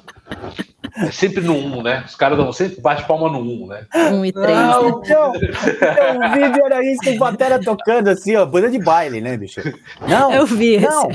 É 0.97 1.11
sempre 1.11 1.43
no 1.43 1.55
1, 1.55 1.79
um, 1.79 1.83
né? 1.83 2.05
Os 2.07 2.15
caras 2.15 2.39
dão 2.39 2.53
sempre 2.53 2.81
bate 2.81 3.07
palma 3.07 3.29
no 3.29 3.39
1, 3.39 3.43
um, 3.43 3.67
né? 3.67 3.87
1 3.95 4.15
um 4.15 4.25
e 4.25 4.33
3. 4.33 4.49
Não, 4.49 4.83
né? 4.83 4.89
então, 5.05 5.33
então, 5.35 6.27
o 6.27 6.33
vídeo 6.33 6.65
era 6.67 6.85
isso, 6.85 7.05
com 7.05 7.11
o 7.11 7.19
Batera 7.19 7.61
tocando 7.61 8.09
assim, 8.09 8.37
ó, 8.37 8.47
banda 8.47 8.71
de 8.71 8.79
baile, 8.79 9.21
né, 9.21 9.37
bicho? 9.37 9.61
Não, 10.09 10.33
eu 10.33 10.47
vi 10.47 10.79
não. 10.81 11.09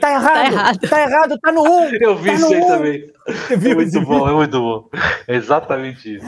Tá 0.00 0.12
errado, 0.12 0.34
tá 0.34 0.46
errado, 0.46 0.78
tá 0.88 1.00
errado, 1.02 1.38
tá 1.40 1.52
no 1.52 1.62
1. 1.62 1.64
Um, 1.64 1.94
eu 2.00 2.16
vi 2.16 2.30
tá 2.30 2.34
isso 2.34 2.46
aí 2.46 2.60
um. 2.60 2.66
também. 2.66 3.12
É 3.50 3.74
muito 3.74 4.00
bom, 4.02 4.28
é 4.28 4.32
muito 4.32 4.60
bom. 4.60 4.88
É 5.26 5.34
exatamente 5.34 6.16
isso. 6.16 6.26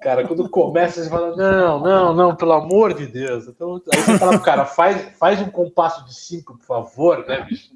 Cara, 0.00 0.26
quando 0.26 0.48
começa, 0.48 1.02
você 1.02 1.10
fala, 1.10 1.36
não, 1.36 1.80
não, 1.80 2.14
não, 2.14 2.36
pelo 2.36 2.52
amor 2.52 2.94
de 2.94 3.06
Deus. 3.06 3.48
Então, 3.48 3.80
aí 3.92 4.00
você 4.00 4.18
fala 4.18 4.32
pro 4.32 4.40
cara, 4.40 4.64
faz, 4.64 5.16
faz 5.18 5.40
um 5.40 5.50
compasso 5.50 6.04
de 6.06 6.14
5, 6.14 6.56
por 6.58 6.64
favor, 6.64 7.26
né, 7.26 7.44
bicho? 7.48 7.70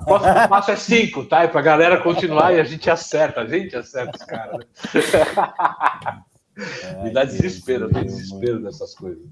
O 0.00 0.04
próximo 0.04 0.48
passo 0.48 0.70
é 0.70 0.76
5, 0.76 1.24
tá? 1.24 1.44
E 1.44 1.48
pra 1.48 1.62
galera 1.62 2.00
continuar 2.00 2.54
e 2.54 2.60
a 2.60 2.64
gente 2.64 2.88
acerta, 2.90 3.40
a 3.40 3.46
gente 3.46 3.76
acerta 3.76 4.16
os 4.16 4.24
caras. 4.24 4.58
Né? 4.58 6.24
Me 7.02 7.10
dá 7.10 7.24
desespero, 7.24 7.90
tem 7.90 8.04
desespero 8.04 8.62
dessas 8.62 8.94
coisas. 8.94 9.24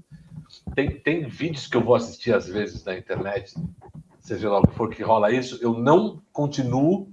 Tem, 0.75 0.91
tem 0.91 1.27
vídeos 1.27 1.67
que 1.67 1.75
eu 1.75 1.81
vou 1.81 1.95
assistir 1.95 2.33
às 2.33 2.47
vezes 2.47 2.83
na 2.83 2.95
internet, 2.95 3.53
seja 4.19 4.49
lá 4.49 4.59
o 4.59 4.67
que 4.67 4.75
for 4.75 4.89
que 4.89 5.01
rola 5.01 5.31
isso, 5.31 5.57
eu 5.61 5.73
não 5.73 6.21
continuo 6.31 7.09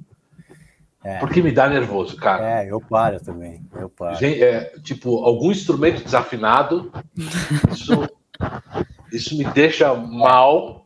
é. 1.05 1.19
porque 1.19 1.43
me 1.43 1.51
dá 1.51 1.69
nervoso, 1.69 2.17
cara. 2.17 2.63
É, 2.63 2.71
eu 2.71 2.81
paro 2.81 3.19
também, 3.21 3.61
eu 3.75 3.89
paro. 3.89 4.17
Gente, 4.17 4.43
é, 4.43 4.73
tipo, 4.83 5.25
algum 5.25 5.51
instrumento 5.51 6.05
desafinado, 6.05 6.93
isso, 7.73 8.09
isso 9.13 9.37
me 9.37 9.45
deixa 9.45 9.93
mal 9.95 10.82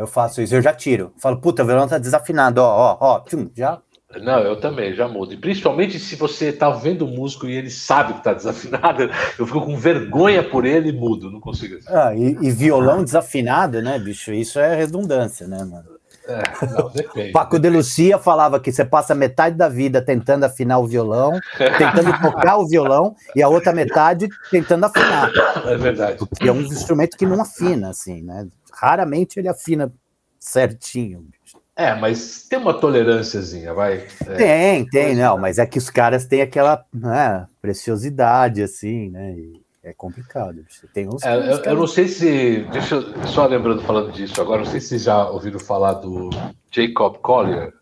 eu 0.00 0.06
faço 0.06 0.40
isso, 0.40 0.54
eu 0.54 0.62
já 0.62 0.72
tiro. 0.72 1.12
Falo, 1.18 1.40
puta, 1.40 1.62
o 1.62 1.66
violão 1.66 1.86
tá 1.86 1.98
desafinado, 1.98 2.60
ó, 2.60 2.64
ó, 2.64 2.96
ó, 3.00 3.20
tchum, 3.20 3.50
já. 3.54 3.78
Não, 4.22 4.40
eu 4.40 4.56
também, 4.56 4.92
já 4.92 5.06
mudo. 5.06 5.34
E 5.34 5.36
principalmente 5.36 5.98
se 5.98 6.16
você 6.16 6.52
tá 6.52 6.68
vendo 6.70 7.04
o 7.04 7.08
músico 7.08 7.46
e 7.46 7.54
ele 7.54 7.70
sabe 7.70 8.14
que 8.14 8.24
tá 8.24 8.32
desafinado, 8.32 9.02
eu 9.38 9.46
fico 9.46 9.60
com 9.60 9.76
vergonha 9.76 10.42
por 10.42 10.64
ele 10.64 10.88
e 10.88 10.92
mudo, 10.92 11.30
não 11.30 11.38
consigo. 11.38 11.76
Assim. 11.76 11.86
Ah, 11.88 12.14
e, 12.14 12.36
e 12.40 12.50
violão 12.50 13.04
desafinado, 13.04 13.80
né, 13.80 13.98
bicho? 13.98 14.32
Isso 14.32 14.58
é 14.58 14.74
redundância, 14.74 15.46
né, 15.46 15.58
mano? 15.58 16.00
É, 16.26 16.66
não, 16.66 16.90
depende. 16.90 17.32
Paco 17.32 17.58
de 17.58 17.68
Lucia 17.68 18.18
falava 18.18 18.60
que 18.60 18.70
você 18.70 18.84
passa 18.84 19.14
metade 19.14 19.56
da 19.56 19.68
vida 19.68 20.00
tentando 20.00 20.44
afinar 20.44 20.78
o 20.78 20.86
violão, 20.86 21.38
tentando 21.56 22.20
tocar 22.20 22.58
o 22.58 22.68
violão, 22.68 23.14
e 23.34 23.42
a 23.42 23.48
outra 23.48 23.72
metade 23.72 24.28
tentando 24.50 24.84
afinar. 24.84 25.30
É 25.66 25.76
verdade. 25.76 26.18
Porque 26.18 26.48
é 26.48 26.52
um 26.52 26.60
instrumento 26.60 27.16
que 27.16 27.26
não 27.26 27.40
afina, 27.40 27.90
assim, 27.90 28.22
né? 28.22 28.46
Raramente 28.80 29.38
ele 29.38 29.48
afina 29.48 29.92
certinho. 30.38 31.28
É, 31.76 31.94
mas 31.94 32.46
tem 32.48 32.58
uma 32.58 32.74
tolerânciazinha, 32.74 33.72
vai. 33.72 34.06
É. 34.26 34.34
Tem, 34.34 34.86
tem, 34.86 35.14
não, 35.14 35.38
mas 35.38 35.58
é 35.58 35.66
que 35.66 35.78
os 35.78 35.88
caras 35.88 36.26
têm 36.26 36.42
aquela 36.42 36.84
né, 36.92 37.46
preciosidade, 37.60 38.62
assim, 38.62 39.10
né? 39.10 39.36
é 39.82 39.92
complicado. 39.92 40.64
Tem 40.92 41.08
uns, 41.08 41.22
é, 41.22 41.36
eu, 41.36 41.64
eu, 41.64 41.76
não 41.76 41.86
sei 41.86 42.06
se. 42.06 42.66
Deixa 42.70 42.96
eu, 42.96 43.26
só 43.26 43.46
lembrando, 43.46 43.82
falando 43.82 44.12
disso 44.12 44.40
agora, 44.40 44.62
não 44.62 44.70
sei 44.70 44.80
se 44.80 44.88
vocês 44.88 45.04
já 45.04 45.28
ouviram 45.28 45.58
falar 45.58 45.94
do 45.94 46.30
Jacob 46.70 47.16
Collier. 47.18 47.72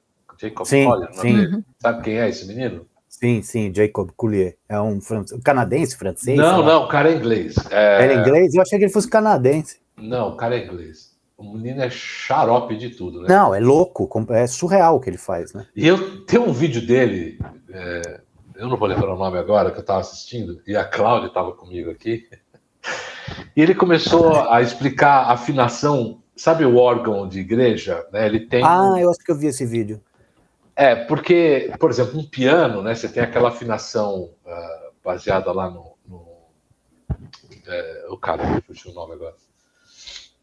Jacob 0.40 0.66
sim, 0.66 0.84
Collier, 0.84 1.12
sim. 1.14 1.64
Sabe 1.80 2.03
quem 2.03 2.20
é 2.20 2.28
esse 2.28 2.46
menino? 2.46 2.86
Sim, 3.09 3.42
sim, 3.42 3.72
Jacob 3.74 4.11
Collier. 4.16 4.57
É 4.68 4.80
um, 4.80 5.01
um 5.11 5.40
canadense, 5.42 5.96
francês? 5.96 6.36
Não, 6.36 6.62
não, 6.62 6.84
o 6.84 6.88
cara 6.88 7.11
é 7.11 7.16
inglês. 7.16 7.57
É... 7.70 8.05
Era 8.05 8.14
inglês? 8.14 8.55
Eu 8.55 8.62
achei 8.62 8.78
que 8.78 8.84
ele 8.84 8.92
fosse 8.92 9.09
canadense. 9.09 9.80
Não, 10.01 10.30
o 10.30 10.36
cara 10.36 10.57
é 10.57 10.64
inglês. 10.64 11.16
O 11.36 11.44
menino 11.44 11.82
é 11.82 11.88
xarope 11.88 12.76
de 12.76 12.90
tudo, 12.90 13.22
né? 13.22 13.28
Não, 13.28 13.55
é 13.55 13.61
louco, 13.61 14.11
é 14.30 14.46
surreal 14.49 14.96
o 14.96 15.01
que 15.01 15.09
ele 15.09 15.16
faz, 15.16 15.53
né? 15.55 15.66
E 15.74 15.86
eu 15.86 16.24
tenho 16.24 16.42
um 16.42 16.53
vídeo 16.53 16.84
dele, 16.84 17.38
é, 17.70 18.20
eu 18.57 18.68
não 18.68 18.76
vou 18.76 18.88
lembrar 18.88 19.14
o 19.14 19.18
nome 19.18 19.38
agora, 19.38 19.70
que 19.70 19.76
eu 19.76 19.82
estava 19.82 20.01
assistindo, 20.01 20.61
e 20.66 20.76
a 20.76 20.84
Cláudia 20.84 21.28
estava 21.28 21.53
comigo 21.53 21.90
aqui. 21.90 22.28
E 23.55 23.61
ele 23.61 23.74
começou 23.74 24.49
a 24.49 24.62
explicar 24.62 25.24
a 25.24 25.32
afinação, 25.32 26.22
sabe 26.34 26.64
o 26.64 26.76
órgão 26.76 27.28
de 27.28 27.40
igreja? 27.40 28.07
Né? 28.11 28.24
Ele 28.24 28.40
tem. 28.40 28.64
Ah, 28.64 28.94
eu 28.99 29.11
acho 29.11 29.18
que 29.18 29.30
eu 29.30 29.36
vi 29.36 29.49
esse 29.49 29.66
vídeo. 29.66 30.01
É, 30.74 30.94
porque, 30.94 31.70
por 31.78 31.90
exemplo, 31.90 32.18
um 32.18 32.24
piano, 32.24 32.82
né? 32.82 32.94
Você 32.94 33.07
tem 33.07 33.22
aquela 33.22 33.51
afinação 33.51 34.30
uh, 34.46 34.92
baseada 35.05 35.53
lá 35.53 35.68
no. 35.68 35.92
no 36.07 36.26
é, 37.66 38.07
o 38.09 38.16
cara, 38.16 38.62
puxei 38.66 38.90
o 38.90 38.94
nome 38.94 39.12
agora 39.12 39.34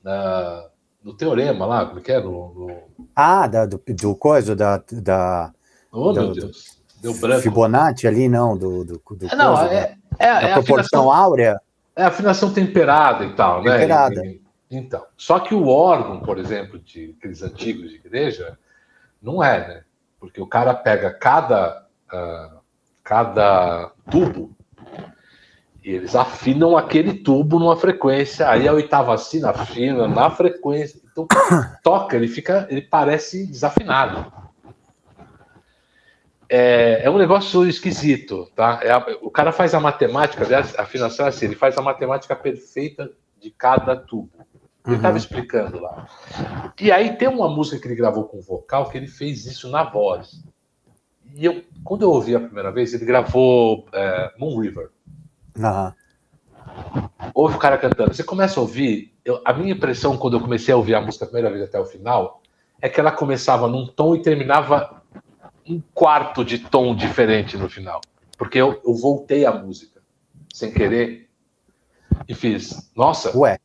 na, 0.06 0.68
no 1.04 1.16
teorema 1.16 1.66
lá, 1.66 1.86
como 1.88 2.00
é 2.00 2.02
que 2.04 2.12
é? 2.12 2.22
No, 2.22 2.54
no... 2.54 2.84
Ah, 3.16 3.48
da, 3.48 3.66
do, 3.66 3.82
do 3.88 4.16
coisa, 4.16 4.56
da. 4.56 4.82
da 4.92 5.52
oh, 5.92 6.14
do, 6.14 6.22
meu 6.22 6.34
Deus. 6.34 6.80
Deu 7.02 7.14
branco. 7.16 7.42
Fibonacci 7.42 8.08
ali, 8.08 8.30
não, 8.30 8.56
do. 8.56 8.86
do, 8.86 9.02
do 9.04 9.26
é, 9.26 9.36
não, 9.36 9.56
coisa, 9.56 9.74
é, 9.74 9.98
é, 10.20 10.28
é, 10.28 10.54
proporção 10.54 11.10
afinação, 11.10 11.12
áurea. 11.12 11.60
É 11.96 12.04
a 12.04 12.08
afinação 12.08 12.54
temperada 12.54 13.26
e 13.26 13.34
tal, 13.34 13.64
né? 13.64 13.80
Temperada. 13.80 14.22
Então. 14.70 15.04
Só 15.18 15.40
que 15.40 15.56
o 15.56 15.68
órgão, 15.68 16.20
por 16.20 16.38
exemplo, 16.38 16.78
de 16.78 17.16
aqueles 17.18 17.42
antigos 17.42 17.90
de 17.90 17.96
igreja, 17.96 18.58
não 19.22 19.44
é, 19.44 19.68
né? 19.68 19.84
Porque 20.20 20.42
o 20.42 20.48
cara 20.48 20.74
pega 20.74 21.12
cada, 21.12 21.86
uh, 22.14 22.60
cada 23.04 23.92
tubo 24.10 24.56
eles 25.94 26.16
afinam 26.16 26.76
aquele 26.76 27.14
tubo 27.14 27.60
numa 27.60 27.76
frequência, 27.76 28.50
aí 28.50 28.68
a 28.68 28.74
oitava 28.74 29.16
sina 29.18 29.52
afina 29.52 30.08
na 30.08 30.32
frequência. 30.32 31.00
Então, 31.12 31.28
toca, 31.84 32.16
ele 32.16 32.28
fica, 32.28 32.68
ele 32.72 32.82
parece 32.82 33.46
desafinado. 33.46 34.32
É, 36.50 37.02
é 37.04 37.10
um 37.10 37.18
negócio 37.18 37.68
esquisito, 37.68 38.50
tá? 38.56 38.80
É 38.82 38.92
a, 38.92 39.06
o 39.22 39.30
cara 39.30 39.52
faz 39.52 39.76
a 39.76 39.80
matemática, 39.80 40.44
aliás, 40.44 40.78
a 40.78 40.82
afinação 40.82 41.28
é 41.28 41.30
assim, 41.30 41.46
ele 41.46 41.56
faz 41.56 41.78
a 41.78 41.82
matemática 41.82 42.36
perfeita 42.36 43.12
de 43.40 43.52
cada 43.52 43.96
tubo. 43.96 44.32
Ele 44.88 44.96
estava 44.96 45.14
uhum. 45.14 45.18
explicando 45.18 45.80
lá. 45.80 46.08
E 46.80 46.92
aí 46.92 47.16
tem 47.16 47.28
uma 47.28 47.50
música 47.50 47.80
que 47.80 47.88
ele 47.88 47.96
gravou 47.96 48.26
com 48.26 48.42
vocal 48.42 48.90
que 48.90 48.98
ele 48.98 49.08
fez 49.08 49.46
isso 49.46 49.70
na 49.70 49.84
voz. 49.84 50.44
E 51.36 51.46
eu, 51.46 51.64
quando 51.84 52.04
eu 52.04 52.12
ouvi 52.12 52.36
a 52.36 52.40
primeira 52.40 52.72
vez, 52.72 52.94
ele 52.94 53.06
gravou 53.06 53.88
é, 53.94 54.32
Moon 54.38 54.60
River. 54.60 54.90
Uhum. 55.58 55.92
Ouve 57.34 57.56
o 57.56 57.60
cara 57.60 57.78
cantando. 57.78 58.14
Você 58.14 58.24
começa 58.24 58.60
a 58.60 58.64
ouvir. 58.64 59.14
Eu, 59.24 59.42
a 59.46 59.54
minha 59.54 59.74
impressão 59.74 60.18
quando 60.18 60.38
eu 60.38 60.42
comecei 60.42 60.74
a 60.74 60.78
ouvir 60.78 60.96
a 60.96 61.02
música 61.02 61.26
a 61.26 61.28
primeira 61.28 61.50
vez 61.50 61.64
até 61.64 61.80
o 61.80 61.86
final 61.86 62.42
é 62.82 62.90
que 62.90 63.00
ela 63.00 63.12
começava 63.12 63.68
num 63.68 63.88
tom 63.88 64.16
e 64.16 64.22
terminava 64.22 65.02
um 65.68 65.82
quarto 65.94 66.46
de 66.46 66.60
tom 66.60 66.96
diferente 66.96 67.58
no 67.58 67.70
final. 67.70 68.02
Porque 68.38 68.60
eu, 68.60 68.82
eu 68.86 68.94
voltei 68.94 69.46
a 69.46 69.52
música 69.52 70.02
sem 70.54 70.72
querer 70.72 71.30
e 72.28 72.34
fiz. 72.34 72.92
Nossa! 72.96 73.36
Ué. 73.38 73.60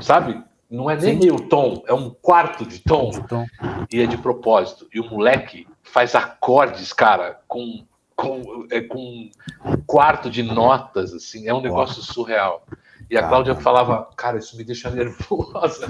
Sabe? 0.00 0.42
Não 0.70 0.90
é 0.90 0.96
nem 0.96 1.14
Sim. 1.14 1.18
meio 1.20 1.48
tom, 1.48 1.82
é 1.86 1.94
um 1.94 2.10
quarto 2.10 2.66
de 2.66 2.80
tom. 2.80 3.10
de 3.10 3.26
tom. 3.26 3.46
E 3.90 4.00
é 4.00 4.06
de 4.06 4.18
propósito. 4.18 4.86
E 4.92 5.00
o 5.00 5.08
moleque 5.08 5.66
faz 5.82 6.14
acordes, 6.14 6.92
cara, 6.92 7.40
com 7.48 7.86
com, 8.18 8.66
é, 8.68 8.80
com 8.80 9.30
um 9.64 9.76
quarto 9.86 10.28
de 10.28 10.42
notas, 10.42 11.14
assim, 11.14 11.46
é 11.46 11.54
um 11.54 11.60
negócio 11.60 12.02
surreal. 12.02 12.66
E 13.08 13.16
a 13.16 13.26
Cláudia 13.26 13.54
falava, 13.54 14.10
cara, 14.16 14.38
isso 14.38 14.56
me 14.56 14.64
deixa 14.64 14.90
nervosa. 14.90 15.86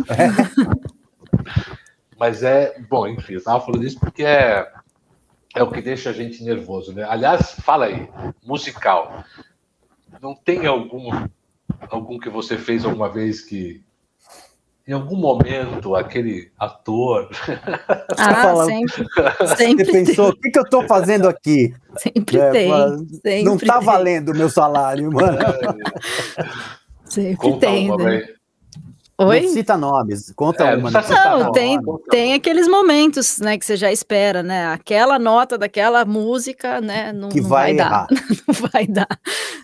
Mas 2.21 2.43
é, 2.43 2.79
bom, 2.81 3.07
enfim, 3.07 3.33
eu 3.33 3.39
estava 3.39 3.65
falando 3.65 3.87
isso 3.87 3.99
porque 3.99 4.25
é, 4.25 4.71
é 5.57 5.63
o 5.63 5.71
que 5.71 5.81
deixa 5.81 6.11
a 6.11 6.13
gente 6.13 6.45
nervoso, 6.45 6.93
né? 6.93 7.05
Aliás, 7.05 7.53
fala 7.53 7.87
aí, 7.87 8.11
musical. 8.45 9.25
não 10.21 10.35
tem 10.35 10.67
algum, 10.67 11.11
algum 11.89 12.19
que 12.19 12.29
você 12.29 12.59
fez 12.59 12.85
alguma 12.85 13.09
vez 13.09 13.41
que 13.41 13.83
em 14.89 14.93
algum 14.95 15.17
momento 15.17 15.95
aquele 15.95 16.51
ator. 16.59 17.29
Ah, 18.17 18.65
sempre, 18.65 19.07
sempre. 19.55 19.85
Você 19.85 19.93
pensou, 19.93 20.31
o 20.31 20.37
que, 20.37 20.51
que 20.51 20.59
eu 20.59 20.63
estou 20.63 20.83
fazendo 20.85 21.29
aqui? 21.29 21.75
Sempre 21.99 22.39
é, 22.39 22.51
tem. 22.51 22.71
Sempre 23.07 23.45
não 23.45 23.57
está 23.57 23.81
valendo 23.81 24.31
o 24.31 24.35
meu 24.35 24.49
salário, 24.49 25.13
mano. 25.13 25.39
sempre 27.05 27.37
Conta 27.37 27.67
tem. 27.67 27.91
Uma, 27.91 28.03
né? 28.03 28.29
Oi? 29.21 29.41
Não 29.41 29.49
cita 29.49 29.77
nomes, 29.77 30.33
conta 30.37 30.63
é, 30.63 30.77
uma. 30.77 30.93
Não, 30.93 31.39
não 31.41 31.53
tem, 31.53 31.77
tem 32.09 32.35
aqueles 32.35 32.69
momentos, 32.69 33.41
né, 33.41 33.59
que 33.59 33.67
você 33.67 33.77
já 33.77 33.91
espera, 33.91 34.45
né? 34.45 34.69
Aquela 34.69 35.19
nota 35.19 35.59
daquela 35.59 36.05
música, 36.05 36.81
né, 36.81 37.13
não, 37.13 37.29
que 37.29 37.41
não 37.41 37.49
vai, 37.49 37.75
vai 37.75 37.77
dar, 37.77 38.07
não 38.47 38.55
vai 38.71 38.87
dar, 38.87 39.21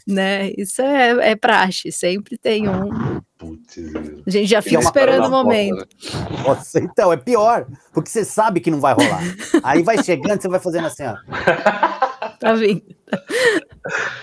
né? 0.08 0.50
Isso 0.58 0.82
é, 0.82 1.30
é 1.30 1.36
praxe, 1.36 1.92
sempre 1.92 2.36
tem 2.36 2.68
um. 2.68 3.20
Putz, 3.38 3.78
a 4.26 4.30
gente 4.30 4.48
já 4.48 4.60
fica 4.60 4.80
esperando 4.80 5.26
o 5.26 5.30
momento. 5.30 5.86
Porta, 5.86 6.18
né? 6.18 6.42
Nossa, 6.44 6.80
então 6.80 7.12
é 7.12 7.16
pior, 7.16 7.64
porque 7.92 8.10
você 8.10 8.24
sabe 8.24 8.58
que 8.58 8.72
não 8.72 8.80
vai 8.80 8.94
rolar. 8.94 9.22
Aí 9.62 9.84
vai 9.84 10.02
chegando, 10.02 10.42
você 10.42 10.48
vai 10.48 10.58
fazendo 10.58 10.88
assim, 10.88 11.04
ó. 11.04 11.14
Tá 12.40 12.52
vindo. 12.54 12.82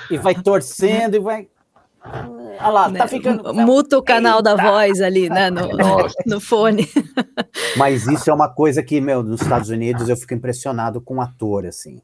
E 0.09 0.17
vai 0.17 0.35
torcendo 0.35 1.15
e 1.15 1.19
vai 1.19 1.47
Olha 2.03 2.67
lá, 2.69 2.83
tá 2.85 2.89
né? 2.89 2.99
tá 2.99 3.07
ficando. 3.07 3.53
Muta 3.53 3.97
o 3.97 4.03
canal 4.03 4.39
Eita. 4.39 4.55
da 4.55 4.63
voz 4.63 5.01
ali, 5.01 5.29
né? 5.29 5.49
No, 5.49 5.61
no 6.25 6.41
fone. 6.41 6.89
Mas 7.77 8.07
isso 8.07 8.29
é 8.29 8.33
uma 8.33 8.49
coisa 8.49 8.81
que, 8.81 8.99
meu, 8.99 9.23
nos 9.23 9.41
Estados 9.41 9.69
Unidos 9.69 10.09
eu 10.09 10.17
fico 10.17 10.33
impressionado 10.33 11.01
com 11.01 11.21
ator, 11.21 11.65
assim. 11.65 12.01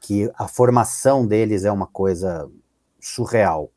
Que 0.00 0.30
a 0.36 0.46
formação 0.46 1.26
deles 1.26 1.64
é 1.64 1.72
uma 1.72 1.86
coisa 1.86 2.48
surreal. 3.00 3.70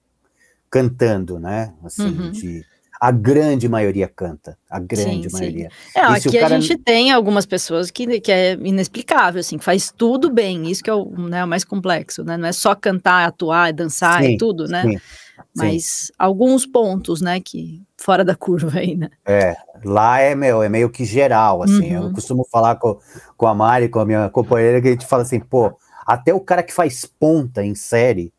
Cantando, 0.70 1.40
né? 1.40 1.74
Assim, 1.84 2.06
uhum. 2.06 2.32
de 2.32 2.64
a 3.00 3.12
grande 3.12 3.70
maioria 3.70 4.08
canta, 4.08 4.58
a 4.70 4.80
grande 4.80 5.30
sim, 5.30 5.38
maioria. 5.38 5.70
Sim. 5.70 6.00
É, 6.00 6.02
aqui 6.02 6.40
cara... 6.40 6.56
a 6.58 6.60
gente 6.60 6.78
tem 6.78 7.12
algumas 7.12 7.46
pessoas 7.46 7.90
que, 7.90 8.20
que 8.20 8.32
é 8.32 8.54
inexplicável, 8.54 9.40
assim, 9.40 9.58
faz 9.58 9.94
tudo 9.96 10.30
bem, 10.30 10.70
isso 10.70 10.84
que 10.84 10.90
é 10.90 10.94
o, 10.94 11.06
né, 11.06 11.44
o 11.44 11.48
mais 11.48 11.64
complexo, 11.64 12.24
né? 12.24 12.36
Não 12.36 12.48
é 12.48 12.52
só 12.52 12.76
cantar, 12.76 13.26
atuar, 13.26 13.72
dançar 13.72 14.22
sim, 14.22 14.34
e 14.34 14.38
tudo, 14.38 14.68
né? 14.68 14.84
Sim. 14.84 15.00
Mas 15.56 15.84
Sim. 15.86 16.14
alguns 16.20 16.66
pontos, 16.66 17.22
né, 17.22 17.40
que 17.40 17.82
fora 17.98 18.26
da 18.26 18.36
curva 18.36 18.80
aí, 18.80 18.96
né? 18.96 19.10
É, 19.26 19.56
lá 19.84 20.20
é, 20.20 20.36
meu, 20.36 20.62
é 20.62 20.70
meio 20.70 20.90
que 20.90 21.06
geral, 21.06 21.64
assim. 21.64 21.96
Uhum. 21.96 22.08
Eu 22.08 22.14
costumo 22.14 22.46
falar 22.52 22.76
com, 22.76 22.98
com 23.38 23.48
a 23.48 23.56
Mari, 23.56 23.90
com 23.90 24.00
a 24.00 24.06
minha 24.06 24.30
companheira, 24.30 24.82
que 24.82 24.90
a 24.90 24.92
gente 24.92 25.06
fala 25.06 25.24
assim, 25.24 25.40
pô, 25.40 25.74
até 26.06 26.34
o 26.34 26.40
cara 26.40 26.64
que 26.64 26.74
faz 26.74 27.06
ponta 27.06 27.64
em 27.64 27.76
série, 27.76 28.34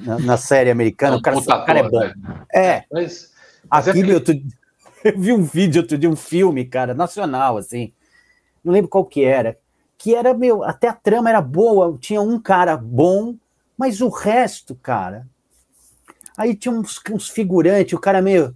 na, 0.00 0.18
na 0.18 0.36
série 0.36 0.70
americana, 0.70 1.12
é 1.12 1.16
um 1.16 1.18
o, 1.18 1.22
cara, 1.22 1.38
o 1.38 1.64
cara 1.64 1.78
é 1.78 1.88
bom. 1.88 2.00
Né? 2.00 2.14
É. 2.52 2.84
Mas, 2.90 3.33
mas 3.70 3.88
aqui, 3.88 4.00
é 4.00 4.04
meu, 4.04 4.22
eu 5.04 5.18
vi 5.18 5.32
um 5.32 5.42
vídeo 5.42 5.82
outro 5.82 5.98
de 5.98 6.06
um 6.06 6.16
filme, 6.16 6.64
cara, 6.64 6.94
nacional, 6.94 7.56
assim. 7.56 7.92
Não 8.62 8.72
lembro 8.72 8.88
qual 8.88 9.04
que 9.04 9.24
era. 9.24 9.58
Que 9.98 10.14
era, 10.14 10.34
meu, 10.34 10.62
até 10.64 10.88
a 10.88 10.92
trama 10.92 11.28
era 11.28 11.40
boa, 11.40 11.96
tinha 11.98 12.20
um 12.20 12.38
cara 12.38 12.76
bom, 12.76 13.36
mas 13.76 14.00
o 14.00 14.08
resto, 14.08 14.74
cara, 14.74 15.26
Aí 16.36 16.54
tinha 16.56 16.74
uns, 16.74 17.00
uns 17.10 17.28
figurantes, 17.28 17.92
o 17.92 18.00
cara 18.00 18.20
meio. 18.20 18.54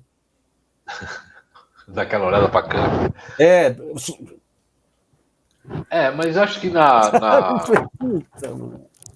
Daquela 1.86 2.26
olhada 2.26 2.48
pra 2.48 2.62
câmera. 2.62 3.14
É. 3.38 3.74
É, 5.88 6.10
mas 6.10 6.36
acho 6.36 6.60
que 6.60 6.70
na. 6.70 7.12
na... 7.12 7.58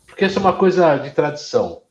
Porque 0.07 0.27
isso 0.27 0.39
é 0.39 0.43
uma 0.43 0.57
coisa 0.57 0.97
de 0.99 1.11
tradição. 1.11 1.83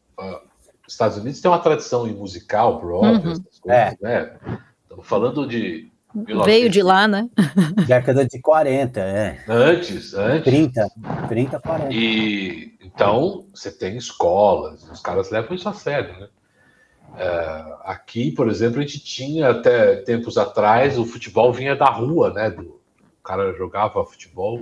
Os 0.92 0.96
Estados 0.96 1.18
Unidos 1.18 1.39
tem 1.39 1.50
uma 1.50 1.60
tradição 1.60 2.06
em 2.06 2.14
musical, 2.14 2.82
Broadway, 2.82 3.26
uhum. 3.26 3.32
essas 3.32 3.60
coisas, 3.62 3.82
é. 3.82 3.98
né? 4.02 4.38
Estamos 4.84 5.08
falando 5.08 5.48
de. 5.48 5.89
1900... 6.14 6.46
Veio 6.46 6.70
de 6.70 6.84
lá, 6.84 7.08
né? 7.08 7.30
Década 7.88 8.26
de 8.26 8.42
40, 8.42 9.00
é. 9.00 9.39
Antes, 9.48 10.14
antes. 10.14 10.44
30, 10.44 10.92
30, 11.30 11.60
40. 11.62 11.94
E 11.94 12.78
então 12.84 13.46
você 13.56 13.72
tem 13.72 13.96
escolas, 13.96 14.84
os 14.84 15.00
caras 15.00 15.32
levam 15.32 15.56
isso 15.56 15.70
a 15.70 15.74
sério, 15.74 16.20
né? 16.20 16.28
É, 17.18 17.66
aqui, 17.86 18.30
por 18.32 18.50
exemplo, 18.50 18.80
a 18.80 18.82
gente 18.82 19.00
tinha 19.00 19.50
até 19.50 19.96
tempos 19.96 20.38
atrás 20.38 20.98
o 20.98 21.06
futebol 21.06 21.54
vinha 21.54 21.74
da 21.74 21.89
rua, 21.89 22.34
né? 22.34 22.50
Do, 22.50 22.64
o 22.64 23.24
cara 23.24 23.54
jogava 23.54 24.04
futebol 24.06 24.62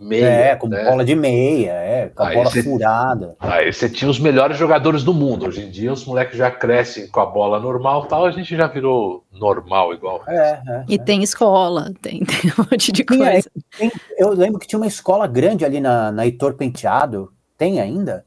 meia. 0.00 0.26
É, 0.26 0.56
com 0.56 0.66
né? 0.66 0.84
bola 0.84 1.04
de 1.04 1.14
meia, 1.14 1.72
é, 1.72 2.08
com 2.08 2.22
a 2.22 2.28
aí 2.28 2.34
bola 2.34 2.50
cê, 2.50 2.62
furada. 2.62 3.36
Aí 3.38 3.72
você 3.72 3.88
tinha 3.88 4.10
os 4.10 4.18
melhores 4.18 4.56
jogadores 4.56 5.04
do 5.04 5.12
mundo. 5.12 5.46
Hoje 5.46 5.62
em 5.62 5.70
dia 5.70 5.92
os 5.92 6.04
moleques 6.04 6.38
já 6.38 6.50
crescem 6.50 7.06
com 7.08 7.20
a 7.20 7.26
bola 7.26 7.60
normal 7.60 8.06
tal, 8.06 8.24
a 8.24 8.30
gente 8.30 8.56
já 8.56 8.66
virou 8.66 9.24
normal 9.32 9.92
igual. 9.92 10.22
É, 10.26 10.62
é, 10.66 10.84
e 10.88 10.94
é. 10.94 10.98
tem 10.98 11.22
escola, 11.22 11.92
tem, 12.00 12.20
tem, 12.24 12.50
um 12.58 12.62
monte 12.70 12.90
de 12.90 13.04
coisa. 13.04 13.50
Tem, 13.76 13.92
eu 14.16 14.30
lembro 14.30 14.58
que 14.58 14.66
tinha 14.66 14.78
uma 14.78 14.86
escola 14.86 15.26
grande 15.26 15.64
ali 15.64 15.80
na, 15.80 16.10
na 16.10 16.24
Heitor 16.24 16.54
Penteado. 16.54 17.32
Tem 17.58 17.78
ainda? 17.78 18.24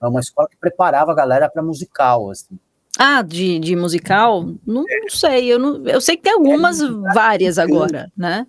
É 0.00 0.06
uma 0.06 0.20
escola 0.20 0.48
que 0.48 0.56
preparava 0.56 1.10
a 1.10 1.14
galera 1.14 1.48
para 1.50 1.62
musical, 1.62 2.30
assim. 2.30 2.56
Ah, 2.98 3.22
de, 3.22 3.58
de 3.58 3.76
musical? 3.76 4.42
Não, 4.66 4.84
não, 4.84 5.08
sei, 5.08 5.52
eu, 5.52 5.58
não, 5.58 5.86
eu 5.86 6.00
sei 6.00 6.16
que 6.16 6.22
tem 6.22 6.32
algumas, 6.32 6.80
é, 6.80 6.88
várias 7.14 7.58
agora, 7.58 8.10
né? 8.16 8.46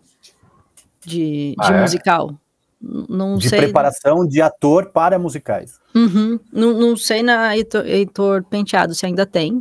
De, 1.05 1.55
ah, 1.59 1.67
de 1.67 1.73
é? 1.73 1.81
musical. 1.81 2.39
Não 2.81 3.37
de 3.37 3.49
sei. 3.49 3.59
preparação 3.59 4.25
de 4.25 4.41
ator 4.41 4.87
para 4.91 5.19
musicais. 5.19 5.79
Uhum. 5.93 6.39
Não, 6.51 6.73
não 6.73 6.95
sei 6.95 7.21
na 7.21 7.55
Heitor, 7.55 7.85
Heitor 7.85 8.43
Penteado 8.43 8.95
se 8.95 9.05
ainda 9.05 9.25
tem, 9.25 9.59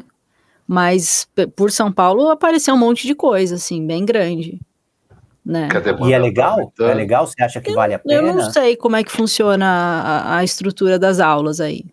mas 0.66 1.27
por 1.57 1.73
São 1.73 1.91
Paulo 1.91 2.31
apareceu 2.31 2.75
um 2.75 2.79
monte 2.79 3.07
de 3.07 3.14
coisa, 3.14 3.57
assim, 3.57 3.85
bem 3.85 4.05
grande. 4.05 4.61
Né? 5.45 5.69
E 6.07 6.12
é 6.12 6.19
legal? 6.19 6.73
É 6.79 6.95
legal? 6.95 7.27
Você 7.27 7.43
acha 7.43 7.61
que 7.61 7.71
eu, 7.71 7.75
vale 7.75 7.95
a 7.95 7.99
pena? 7.99 8.14
Eu 8.14 8.23
não 8.23 8.51
sei 8.53 8.77
como 8.77 8.97
é 8.97 9.03
que 9.03 9.11
funciona 9.11 9.66
a, 9.66 10.37
a 10.37 10.45
estrutura 10.45 10.99
das 10.99 11.19
aulas 11.19 11.61
aí. 11.61 11.85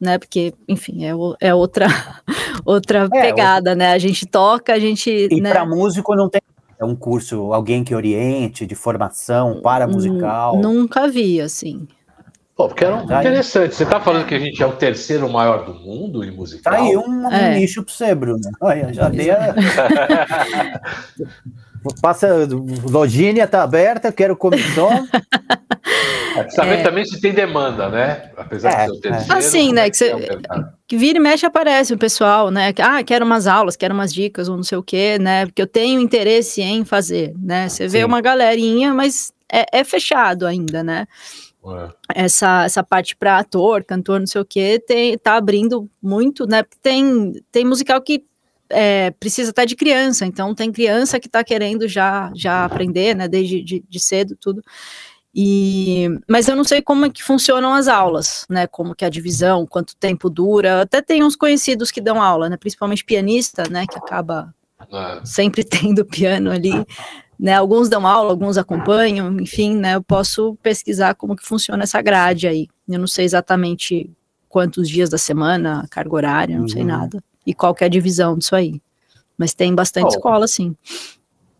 Né, 0.00 0.18
porque, 0.18 0.52
enfim, 0.66 1.04
é, 1.04 1.12
é 1.40 1.54
outra, 1.54 1.86
outra 2.64 3.08
é, 3.12 3.20
pegada, 3.20 3.74
né? 3.74 3.92
A 3.92 3.98
gente 3.98 4.26
toca, 4.26 4.72
a 4.72 4.78
gente. 4.78 5.28
E 5.30 5.40
né? 5.40 5.50
para 5.50 5.64
músico 5.64 6.16
não 6.16 6.28
tem 6.28 6.40
um 6.86 6.94
curso, 6.94 7.52
alguém 7.52 7.84
que 7.84 7.94
oriente 7.94 8.66
de 8.66 8.74
formação 8.74 9.60
para 9.62 9.86
musical? 9.86 10.58
Nunca 10.58 11.08
vi, 11.08 11.40
assim. 11.40 11.86
Pô, 12.54 12.68
porque 12.68 12.84
era 12.84 12.96
um 12.96 13.04
interessante. 13.04 13.74
Você 13.74 13.84
está 13.84 14.00
falando 14.00 14.26
que 14.26 14.34
a 14.34 14.38
gente 14.38 14.62
é 14.62 14.66
o 14.66 14.72
terceiro 14.72 15.28
maior 15.28 15.64
do 15.64 15.74
mundo 15.74 16.22
em 16.22 16.30
musical? 16.30 16.72
Tá 16.72 16.78
aí 16.78 16.96
um, 16.96 17.26
um 17.26 17.32
é. 17.32 17.58
nicho 17.58 17.82
para 17.82 17.94
você, 17.94 18.14
Bruno. 18.14 18.40
Olha, 18.60 18.92
já 18.92 19.08
dei 19.08 19.30
a... 19.30 19.54
Passa, 22.00 22.48
lojinha 22.88 23.46
tá 23.46 23.62
aberta, 23.62 24.12
quero 24.12 24.36
comissão. 24.36 24.90
É, 26.36 26.48
saber 26.48 26.78
é. 26.78 26.82
também 26.82 27.04
se 27.04 27.20
tem 27.20 27.32
demanda, 27.32 27.90
né? 27.90 28.30
Apesar 28.36 28.70
é, 28.70 28.86
de 28.86 28.92
ser 28.92 28.96
o 28.96 29.00
terceiro. 29.00 29.38
Assim, 29.38 29.72
né? 29.72 29.90
Que, 29.90 29.96
você, 29.96 30.14
que 30.88 30.96
vira 30.96 31.18
e 31.18 31.20
mexe 31.20 31.44
aparece 31.44 31.92
o 31.92 31.98
pessoal, 31.98 32.50
né? 32.50 32.72
Ah, 32.80 33.02
quero 33.02 33.24
umas 33.24 33.46
aulas, 33.46 33.76
quero 33.76 33.92
umas 33.92 34.12
dicas, 34.12 34.48
ou 34.48 34.56
não 34.56 34.62
sei 34.62 34.78
o 34.78 34.82
quê, 34.82 35.18
né? 35.18 35.44
Porque 35.44 35.60
eu 35.60 35.66
tenho 35.66 36.00
interesse 36.00 36.62
em 36.62 36.84
fazer, 36.84 37.34
né? 37.38 37.68
Você 37.68 37.86
vê 37.86 37.98
Sim. 37.98 38.04
uma 38.04 38.20
galerinha, 38.20 38.94
mas 38.94 39.32
é, 39.52 39.80
é 39.80 39.84
fechado 39.84 40.46
ainda, 40.46 40.82
né? 40.82 41.06
É. 41.64 42.24
Essa, 42.24 42.64
essa 42.64 42.82
parte 42.82 43.14
para 43.14 43.38
ator, 43.38 43.84
cantor, 43.84 44.18
não 44.18 44.26
sei 44.26 44.40
o 44.40 44.44
que, 44.44 44.80
tem, 44.80 45.16
tá 45.18 45.34
abrindo 45.34 45.88
muito, 46.02 46.46
né? 46.46 46.64
Tem, 46.80 47.32
tem 47.52 47.64
musical 47.64 48.00
que 48.00 48.24
é, 48.72 49.10
precisa 49.12 49.50
estar 49.50 49.64
de 49.64 49.76
criança, 49.76 50.24
então 50.24 50.54
tem 50.54 50.72
criança 50.72 51.20
que 51.20 51.26
está 51.26 51.44
querendo 51.44 51.86
já, 51.86 52.32
já 52.34 52.64
aprender, 52.64 53.14
né, 53.14 53.28
desde 53.28 53.62
de, 53.62 53.84
de, 53.86 54.00
cedo, 54.00 54.36
tudo. 54.40 54.62
E, 55.34 56.08
mas 56.28 56.48
eu 56.48 56.56
não 56.56 56.64
sei 56.64 56.82
como 56.82 57.06
é 57.06 57.10
que 57.10 57.22
funcionam 57.22 57.74
as 57.74 57.86
aulas, 57.86 58.46
né, 58.48 58.66
como 58.66 58.94
que 58.94 59.04
é 59.04 59.06
a 59.06 59.10
divisão, 59.10 59.66
quanto 59.66 59.96
tempo 59.96 60.28
dura, 60.28 60.82
até 60.82 61.00
tem 61.00 61.22
uns 61.22 61.36
conhecidos 61.36 61.90
que 61.90 62.00
dão 62.00 62.20
aula, 62.20 62.48
né, 62.48 62.56
principalmente 62.56 63.04
pianista, 63.04 63.64
né, 63.70 63.86
que 63.86 63.98
acaba 63.98 64.54
sempre 65.24 65.62
tendo 65.64 66.04
piano 66.04 66.50
ali, 66.50 66.84
né, 67.38 67.54
alguns 67.54 67.88
dão 67.88 68.06
aula, 68.06 68.30
alguns 68.30 68.56
acompanham, 68.56 69.38
enfim, 69.38 69.76
né, 69.76 69.96
eu 69.96 70.02
posso 70.02 70.56
pesquisar 70.62 71.14
como 71.14 71.36
que 71.36 71.46
funciona 71.46 71.82
essa 71.82 72.00
grade 72.00 72.46
aí, 72.46 72.68
eu 72.88 72.98
não 72.98 73.06
sei 73.06 73.24
exatamente 73.24 74.10
quantos 74.48 74.88
dias 74.88 75.08
da 75.08 75.18
semana, 75.18 75.86
carga 75.90 76.14
horária, 76.14 76.56
não 76.56 76.62
uhum. 76.62 76.68
sei 76.68 76.84
nada 76.84 77.22
e 77.46 77.54
qual 77.54 77.74
que 77.74 77.84
é 77.84 77.86
a 77.86 77.90
divisão 77.90 78.36
disso 78.36 78.54
aí. 78.54 78.80
Mas 79.36 79.54
tem 79.54 79.74
bastante 79.74 80.06
oh, 80.06 80.16
escola, 80.16 80.46
sim. 80.46 80.76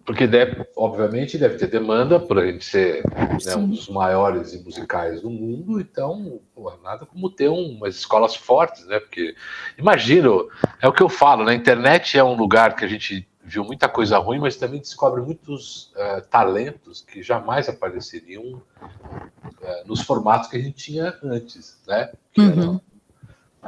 Porque, 0.04 0.26
deve, 0.26 0.66
obviamente, 0.76 1.38
deve 1.38 1.56
ter 1.56 1.68
demanda 1.68 2.18
para 2.18 2.42
a 2.42 2.46
gente 2.46 2.64
ser 2.64 3.04
né, 3.44 3.56
um 3.56 3.68
dos 3.68 3.88
maiores 3.88 4.60
musicais 4.64 5.22
do 5.22 5.30
mundo, 5.30 5.80
então, 5.80 6.40
nada 6.82 7.06
como 7.06 7.30
ter 7.30 7.48
um, 7.48 7.76
umas 7.76 7.94
escolas 7.96 8.34
fortes, 8.34 8.84
né? 8.86 8.98
Porque, 8.98 9.34
imagino, 9.78 10.48
é 10.80 10.88
o 10.88 10.92
que 10.92 11.02
eu 11.02 11.08
falo, 11.08 11.44
na 11.44 11.54
internet 11.54 12.18
é 12.18 12.24
um 12.24 12.34
lugar 12.34 12.74
que 12.74 12.84
a 12.84 12.88
gente 12.88 13.28
viu 13.44 13.64
muita 13.64 13.88
coisa 13.88 14.18
ruim, 14.18 14.40
mas 14.40 14.56
também 14.56 14.80
descobre 14.80 15.20
muitos 15.20 15.92
uh, 15.94 16.20
talentos 16.28 17.02
que 17.02 17.22
jamais 17.22 17.68
apareceriam 17.68 18.42
uh, 18.42 19.86
nos 19.86 20.02
formatos 20.02 20.48
que 20.48 20.56
a 20.56 20.60
gente 20.60 20.74
tinha 20.74 21.16
antes, 21.22 21.80
né? 21.86 22.10
Uhum 22.36 22.80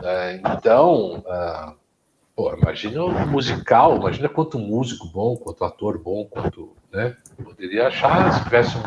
É, 0.02 0.40
então, 0.56 1.18
uh, 1.20 1.76
pô, 2.34 2.52
imagina 2.54 3.04
o 3.04 3.26
musical, 3.26 3.96
imagina 3.96 4.28
quanto 4.28 4.58
músico 4.58 5.06
bom, 5.06 5.36
quanto 5.36 5.64
ator 5.64 5.98
bom, 5.98 6.24
quanto. 6.24 6.72
Né? 6.92 7.16
Poderia 7.42 7.88
achar 7.88 8.32
se 8.32 8.44
tivesse 8.44 8.76
um. 8.76 8.82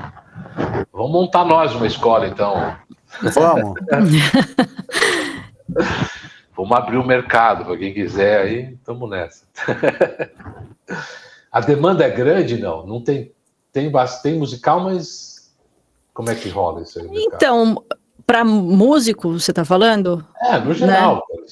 Vamos 0.91 1.11
montar 1.11 1.45
nós 1.45 1.73
uma 1.75 1.87
escola, 1.87 2.27
então. 2.27 2.75
Vamos. 3.33 3.79
Vamos 6.55 6.75
abrir 6.75 6.97
o 6.97 7.05
mercado 7.05 7.65
para 7.65 7.77
quem 7.77 7.93
quiser 7.93 8.41
aí, 8.41 8.73
estamos 8.73 9.07
nessa. 9.09 9.45
a 11.51 11.61
demanda 11.61 12.03
é 12.03 12.09
grande, 12.09 12.57
não? 12.57 12.83
Não 12.85 12.99
tem, 12.99 13.31
tem, 13.71 13.91
tem 14.23 14.39
musical, 14.39 14.79
mas 14.79 15.55
como 16.15 16.31
é 16.31 16.35
que 16.35 16.49
rola 16.49 16.81
isso 16.81 16.99
aí? 16.99 17.07
Então, 17.13 17.83
para 18.25 18.43
músico, 18.43 19.33
você 19.33 19.51
está 19.51 19.63
falando? 19.63 20.25
É, 20.41 20.57
no 20.57 20.73
geral, 20.73 21.23
né? 21.37 21.43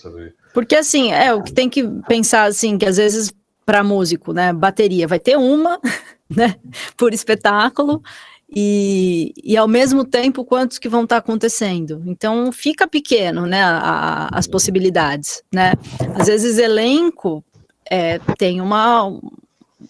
Porque 0.56 0.74
assim, 0.74 1.12
é 1.12 1.34
o 1.34 1.44
que 1.44 1.52
tem 1.52 1.70
que 1.70 1.86
pensar 2.08 2.46
assim, 2.46 2.78
que 2.78 2.86
às 2.86 2.96
vezes 2.96 3.30
para 3.66 3.84
músico, 3.84 4.32
né, 4.32 4.54
bateria 4.54 5.06
vai 5.06 5.20
ter 5.20 5.38
uma, 5.38 5.78
né, 6.34 6.56
por 6.96 7.14
espetáculo, 7.14 8.02
e, 8.50 9.34
e 9.44 9.58
ao 9.58 9.68
mesmo 9.68 10.06
tempo 10.06 10.46
quantos 10.46 10.80
que 10.80 10.88
vão 10.88 11.04
estar 11.04 11.18
tá 11.18 11.20
acontecendo. 11.20 12.02
Então 12.06 12.54
fica 12.54 12.88
pequeno, 12.88 13.46
né, 13.46 13.62
a, 13.62 13.80
a, 13.80 14.30
as 14.38 14.48
possibilidades, 14.48 15.44
né. 15.54 15.74
Às 16.18 16.28
vezes 16.28 16.58
elenco 16.58 17.44
é, 17.92 18.18
tem 18.38 18.62
uma 18.62 19.12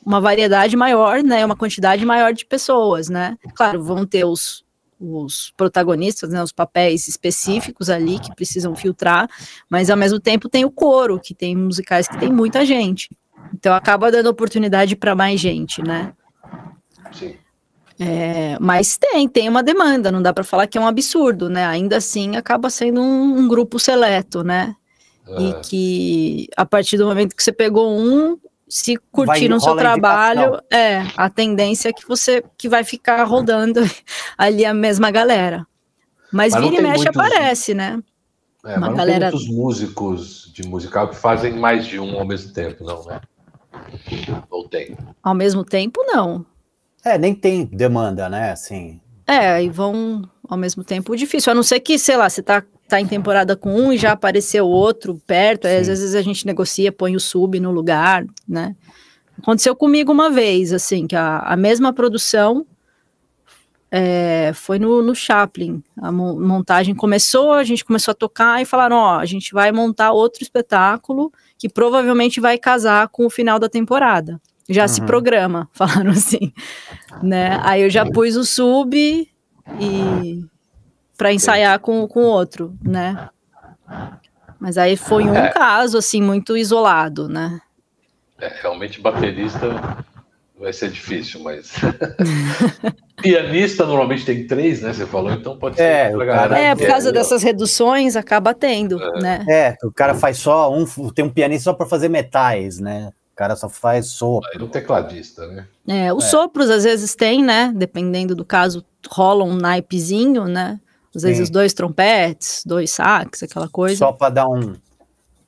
uma 0.04 0.20
variedade 0.20 0.76
maior, 0.76 1.22
né, 1.22 1.46
uma 1.46 1.56
quantidade 1.56 2.04
maior 2.04 2.34
de 2.34 2.44
pessoas, 2.44 3.08
né. 3.08 3.38
Claro, 3.54 3.84
vão 3.84 4.04
ter 4.04 4.26
os 4.26 4.65
os 5.00 5.52
protagonistas, 5.58 6.30
né, 6.30 6.42
os 6.42 6.52
papéis 6.52 7.08
específicos 7.08 7.90
ali 7.90 8.20
que 8.20 8.34
precisam 8.36 8.76
filtrar, 8.76 9.30
mas 9.70 9.90
ao 9.90 9.98
mesmo 9.98 10.20
tempo 10.20 10.50
tem 10.50 10.66
o 10.66 10.72
coro, 10.72 11.20
que 11.20 11.34
tem 11.34 11.56
musicais 11.56 12.08
que 12.08 12.18
tem 12.18 12.32
muita 12.32 12.66
gente. 12.66 13.10
Então 13.54 13.74
acaba 13.74 14.12
dando 14.12 14.28
oportunidade 14.28 14.96
para 14.96 15.16
mais 15.16 15.40
gente, 15.40 15.82
né? 15.82 16.14
Sim. 17.12 17.36
É, 17.98 18.58
mas 18.60 18.98
tem, 18.98 19.28
tem 19.28 19.48
uma 19.48 19.64
demanda, 19.64 20.12
não 20.12 20.22
dá 20.22 20.34
para 20.34 20.44
falar 20.44 20.68
que 20.68 20.78
é 20.78 20.82
um 20.82 20.88
absurdo, 20.88 21.50
né? 21.50 21.66
Ainda 21.66 21.98
assim 21.98 22.36
acaba 22.36 22.70
sendo 22.70 23.02
um, 23.02 23.40
um 23.40 23.48
grupo 23.48 23.80
seleto, 23.80 24.44
né? 24.44 24.76
É. 25.28 25.42
E 25.42 25.54
que 25.62 26.48
a 26.58 26.66
partir 26.66 26.98
do 26.98 27.06
momento 27.06 27.36
que 27.36 27.44
você 27.44 27.52
pegou 27.52 27.98
um, 27.98 28.38
se 28.76 28.98
curtir 29.10 29.48
no 29.48 29.58
seu 29.58 29.74
trabalho, 29.74 30.62
é 30.70 31.04
a 31.16 31.30
tendência 31.30 31.88
é 31.88 31.94
que 31.94 32.06
você 32.06 32.44
que 32.58 32.68
vai 32.68 32.84
ficar 32.84 33.24
rodando 33.24 33.80
ali 34.38 34.66
a 34.66 34.74
mesma 34.74 35.10
galera. 35.10 35.66
Mas, 36.30 36.52
mas 36.52 36.62
vira 36.62 36.76
e 36.76 36.84
mexe 36.84 37.06
muitos, 37.06 37.16
aparece, 37.16 37.74
né? 37.74 38.04
É, 38.66 38.76
Uma 38.76 38.88
mas 38.88 38.98
galera... 38.98 39.32
tem 39.32 39.40
muitos 39.40 39.56
músicos 39.56 40.52
de 40.54 40.68
musical 40.68 41.08
que 41.08 41.16
fazem 41.16 41.54
mais 41.54 41.86
de 41.86 42.02
um 42.02 42.20
ao 42.20 42.28
mesmo 42.28 42.52
tempo, 42.52 42.84
não, 42.84 43.06
né? 43.06 43.22
Ou 44.52 44.68
tem? 44.68 44.98
Ao 45.24 45.34
mesmo 45.34 45.64
tempo, 45.64 46.04
não. 46.06 46.46
É, 47.02 47.18
nem 47.18 47.34
tem 47.34 47.64
demanda, 47.64 48.28
né? 48.28 48.52
Assim. 48.52 49.00
É, 49.26 49.64
e 49.64 49.70
vão 49.70 50.30
ao 50.50 50.58
mesmo 50.58 50.84
tempo 50.84 51.16
difícil. 51.16 51.50
A 51.50 51.56
não 51.56 51.64
ser 51.64 51.80
que, 51.80 51.98
sei 51.98 52.18
lá, 52.18 52.30
você 52.30 52.44
tá, 52.44 52.62
tá 52.88 53.02
em 53.02 53.08
temporada 53.08 53.56
com 53.56 53.74
um 53.74 53.92
e 53.92 53.98
já 53.98 54.12
apareceu 54.12 54.68
outro 54.68 55.20
perto, 55.26 55.66
aí 55.66 55.78
às 55.78 55.88
vezes 55.88 56.16
a 56.16 56.22
gente 56.22 56.46
negocia, 56.46 56.92
põe 56.92 57.16
o 57.16 57.20
sub 57.20 57.60
no 57.60 57.72
lugar, 57.72 58.26
né? 58.48 58.76
Aconteceu 59.38 59.76
comigo 59.76 60.12
uma 60.12 60.30
vez, 60.30 60.72
assim, 60.72 61.08
que 61.08 61.16
a, 61.16 61.40
a 61.40 61.58
mesma 61.58 61.92
produção 61.92 62.66
é, 63.92 64.52
foi 64.54 64.80
no, 64.80 65.02
no 65.02 65.14
Chaplin. 65.14 65.84
A 65.98 66.12
montagem 66.12 66.96
começou, 66.96 67.52
a 67.54 67.64
gente 67.64 67.84
começou 67.84 68.12
a 68.12 68.16
tocar 68.16 68.62
e 68.62 68.66
falaram: 68.66 68.96
ó, 68.96 69.20
a 69.20 69.26
gente 69.26 69.54
vai 69.54 69.72
montar 69.72 70.12
outro 70.12 70.42
espetáculo 70.42 71.32
que 71.58 71.68
provavelmente 71.68 72.40
vai 72.40 72.58
casar 72.58 73.10
com 73.10 73.26
o 73.26 73.30
final 73.30 73.60
da 73.60 73.68
temporada 73.68 74.40
já 74.70 74.84
uhum. 74.84 74.88
se 74.88 75.02
programa, 75.02 75.70
falaram 75.74 76.12
assim, 76.12 76.52
né? 77.22 77.60
Aí 77.64 77.84
eu 77.84 77.90
já 77.90 78.06
pus 78.06 78.36
o 78.36 78.44
sub 78.44 78.96
e 79.80 80.46
para 81.18 81.34
ensaiar 81.34 81.80
com 81.80 82.08
com 82.08 82.24
outro, 82.24 82.76
né? 82.82 83.30
Mas 84.60 84.78
aí 84.78 84.98
foi 84.98 85.26
um 85.26 85.36
é. 85.36 85.50
caso 85.50 85.98
assim 85.98 86.22
muito 86.22 86.58
isolado, 86.58 87.28
né? 87.28 87.60
É, 88.40 88.52
realmente 88.62 89.00
baterista 89.00 90.04
vai 90.60 90.74
ser 90.74 90.90
difícil, 90.90 91.42
mas 91.42 91.74
pianista 93.22 93.86
normalmente 93.86 94.26
tem 94.26 94.48
três, 94.48 94.82
né? 94.82 94.94
Você 94.94 95.06
falou, 95.06 95.32
então 95.32 95.58
pode 95.58 95.76
ser. 95.76 95.84
É, 95.84 96.26
cara, 96.26 96.58
é 96.58 96.76
por 96.76 96.88
causa 96.88 97.10
é, 97.10 97.12
dessas 97.12 97.44
reduções 97.44 98.16
acaba 98.16 98.54
tendo, 98.54 99.02
é. 99.02 99.22
né? 99.22 99.46
É, 99.50 99.76
o 99.84 99.92
cara 99.92 100.16
faz 100.16 100.38
só 100.38 100.74
um, 100.74 100.86
tem 101.12 101.26
um 101.26 101.30
pianista 101.30 101.66
só 101.66 101.74
para 101.74 101.86
fazer 101.86 102.10
metais, 102.10 102.80
né? 102.80 103.12
O 103.34 103.36
cara 103.36 103.56
só 103.56 103.68
faz 103.68 104.08
sopro. 104.08 104.50
Aí 104.54 104.62
um 104.62 104.68
tecladista, 104.70 105.46
né? 105.48 105.68
É, 105.88 106.14
os 106.14 106.24
é. 106.24 106.28
sopros 106.30 106.70
às 106.70 106.86
vezes 106.86 107.16
tem, 107.16 107.44
né? 107.44 107.72
Dependendo 107.76 108.34
do 108.34 108.46
caso, 108.46 108.84
rola 109.10 109.44
um 109.44 109.56
naipezinho, 109.56 110.46
né? 110.46 110.80
Às 111.16 111.24
vezes 111.24 111.48
Sim. 111.48 111.54
dois 111.54 111.74
trompetes, 111.74 112.64
dois 112.66 112.92
sax, 112.92 113.44
aquela 113.44 113.68
coisa. 113.68 113.98
Só 113.98 114.12
para 114.12 114.30
dar 114.30 114.48
um. 114.48 114.76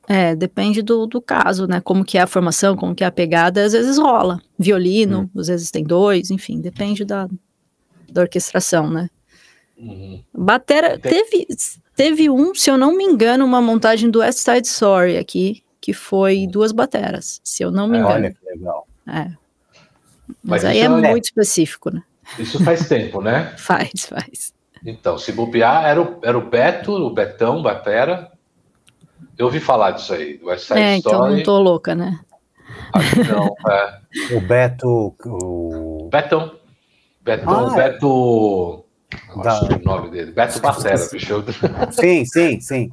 É, 0.07 0.35
depende 0.35 0.81
do, 0.81 1.05
do 1.05 1.21
caso, 1.21 1.67
né? 1.67 1.81
Como 1.81 2.05
que 2.05 2.17
é 2.17 2.21
a 2.21 2.27
formação, 2.27 2.77
como 2.77 2.95
que 2.95 3.03
é 3.03 3.07
a 3.07 3.11
pegada, 3.11 3.65
às 3.65 3.73
vezes 3.73 3.97
rola. 3.97 4.41
Violino, 4.57 5.29
hum. 5.35 5.39
às 5.39 5.47
vezes 5.47 5.69
tem 5.69 5.83
dois, 5.83 6.31
enfim, 6.31 6.61
depende 6.61 7.03
da, 7.03 7.27
da 8.09 8.21
orquestração, 8.21 8.89
né? 8.89 9.09
Uhum. 9.77 10.23
Batera, 10.33 10.97
teve, 10.97 11.47
teve 11.95 12.29
um, 12.29 12.55
se 12.55 12.69
eu 12.69 12.77
não 12.77 12.95
me 12.95 13.03
engano, 13.03 13.45
uma 13.45 13.61
montagem 13.61 14.09
do 14.09 14.19
West 14.19 14.39
Side 14.39 14.67
Story 14.67 15.17
aqui, 15.17 15.63
que 15.79 15.93
foi 15.93 16.47
duas 16.47 16.71
bateras, 16.71 17.39
se 17.43 17.63
eu 17.63 17.69
não 17.69 17.87
me 17.87 17.97
é, 17.97 17.99
engano. 17.99 18.15
Olha 18.15 18.31
que 18.31 18.45
legal. 18.45 18.87
É. 19.07 19.31
Mas, 20.43 20.63
Mas 20.63 20.65
aí 20.65 20.79
é, 20.79 20.85
é 20.85 20.89
muito 20.89 21.25
específico, 21.25 21.89
né? 21.89 22.01
Isso 22.39 22.61
faz 22.63 22.87
tempo, 22.87 23.21
né? 23.21 23.53
faz, 23.59 23.91
faz. 24.07 24.53
Então, 24.85 25.17
se 25.17 25.31
bobear, 25.31 25.85
era 25.85 26.01
o, 26.01 26.19
era 26.23 26.37
o 26.37 26.49
Beto, 26.49 26.93
o 26.93 27.09
Betão, 27.09 27.61
Batera. 27.61 28.31
Eu 29.37 29.45
ouvi 29.45 29.59
falar 29.59 29.91
disso 29.91 30.13
aí, 30.13 30.37
do 30.37 30.47
West 30.47 30.67
Side 30.67 30.79
é, 30.79 30.97
Story. 30.97 31.17
então 31.17 31.35
não 31.35 31.43
tô 31.43 31.59
louca, 31.59 31.95
né? 31.95 32.19
Acho 32.93 33.15
que 33.15 33.23
não, 33.23 33.55
é. 33.69 34.35
O 34.35 34.41
Beto... 34.41 35.15
O... 35.25 36.09
Betão. 36.11 36.51
Betão, 37.21 37.69
ah, 37.69 37.73
é. 37.73 37.75
Beto... 37.75 38.83
Da... 39.43 39.61
o 39.63 39.83
nome 39.83 40.11
dele. 40.11 40.31
Beto 40.31 40.59
Batera, 40.59 40.97
fechou? 40.97 41.43
Sim, 41.91 42.25
sim, 42.25 42.59
sim. 42.59 42.89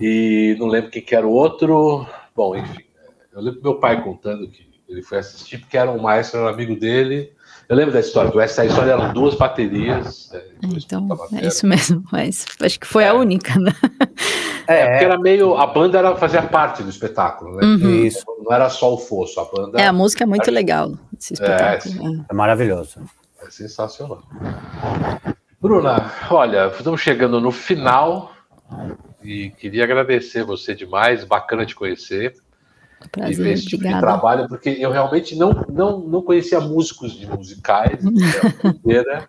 E 0.00 0.56
não 0.58 0.66
lembro 0.66 0.90
quem 0.90 1.02
que 1.02 1.14
era 1.14 1.26
o 1.26 1.32
outro. 1.32 2.06
Bom, 2.34 2.54
enfim. 2.56 2.84
Eu 3.32 3.40
lembro 3.40 3.62
meu 3.62 3.74
pai 3.76 4.02
contando 4.02 4.48
que 4.48 4.68
ele 4.88 5.02
foi 5.02 5.18
assistir 5.18 5.58
porque 5.58 5.76
era 5.76 5.90
um 5.90 6.00
maestro, 6.00 6.40
era 6.40 6.48
um 6.48 6.52
amigo 6.52 6.78
dele. 6.78 7.32
Eu 7.70 7.76
lembro 7.76 7.92
da 7.92 8.00
história, 8.00 8.32
do 8.32 8.40
essa 8.40 8.66
história 8.66 8.90
eram 8.90 9.12
duas 9.12 9.36
baterias. 9.36 10.28
É, 10.34 10.44
então, 10.60 11.06
é 11.40 11.46
isso 11.46 11.64
mesmo, 11.64 12.02
mas 12.10 12.44
acho 12.60 12.80
que 12.80 12.86
foi 12.86 13.04
é. 13.04 13.08
a 13.10 13.14
única, 13.14 13.56
né? 13.60 13.72
É, 14.66 14.90
porque 14.90 15.04
era 15.04 15.16
meio. 15.16 15.56
A 15.56 15.68
banda 15.68 15.98
era, 15.98 16.16
fazia 16.16 16.42
parte 16.42 16.82
do 16.82 16.90
espetáculo, 16.90 17.56
né? 17.56 17.64
Uhum. 17.64 17.90
Isso. 18.04 18.24
Não 18.42 18.52
era 18.52 18.68
só 18.68 18.92
o 18.92 18.98
fosso, 18.98 19.38
a 19.38 19.44
banda. 19.44 19.80
É, 19.80 19.86
a 19.86 19.92
música 19.92 20.24
é 20.24 20.26
muito 20.26 20.42
era... 20.42 20.50
legal. 20.50 20.92
Esse 21.16 21.34
espetáculo. 21.34 21.94
É, 22.08 22.24
é 22.28 22.34
maravilhoso. 22.34 23.00
É 23.40 23.48
sensacional. 23.48 24.20
Bruna, 25.60 26.12
olha, 26.28 26.72
estamos 26.76 27.00
chegando 27.00 27.40
no 27.40 27.52
final 27.52 28.32
e 29.22 29.50
queria 29.50 29.84
agradecer 29.84 30.42
você 30.42 30.74
demais, 30.74 31.24
bacana 31.24 31.64
te 31.64 31.76
conhecer. 31.76 32.34
Prazer, 33.10 33.32
e 33.32 33.42
ver 33.42 33.52
esse 33.52 33.66
tipo 33.66 33.82
de 33.82 33.98
trabalho, 33.98 34.46
porque 34.46 34.68
eu 34.70 34.90
realmente 34.90 35.34
não, 35.34 35.64
não, 35.68 36.00
não 36.00 36.22
conhecia 36.22 36.60
músicos 36.60 37.12
de 37.12 37.26
musicais, 37.26 38.04
né? 38.04 38.12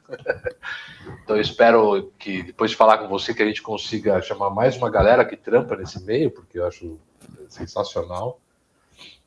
então 1.24 1.36
eu 1.36 1.42
espero 1.42 2.12
que 2.20 2.44
depois 2.44 2.72
de 2.72 2.78
falar 2.78 2.98
com 2.98 3.08
você 3.08 3.34
que 3.34 3.42
a 3.42 3.46
gente 3.46 3.62
consiga 3.62 4.22
chamar 4.22 4.50
mais 4.50 4.76
uma 4.76 4.90
galera 4.90 5.24
que 5.24 5.38
trampa 5.38 5.76
nesse 5.76 6.04
meio, 6.04 6.30
porque 6.32 6.60
eu 6.60 6.68
acho 6.68 7.00
sensacional 7.48 8.40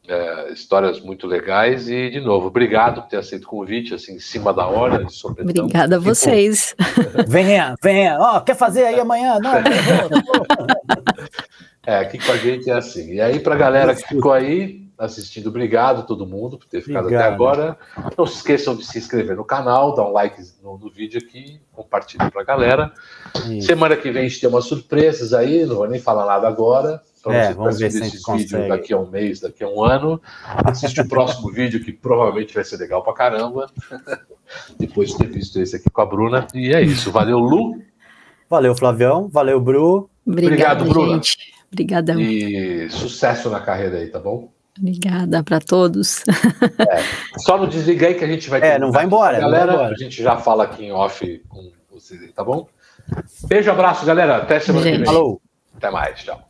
é, 0.07 0.53
histórias 0.53 1.01
muito 1.01 1.27
legais 1.27 1.89
e 1.89 2.11
de 2.11 2.21
novo, 2.21 2.49
obrigado 2.49 3.03
por 3.03 3.09
ter 3.09 3.17
aceito 3.17 3.45
o 3.45 3.49
convite 3.49 3.95
assim 3.95 4.17
em 4.17 4.21
cima 4.21 4.53
da 4.53 4.67
hora. 4.67 5.07
Obrigada 5.25 5.97
a 5.97 5.99
vocês. 5.99 6.75
venha, 7.27 7.75
venha, 7.83 8.19
ó, 8.21 8.37
oh, 8.37 8.41
quer 8.43 8.55
fazer 8.55 8.85
aí 8.85 9.01
amanhã? 9.01 9.39
Não, 9.39 9.53
é, 11.87 11.99
aqui 11.99 12.19
com 12.19 12.33
a 12.33 12.37
gente 12.37 12.71
é 12.71 12.75
assim. 12.75 13.15
E 13.15 13.21
aí 13.21 13.41
para 13.41 13.55
a 13.55 13.59
galera 13.59 13.95
que 13.95 14.07
ficou 14.07 14.33
aí 14.33 14.85
assistindo, 14.97 15.49
obrigado 15.49 16.07
todo 16.07 16.27
mundo 16.27 16.57
por 16.57 16.67
ter 16.67 16.81
ficado 16.81 17.05
obrigado. 17.05 17.25
até 17.25 17.35
agora. 17.35 17.77
Não 18.17 18.27
se 18.27 18.37
esqueçam 18.37 18.77
de 18.77 18.85
se 18.85 18.99
inscrever 18.99 19.37
no 19.37 19.45
canal, 19.45 19.95
dar 19.95 20.05
um 20.05 20.13
like 20.13 20.41
no, 20.63 20.79
no 20.79 20.91
vídeo 20.91 21.21
aqui, 21.25 21.61
compartilhe 21.73 22.31
para 22.31 22.43
a 22.43 22.45
galera. 22.45 22.93
Isso. 23.49 23.67
Semana 23.67 23.97
que 23.97 24.11
vem 24.11 24.25
a 24.25 24.29
gente 24.29 24.41
tem 24.41 24.49
umas 24.49 24.67
surpresas 24.67 25.33
aí, 25.33 25.67
não 25.67 25.77
vou 25.77 25.89
nem 25.89 26.01
falar 26.01 26.27
nada 26.27 26.47
agora. 26.47 27.03
Então, 27.19 27.33
é, 27.33 27.49
você 27.49 27.55
vamos 27.55 27.79
ver 27.79 27.91
se 27.91 27.99
esse 28.03 28.33
vídeo 28.33 28.69
daqui 28.69 28.93
a 28.93 28.99
um 28.99 29.11
mês, 29.11 29.41
daqui 29.41 29.65
a 29.65 29.69
um 29.69 29.83
ano. 29.83 30.21
Assiste 30.45 31.01
o 31.01 31.09
próximo 31.09 31.51
vídeo, 31.53 31.83
que 31.83 31.91
provavelmente 31.91 32.55
vai 32.55 32.65
ser 32.65 32.77
legal 32.77 33.03
pra 33.03 33.15
caramba. 33.15 33.67
Depois 34.79 35.11
de 35.11 35.17
ter 35.17 35.29
visto 35.29 35.59
esse 35.59 35.77
aqui 35.77 35.89
com 35.89 36.03
a 36.03 36.07
Bruna. 36.07 36.47
E 36.55 36.75
é 36.75 36.83
isso. 36.83 37.11
Valeu, 37.11 37.39
Lu. 37.39 37.83
Valeu, 38.49 38.77
Flavião. 38.77 39.27
Valeu, 39.29 39.59
Bru. 39.59 40.11
Obrigado, 40.27 40.83
Obrigado 40.83 40.85
Bruna. 40.85 41.15
Gente. 41.15 41.54
Obrigadão. 41.75 42.21
E 42.21 42.89
sucesso 42.91 43.51
na 43.51 43.61
carreira 43.61 43.99
aí, 43.99 44.07
tá 44.09 44.21
bom? 44.21 44.49
Obrigada 44.79 45.43
para 45.43 45.61
todos. 45.61 46.25
É, 46.79 47.39
só 47.39 47.59
não 47.59 47.69
desliga 47.69 48.07
aí 48.09 48.15
que 48.15 48.25
a 48.25 48.29
gente 48.29 48.49
vai. 48.49 48.61
É, 48.61 48.79
não 48.79 48.91
vai 48.91 49.05
embora. 49.05 49.39
Galera, 49.39 49.67
vai 49.67 49.75
embora. 49.75 49.95
a 49.95 49.99
gente 49.99 50.23
já 50.23 50.37
fala 50.37 50.65
aqui 50.65 50.87
em 50.87 50.93
off 50.93 51.43
com 51.49 51.71
vocês 51.91 52.21
aí, 52.23 52.29
tá 52.29 52.43
bom? 52.43 52.69
Beijo, 53.47 53.71
abraço, 53.71 54.05
galera. 54.07 54.39
Até 54.39 54.59
semana 54.61 54.85
Gente. 54.85 54.93
que 54.93 55.05
vem. 55.05 55.07
Falou. 55.07 55.41
Até 55.77 55.91
mais, 55.91 56.21
tchau. 56.21 56.49